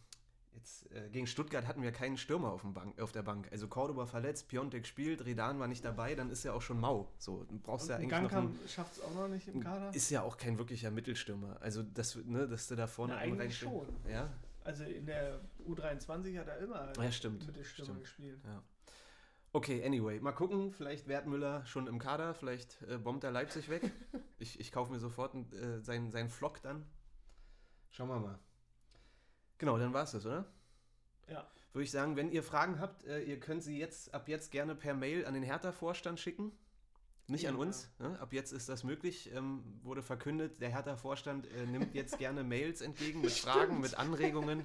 jetzt, 0.55 0.91
äh, 0.93 1.09
gegen 1.11 1.26
Stuttgart 1.26 1.66
hatten 1.66 1.83
wir 1.83 1.93
keinen 1.93 2.16
Stürmer 2.16 2.51
auf, 2.51 2.62
dem 2.62 2.74
Bank, 2.74 3.01
auf 3.01 3.12
der 3.12 3.22
Bank. 3.22 3.49
Also 3.53 3.68
Cordoba 3.68 4.07
verletzt, 4.07 4.49
Piontek 4.49 4.87
spielt, 4.87 5.24
Redan 5.24 5.59
war 5.61 5.68
nicht 5.68 5.85
dabei, 5.85 6.14
dann 6.14 6.31
ist 6.31 6.43
ja 6.45 6.53
auch 6.53 6.62
schon 6.62 6.81
mau. 6.81 7.12
So, 7.18 7.45
du 7.45 7.59
brauchst 7.59 7.85
Und 7.85 7.91
ja 7.91 7.97
eigentlich 7.97 8.11
noch 8.11 8.18
einen, 8.18 8.31
Gangkamp 8.31 8.68
schafft 8.68 8.97
es 8.97 9.03
auch 9.03 9.14
noch 9.14 9.28
nicht 9.28 9.47
im 9.49 9.61
Kader. 9.61 9.95
Ist 9.95 10.11
ja 10.11 10.22
auch 10.22 10.37
kein 10.37 10.59
wirklicher 10.59 10.91
Mittelstürmer. 10.91 11.59
Also, 11.61 11.83
das, 11.83 12.16
ne, 12.16 12.49
dass 12.49 12.66
du 12.68 12.76
da 12.76 12.87
vorne 12.87 13.14
Na, 13.14 13.20
eigentlich 13.20 13.57
schon. 13.59 13.87
Ja, 14.09 14.33
Also 14.65 14.85
in 14.85 15.07
der 15.07 15.41
U23 15.67 16.39
hat 16.39 16.49
er 16.49 16.59
immer 16.59 16.93
Ja, 16.97 17.13
stimmt, 17.13 17.47
Mittelstürmer 17.47 17.87
stimmt. 17.93 18.01
gespielt. 18.03 18.41
ja. 18.45 18.63
Okay, 19.53 19.85
anyway, 19.85 20.21
mal 20.21 20.31
gucken. 20.33 20.71
Vielleicht 20.71 21.09
Wertmüller 21.09 21.67
schon 21.67 21.89
im 21.89 21.99
Kader, 21.99 22.35
vielleicht 22.35 22.83
äh, 22.83 22.99
bombt 22.99 23.25
er 23.25 23.33
Leipzig 23.33 23.69
weg. 23.69 23.91
ich 24.39 24.61
ich 24.61 24.71
kaufe 24.71 24.93
mir 24.93 25.01
sofort 25.01 25.35
äh, 25.53 25.81
seinen, 25.81 26.13
seinen 26.13 26.29
Flock 26.29 26.63
dann. 26.63 26.87
Schauen 27.91 28.09
wir 28.09 28.21
mal. 28.21 28.39
Genau, 29.59 29.77
dann 29.77 29.93
war 29.93 30.05
es 30.05 30.13
das, 30.13 30.25
oder? 30.25 30.45
Ja. 31.29 31.51
Würde 31.73 31.85
ich 31.85 31.91
sagen, 31.91 32.17
wenn 32.17 32.31
ihr 32.31 32.43
Fragen 32.45 32.79
habt, 32.81 33.05
äh, 33.05 33.23
ihr 33.23 33.41
könnt 33.41 33.63
sie 33.65 33.79
jetzt 33.79 34.15
ab 34.15 34.29
jetzt 34.29 34.53
gerne 34.53 34.75
per 34.77 34.95
Mail 34.95 35.27
an 35.27 35.35
den 35.35 35.43
Hertha-Vorstand 35.43 36.21
schicken. 36.21 36.53
Nicht 37.31 37.47
an 37.49 37.55
Ja. 37.55 37.61
uns. 37.61 37.89
Ne? 37.99 38.18
Ab 38.20 38.33
jetzt 38.33 38.53
ist 38.53 38.68
das 38.68 38.83
möglich. 38.83 39.31
Ähm, 39.33 39.62
wurde 39.83 40.03
verkündet, 40.03 40.61
der 40.61 40.70
Hertha-Vorstand 40.70 41.47
äh, 41.47 41.64
nimmt 41.66 41.95
jetzt 41.95 42.18
gerne 42.18 42.43
Mails 42.43 42.81
entgegen 42.81 43.20
mit 43.20 43.31
Fragen, 43.47 43.81
mit 43.81 43.95
Anregungen, 43.95 44.64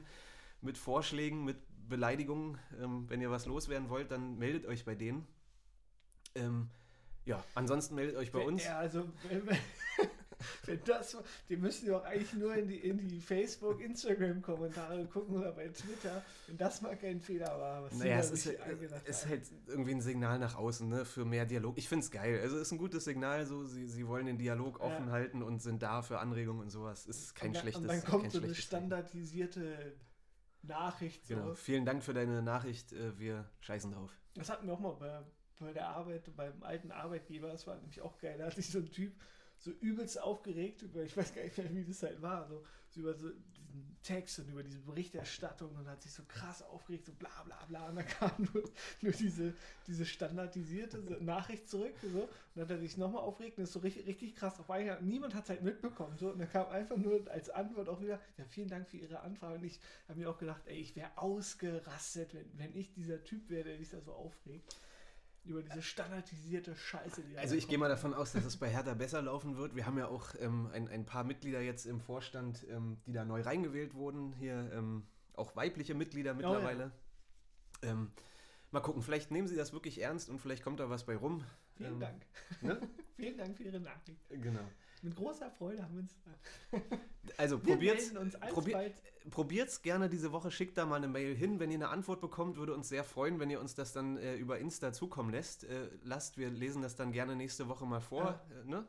mit 0.61 0.78
Vorschlägen, 0.78 1.45
mit 1.45 1.57
Beleidigungen. 1.88 2.57
Ähm, 2.82 3.05
wenn 3.07 3.22
ihr 3.22 3.30
was 3.30 3.45
loswerden 3.45 3.89
wollt, 3.89 4.09
dann 4.09 4.38
meldet 4.39 4.66
euch 4.66 4.84
bei 4.84 4.95
denen. 4.95 5.28
Ähm, 6.34 6.70
Ja, 7.26 7.43
ansonsten 7.53 7.93
meldet 7.95 8.16
euch 8.16 8.32
bei 8.32 8.39
uns. 8.39 8.63
Ja, 8.66 8.80
also, 8.80 9.07
wenn, 10.65 10.83
das, 10.83 11.17
die 11.49 11.57
müssen 11.57 11.88
ja 11.88 11.97
auch 11.97 12.03
eigentlich 12.03 12.33
nur 12.33 12.55
in 12.55 12.67
die, 12.67 12.77
in 12.77 13.07
die 13.07 13.21
Facebook, 13.21 13.81
Instagram-Kommentare 13.81 15.05
gucken 15.05 15.38
oder 15.38 15.51
bei 15.51 15.67
Twitter, 15.69 16.23
wenn 16.47 16.57
das 16.57 16.81
mal 16.81 16.95
kein 16.97 17.19
Fehler 17.21 17.59
war. 17.59 17.83
Was 17.83 17.93
Naja, 17.93 18.19
es 18.19 18.29
sie 18.43 18.51
ist, 18.51 19.07
ist 19.07 19.27
halt 19.27 19.43
irgendwie 19.67 19.91
ein 19.91 20.01
Signal 20.01 20.39
nach 20.39 20.55
außen, 20.55 20.88
ne, 20.88 21.05
für 21.05 21.25
mehr 21.25 21.45
Dialog. 21.45 21.77
Ich 21.77 21.88
finde 21.89 22.03
es 22.05 22.11
geil. 22.11 22.39
Also 22.41 22.55
es 22.57 22.63
ist 22.63 22.71
ein 22.71 22.77
gutes 22.77 23.03
Signal, 23.05 23.45
so 23.45 23.63
sie, 23.65 23.88
sie 23.88 24.07
wollen 24.07 24.25
den 24.25 24.38
Dialog 24.38 24.79
Ja. 24.79 24.86
offen 24.86 25.11
halten 25.11 25.41
und 25.43 25.61
sind 25.61 25.81
da 25.81 26.01
für 26.01 26.19
Anregungen 26.19 26.61
und 26.61 26.69
sowas. 26.69 27.05
Ist 27.05 27.36
kein 27.36 27.49
und 27.49 27.55
dann, 27.55 27.61
schlechtes 27.61 27.81
Und 27.81 27.88
dann 27.88 28.03
kommt 28.03 28.31
so 28.31 28.41
eine 28.41 28.55
standardisierte 28.55 29.95
Nachricht. 30.63 31.25
So. 31.27 31.36
Genau. 31.36 31.53
Vielen 31.55 31.86
Dank 31.86 32.03
für 32.03 32.13
deine 32.13 32.41
Nachricht. 32.41 32.91
äh, 32.93 33.17
Wir 33.19 33.49
scheißen 33.61 33.91
drauf. 33.91 34.11
Das 34.36 34.49
hatten 34.49 34.67
wir 34.67 34.73
auch 34.73 34.79
mal 34.79 34.93
bei, 34.93 35.21
bei 35.59 35.73
der 35.73 35.89
Arbeit, 35.89 36.36
beim 36.36 36.61
alten 36.63 36.91
Arbeitgeber. 36.91 37.47
Das 37.49 37.67
war 37.67 37.75
nämlich 37.77 38.01
auch 38.01 38.17
geil. 38.17 38.38
Da 38.38 38.45
hat 38.45 38.55
sich 38.55 38.69
so 38.69 38.79
ein 38.79 38.91
Typ 38.91 39.13
so 39.58 39.72
übelst 39.72 40.22
aufgeregt 40.22 40.82
über, 40.82 41.03
ich 41.03 41.16
weiß 41.16 41.34
gar 41.34 41.43
nicht 41.43 41.58
mehr, 41.58 41.74
wie 41.74 41.84
das 41.84 42.03
halt 42.03 42.22
war, 42.22 42.47
so, 42.47 42.64
so 42.89 43.01
über 43.01 43.14
so 43.14 43.30
diesen 43.76 43.97
Text 44.03 44.39
und 44.39 44.49
über 44.49 44.64
diese 44.64 44.80
Berichterstattung 44.80 45.76
und 45.76 45.88
hat 45.88 46.01
sich 46.01 46.14
so 46.14 46.24
krass 46.28 46.62
aufgeregt, 46.62 47.06
so 47.06 47.14
bla 47.14 47.30
bla 47.43 47.66
bla. 47.68 47.89
Und 47.89 47.95
dann 47.97 48.08
kam 48.20 48.32
nur, 48.53 48.64
nur 49.01 49.12
diese, 49.12 49.53
diese 49.88 50.06
standardisierte 50.06 50.97
Nachricht 51.24 51.70
zurück. 51.70 51.93
So, 52.01 52.22
und 52.22 52.30
dann 52.56 52.64
hat 52.64 52.72
er 52.72 52.80
sich 52.80 52.97
nochmal 52.97 53.22
aufgeregt 53.24 53.58
und 53.58 53.66
ist 53.66 53.74
so 53.74 53.80
richtig, 53.80 54.06
richtig 54.08 54.36
krass 54.36 54.56
drauf 54.56 54.70
eingegangen. 54.70 55.08
Niemand 55.08 55.36
hat 55.36 55.43
es 55.43 55.49
halt 55.49 55.64
mitbekommen. 55.64 56.18
So, 56.18 56.30
und 56.32 56.39
dann 56.39 56.49
kam 56.49 56.68
einfach 56.68 56.97
nur 56.97 57.30
als 57.30 57.49
Antwort 57.49 57.89
auch 57.89 58.01
wieder, 58.01 58.20
ja, 58.38 58.45
vielen 58.45 58.70
Dank 58.70 58.88
für 58.88 58.97
Ihre 58.97 59.20
Anfrage. 59.22 59.56
Und 59.56 59.64
ich 59.64 59.80
habe 60.08 60.20
mir 60.20 60.30
auch 60.30 60.38
gedacht, 60.38 60.62
ey, 60.68 60.78
ich 60.78 60.95
wäre 60.95 61.18
ausgerastet, 61.18 62.34
wenn, 62.34 62.58
wenn 62.58 62.76
ich 62.76 62.93
dieser 62.93 63.24
Typ 63.24 63.49
wäre, 63.49 63.66
der 63.66 63.78
sich 63.78 63.89
da 63.89 63.99
so 64.01 64.14
aufregt. 64.14 64.76
Über 65.46 65.62
diese 65.62 65.82
standardisierte 65.82 66.76
Scheiße, 66.76 67.22
die 67.24 67.38
Also 67.38 67.56
ich 67.56 67.68
gehe 67.68 67.78
mal 67.78 67.89
davon 67.89 68.14
aus, 68.14 68.32
dass 68.32 68.46
es 68.46 68.58
bei 68.58 68.70
Hertha 68.70 68.93
besser 68.96 69.22
laufen 69.22 69.58
wird. 69.58 69.76
Wir 69.76 69.86
haben 69.86 69.98
ja 69.98 70.08
auch 70.08 70.34
ähm, 70.39 70.70
ein, 70.74 70.88
ein 70.88 71.06
paar 71.06 71.24
Mitglieder 71.24 71.62
jetzt 71.62 71.86
im 71.86 72.00
Vorstand, 72.00 72.66
ähm, 72.70 72.98
die 73.06 73.14
da 73.14 73.26
neu 73.26 73.41
reingewählt 73.41 73.93
wurden. 73.93 74.34
Hier 74.34 74.72
ähm, 74.74 75.06
auch 75.34 75.56
weibliche 75.56 75.93
Mitglieder 75.93 76.32
ja. 76.32 76.36
mittlerweile. 76.36 76.91
Ähm, 77.84 78.12
mal 78.72 78.80
gucken, 78.80 79.04
vielleicht 79.04 79.32
nehmen 79.32 79.48
sie 79.48 79.56
das 79.56 79.72
wirklich 79.74 80.02
ernst 80.02 80.30
und 80.30 80.39
vielleicht 80.39 80.64
kommt 80.64 80.80
da 80.80 80.89
was 80.89 81.06
bei 81.06 81.16
rum. 81.16 81.43
Vielen 81.76 81.93
Ähm, 81.93 82.00
Dank. 82.00 82.26
Ne? 82.62 82.82
Vielen 83.16 83.38
Dank 83.38 83.58
für 83.58 83.64
Ihre 83.64 83.80
Nachricht. 83.80 84.20
Genau. 84.30 84.68
Mit 85.02 85.16
großer 85.16 85.52
Freude 85.52 85.84
haben 85.84 85.93
wir 85.93 86.02
uns. 86.02 86.16
Also 87.38 87.64
Wir 87.66 87.74
probiert's, 87.74 88.06
melden 88.14 88.18
uns 88.18 88.36
probier- 88.39 88.78
alsbald. 88.78 89.04
probiert's 89.32 89.82
gerne 89.82 90.10
diese 90.10 90.32
Woche, 90.32 90.50
schickt 90.52 90.78
da 90.78 90.86
mal 90.86 90.96
eine 90.96 91.08
Mail 91.08 91.36
hin. 91.36 91.60
Wenn 91.60 91.70
ihr 91.70 91.76
eine 91.78 91.89
Antwort 91.89 92.22
bekommt, 92.22 92.58
würde 92.58 92.74
uns 92.74 92.89
sehr 92.89 93.04
freuen, 93.04 93.39
wenn 93.39 93.50
ihr 93.50 93.60
uns 93.60 93.76
das 93.76 93.93
dann 93.93 94.18
äh, 94.18 94.36
über 94.36 94.58
Insta 94.60 94.93
zukommen 94.93 95.30
lässt. 95.32 95.64
Äh, 95.66 95.89
lasst, 96.04 96.38
wir 96.38 96.50
lesen 96.50 96.82
das 96.82 96.96
dann 96.96 97.12
gerne 97.12 97.36
nächste 97.36 97.68
Woche 97.68 97.86
mal 97.86 98.02
vor. 98.02 98.41
Äh, 98.64 98.68
ne? 98.68 98.88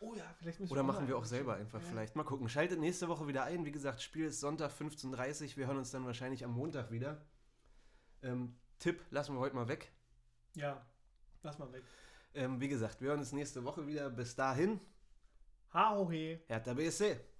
Oh 0.00 0.14
ja, 0.14 0.24
vielleicht 0.38 0.58
müssen 0.58 0.72
Oder 0.72 0.82
mal 0.82 0.94
machen 0.94 1.06
wir 1.06 1.16
auch 1.16 1.24
selber 1.24 1.54
einfach 1.54 1.80
Ja. 1.80 1.86
vielleicht. 1.88 2.16
Mal 2.16 2.24
gucken. 2.24 2.48
Schaltet 2.48 2.80
nächste 2.80 3.06
Woche 3.08 3.28
wieder 3.28 3.44
ein. 3.44 3.64
Wie 3.64 3.70
gesagt, 3.70 4.02
Spiel 4.02 4.26
ist 4.26 4.40
Sonntag 4.40 4.72
15.30 4.72 5.50
Uhr. 5.50 5.56
Wir 5.58 5.66
hören 5.68 5.76
uns 5.76 5.92
dann 5.92 6.04
wahrscheinlich 6.06 6.44
am 6.44 6.52
Montag 6.54 6.90
wieder. 6.90 7.24
Ähm, 8.22 8.56
Tipp 8.80 9.00
lassen 9.10 9.34
wir 9.34 9.38
heute 9.38 9.54
mal 9.54 9.68
weg. 9.68 9.92
Ja, 10.56 10.84
lass 11.44 11.58
mal 11.60 11.72
weg. 11.72 11.84
Ähm, 12.34 12.60
wie 12.60 12.68
gesagt, 12.68 13.00
wir 13.00 13.10
hören 13.10 13.20
uns 13.20 13.30
nächste 13.32 13.62
Woche 13.64 13.86
wieder. 13.86 14.10
Bis 14.10 14.34
dahin, 14.34 14.80
Ha 15.72 15.90
och 15.90 16.12
he. 16.12 16.32
É 16.48 16.54
Heter 16.54 16.74
BC. 16.74 17.31